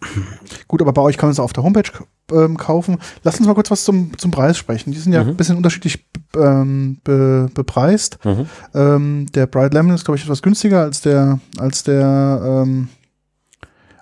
Gut, 0.68 0.82
aber 0.82 0.92
bei 0.92 1.02
euch 1.02 1.16
kann 1.16 1.28
man 1.28 1.32
es 1.32 1.40
auf 1.40 1.52
der 1.52 1.62
Homepage 1.64 1.90
ähm, 2.32 2.56
kaufen. 2.56 2.98
Lass 3.22 3.38
uns 3.38 3.46
mal 3.46 3.54
kurz 3.54 3.70
was 3.70 3.84
zum, 3.84 4.16
zum 4.18 4.30
Preis 4.30 4.56
sprechen. 4.58 4.92
Die 4.92 4.98
sind 4.98 5.12
ja 5.12 5.22
Mhm. 5.22 5.30
ein 5.30 5.36
bisschen 5.36 5.56
unterschiedlich 5.56 6.06
ähm, 6.36 6.98
be, 7.04 7.48
bepreist. 7.54 8.18
Mhm. 8.24 8.46
Ähm, 8.74 9.26
der 9.34 9.46
Bright 9.46 9.72
Lemon 9.74 9.94
ist, 9.94 10.04
glaube 10.04 10.16
ich, 10.18 10.24
etwas 10.24 10.42
günstiger 10.42 10.82
als 10.82 11.00
der, 11.00 11.38
als 11.58 11.82
der, 11.84 12.62
ähm, 12.64 12.88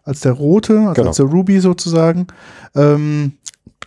als 0.04 0.20
der 0.20 0.32
rote, 0.32 0.78
also 0.80 0.92
Genau. 0.94 1.08
als 1.08 1.16
der 1.18 1.26
Ruby 1.26 1.60
sozusagen. 1.60 2.26
Ähm, 2.74 3.32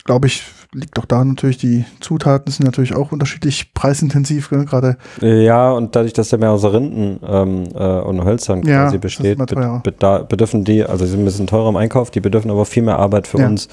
glaube 0.04 0.28
ich, 0.28 0.44
liegt 0.72 0.98
auch 0.98 1.04
da 1.04 1.24
natürlich, 1.24 1.58
die 1.58 1.84
Zutaten 2.00 2.50
sind 2.52 2.64
natürlich 2.66 2.94
auch 2.94 3.12
unterschiedlich 3.12 3.72
preisintensiv, 3.74 4.50
gerade. 4.50 4.96
Ja, 5.20 5.72
und 5.72 5.96
dadurch, 5.96 6.12
dass 6.12 6.28
der 6.30 6.38
mehr 6.38 6.50
aus 6.50 6.64
Rinden 6.64 7.18
ähm, 7.26 7.64
äh, 7.74 8.00
und 8.00 8.24
Hölzern 8.24 8.62
Ja, 8.62 8.84
quasi 8.84 8.98
besteht, 8.98 9.38
bedürfen 9.38 10.64
die, 10.64 10.84
also 10.84 11.04
sie 11.04 11.10
sind 11.12 11.20
ein 11.22 11.24
bisschen 11.24 11.46
teurer 11.46 11.68
im 11.68 11.76
Einkauf, 11.76 12.10
die 12.10 12.20
bedürfen 12.20 12.50
aber 12.50 12.64
viel 12.64 12.82
mehr 12.82 12.98
Arbeit 12.98 13.26
für 13.26 13.38
Ja. 13.38 13.46
uns. 13.46 13.68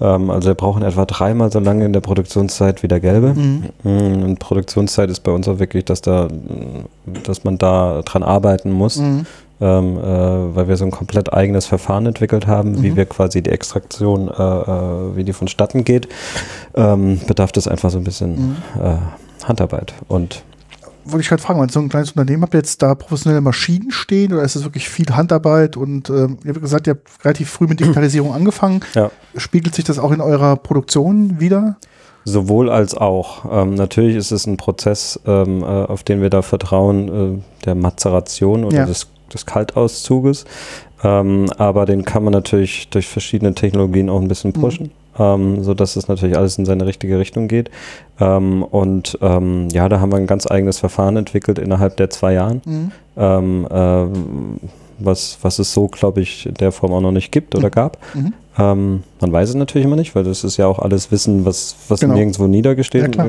Ähm, 0.00 0.30
also 0.30 0.48
wir 0.48 0.54
brauchen 0.54 0.82
etwa 0.82 1.04
dreimal 1.04 1.52
so 1.52 1.60
lange 1.60 1.84
in 1.84 1.92
der 1.92 2.00
Produktionszeit 2.00 2.82
wie 2.82 2.88
der 2.88 3.00
gelbe. 3.00 3.34
Mhm. 3.34 3.64
Mm, 3.84 4.22
Und 4.24 4.38
Produktionszeit 4.40 5.08
ist 5.10 5.20
bei 5.20 5.30
uns 5.32 5.46
auch 5.46 5.58
wirklich, 5.60 5.84
dass 5.84 6.00
da, 6.02 6.28
dass 7.24 7.44
man 7.44 7.58
da 7.58 8.02
dran 8.02 8.22
arbeiten 8.22 8.72
muss, 8.72 8.96
Mhm. 8.98 9.26
Ähm, 9.60 9.96
äh, 9.98 10.02
weil 10.56 10.68
wir 10.68 10.76
so 10.76 10.84
ein 10.84 10.90
komplett 10.90 11.32
eigenes 11.32 11.66
Verfahren 11.66 12.06
entwickelt 12.06 12.46
haben, 12.46 12.82
wie 12.82 12.90
Mhm. 12.90 12.96
wir 12.96 13.06
quasi 13.06 13.42
die 13.42 13.50
Extraktion, 13.50 14.28
äh, 14.28 14.32
äh, 14.32 15.16
wie 15.16 15.24
die 15.24 15.32
vonstatten 15.32 15.84
geht, 15.84 16.08
ähm, 16.74 17.20
bedarf 17.26 17.52
das 17.52 17.68
einfach 17.68 17.90
so 17.90 17.98
ein 17.98 18.04
bisschen 18.04 18.32
Mhm. 18.34 18.56
äh, 18.82 19.46
Handarbeit. 19.46 19.94
Und 20.08 20.42
Wollte 21.06 21.20
ich 21.20 21.28
gerade 21.28 21.42
fragen, 21.42 21.60
weil 21.60 21.68
so 21.70 21.80
ein 21.80 21.90
kleines 21.90 22.12
Unternehmen 22.12 22.42
habt 22.44 22.54
ihr 22.54 22.60
jetzt 22.60 22.80
da 22.82 22.94
professionelle 22.94 23.42
Maschinen 23.42 23.90
stehen 23.90 24.32
oder 24.32 24.42
ist 24.42 24.56
es 24.56 24.64
wirklich 24.64 24.88
viel 24.88 25.04
Handarbeit 25.14 25.76
und 25.76 26.08
ähm, 26.08 26.38
ihr 26.44 26.50
habt 26.54 26.62
gesagt, 26.62 26.86
ihr 26.86 26.94
habt 26.94 27.24
relativ 27.26 27.50
früh 27.50 27.66
mit 27.66 27.78
Digitalisierung 27.78 28.32
angefangen. 28.34 28.80
Ja. 28.94 29.10
Spiegelt 29.36 29.74
sich 29.74 29.84
das 29.84 29.98
auch 29.98 30.12
in 30.12 30.22
eurer 30.22 30.56
Produktion 30.56 31.40
wieder? 31.40 31.76
Sowohl 32.24 32.70
als 32.70 32.96
auch. 32.96 33.44
Ähm, 33.52 33.74
natürlich 33.74 34.16
ist 34.16 34.30
es 34.30 34.46
ein 34.46 34.56
Prozess, 34.56 35.20
ähm, 35.26 35.62
äh, 35.62 35.66
auf 35.66 36.04
den 36.04 36.22
wir 36.22 36.30
da 36.30 36.40
vertrauen, 36.40 37.40
äh, 37.42 37.64
der 37.66 37.74
Mazeration 37.74 38.64
oder 38.64 38.78
Ja. 38.78 38.86
des, 38.86 39.08
des 39.34 39.44
Kaltauszuges. 39.46 40.44
Ähm, 41.02 41.50
aber 41.58 41.84
den 41.84 42.04
kann 42.04 42.24
man 42.24 42.32
natürlich 42.32 42.88
durch 42.88 43.06
verschiedene 43.06 43.54
Technologien 43.54 44.08
auch 44.08 44.20
ein 44.20 44.28
bisschen 44.28 44.52
Mhm. 44.56 44.60
pushen, 44.60 44.90
ähm, 45.18 45.62
sodass 45.62 45.96
es 45.96 46.08
natürlich 46.08 46.36
alles 46.36 46.56
in 46.56 46.64
seine 46.64 46.86
richtige 46.86 47.18
Richtung 47.18 47.46
geht. 47.46 47.70
Ähm, 48.20 48.62
und 48.62 49.18
ähm, 49.20 49.68
ja, 49.70 49.88
da 49.90 50.00
haben 50.00 50.10
wir 50.12 50.16
ein 50.16 50.26
ganz 50.26 50.50
eigenes 50.50 50.78
Verfahren 50.78 51.16
entwickelt 51.18 51.58
innerhalb 51.58 51.96
der 51.98 52.08
zwei 52.08 52.32
Jahren. 52.32 52.62
Mhm. 52.64 52.90
Ähm, 53.18 53.68
ähm, 53.70 54.60
was, 54.98 55.38
was 55.42 55.58
es 55.58 55.74
so, 55.74 55.88
glaube 55.88 56.20
ich, 56.20 56.46
in 56.46 56.54
der 56.54 56.70
Form 56.72 56.92
auch 56.92 57.00
noch 57.00 57.10
nicht 57.12 57.32
gibt 57.32 57.54
oder 57.56 57.66
Mhm. 57.66 57.72
gab. 57.72 57.98
Mhm. 58.14 58.32
Ähm, 58.56 59.02
man 59.20 59.32
weiß 59.32 59.48
es 59.50 59.54
natürlich 59.56 59.84
immer 59.84 59.96
nicht, 59.96 60.14
weil 60.14 60.22
das 60.24 60.44
ist 60.44 60.56
ja 60.56 60.68
auch 60.68 60.78
alles 60.78 61.10
Wissen, 61.10 61.44
was, 61.44 61.74
was 61.88 61.98
Genau. 62.00 62.14
nirgendwo 62.14 62.46
niedergesteht. 62.46 63.14
Ja, 63.16 63.24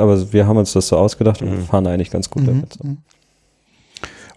aber 0.00 0.32
wir 0.32 0.46
haben 0.48 0.56
uns 0.56 0.72
das 0.72 0.88
so 0.88 0.96
ausgedacht 0.96 1.42
und 1.42 1.50
Mhm. 1.50 1.62
fahren 1.64 1.86
eigentlich 1.86 2.10
ganz 2.10 2.30
gut 2.30 2.42
Mhm. 2.42 2.46
damit. 2.46 2.72
So. 2.72 2.88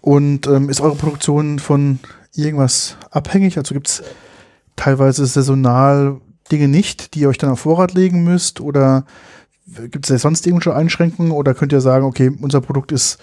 Und 0.04 0.46
ähm, 0.48 0.68
ist 0.68 0.82
eure 0.82 0.96
Produktion 0.96 1.58
von 1.58 1.98
irgendwas 2.34 2.98
abhängig? 3.10 3.56
Also 3.56 3.72
gibt 3.72 3.88
es 3.88 4.02
teilweise 4.76 5.24
saisonal 5.24 6.20
Dinge 6.52 6.68
nicht, 6.68 7.14
die 7.14 7.20
ihr 7.20 7.30
euch 7.30 7.38
dann 7.38 7.48
auf 7.48 7.60
Vorrat 7.60 7.94
legen 7.94 8.22
müsst? 8.22 8.60
Oder 8.60 9.06
gibt 9.66 10.04
es 10.04 10.10
da 10.10 10.18
sonst 10.18 10.46
irgendwelche 10.46 10.76
Einschränkungen? 10.76 11.32
Oder 11.32 11.54
könnt 11.54 11.72
ihr 11.72 11.80
sagen, 11.80 12.04
okay, 12.04 12.30
unser 12.42 12.60
Produkt 12.60 12.92
ist 12.92 13.16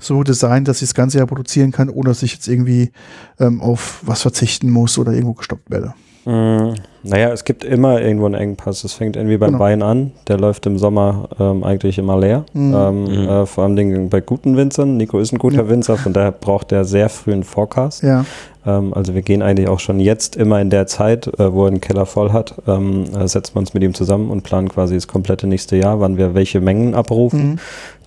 so 0.00 0.22
designt, 0.22 0.68
dass 0.68 0.80
ich 0.80 0.88
das 0.88 0.94
ganze 0.94 1.18
Jahr 1.18 1.26
produzieren 1.26 1.70
kann, 1.70 1.90
ohne 1.90 2.08
dass 2.08 2.22
ich 2.22 2.32
jetzt 2.32 2.48
irgendwie 2.48 2.92
ähm, 3.38 3.60
auf 3.60 4.00
was 4.00 4.22
verzichten 4.22 4.70
muss 4.70 4.96
oder 4.96 5.12
irgendwo 5.12 5.34
gestoppt 5.34 5.70
werde? 5.70 5.92
Mm, 6.24 6.74
naja, 7.02 7.30
es 7.32 7.44
gibt 7.44 7.64
immer 7.64 8.00
irgendwo 8.00 8.26
einen 8.26 8.36
Engpass. 8.36 8.84
Es 8.84 8.92
fängt 8.92 9.16
irgendwie 9.16 9.36
beim 9.38 9.52
Genau. 9.52 9.64
Wein 9.64 9.82
an. 9.82 10.12
Der 10.28 10.38
läuft 10.38 10.66
im 10.66 10.78
Sommer 10.78 11.28
ähm, 11.40 11.64
eigentlich 11.64 11.98
immer 11.98 12.16
leer. 12.18 12.44
Mhm. 12.52 12.74
Ähm, 12.74 13.02
Mhm. 13.04 13.28
äh, 13.28 13.46
vor 13.46 13.64
allem 13.64 13.74
Dingen 13.74 14.08
bei 14.08 14.20
guten 14.20 14.56
Winzern. 14.56 14.96
Nico 14.96 15.18
ist 15.18 15.32
ein 15.32 15.38
guter 15.38 15.62
Ja. 15.64 15.68
Winzer, 15.68 15.96
von 15.96 16.12
daher 16.12 16.30
braucht 16.30 16.70
er 16.70 16.84
sehr 16.84 17.08
früh 17.08 17.32
einen 17.32 17.42
Forecast. 17.42 18.04
Ja. 18.04 18.24
Ähm, 18.64 18.94
also 18.94 19.14
wir 19.14 19.22
gehen 19.22 19.42
eigentlich 19.42 19.68
auch 19.68 19.80
schon 19.80 19.98
jetzt 19.98 20.36
immer 20.36 20.60
in 20.60 20.70
der 20.70 20.86
Zeit, 20.86 21.26
äh, 21.40 21.52
wo 21.52 21.64
er 21.64 21.68
einen 21.68 21.80
Keller 21.80 22.06
voll 22.06 22.30
hat, 22.32 22.54
ähm, 22.68 23.04
äh, 23.18 23.26
setzen 23.26 23.56
wir 23.56 23.58
uns 23.60 23.74
mit 23.74 23.82
ihm 23.82 23.94
zusammen 23.94 24.30
und 24.30 24.42
planen 24.42 24.68
quasi 24.68 24.94
das 24.94 25.08
komplette 25.08 25.48
nächste 25.48 25.74
Jahr, 25.76 25.98
wann 25.98 26.16
wir 26.18 26.34
welche 26.34 26.60
Mengen 26.60 26.94
abrufen, 26.94 27.52
Mhm. 27.54 27.58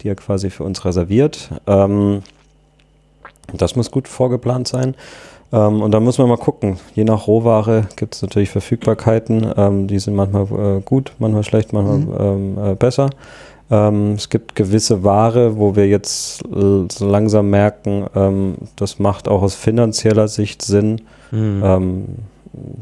die 0.02 0.08
er 0.08 0.16
quasi 0.16 0.50
für 0.50 0.64
uns 0.64 0.86
reserviert. 0.86 1.50
Ähm, 1.68 2.22
das 3.54 3.76
muss 3.76 3.92
gut 3.92 4.08
vorgeplant 4.08 4.68
sein. 4.70 4.96
Ähm, 5.56 5.82
und 5.82 5.92
da 5.92 6.00
muss 6.00 6.18
man 6.18 6.28
mal 6.28 6.38
gucken. 6.38 6.78
Je 6.94 7.06
nach 7.06 7.28
Rohware 7.28 7.88
gibt 7.96 8.16
es 8.16 8.22
natürlich 8.22 8.50
Verfügbarkeiten. 8.50 9.52
Ähm, 9.56 9.88
die 9.88 10.00
sind 10.00 10.16
manchmal 10.16 10.44
äh, 10.78 10.82
gut, 10.82 11.14
manchmal 11.20 11.44
schlecht, 11.44 11.72
manchmal 11.72 12.00
Mhm. 12.00 12.58
ähm, 12.58 12.58
äh, 12.72 12.76
besser. 12.76 13.10
Ähm, 13.72 14.12
es 14.14 14.30
gibt 14.30 14.56
gewisse 14.56 15.04
Ware, 15.04 15.58
wo 15.58 15.76
wir 15.76 15.88
jetzt 15.88 16.44
äh, 16.46 16.86
so 16.92 17.08
langsam 17.10 17.50
merken, 17.50 18.06
ähm, 18.16 18.56
das 18.76 19.00
macht 19.00 19.28
auch 19.28 19.42
aus 19.42 19.56
finanzieller 19.56 20.28
Sicht 20.28 20.62
Sinn, 20.62 21.02
Mhm. 21.32 21.62
ähm, 21.66 22.06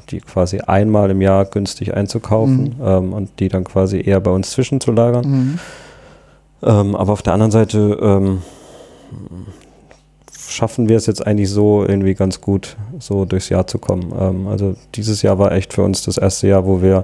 die 0.10 0.20
quasi 0.20 0.60
einmal 0.60 1.10
im 1.12 1.22
Jahr 1.22 1.46
günstig 1.46 1.94
einzukaufen 1.96 2.76
ähm, 2.84 3.14
und 3.14 3.30
die 3.40 3.48
dann 3.50 3.64
quasi 3.64 4.02
eher 4.02 4.20
bei 4.20 4.32
uns 4.32 4.52
zwischenzulagern. 4.52 5.26
Mhm. 5.26 5.60
Ähm, 6.64 6.96
aber 6.96 7.14
auf 7.14 7.22
der 7.22 7.34
anderen 7.34 7.52
Seite 7.52 7.98
ähm, 8.02 8.42
schaffen 10.54 10.88
wir 10.90 10.98
es 10.98 11.06
jetzt 11.06 11.26
eigentlich 11.26 11.50
so 11.50 11.84
irgendwie 11.86 12.14
ganz 12.14 12.40
gut, 12.42 12.78
so 13.00 13.26
durchs 13.26 13.50
Jahr 13.50 13.68
zu 13.68 13.78
kommen. 13.80 14.14
Ähm, 14.20 14.48
also 14.48 14.76
dieses 14.96 15.22
Jahr 15.22 15.40
war 15.40 15.52
echt 15.52 15.74
für 15.74 15.84
uns 15.84 16.04
das 16.04 16.18
erste 16.18 16.48
Jahr, 16.48 16.66
wo 16.66 16.82
wir 16.82 17.02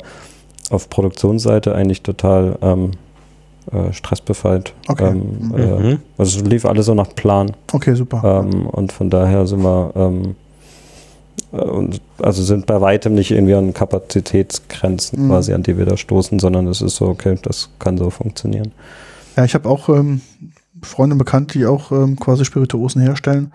auf 0.70 0.90
Produktionsseite 0.90 1.74
eigentlich 1.74 2.04
total 2.04 2.58
ähm, 2.62 2.92
äh, 3.72 3.92
stressbefreit. 3.94 4.74
Okay. 4.88 5.10
Ähm, 5.10 5.22
Mhm. 5.52 5.56
äh, 5.58 5.80
Mhm. 5.94 6.00
also 6.18 6.40
es 6.40 6.46
lief 6.46 6.66
alles 6.66 6.86
so 6.86 6.94
nach 6.94 7.14
Plan. 7.16 7.52
Okay, 7.74 7.96
super. 7.96 8.44
Ähm, 8.46 8.68
und 8.68 8.92
von 8.92 9.10
daher 9.10 9.46
sind 9.48 9.62
wir 9.64 9.92
ähm, 9.96 10.36
äh, 11.52 11.58
und 11.62 12.02
also 12.22 12.44
sind 12.44 12.66
bei 12.68 12.80
weitem 12.82 13.16
nicht 13.16 13.32
irgendwie 13.32 13.56
an 13.56 13.74
Kapazitätsgrenzen 13.74 15.24
Mhm. 15.26 15.30
quasi, 15.30 15.54
an 15.54 15.64
die 15.64 15.78
wir 15.78 15.86
da 15.86 15.98
stoßen, 15.98 16.40
sondern 16.40 16.68
es 16.68 16.82
ist 16.82 16.96
so, 16.98 17.08
okay, 17.08 17.36
das 17.42 17.70
kann 17.80 17.98
so 17.98 18.10
funktionieren. 18.10 18.72
Ja, 19.36 19.46
ich 19.46 19.54
habe 19.54 19.70
auch 19.70 19.88
ähm, 19.90 20.22
Freunde 20.82 21.16
bekannt, 21.16 21.54
die 21.54 21.66
auch 21.66 21.92
ähm, 21.92 22.18
quasi 22.20 22.46
Spirituosen 22.46 23.02
herstellen. 23.02 23.52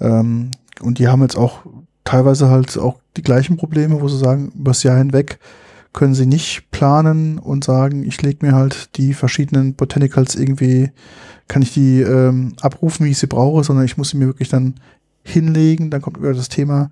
Ähm, 0.00 0.50
und 0.80 0.98
die 0.98 1.08
haben 1.08 1.22
jetzt 1.22 1.36
auch 1.36 1.60
teilweise 2.04 2.48
halt 2.48 2.78
auch 2.78 2.96
die 3.16 3.22
gleichen 3.22 3.56
Probleme, 3.56 4.00
wo 4.00 4.08
sie 4.08 4.18
sagen, 4.18 4.52
übers 4.58 4.82
Jahr 4.82 4.96
hinweg 4.98 5.38
können 5.92 6.14
sie 6.14 6.26
nicht 6.26 6.70
planen 6.70 7.38
und 7.38 7.64
sagen, 7.64 8.04
ich 8.04 8.20
lege 8.22 8.46
mir 8.46 8.54
halt 8.54 8.96
die 8.96 9.14
verschiedenen 9.14 9.74
Botanicals 9.74 10.36
irgendwie, 10.36 10.90
kann 11.48 11.62
ich 11.62 11.72
die 11.72 12.02
ähm, 12.02 12.52
abrufen, 12.60 13.06
wie 13.06 13.10
ich 13.10 13.18
sie 13.18 13.26
brauche, 13.26 13.64
sondern 13.64 13.84
ich 13.86 13.96
muss 13.96 14.10
sie 14.10 14.18
mir 14.18 14.26
wirklich 14.26 14.48
dann 14.50 14.74
hinlegen. 15.24 15.90
Dann 15.90 16.02
kommt 16.02 16.18
über 16.18 16.32
das 16.32 16.48
Thema 16.48 16.90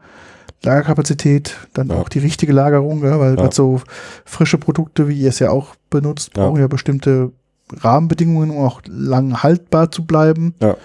Lagerkapazität, 0.62 1.56
dann 1.74 1.88
Ja. 1.88 1.96
auch 1.96 2.08
die 2.08 2.18
richtige 2.18 2.52
Lagerung, 2.52 3.04
ja, 3.04 3.20
weil 3.20 3.36
Ja. 3.38 3.50
so 3.52 3.80
frische 4.24 4.58
Produkte, 4.58 5.08
wie 5.08 5.20
ihr 5.20 5.28
es 5.28 5.38
ja 5.38 5.50
auch 5.50 5.74
benutzt, 5.90 6.32
brauchen 6.32 6.60
ja 6.60 6.66
bestimmte 6.66 7.32
Rahmenbedingungen, 7.72 8.50
um 8.50 8.58
auch 8.64 8.80
lang 8.86 9.42
haltbar 9.42 9.90
zu 9.90 10.04
bleiben. 10.04 10.54
Ja. 10.60 10.76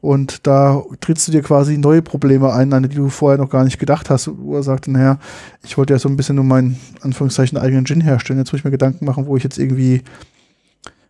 Und 0.00 0.46
da 0.46 0.82
trittst 1.00 1.26
du 1.28 1.32
dir 1.32 1.40
quasi 1.40 1.78
neue 1.78 2.02
Probleme 2.02 2.52
ein, 2.52 2.70
an 2.74 2.82
die 2.82 2.94
du 2.94 3.08
vorher 3.08 3.38
noch 3.38 3.48
gar 3.48 3.64
nicht 3.64 3.78
gedacht 3.78 4.10
hast, 4.10 4.30
wo 4.36 4.54
er 4.54 4.62
sagt, 4.62 4.86
naja, 4.86 5.18
ich 5.64 5.78
wollte 5.78 5.94
ja 5.94 5.98
so 5.98 6.10
ein 6.10 6.16
bisschen 6.18 6.34
nur 6.36 6.44
meinen, 6.44 6.78
Anführungszeichen, 7.00 7.56
eigenen 7.56 7.86
Gin 7.86 8.02
herstellen. 8.02 8.38
Jetzt 8.38 8.52
muss 8.52 8.58
ich 8.60 8.64
mir 8.64 8.70
Gedanken 8.70 9.06
machen, 9.06 9.26
wo 9.26 9.36
ich 9.38 9.42
jetzt 9.44 9.58
irgendwie, 9.58 10.02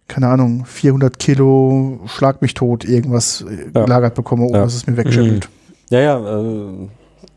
keine 0.07 0.29
Ahnung, 0.29 0.65
400 0.65 1.19
Kilo 1.19 1.99
Schlag 2.07 2.41
mich 2.41 2.55
tot 2.55 2.85
irgendwas 2.85 3.41
äh, 3.49 3.65
Ja. 3.75 3.85
gelagert 3.85 4.15
bekomme, 4.15 4.45
ohne 4.45 4.59
Ja. 4.59 4.65
dass 4.65 4.75
es 4.77 4.87
mir 4.87 4.97
wegschimmelt. 4.97 5.49
Ja, 5.91 5.99
ja, 6.01 6.41
äh, 6.41 6.89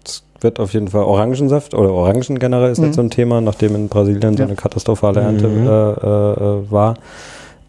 es 0.05 0.23
wird 0.41 0.59
auf 0.59 0.73
jeden 0.73 0.89
Fall 0.89 1.05
Orangensaft 1.05 1.73
oder 1.73 1.91
Orangen 1.91 2.37
generell 2.37 2.71
ist 2.71 2.77
Mhm. 2.77 2.85
jetzt 2.85 2.95
so 2.97 3.01
ein 3.01 3.09
Thema, 3.09 3.41
nachdem 3.41 3.73
in 3.73 3.87
Brasilien 3.89 4.37
so 4.37 4.43
eine 4.43 4.55
katastrophale 4.55 5.21
Ernte 5.21 5.47
Mhm. 5.47 5.65
äh, 5.65 5.69
äh, 5.69 6.59
äh, 6.59 6.71
war. 6.71 6.97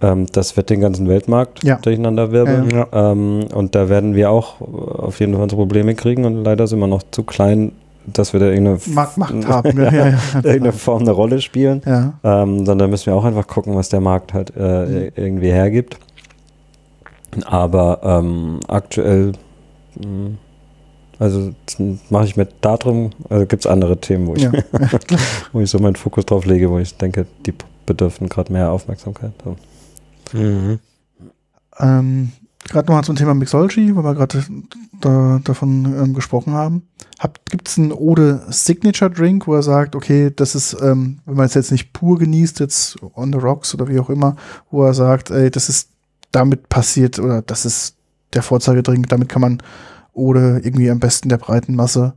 Ähm, 0.00 0.26
das 0.32 0.56
wird 0.56 0.70
den 0.70 0.80
ganzen 0.80 1.08
Weltmarkt 1.08 1.64
Ja. 1.64 1.76
durcheinander 1.76 2.30
wirbeln. 2.30 2.70
Ja. 2.70 2.86
Ähm, 2.92 3.46
und 3.54 3.74
da 3.74 3.88
werden 3.88 4.14
wir 4.14 4.30
auch 4.30 4.60
äh, 4.60 4.64
auf 4.64 5.18
jeden 5.20 5.32
Fall 5.34 5.42
unsere 5.42 5.60
Probleme 5.60 5.94
kriegen 5.94 6.24
und 6.24 6.44
leider 6.44 6.66
sind 6.66 6.78
wir 6.78 6.86
noch 6.86 7.02
zu 7.10 7.24
klein, 7.24 7.72
dass 8.06 8.32
wir 8.32 8.40
da 8.40 8.46
irgendeine, 8.46 8.78
Macht 8.94 9.16
haben. 9.48 9.76
ja, 9.76 9.92
ja, 9.92 10.14
irgendeine 10.36 10.72
Form 10.72 11.02
eine 11.02 11.10
Rolle 11.10 11.40
spielen. 11.40 11.82
ja. 11.84 12.14
Ähm, 12.22 12.64
sondern 12.64 12.90
müssen 12.90 13.06
wir 13.06 13.14
auch 13.16 13.24
einfach 13.24 13.46
gucken, 13.46 13.74
was 13.74 13.88
der 13.88 14.00
Markt 14.00 14.32
halt 14.34 14.52
äh, 14.56 14.86
Mhm. 14.86 15.08
irgendwie 15.16 15.50
hergibt. 15.50 15.98
Aber 17.46 18.00
ähm, 18.02 18.60
aktuell, 18.68 19.32
mh, 19.96 20.30
also 21.18 21.50
mache 22.10 22.24
ich 22.24 22.36
mir 22.36 22.46
darum, 22.60 23.10
also 23.28 23.44
gibt 23.46 23.64
es 23.64 23.70
andere 23.70 23.98
Themen, 23.98 24.26
wo 24.28 24.34
ich, 24.36 24.48
wo 25.52 25.60
ich 25.60 25.68
so 25.70 25.78
meinen 25.78 25.96
Fokus 25.96 26.24
drauf 26.26 26.46
lege, 26.46 26.70
wo 26.70 26.78
ich 26.78 26.96
denke, 26.96 27.26
die 27.44 27.52
bedürfen 27.84 28.28
gerade 28.28 28.52
mehr 28.52 28.70
Aufmerksamkeit. 28.70 29.32
So. 29.44 29.56
Mhm. 30.32 30.78
Ähm, 31.78 32.32
gerade 32.68 32.86
nochmal 32.86 33.04
zum 33.04 33.16
Thema 33.16 33.34
Mixology, 33.34 33.94
weil 33.94 34.04
wir 34.04 34.14
gerade 34.14 34.44
da, 35.00 35.40
davon 35.44 35.84
ähm, 35.84 36.14
gesprochen 36.14 36.52
haben. 36.52 36.82
Gibt 37.50 37.68
es 37.68 37.78
einen 37.78 37.92
Ode 37.92 38.42
Signature 38.48 39.10
Drink, 39.10 39.46
wo 39.46 39.54
er 39.54 39.62
sagt, 39.62 39.96
okay, 39.96 40.30
das 40.34 40.54
ist, 40.54 40.76
ähm, 40.80 41.18
wenn 41.24 41.36
man 41.36 41.46
es 41.46 41.54
jetzt 41.54 41.72
nicht 41.72 41.92
pur 41.92 42.18
genießt, 42.18 42.60
jetzt 42.60 42.96
on 43.14 43.32
the 43.32 43.38
rocks 43.38 43.74
oder 43.74 43.88
wie 43.88 43.98
auch 43.98 44.10
immer, 44.10 44.36
wo 44.70 44.84
er 44.84 44.94
sagt, 44.94 45.30
ey, 45.30 45.50
das 45.50 45.68
ist 45.68 45.90
damit 46.30 46.68
passiert 46.68 47.18
oder 47.18 47.42
das 47.42 47.64
ist 47.64 47.96
der 48.34 48.42
Vorzeigedrink, 48.42 49.08
damit 49.08 49.28
kann 49.28 49.42
man 49.42 49.62
Ode 50.12 50.60
irgendwie 50.62 50.90
am 50.90 51.00
besten 51.00 51.28
der 51.28 51.38
breiten 51.38 51.74
Masse 51.74 52.14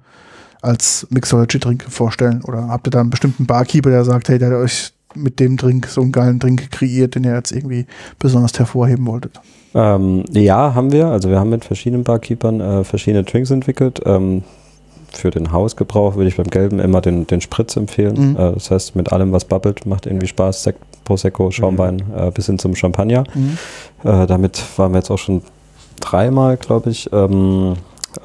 als 0.61 1.07
Mixology-Drink 1.09 1.83
vorstellen? 1.89 2.43
Oder 2.43 2.67
habt 2.67 2.87
ihr 2.87 2.91
da 2.91 2.99
einen 2.99 3.09
bestimmten 3.09 3.45
Barkeeper, 3.45 3.89
der 3.89 4.03
sagt, 4.03 4.29
hey, 4.29 4.37
der 4.37 4.49
hat 4.49 4.57
euch 4.57 4.93
mit 5.15 5.39
dem 5.39 5.57
Drink 5.57 5.87
so 5.87 6.01
einen 6.01 6.11
geilen 6.11 6.39
Drink 6.39 6.71
kreiert, 6.71 7.15
den 7.15 7.23
ihr 7.23 7.33
jetzt 7.35 7.51
irgendwie 7.51 7.85
besonders 8.19 8.57
hervorheben 8.57 9.05
wolltet? 9.05 9.39
Ähm, 9.73 10.25
ja, 10.31 10.75
haben 10.75 10.91
wir. 10.91 11.07
Also 11.07 11.29
wir 11.29 11.39
haben 11.39 11.49
mit 11.49 11.63
verschiedenen 11.65 12.03
Barkeepern 12.03 12.59
äh, 12.59 12.83
verschiedene 12.83 13.23
Drinks 13.23 13.51
entwickelt. 13.51 14.01
Ähm, 14.05 14.43
für 15.13 15.29
den 15.29 15.51
Hausgebrauch 15.51 16.15
würde 16.15 16.29
ich 16.29 16.37
beim 16.37 16.49
Gelben 16.49 16.79
immer 16.79 17.01
den, 17.01 17.27
den 17.27 17.41
Spritz 17.41 17.75
empfehlen. 17.75 18.31
Mhm. 18.31 18.35
Äh, 18.37 18.53
das 18.53 18.71
heißt, 18.71 18.95
mit 18.95 19.11
allem, 19.11 19.31
was 19.31 19.45
bubbelt, 19.45 19.85
macht 19.85 20.05
irgendwie 20.05 20.27
Spaß. 20.27 20.63
Sekt, 20.63 20.79
Prosecco, 21.03 21.51
Schaumwein 21.51 22.01
äh, 22.15 22.31
bis 22.31 22.45
hin 22.45 22.59
zum 22.59 22.75
Champagner. 22.75 23.23
Mhm. 23.33 23.57
Äh, 24.03 24.27
damit 24.27 24.61
waren 24.77 24.91
wir 24.93 24.99
jetzt 24.99 25.09
auch 25.11 25.17
schon 25.17 25.41
dreimal, 25.99 26.57
glaube 26.57 26.89
ich, 26.91 27.09
ähm, 27.11 27.73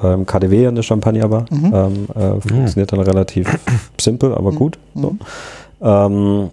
ähm, 0.03 0.25
KDW 0.25 0.67
an 0.67 0.75
der 0.75 0.83
Champagner-Bar. 0.83 1.45
Mhm. 1.49 1.73
Ähm, 1.73 2.07
äh, 2.15 2.41
funktioniert 2.41 2.91
dann 2.91 2.99
relativ 3.01 3.47
simpel, 3.99 4.33
aber 4.33 4.51
Mhm. 4.51 4.55
gut. 4.55 4.77
So. 4.95 5.11
Mhm. 5.11 5.19
Ähm, 5.81 6.49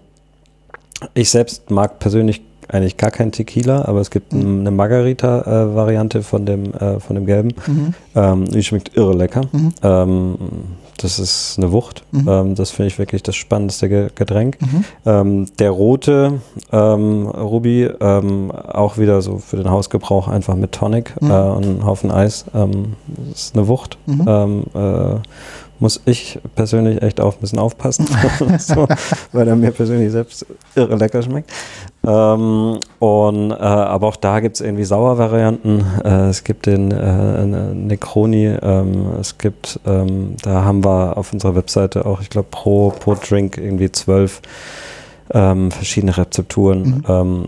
ich 1.13 1.29
selbst 1.29 1.69
mag 1.71 1.99
persönlich 1.99 2.41
eigentlich 2.67 2.97
gar 2.97 3.11
keinen 3.11 3.31
Tequila, 3.31 3.85
aber 3.85 4.01
es 4.01 4.09
gibt 4.09 4.33
Mhm. 4.33 4.61
eine 4.61 4.71
Margarita-Variante 4.71 6.23
von, 6.23 6.45
dem, 6.47 6.73
äh, 6.73 6.99
von 6.99 7.15
dem 7.15 7.25
gelben. 7.27 7.53
Mhm. 7.67 7.93
Ähm, 8.15 8.45
die 8.45 8.63
schmeckt 8.63 8.97
irre 8.97 9.13
lecker. 9.13 9.41
Mhm. 9.51 9.73
Ähm, 9.83 10.35
das 10.97 11.19
ist 11.19 11.55
eine 11.57 11.71
Wucht. 11.71 12.03
Mhm. 12.11 12.27
Ähm, 12.27 12.55
das 12.55 12.71
finde 12.71 12.87
ich 12.87 12.97
wirklich 12.97 13.21
das 13.21 13.35
spannendste 13.35 13.87
Ge 13.89 14.07
Getränk. 14.15 14.57
Mhm. 14.61 14.83
Ähm, 15.05 15.45
der 15.59 15.69
rote 15.71 16.39
ähm, 16.71 17.27
Ruby, 17.27 17.87
ähm, 17.99 18.49
auch 18.51 18.97
wieder 18.97 19.21
so 19.21 19.37
für 19.37 19.57
den 19.57 19.69
Hausgebrauch 19.69 20.27
einfach 20.27 20.55
mit 20.55 20.71
Tonic 20.71 21.13
Mhm. 21.21 21.29
äh, 21.29 21.33
und 21.33 21.65
einen 21.65 21.85
Haufen 21.85 22.09
Eis. 22.11 22.45
Ist 23.31 23.55
eine 23.55 23.67
Wucht. 23.67 23.97
Mhm. 25.79 25.83
Muss 25.83 26.01
ich 26.05 26.39
persönlich 26.55 27.01
echt 27.01 27.19
auch 27.19 27.33
ein 27.35 27.39
bisschen 27.41 27.59
aufpassen, 27.59 28.07
so, 28.59 28.87
weil 29.31 29.47
er 29.47 29.55
mir 29.55 29.71
persönlich 29.71 30.11
selbst 30.11 30.45
irre 30.75 30.95
lecker 30.95 31.21
schmeckt. 31.21 31.51
Ähm, 32.05 32.79
und, 32.99 33.51
äh, 33.51 33.55
aber 33.55 34.07
auch 34.07 34.15
da 34.15 34.39
gibt 34.39 34.55
es 34.55 34.61
irgendwie 34.61 34.83
Sauervarianten. 34.83 35.83
Äh, 36.03 36.29
es 36.29 36.43
gibt 36.43 36.65
den 36.65 36.91
äh, 36.91 37.45
Necroni, 37.73 38.57
ähm, 38.61 39.07
es 39.19 39.37
gibt, 39.37 39.79
ähm, 39.85 40.35
da 40.43 40.63
haben 40.63 40.83
wir 40.83 41.17
auf 41.17 41.33
unserer 41.33 41.55
Webseite 41.55 42.05
auch, 42.05 42.21
ich 42.21 42.29
glaube, 42.29 42.47
pro, 42.51 42.91
pro 42.91 43.15
Drink 43.15 43.57
irgendwie 43.57 43.91
zwölf 43.91 44.41
ähm, 45.33 45.71
verschiedene 45.71 46.15
Rezepturen. 46.15 46.81
Mhm. 46.81 47.03
Ähm, 47.07 47.45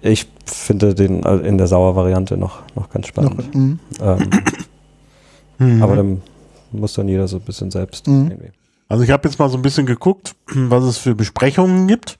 ich 0.00 0.26
finde 0.46 0.94
den 0.94 1.22
äh, 1.24 1.36
in 1.36 1.58
der 1.58 1.66
Sauervariante 1.66 2.36
noch, 2.36 2.60
noch 2.74 2.90
ganz 2.90 3.06
Noch, 3.06 3.08
spannend. 3.08 3.54
mhm. 3.54 3.78
Ähm, 4.02 4.30
Mhm. 5.58 5.82
aber 5.82 5.94
dann 5.94 6.22
muss 6.72 6.94
dann 6.94 7.08
jeder 7.08 7.28
so 7.28 7.36
ein 7.36 7.42
bisschen 7.42 7.70
selbst 7.70 8.06
Mhm. 8.06 8.32
Also 8.88 9.04
ich 9.04 9.10
habe 9.10 9.26
jetzt 9.26 9.38
mal 9.38 9.48
so 9.48 9.56
ein 9.56 9.62
bisschen 9.62 9.86
geguckt, 9.86 10.34
was 10.54 10.84
es 10.84 10.98
für 10.98 11.14
Besprechungen 11.14 11.88
gibt. 11.88 12.18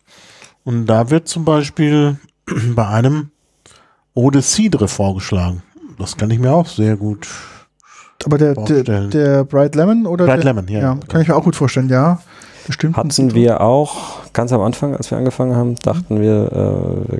Und 0.64 0.86
da 0.86 1.10
wird 1.10 1.28
zum 1.28 1.44
Beispiel 1.44 2.16
bei 2.74 2.86
einem 2.86 3.30
Eau 4.14 4.30
de 4.30 4.42
Cidre 4.42 4.88
vorgeschlagen. 4.88 5.62
Das 5.98 6.16
kann 6.16 6.30
ich 6.30 6.38
mir 6.38 6.52
auch 6.52 6.66
sehr 6.66 6.96
gut 6.96 7.28
Aber 8.24 8.38
der, 8.38 8.54
der, 8.54 8.66
vorstellen. 8.66 9.10
der 9.10 9.44
Bright 9.44 9.74
Lemon 9.74 10.06
oder 10.06 10.24
Bright 10.26 10.38
der, 10.38 10.54
Lemon, 10.54 10.68
ja. 10.68 10.80
ja, 10.80 10.98
kann 11.08 11.20
ich 11.20 11.28
mir 11.28 11.36
auch 11.36 11.44
gut 11.44 11.56
vorstellen, 11.56 11.88
ja. 11.88 12.20
Bestimmten 12.66 12.96
Hatten 12.96 13.34
wir 13.34 13.60
auch 13.60 14.22
ganz 14.32 14.52
am 14.52 14.60
Anfang, 14.60 14.96
als 14.96 15.10
wir 15.10 15.18
angefangen 15.18 15.56
haben, 15.56 15.74
dachten 15.76 16.20
wir, 16.20 16.52
äh, 16.52 17.12
wir, 17.12 17.18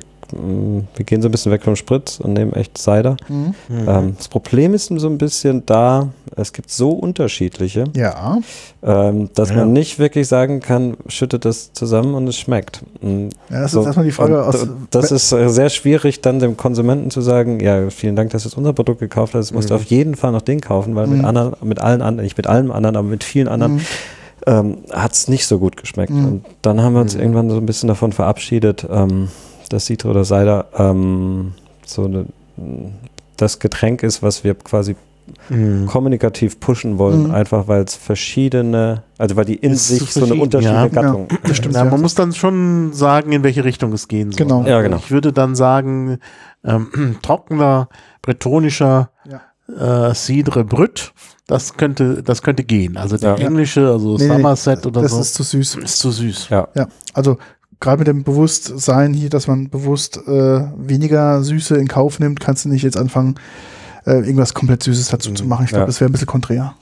wir 0.95 1.05
gehen 1.05 1.21
so 1.21 1.27
ein 1.27 1.31
bisschen 1.31 1.51
weg 1.51 1.63
vom 1.63 1.75
Sprit 1.75 2.19
und 2.21 2.33
nehmen 2.33 2.53
echt 2.53 2.77
Cider. 2.77 3.17
Mhm. 3.29 3.53
Ähm, 3.87 4.13
das 4.17 4.27
Problem 4.27 4.73
ist 4.73 4.87
so 4.95 5.07
ein 5.07 5.17
bisschen 5.17 5.65
da, 5.65 6.09
es 6.35 6.53
gibt 6.53 6.69
so 6.71 6.91
unterschiedliche, 6.91 7.85
Ja, 7.95 8.39
ähm, 8.81 9.29
dass 9.35 9.49
Ja. 9.49 9.57
man 9.57 9.73
nicht 9.73 9.99
wirklich 9.99 10.27
sagen 10.27 10.59
kann, 10.59 10.95
schüttet 11.07 11.45
das 11.45 11.73
zusammen 11.73 12.13
und 12.15 12.27
es 12.27 12.37
schmeckt. 12.37 12.81
Mm, 13.01 13.27
ja 13.49 13.61
das 13.61 13.71
so, 13.71 13.81
ist 13.81 13.85
erstmal 13.87 14.05
die 14.05 14.11
Frage 14.11 14.43
aus. 14.43 14.67
Das 14.91 15.11
ist 15.11 15.31
äh, 15.31 15.49
sehr 15.49 15.69
schwierig, 15.69 16.21
dann 16.21 16.39
dem 16.39 16.57
Konsumenten 16.57 17.11
zu 17.11 17.21
sagen, 17.21 17.59
ja, 17.59 17.89
vielen 17.89 18.15
Dank, 18.15 18.31
dass 18.31 18.43
du 18.43 18.57
unser 18.57 18.73
Produkt 18.73 18.99
gekauft 18.99 19.33
hast, 19.35 19.51
musst 19.53 19.69
du 19.69 19.73
Mhm. 19.75 19.79
auf 19.79 19.85
jeden 19.85 20.15
Fall 20.15 20.31
noch 20.31 20.41
den 20.41 20.61
kaufen, 20.61 20.95
weil 20.95 21.07
mit 21.07 21.19
Mhm. 21.19 21.25
anderen, 21.25 21.53
mit 21.63 21.79
allen 21.79 22.01
anderen, 22.01 22.23
nicht 22.25 22.37
mit 22.37 22.47
allen 22.47 22.71
anderen, 22.71 22.95
aber 22.95 23.07
mit 23.07 23.23
vielen 23.23 23.47
anderen 23.47 23.75
Mhm. 23.75 23.81
ähm, 24.45 24.77
hat 24.91 25.13
es 25.13 25.27
nicht 25.29 25.45
so 25.47 25.57
gut 25.59 25.77
geschmeckt. 25.77 26.11
Mhm. 26.11 26.25
Und 26.25 26.45
dann 26.63 26.81
haben 26.81 26.93
wir 26.95 27.01
uns 27.01 27.13
Mhm. 27.15 27.21
irgendwann 27.21 27.49
so 27.49 27.55
ein 27.57 27.65
bisschen 27.65 27.87
davon 27.87 28.11
verabschiedet, 28.11 28.85
ähm, 28.91 29.29
dass 29.73 29.85
Citro 29.85 30.11
oder 30.11 30.23
Cider 30.23 30.65
ähm, 30.77 31.53
so 31.85 32.05
eine, 32.05 32.25
das 33.37 33.59
Getränk 33.59 34.03
ist, 34.03 34.21
was 34.23 34.43
wir 34.43 34.55
quasi 34.55 34.95
Mhm. 35.47 35.85
kommunikativ 35.85 36.59
pushen 36.59 36.97
wollen, 36.97 37.27
Mhm. 37.29 37.31
einfach 37.31 37.69
weil 37.69 37.83
es 37.83 37.95
verschiedene, 37.95 39.03
also 39.17 39.37
weil 39.37 39.45
die 39.45 39.55
in 39.55 39.71
Es 39.71 39.89
ist 39.89 39.99
sich 39.99 40.11
so 40.13 40.25
so 40.25 40.33
eine 40.33 40.41
unterschiedliche 40.41 40.81
ja. 40.81 40.87
Gattung. 41.01 41.29
das 41.43 41.55
stimmt. 41.57 41.75
Ja, 41.75 41.85
ja. 41.85 41.89
man 41.89 42.01
muss 42.01 42.13
dann 42.15 42.33
schon 42.33 42.91
sagen, 42.91 43.31
in 43.31 43.41
welche 43.41 43.63
Richtung 43.63 43.93
es 43.93 44.09
gehen 44.09 44.33
soll. 44.33 44.45
Genau. 44.45 44.65
Ja, 44.65 44.81
genau. 44.81 44.97
Ich 44.97 45.11
würde 45.11 45.31
dann 45.31 45.55
sagen, 45.55 46.17
ähm, 46.65 47.15
trockener, 47.21 47.87
bretonischer 48.21 49.11
äh, 49.79 50.13
Cidre 50.13 50.65
Brut, 50.65 51.13
das 51.47 51.77
könnte, 51.77 52.21
das 52.21 52.41
könnte 52.41 52.65
gehen. 52.65 52.97
Also 52.97 53.15
der 53.15 53.37
Ja. 53.39 53.47
englische, 53.47 53.89
also 53.89 54.17
Nee, 54.17 54.27
nee, 54.27 54.35
Somerset 54.35 54.85
oder 54.85 55.03
das 55.03 55.11
so, 55.11 55.21
ist 55.21 55.33
zu 55.35 55.43
süß. 55.43 55.75
ist 55.75 55.99
zu 55.99 56.11
süß. 56.11 56.49
Ja. 56.49 56.67
Ja, 56.75 56.87
also 57.13 57.37
gerade 57.83 57.99
mit 57.99 58.07
dem 58.07 58.23
Bewusstsein 58.23 59.13
hier, 59.13 59.29
dass 59.29 59.47
man 59.47 59.69
bewusst 59.69 60.17
äh, 60.25 60.61
weniger 60.77 61.43
Süße 61.43 61.75
in 61.75 61.87
Kauf 61.87 62.19
nimmt, 62.19 62.39
kannst 62.39 62.65
du 62.65 62.69
nicht 62.69 62.81
jetzt 62.83 62.97
anfangen, 62.97 63.35
äh, 64.05 64.13
irgendwas 64.13 64.53
komplett 64.55 64.81
Süßes 64.83 65.09
dazu 65.09 65.29
Mhm. 65.29 65.35
zu 65.35 65.45
machen. 65.45 65.65
Ich 65.65 65.69
glaube, 65.69 65.83
Ja. 65.83 65.85
das 65.87 65.99
wäre 66.01 66.09
ein 66.09 66.13
bisschen 66.13 66.27
konträr. 66.27 66.73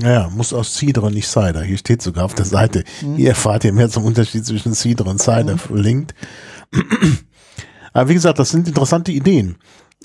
Ja, 0.00 0.30
muss 0.30 0.52
aus 0.54 0.74
Cidre 0.74 1.06
und 1.06 1.14
nicht 1.14 1.28
Cider. 1.28 1.62
Hier 1.62 1.76
steht 1.76 2.00
sogar 2.00 2.24
auf 2.24 2.34
der 2.34 2.46
Seite. 2.46 2.82
Mhm. 3.02 3.16
Hier 3.16 3.28
erfahrt 3.30 3.64
ihr 3.64 3.72
mehr 3.74 3.90
zum 3.90 4.04
Unterschied 4.04 4.44
zwischen 4.46 4.74
Cidre 4.74 5.08
und 5.10 5.20
Cider 5.20 5.58
verlinkt. 5.58 6.14
Aber 7.92 8.08
wie 8.08 8.14
gesagt, 8.14 8.38
das 8.38 8.50
sind 8.50 8.66
interessante 8.68 9.12
Ideen. 9.12 9.56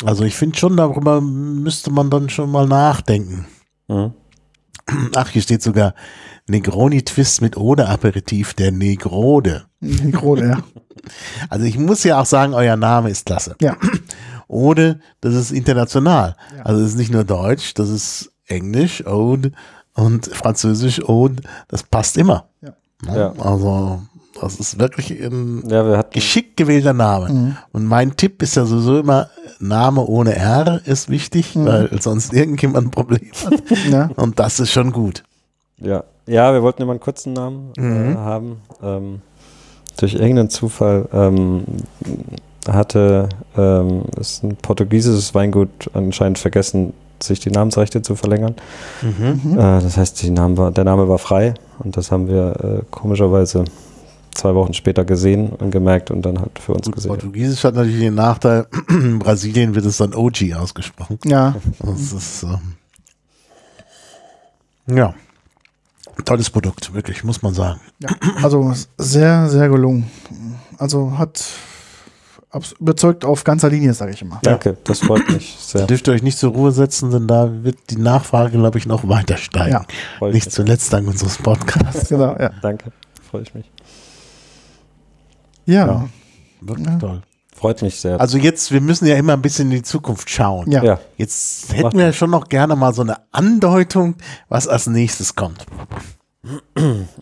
Also 0.04 0.26
ich 0.26 0.36
finde 0.36 0.58
schon, 0.58 0.76
darüber 0.76 1.22
müsste 1.22 1.90
man 1.90 2.10
dann 2.10 2.30
schon 2.30 2.52
mal 2.52 2.68
nachdenken. 2.68 3.46
Mhm. 3.88 4.12
Ach, 5.16 5.30
hier 5.30 5.42
steht 5.42 5.62
sogar 5.64 5.94
Negroni 6.48 7.04
Twist 7.04 7.42
mit 7.42 7.58
Ode 7.58 7.88
Aperitif, 7.88 8.54
der 8.54 8.72
Negrode. 8.72 9.66
Mikrode, 9.80 10.48
ja. 10.48 10.58
Also 11.50 11.64
ich 11.66 11.78
muss 11.78 12.04
ja 12.04 12.20
auch 12.20 12.26
sagen, 12.26 12.54
euer 12.54 12.76
Name 12.76 13.10
ist 13.10 13.26
klasse. 13.28 13.56
Ja. 13.62 13.78
Ode, 14.50 15.00
das 15.22 15.36
ist 15.36 15.52
international. 15.52 16.36
Ja. 16.58 16.64
Also 16.66 16.82
das 16.82 16.90
ist 16.92 16.98
nicht 16.98 17.12
nur 17.12 17.24
Deutsch, 17.24 17.74
das 17.76 17.90
ist 17.90 18.32
Englisch, 18.48 19.06
Ode 19.06 19.52
und 19.94 20.26
Französisch, 20.28 21.02
Ode, 21.08 21.44
das 21.70 21.84
passt 21.84 22.18
immer. 22.18 22.50
Ja. 22.62 22.74
Ne? 23.06 23.18
Ja. 23.20 23.34
Also 23.42 24.02
das 24.42 24.56
ist 24.56 24.80
wirklich 24.80 25.12
ein 25.12 25.64
Ja, 25.70 26.02
geschickt 26.04 26.58
gewählter 26.58 26.94
Name. 26.94 27.30
Mhm. 27.30 27.58
Und 27.72 27.86
mein 27.86 28.18
Tipp 28.18 28.42
ist 28.44 28.56
ja 28.56 28.66
sowieso 28.66 29.00
immer, 29.00 29.30
Name 29.60 30.02
ohne 30.06 30.36
R 30.36 30.82
ist 30.86 31.10
wichtig, 31.10 31.56
Mhm. 31.56 31.66
weil 31.66 32.02
sonst 32.02 32.34
irgendjemand 32.34 32.88
ein 32.88 32.92
Problem 32.92 33.32
hat. 33.46 33.64
ja. 33.90 34.10
Und 34.16 34.40
das 34.40 34.60
ist 34.60 34.72
schon 34.72 34.92
gut. 34.92 35.24
Ja, 35.78 36.04
ja, 36.28 36.54
wir 36.54 36.62
wollten 36.62 36.82
immer 36.82 36.92
einen 36.92 37.00
kurzen 37.00 37.34
Namen 37.34 37.72
Mhm. 37.78 38.12
äh, 38.12 38.16
haben. 38.16 38.58
Ähm, 38.84 39.22
durch 39.98 40.14
irgendeinen 40.14 40.50
Zufall 40.50 41.08
ähm, 41.12 41.64
hatte 42.68 43.30
ähm, 43.58 44.04
ist 44.20 44.44
ein 44.44 44.56
portugiesisches 44.58 45.34
Weingut 45.34 45.90
anscheinend 45.94 46.38
vergessen, 46.38 46.94
sich 47.24 47.40
die 47.40 47.50
Namensrechte 47.50 48.02
zu 48.04 48.16
verlängern. 48.16 48.56
Mhm. 49.02 49.42
Mhm. 49.44 49.58
Äh, 49.58 49.82
das 49.82 49.98
heißt, 49.98 50.22
die 50.22 50.30
Name 50.30 50.58
war, 50.58 50.72
der 50.72 50.84
Name 50.84 51.08
war 51.10 51.18
frei 51.18 51.56
und 51.80 51.98
das 51.98 52.12
haben 52.12 52.28
wir 52.28 52.82
äh, 52.82 52.86
komischerweise 52.92 53.66
zwei 54.36 54.54
Wochen 54.54 54.74
später 54.76 55.04
gesehen 55.04 55.50
und 55.50 55.72
gemerkt 55.72 56.12
und 56.12 56.22
dann 56.22 56.40
halt 56.40 56.60
für 56.60 56.74
uns 56.74 56.86
Gut, 56.86 56.94
gesehen. 56.96 57.10
Portugiesisch 57.10 57.64
hat 57.64 57.74
natürlich 57.74 58.02
den 58.02 58.14
Nachteil, 58.14 58.68
in 58.90 59.18
Brasilien 59.20 59.74
wird 59.74 59.86
es 59.86 59.98
dann 59.98 60.14
OG 60.14 60.54
ausgesprochen. 60.60 61.18
ja. 61.26 61.56
Das 61.80 62.12
ist, 62.14 62.44
ähm, 62.44 62.76
ja, 64.96 65.14
tolles 66.26 66.50
Produkt, 66.50 66.94
wirklich, 66.94 67.24
muss 67.24 67.42
man 67.42 67.54
sagen. 67.54 67.80
ja. 68.00 68.10
Also 68.44 68.74
sehr, 68.98 69.50
sehr 69.50 69.70
gelungen. 69.70 70.10
Also 70.78 71.18
hat 71.18 71.44
überzeugt 72.80 73.24
auf 73.26 73.44
ganzer 73.44 73.70
Linie, 73.70 73.94
sage 73.94 74.14
ich 74.14 74.22
immer. 74.22 74.40
Danke, 74.42 74.78
das 74.84 75.00
freut 75.02 75.30
mich 75.30 75.56
Da 75.74 75.80
sehr. 75.80 75.88
dürft 75.88 76.08
ihr 76.08 76.14
euch 76.14 76.24
nicht 76.24 76.38
zur 76.38 76.54
Ruhe 76.54 76.72
setzen, 76.72 77.12
denn 77.12 77.28
da 77.28 77.64
wird 77.64 77.78
die 77.90 77.98
Nachfrage, 77.98 78.58
glaube 78.58 78.78
ich, 78.80 78.86
noch 78.88 79.08
weiter 79.08 79.38
steigen. 79.38 79.86
Ja. 80.22 80.28
Nicht 80.28 80.52
zuletzt 80.52 80.92
dank 80.92 81.08
unseres 81.08 81.38
Podcasts. 81.38 82.10
Genau, 82.10 82.36
ja. 82.40 82.52
Danke, 82.62 82.92
freue 83.30 83.42
ich 83.44 83.54
mich. 83.54 83.70
Ja. 85.66 85.86
Ja. 85.88 86.10
Wirklich 86.62 86.88
Ja. 86.88 86.96
toll. 86.98 87.22
Freut 87.58 87.82
mich 87.82 88.00
sehr. 88.00 88.22
Also 88.22 88.38
jetzt, 88.38 88.72
wir 88.72 88.82
müssen 88.82 89.08
ja 89.08 89.16
immer 89.16 89.34
ein 89.34 89.42
bisschen 89.42 89.72
in 89.72 89.78
die 89.78 89.82
Zukunft 89.82 90.30
schauen. 90.30 90.72
Ja. 90.72 90.84
ja. 90.84 91.00
Jetzt 91.18 91.74
hätten 91.74 91.98
wir 91.98 92.14
schon 92.14 92.30
noch 92.30 92.50
gerne 92.50 92.76
mal 92.76 92.94
so 92.94 93.02
eine 93.02 93.18
Andeutung, 93.32 94.14
was 94.48 94.68
als 94.68 94.86
nächstes 94.86 95.36
kommt. 95.36 95.66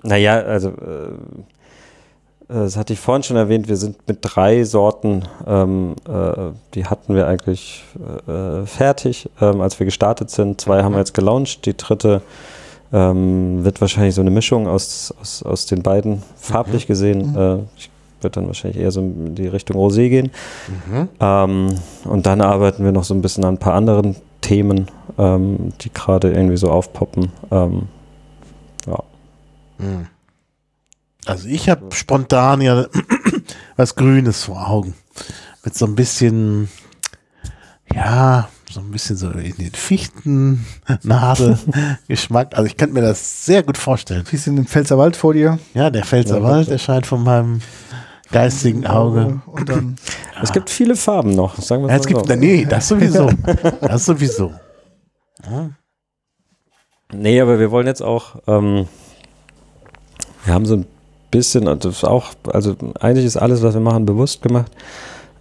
Naja, 0.04 0.34
also 0.42 0.70
äh, 0.70 1.18
das 2.50 2.76
hatte 2.76 2.92
ich 2.92 3.00
vorhin 3.00 3.24
schon 3.24 3.38
erwähnt, 3.38 3.70
wir 3.70 3.78
sind 3.78 4.08
mit 4.08 4.20
drei 4.22 4.66
Sorten, 4.66 5.24
ähm, 5.48 5.96
äh, 6.06 6.52
die 6.74 6.86
hatten 6.86 7.16
wir 7.16 7.28
eigentlich 7.28 7.86
äh, 8.28 8.66
fertig, 8.66 9.30
ähm, 9.40 9.62
als 9.62 9.80
wir 9.80 9.86
gestartet 9.86 10.30
sind. 10.32 10.60
Zwei 10.60 10.84
haben 10.84 10.92
wir 10.92 11.00
jetzt 11.00 11.14
gelauncht, 11.14 11.66
die 11.66 11.78
dritte 11.78 12.22
ähm, 12.92 13.64
wird 13.64 13.80
wahrscheinlich 13.80 14.16
so 14.16 14.22
eine 14.22 14.32
Mischung 14.32 14.68
aus, 14.68 15.14
aus, 15.20 15.44
aus 15.44 15.66
den 15.66 15.82
beiden 15.82 16.24
farblich 16.36 16.88
gesehen. 16.88 17.32
Mhm. 17.32 17.38
Äh, 17.38 17.58
ich 17.78 17.90
wird 18.26 18.36
dann 18.36 18.48
wahrscheinlich 18.48 18.82
eher 18.82 18.92
so 18.92 19.00
in 19.00 19.36
die 19.36 19.48
Richtung 19.48 19.78
Rosé 19.78 20.10
gehen. 20.10 20.32
Mhm. 20.68 21.08
Ähm, 21.20 21.76
und 22.04 22.26
dann 22.26 22.42
arbeiten 22.42 22.84
wir 22.84 22.92
noch 22.92 23.04
so 23.04 23.14
ein 23.14 23.22
bisschen 23.22 23.46
an 23.46 23.54
ein 23.56 23.60
paar 23.60 23.76
anderen 23.76 24.16
Themen, 24.42 24.88
ähm, 25.18 25.72
die 25.82 25.94
gerade 25.94 26.34
irgendwie 26.34 26.58
so 26.58 26.70
aufpoppen. 26.70 27.32
Ähm, 27.52 27.84
ja. 28.88 29.04
Hm. 29.78 30.08
Also 31.26 31.48
ich 31.48 31.70
habe 31.70 31.88
spontan 31.94 32.60
ja 32.62 32.88
was 33.78 33.96
Grünes 33.96 34.44
vor 34.44 34.68
Augen. 34.68 34.94
Mit 35.64 35.76
so 35.76 35.86
ein 35.86 35.96
bisschen, 35.96 36.68
ja, 37.94 38.50
so 38.70 38.82
ein 38.82 38.92
bisschen 38.92 39.16
so 39.16 39.30
in 39.32 39.56
den 39.58 39.72
Fichten-Nadel-Geschmack. 39.72 42.50
Also 42.58 42.68
ich 42.68 42.76
könnte 42.78 42.94
mir 42.94 43.02
das 43.02 43.46
sehr 43.46 43.64
gut 43.64 43.78
vorstellen. 43.78 44.26
Siehst 44.30 44.48
du 44.48 44.52
den 44.52 44.68
Pfälzerwald 44.68 45.16
vor 45.16 45.34
dir? 45.34 45.60
Ja, 45.74 45.90
der 45.90 46.04
Pfälzerwald 46.04 46.68
erscheint 46.68 47.08
von 47.08 47.24
meinem 47.24 47.62
geistigen 48.32 48.86
Auge. 48.86 49.42
Und 49.46 49.70
dann, 49.70 49.96
Es 50.42 50.52
gibt 50.52 50.70
viele 50.70 50.96
Farben 50.96 51.32
noch, 51.36 51.58
sagen 51.58 51.84
wir 51.84 51.88
Ja, 51.90 51.94
mal 51.96 52.00
es 52.02 52.08
gibt, 52.08 52.28
so. 52.28 52.36
nee, 52.36 52.66
das 52.66 52.88
sowieso. 52.88 53.30
Das 53.82 54.06
sowieso. 54.06 54.54
Nee, 57.14 57.40
aber 57.40 57.60
wir 57.60 57.70
wollen 57.70 57.86
jetzt 57.88 58.02
auch, 58.02 58.38
ähm, 58.48 58.88
wir 60.44 60.54
haben 60.54 60.66
so 60.66 60.78
ein 60.78 60.86
bisschen, 61.32 61.66
das 61.66 61.86
ist 61.86 62.04
auch, 62.04 62.34
also 62.52 62.76
eigentlich 63.00 63.26
ist 63.26 63.38
alles, 63.38 63.62
was 63.62 63.76
wir 63.76 63.82
machen, 63.82 64.06
bewusst 64.06 64.42
gemacht. 64.42 64.72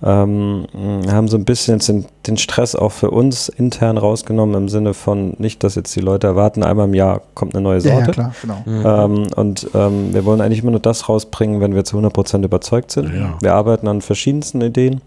Ähm, 0.06 0.66
wir 0.72 1.12
haben 1.12 1.28
so 1.28 1.38
ein 1.38 1.46
bisschen 1.46 1.74
jetzt 1.74 1.88
den, 1.88 2.04
den 2.26 2.36
Stress 2.36 2.76
auch 2.76 2.92
für 2.92 3.10
uns 3.10 3.48
intern 3.48 3.96
rausgenommen, 3.96 4.54
im 4.54 4.68
Sinne 4.68 4.92
von 4.92 5.34
nicht, 5.38 5.64
dass 5.64 5.76
jetzt 5.76 5.96
die 5.96 6.00
Leute 6.00 6.26
erwarten, 6.26 6.62
einmal 6.62 6.86
im 6.88 6.94
Jahr 6.94 7.22
kommt 7.34 7.54
eine 7.54 7.62
neue 7.62 7.78
ja, 7.78 7.94
Sorte. 7.94 8.06
ja, 8.08 8.12
klar, 8.12 8.34
genau. 8.42 9.04
Ähm, 9.04 9.26
und 9.34 9.68
ähm, 9.74 10.12
wir 10.12 10.24
wollen 10.26 10.42
eigentlich 10.42 10.60
immer 10.60 10.72
nur 10.72 10.80
das 10.80 11.08
rausbringen, 11.08 11.60
wenn 11.62 11.74
wir 11.74 11.84
zu 11.84 11.96
100% 11.98 12.44
überzeugt 12.44 12.90
sind. 12.90 13.14
Ja. 13.14 13.38
Wir 13.40 13.54
arbeiten 13.54 13.88
an 13.88 14.02
verschiedensten 14.02 14.60
Ideen. 14.60 15.00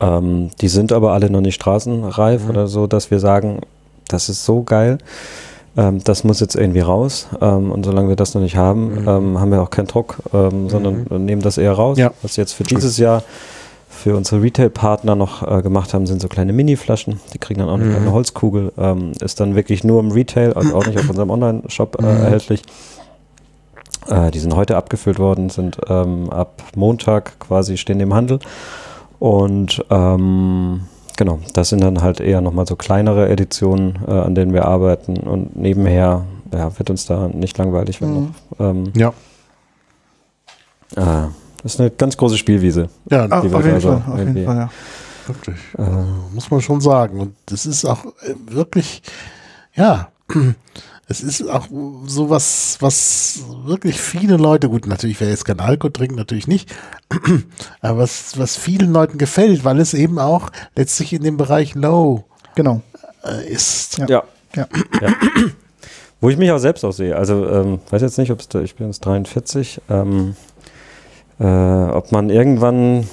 Ähm, 0.00 0.50
die 0.60 0.68
sind 0.68 0.92
aber 0.92 1.12
alle 1.12 1.30
noch 1.30 1.40
nicht 1.40 1.54
straßenreif 1.54 2.44
Mhm. 2.44 2.50
oder 2.50 2.66
so, 2.66 2.86
dass 2.86 3.10
wir 3.10 3.20
sagen, 3.20 3.60
das 4.08 4.28
ist 4.28 4.44
so 4.44 4.62
geil. 4.64 4.98
Ähm, 5.76 6.02
das 6.04 6.24
muss 6.24 6.40
jetzt 6.40 6.54
irgendwie 6.56 6.80
raus. 6.80 7.28
Ähm, 7.40 7.70
und 7.70 7.84
solange 7.84 8.08
wir 8.08 8.16
das 8.16 8.34
noch 8.34 8.40
nicht 8.42 8.56
haben, 8.56 9.02
Mhm. 9.02 9.08
ähm, 9.08 9.40
haben 9.40 9.50
wir 9.50 9.60
auch 9.62 9.70
keinen 9.70 9.88
Druck, 9.88 10.16
ähm, 10.32 10.68
sondern 10.70 11.06
nehmen 11.24 11.42
das 11.42 11.58
eher 11.58 11.72
raus. 11.72 11.98
Ja. 11.98 12.12
Was 12.22 12.36
wir 12.36 12.42
jetzt 12.42 12.52
für 12.54 12.64
dieses 12.64 12.96
Jahr 12.98 13.22
für 13.88 14.14
unsere 14.16 14.42
Retail-Partner 14.42 15.14
noch 15.16 15.42
äh, 15.46 15.62
gemacht 15.62 15.94
haben, 15.94 16.06
sind 16.06 16.20
so 16.20 16.28
kleine 16.28 16.52
Mini-Flaschen. 16.52 17.20
Die 17.32 17.38
kriegen 17.38 17.60
dann 17.60 17.68
auch 17.68 17.74
eine 17.74 17.84
Mhm. 17.86 17.90
kleine 17.92 18.12
Holzkugel. 18.12 18.72
Ähm, 18.78 19.12
ist 19.20 19.40
dann 19.40 19.54
wirklich 19.54 19.84
nur 19.84 20.00
im 20.00 20.10
Retail, 20.12 20.52
also 20.54 20.74
auch 20.76 20.86
nicht 20.86 20.98
auf 20.98 21.08
unserem 21.10 21.30
Online-Shop 21.30 21.96
äh, 21.98 22.02
Mhm. 22.02 22.08
erhältlich. 22.24 22.62
Äh, 24.08 24.30
die 24.30 24.38
sind 24.38 24.54
heute 24.54 24.76
abgefüllt 24.76 25.18
worden, 25.18 25.50
sind 25.50 25.78
ähm, 25.88 26.30
ab 26.30 26.62
Montag 26.76 27.38
quasi 27.40 27.76
stehen 27.76 28.00
im 28.00 28.14
Handel. 28.14 28.38
Und 29.18 29.84
ähm, 29.90 30.82
genau, 31.16 31.40
das 31.54 31.68
sind 31.70 31.82
dann 31.82 32.02
halt 32.02 32.20
eher 32.20 32.40
nochmal 32.40 32.66
so 32.66 32.76
kleinere 32.76 33.28
Editionen, 33.28 33.98
äh, 34.06 34.10
an 34.12 34.34
denen 34.34 34.52
wir 34.52 34.64
arbeiten. 34.66 35.16
Und 35.18 35.56
nebenher 35.56 36.24
ja, 36.52 36.78
wird 36.78 36.90
uns 36.90 37.06
da 37.06 37.28
nicht 37.28 37.56
langweilig, 37.58 38.00
wenn 38.00 38.10
Mhm. 38.14 38.34
noch. 38.58 38.60
Ähm, 38.70 38.92
Ja. 38.94 39.12
ah, 40.96 41.28
das 41.62 41.74
ist 41.74 41.80
eine 41.80 41.90
ganz 41.90 42.16
große 42.16 42.36
Spielwiese. 42.38 42.88
Ja, 43.10 43.26
Die 43.26 43.32
auf 43.32 43.44
jeden 43.44 43.54
also 43.74 43.88
Fall, 43.98 44.02
auf 44.12 44.18
jeden 44.18 44.44
Fall, 44.44 44.56
ja. 44.56 44.70
wirklich. 45.26 45.56
Äh, 45.78 45.82
Äh, 45.82 46.04
muss 46.34 46.50
man 46.50 46.60
schon 46.60 46.80
sagen. 46.80 47.20
Und 47.20 47.34
das 47.46 47.66
ist 47.66 47.84
auch 47.84 48.04
äh, 48.04 48.34
wirklich, 48.50 49.02
ja, 49.74 50.08
es 51.08 51.22
ist 51.22 51.48
auch 51.48 51.68
sowas, 52.06 52.78
was 52.80 53.40
wirklich 53.64 54.00
viele 54.00 54.36
Leute, 54.36 54.68
gut, 54.68 54.86
natürlich, 54.86 55.20
wer 55.20 55.28
jetzt 55.28 55.44
kein 55.44 55.60
Alkohol 55.60 55.92
trinkt, 55.92 56.16
natürlich 56.16 56.48
nicht, 56.48 56.74
aber 57.80 57.98
was, 57.98 58.38
was 58.38 58.56
vielen 58.56 58.92
Leuten 58.92 59.18
gefällt, 59.18 59.64
weil 59.64 59.78
es 59.78 59.94
eben 59.94 60.18
auch 60.18 60.50
letztlich 60.74 61.12
in 61.12 61.22
dem 61.22 61.36
Bereich 61.36 61.74
Low 61.74 62.24
Genau. 62.56 62.80
äh, 63.24 63.48
ist. 63.48 63.98
Ja. 63.98 64.06
ja. 64.08 64.24
Ja. 64.56 64.66
ja. 65.00 65.08
Wo 66.20 66.30
ich 66.30 66.38
mich 66.38 66.50
auch 66.50 66.58
selbst 66.58 66.82
auch 66.84 66.92
sehe. 66.92 67.14
Also, 67.14 67.46
ähm, 67.46 67.78
weiß 67.90 68.00
jetzt 68.02 68.18
nicht, 68.18 68.32
ob 68.32 68.40
es, 68.40 68.48
ich 68.62 68.74
bin 68.74 68.86
jetzt 68.86 69.04
43, 69.04 69.82
ähm, 69.90 70.34
äh, 71.38 71.44
ob 71.44 72.10
man 72.10 72.30
irgendwann, 72.30 73.06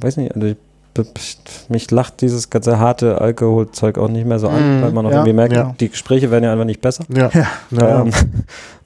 weiß 0.00 0.16
nicht, 0.16 0.34
also 0.34 0.48
ich, 0.48 0.56
mich 1.68 1.90
lacht 1.90 2.20
dieses 2.20 2.50
ganze 2.50 2.78
harte 2.78 3.20
Alkoholzeug 3.20 3.96
auch 3.98 4.08
nicht 4.08 4.26
mehr 4.26 4.38
so 4.38 4.48
an, 4.48 4.78
Mhm, 4.78 4.82
weil 4.82 4.92
man 4.92 5.06
auch 5.06 5.10
ja, 5.10 5.16
irgendwie 5.18 5.32
merkt, 5.32 5.54
ja. 5.54 5.74
die 5.80 5.88
Gespräche 5.88 6.30
werden 6.30 6.44
ja 6.44 6.52
einfach 6.52 6.64
nicht 6.66 6.80
besser. 6.80 7.04
Ja, 7.14 7.30
Ja. 7.70 8.02
Ähm, 8.02 8.10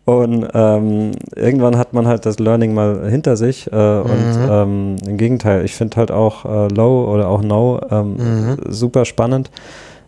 und 0.05 0.47
ähm, 0.55 1.13
irgendwann 1.35 1.77
hat 1.77 1.93
man 1.93 2.07
halt 2.07 2.27
das 2.27 2.39
Learning 2.39 2.75
mal 2.75 3.11
hinter 3.11 3.37
sich 3.37 3.67
äh, 3.73 3.75
und 3.77 4.39
Mhm. 4.39 4.47
ähm, 4.49 4.97
im 5.05 5.17
Gegenteil, 5.17 5.65
ich 5.65 5.75
finde 5.75 5.97
halt 5.97 6.13
auch 6.13 6.45
äh, 6.45 6.69
Low 6.73 7.13
oder 7.13 7.27
auch 7.29 7.43
No 7.43 7.81
ähm, 7.91 8.17
Mhm. 8.17 8.57
super 8.69 9.05
spannend, 9.05 9.51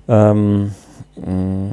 ähm, 0.08 0.70
mh, 1.16 1.72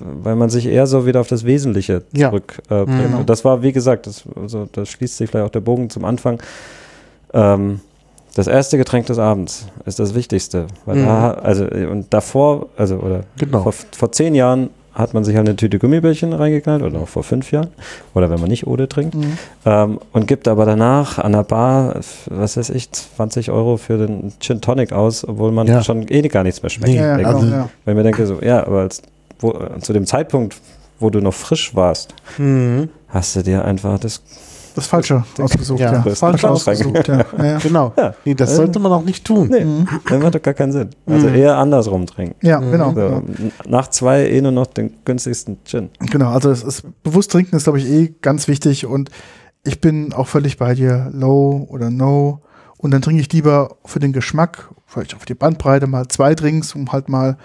weil 0.00 0.34
man 0.34 0.48
sich 0.48 0.64
eher 0.66 0.86
so 0.86 1.04
wieder 1.06 1.20
auf 1.20 1.28
das 1.28 1.44
Wesentliche 1.44 2.02
Ja. 2.14 2.30
zurück 2.30 2.62
äh. 2.70 2.86
Mhm. 2.86 3.18
Und 3.18 3.28
das 3.30 3.44
war, 3.44 3.62
wie 3.62 3.72
gesagt, 3.72 4.06
das, 4.06 4.24
also, 4.40 4.66
das 4.72 4.88
schließt 4.88 5.18
sich 5.18 5.28
vielleicht 5.28 5.46
auch 5.46 5.50
der 5.52 5.60
Bogen 5.60 5.90
zum 5.90 6.06
Anfang. 6.06 6.40
Ähm, 7.34 7.80
das 8.34 8.46
erste 8.46 8.78
Getränk 8.78 9.06
des 9.06 9.18
Abends 9.18 9.66
ist 9.84 9.98
das 9.98 10.14
Wichtigste. 10.14 10.66
Weil 10.86 10.96
Mhm. 10.96 11.06
da, 11.06 11.30
also, 11.32 11.64
und 11.66 12.06
davor, 12.14 12.66
also, 12.76 12.96
oder 12.96 13.20
Genau. 13.38 13.62
vor, 13.62 13.72
vor 13.96 14.12
zehn 14.12 14.34
Jahren 14.34 14.70
hat 14.94 15.14
man 15.14 15.24
sich 15.24 15.36
halt 15.36 15.48
eine 15.48 15.56
Tüte 15.56 15.78
Gummibärchen 15.78 16.34
reingeknallt 16.34 16.82
oder 16.82 16.98
auch 17.00 17.08
vor 17.08 17.22
fünf 17.22 17.50
Jahren 17.50 17.68
oder 18.12 18.28
wenn 18.28 18.38
man 18.40 18.50
nicht 18.50 18.66
Ode 18.66 18.88
trinkt 18.90 19.14
Mhm. 19.14 19.38
ähm, 19.64 19.98
und 20.12 20.26
gibt 20.28 20.46
aber 20.48 20.66
danach 20.66 21.18
an 21.18 21.32
der 21.32 21.44
Bar, 21.44 21.94
was 22.26 22.56
weiß 22.58 22.68
ich, 22.70 22.92
20 22.92 23.50
Euro 23.50 23.78
für 23.78 23.96
den 23.96 24.34
Gin 24.38 24.60
Tonic 24.60 24.92
aus, 24.92 25.26
obwohl 25.26 25.50
man 25.50 25.66
Ja. 25.66 25.82
schon 25.82 26.06
eh 26.10 26.20
gar 26.28 26.42
nichts 26.42 26.62
mehr 26.62 26.68
schmeckt. 26.68 26.90
Nee, 26.92 26.98
Ja, 26.98 27.06
ja, 27.06 27.16
genau, 27.16 27.28
also- 27.30 27.46
ja. 27.46 27.68
Weil 27.86 27.94
ich 27.94 27.96
mir 27.96 28.02
denke 28.02 28.26
so, 28.26 28.38
ja, 28.42 28.66
aber 28.66 28.80
als, 28.80 29.00
wo, 29.40 29.54
zu 29.80 29.94
dem 29.94 30.04
Zeitpunkt, 30.04 30.56
wo 31.00 31.08
du 31.08 31.20
noch 31.20 31.32
frisch 31.34 31.74
warst, 31.74 32.14
Mhm. 32.36 32.90
hast 33.08 33.34
du 33.34 33.42
dir 33.42 33.64
einfach 33.64 33.98
das, 33.98 34.20
Das 34.74 34.86
Falsche 34.86 35.24
ausgesucht, 35.38 35.80
Ja, 35.80 35.92
ja. 35.92 36.02
das 36.04 36.18
Falsch 36.18 36.40
Falsche 36.40 36.50
ausgesucht, 36.70 37.08
ja. 37.08 37.24
ja. 37.44 37.58
Genau. 37.58 37.92
Ja. 37.96 38.14
Nee, 38.24 38.34
das 38.34 38.56
sollte 38.56 38.78
man 38.78 38.92
auch 38.92 39.04
nicht 39.04 39.24
tun. 39.24 39.48
nee, 39.48 39.64
Mhm. 39.64 39.88
das 40.08 40.22
macht 40.22 40.34
doch 40.34 40.42
gar 40.42 40.54
keinen 40.54 40.72
Sinn. 40.72 40.90
Also 41.06 41.28
eher 41.28 41.56
andersrum 41.58 42.06
trinken. 42.06 42.34
Ja, 42.46 42.58
genau. 42.60 42.92
So, 42.94 43.22
Nach 43.68 43.88
zwei 43.88 44.26
eh 44.28 44.40
nur 44.40 44.52
noch 44.52 44.66
den 44.66 44.92
günstigsten 45.04 45.58
Gin. 45.64 45.90
Genau, 46.10 46.30
also 46.30 46.50
es 46.50 46.62
ist, 46.62 46.84
bewusst 47.02 47.30
trinken 47.32 47.56
ist, 47.56 47.64
glaube 47.64 47.78
ich, 47.78 47.86
eh 47.86 48.14
ganz 48.22 48.48
wichtig 48.48 48.86
und 48.86 49.10
ich 49.64 49.80
bin 49.80 50.12
auch 50.12 50.26
völlig 50.28 50.56
bei 50.58 50.74
dir, 50.74 51.10
low 51.12 51.66
oder 51.70 51.90
no. 51.90 52.40
Und 52.78 52.90
dann 52.90 53.00
trinke 53.02 53.20
ich 53.20 53.32
lieber 53.32 53.76
für 53.84 54.00
den 54.00 54.12
Geschmack, 54.12 54.68
vielleicht 54.86 55.14
auch 55.14 55.20
für 55.20 55.26
die 55.26 55.34
Bandbreite 55.34 55.86
mal 55.86 56.08
zwei 56.08 56.34
Drinks, 56.34 56.74
um 56.74 56.90
halt 56.90 57.08
mal 57.08 57.36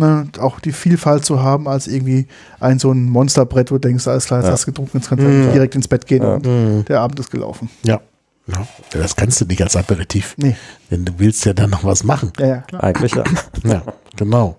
ne, 0.00 0.26
auch 0.40 0.58
die 0.58 0.72
Vielfalt 0.72 1.24
zu 1.24 1.40
haben, 1.42 1.68
als 1.68 1.86
irgendwie 1.86 2.26
ein 2.58 2.78
so 2.80 2.90
ein 2.90 3.04
Monsterbrett, 3.08 3.70
wo 3.70 3.76
du 3.76 3.88
denkst, 3.88 4.06
alles 4.08 4.24
klar, 4.26 4.40
jetzt 4.40 4.46
Ja. 4.48 4.52
hast 4.52 4.62
du 4.62 4.72
getrunken, 4.72 4.98
jetzt 4.98 5.08
kannst 5.08 5.24
du 5.24 5.28
eigentlich 5.28 5.52
direkt 5.52 5.74
ins 5.76 5.86
Bett 5.88 6.06
gehen 6.06 6.22
Ja. 6.22 6.34
und 6.34 6.46
Mhm. 6.46 6.84
der 6.86 7.00
Abend 7.00 7.20
ist 7.20 7.30
gelaufen. 7.30 7.70
Ja. 7.84 8.00
ja. 8.48 8.66
Das 8.90 9.14
kannst 9.14 9.40
du 9.40 9.44
nicht 9.44 9.62
als 9.62 9.76
Aperitif. 9.76 10.34
Nee, 10.38 10.56
Denn 10.90 11.04
du 11.04 11.12
willst 11.18 11.44
ja 11.44 11.52
dann 11.52 11.70
noch 11.70 11.84
was 11.84 12.02
machen. 12.02 12.32
ja, 12.38 12.46
ja, 12.46 12.56
klar. 12.62 12.82
Eigentlich 12.82 13.14
ja. 13.14 13.24
Ja, 13.64 13.82
genau. 14.16 14.56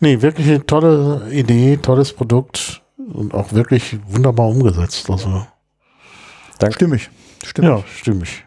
Nee, 0.00 0.22
wirklich 0.22 0.46
eine 0.48 0.64
tolle 0.64 1.28
Idee, 1.32 1.76
tolles 1.76 2.12
Produkt 2.12 2.82
und 3.12 3.34
auch 3.34 3.52
wirklich 3.52 3.98
wunderbar 4.08 4.46
umgesetzt. 4.48 5.10
Also, 5.10 5.44
Danke. 6.60 6.74
Stimmig. 6.74 7.10
Stimmig. 7.44 7.70
ja, 7.70 7.82
stimmig. 8.00 8.44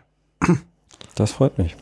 Das 1.16 1.32
freut 1.34 1.58
mich. 1.58 1.76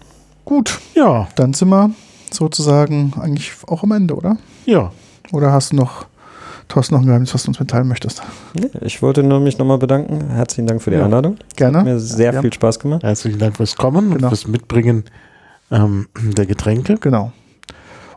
Gut, 0.45 0.79
Ja, 0.95 1.27
dann 1.35 1.53
sind 1.53 1.69
wir 1.69 1.91
sozusagen 2.33 3.13
eigentlich 3.19 3.51
auch 3.67 3.83
am 3.83 3.91
Ende, 3.91 4.15
oder? 4.15 4.37
ja. 4.65 4.91
Oder 5.31 5.51
hast 5.51 5.73
du 5.73 5.75
noch, 5.75 6.07
Thorsten, 6.69 6.95
noch 6.95 7.01
ein 7.01 7.05
Geheimnis, 7.05 7.35
was 7.35 7.43
du 7.43 7.49
uns 7.49 7.59
mitteilen 7.59 7.87
möchtest? 7.87 8.23
Nee, 8.55 8.69
ich 8.81 9.03
wollte 9.03 9.21
nur 9.21 9.39
mich 9.39 9.59
nochmal 9.59 9.77
bedanken. 9.77 10.27
Herzlichen 10.31 10.65
Dank 10.65 10.81
für 10.81 10.89
die 10.89 10.97
Ja. 10.97 11.05
Einladung. 11.05 11.37
Gerne. 11.55 11.77
Hat 11.79 11.85
mir 11.85 11.99
sehr 11.99 12.33
Ja. 12.33 12.41
viel 12.41 12.51
Spaß 12.51 12.79
gemacht. 12.79 13.03
Herzlichen 13.03 13.37
Dank 13.37 13.55
fürs 13.57 13.75
Kommen 13.75 14.09
Genau. 14.09 14.23
und 14.23 14.29
fürs 14.29 14.47
Mitbringen 14.47 15.03
ähm, 15.69 16.07
der 16.17 16.47
Getränke. 16.47 16.95
Genau. 16.99 17.31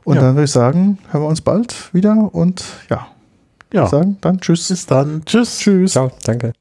Und 0.05 0.15
Ja. 0.17 0.23
dann 0.23 0.37
würde 0.37 0.45
ich 0.45 0.51
sagen, 0.53 0.97
hören 1.11 1.23
wir 1.25 1.29
uns 1.29 1.43
bald 1.43 1.93
wieder 1.93 2.31
und 2.35 2.65
ja, 2.89 3.09
Ja, 3.75 3.87
sagen 3.87 4.17
dann 4.23 4.41
Tschüss. 4.41 4.69
bis 4.69 4.87
dann. 4.87 5.23
Tschüss. 5.27 5.59
Tschüss. 5.59 5.93
Ciao, 5.93 6.11
danke. 6.25 6.55